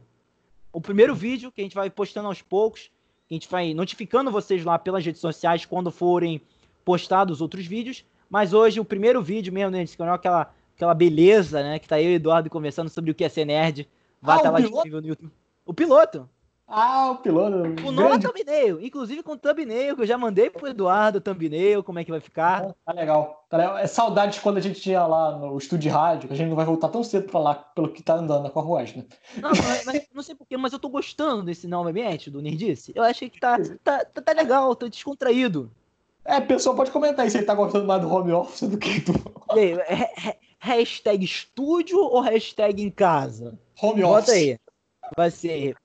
O 0.74 0.82
primeiro 0.82 1.16
vídeo 1.16 1.54
que 1.54 1.62
a 1.62 1.64
gente 1.64 1.76
vai 1.76 1.90
postando 1.90 2.28
aos 2.28 2.42
poucos 2.42 2.92
a 3.32 3.34
gente 3.34 3.50
vai 3.50 3.74
notificando 3.74 4.30
vocês 4.30 4.64
lá 4.64 4.78
pelas 4.78 5.04
redes 5.04 5.22
sociais 5.22 5.66
quando 5.66 5.90
forem 5.90 6.42
postados 6.84 7.40
outros 7.42 7.66
vídeos. 7.66 8.06
Mas 8.30 8.54
hoje 8.54 8.82
o 8.82 8.86
primeiro 8.86 9.22
vídeo 9.22 9.52
mesmo, 9.54 9.72
né, 9.72 9.86
aquela, 10.12 10.54
aquela 10.76 10.94
beleza, 10.94 11.64
né? 11.64 11.80
Que 11.80 11.88
tá 11.88 12.02
eu 12.02 12.12
e 12.12 12.14
o 12.14 12.16
Eduardo 12.16 12.50
conversando 12.50 12.90
sobre 12.90 13.12
o 13.12 13.16
que 13.16 13.24
é 13.24 13.30
ser 13.30 13.46
nerd. 13.46 13.88
Vai 14.22 14.36
ah, 14.36 14.38
estar 14.38 14.52
lá 14.52 14.60
disponível 14.60 15.02
no 15.02 15.08
YouTube. 15.08 15.32
O 15.66 15.74
piloto. 15.74 16.30
Ah, 16.68 17.12
o 17.12 17.18
piloto. 17.18 17.58
O 17.86 17.92
nome 17.92 18.16
é 18.16 18.20
thumbnail. 18.20 18.82
Inclusive 18.82 19.22
com 19.22 19.38
thumbnail, 19.38 19.96
que 19.96 20.02
eu 20.02 20.06
já 20.06 20.18
mandei 20.18 20.50
pro 20.50 20.68
Eduardo 20.68 21.22
thumbnail, 21.22 21.84
como 21.84 22.00
é 22.00 22.04
que 22.04 22.10
vai 22.10 22.20
ficar. 22.20 22.74
tá 22.84 22.92
legal. 22.92 23.46
Tá 23.48 23.58
legal. 23.58 23.78
É 23.78 23.86
saudade 23.86 24.42
quando 24.42 24.58
a 24.58 24.62
gente 24.62 24.82
tinha 24.82 25.06
lá 25.06 25.38
no 25.38 25.56
estúdio 25.58 25.84
de 25.84 25.90
rádio, 25.90 26.28
que 26.28 26.34
a 26.34 26.38
gente 26.38 26.50
não 26.50 26.56
vai 26.56 26.66
voltar 26.66 26.90
tão 26.90 27.04
cedo 27.04 27.30
pra 27.30 27.40
lá 27.40 27.54
pelo 27.54 27.90
que 27.90 28.02
tá 28.02 28.16
andando 28.16 28.44
na 28.44 28.50
carruagem, 28.50 28.98
né? 28.98 29.06
Não, 29.38 29.50
mas, 29.52 29.86
mas, 29.86 30.08
não 30.12 30.24
sei 30.24 30.34
porquê, 30.34 30.58
mas 30.58 30.74
eu 30.74 30.80
tô 30.80 30.90
gostando 30.90 31.44
desse 31.44 31.68
nome 31.68 31.92
ambiente 31.92 32.32
do 32.32 32.42
Nerdice. 32.42 32.94
Eu 32.96 33.04
achei 33.04 33.30
que 33.30 33.40
tá, 33.40 33.58
tá, 33.84 34.04
tá, 34.04 34.22
tá 34.22 34.32
legal, 34.34 34.76
tá 34.76 34.88
descontraído. 34.88 35.72
É, 36.26 36.42
pessoal 36.42 36.76
pode 36.76 36.90
comentar 36.90 37.24
aí 37.24 37.30
se 37.30 37.38
ele 37.38 37.46
tá 37.46 37.54
gostando 37.54 37.86
mais 37.86 38.02
do 38.02 38.12
home 38.12 38.32
office 38.32 38.68
do 38.68 38.78
que 38.80 39.02
do. 39.02 39.14
aí, 39.52 39.74
é, 39.74 40.36
hashtag 40.66 41.24
estúdio 41.24 42.00
ou 42.00 42.20
hashtag 42.22 42.82
em 42.82 42.90
casa? 42.90 43.58
Home 43.80 44.02
Bota 44.02 44.18
office. 44.18 44.28
Bota 44.28 44.32
aí. 44.32 44.60
Vai 45.16 45.32
ser 45.32 45.78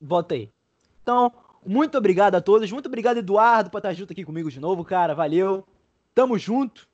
Bota, 0.00 0.34
aí. 0.34 0.50
Então, 1.02 1.30
muito 1.64 1.98
obrigado 1.98 2.34
a 2.34 2.40
todos. 2.40 2.72
Muito 2.72 2.86
obrigado, 2.86 3.18
Eduardo, 3.18 3.68
por 3.68 3.76
estar 3.78 3.92
junto 3.92 4.12
aqui 4.12 4.24
comigo 4.24 4.50
de 4.50 4.58
novo, 4.58 4.84
cara. 4.84 5.14
Valeu. 5.14 5.66
Tamo 6.14 6.38
junto. 6.38 6.88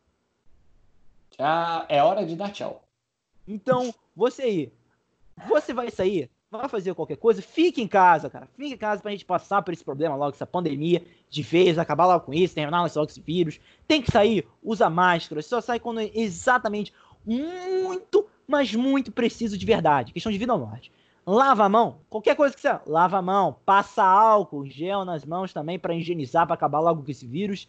Já 1.38 1.86
é 1.88 2.02
hora 2.02 2.26
de 2.26 2.34
dar 2.34 2.50
tchau. 2.50 2.82
Então, 3.46 3.94
você 4.16 4.42
aí. 4.42 4.72
Você 5.48 5.72
vai 5.72 5.90
sair, 5.90 6.28
vai 6.50 6.68
fazer 6.68 6.94
qualquer 6.94 7.16
coisa, 7.16 7.40
fique 7.40 7.80
em 7.80 7.88
casa, 7.88 8.28
cara. 8.28 8.46
Fique 8.56 8.74
em 8.74 8.76
casa 8.76 9.00
pra 9.00 9.10
gente 9.10 9.24
passar 9.24 9.62
por 9.62 9.72
esse 9.72 9.82
problema 9.82 10.14
logo, 10.14 10.34
essa 10.34 10.46
pandemia 10.46 11.02
de 11.30 11.42
vez, 11.42 11.78
acabar 11.78 12.06
logo 12.06 12.26
com 12.26 12.34
isso, 12.34 12.54
terminar 12.54 12.82
logo 12.82 13.10
esse 13.10 13.20
vírus. 13.20 13.58
Tem 13.88 14.02
que 14.02 14.10
sair, 14.10 14.46
usa 14.62 14.90
máscara. 14.90 15.40
Só 15.40 15.60
sai 15.60 15.80
quando 15.80 16.00
é 16.00 16.10
exatamente 16.14 16.92
muito, 17.24 18.26
mas 18.46 18.74
muito 18.74 19.12
preciso 19.12 19.56
de 19.56 19.66
verdade. 19.66 20.12
Questão 20.12 20.32
de 20.32 20.38
vida 20.38 20.52
ou 20.52 20.60
morte. 20.60 20.92
Lava 21.24 21.64
a 21.64 21.68
mão, 21.68 22.00
qualquer 22.10 22.34
coisa 22.34 22.52
que 22.52 22.60
você 22.60 22.80
lava 22.84 23.18
a 23.18 23.22
mão, 23.22 23.56
passa 23.64 24.02
álcool, 24.02 24.66
gel 24.66 25.04
nas 25.04 25.24
mãos 25.24 25.52
também 25.52 25.78
para 25.78 25.94
higienizar, 25.94 26.46
para 26.46 26.54
acabar 26.54 26.80
logo 26.80 27.04
com 27.04 27.10
esse 27.10 27.26
vírus. 27.26 27.68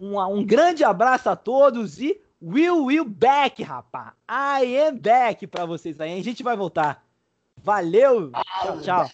Um, 0.00 0.18
um, 0.18 0.44
grande 0.44 0.82
abraço 0.82 1.28
a 1.28 1.36
todos 1.36 2.00
e 2.00 2.18
will 2.40 2.86
will 2.86 3.04
back, 3.04 3.62
rapá. 3.62 4.14
I 4.28 4.78
am 4.78 4.96
back 4.96 5.46
para 5.46 5.66
vocês 5.66 6.00
aí. 6.00 6.18
A 6.18 6.24
gente 6.24 6.42
vai 6.42 6.56
voltar. 6.56 7.04
Valeu, 7.56 8.30
tchau, 8.62 8.80
tchau. 8.80 9.10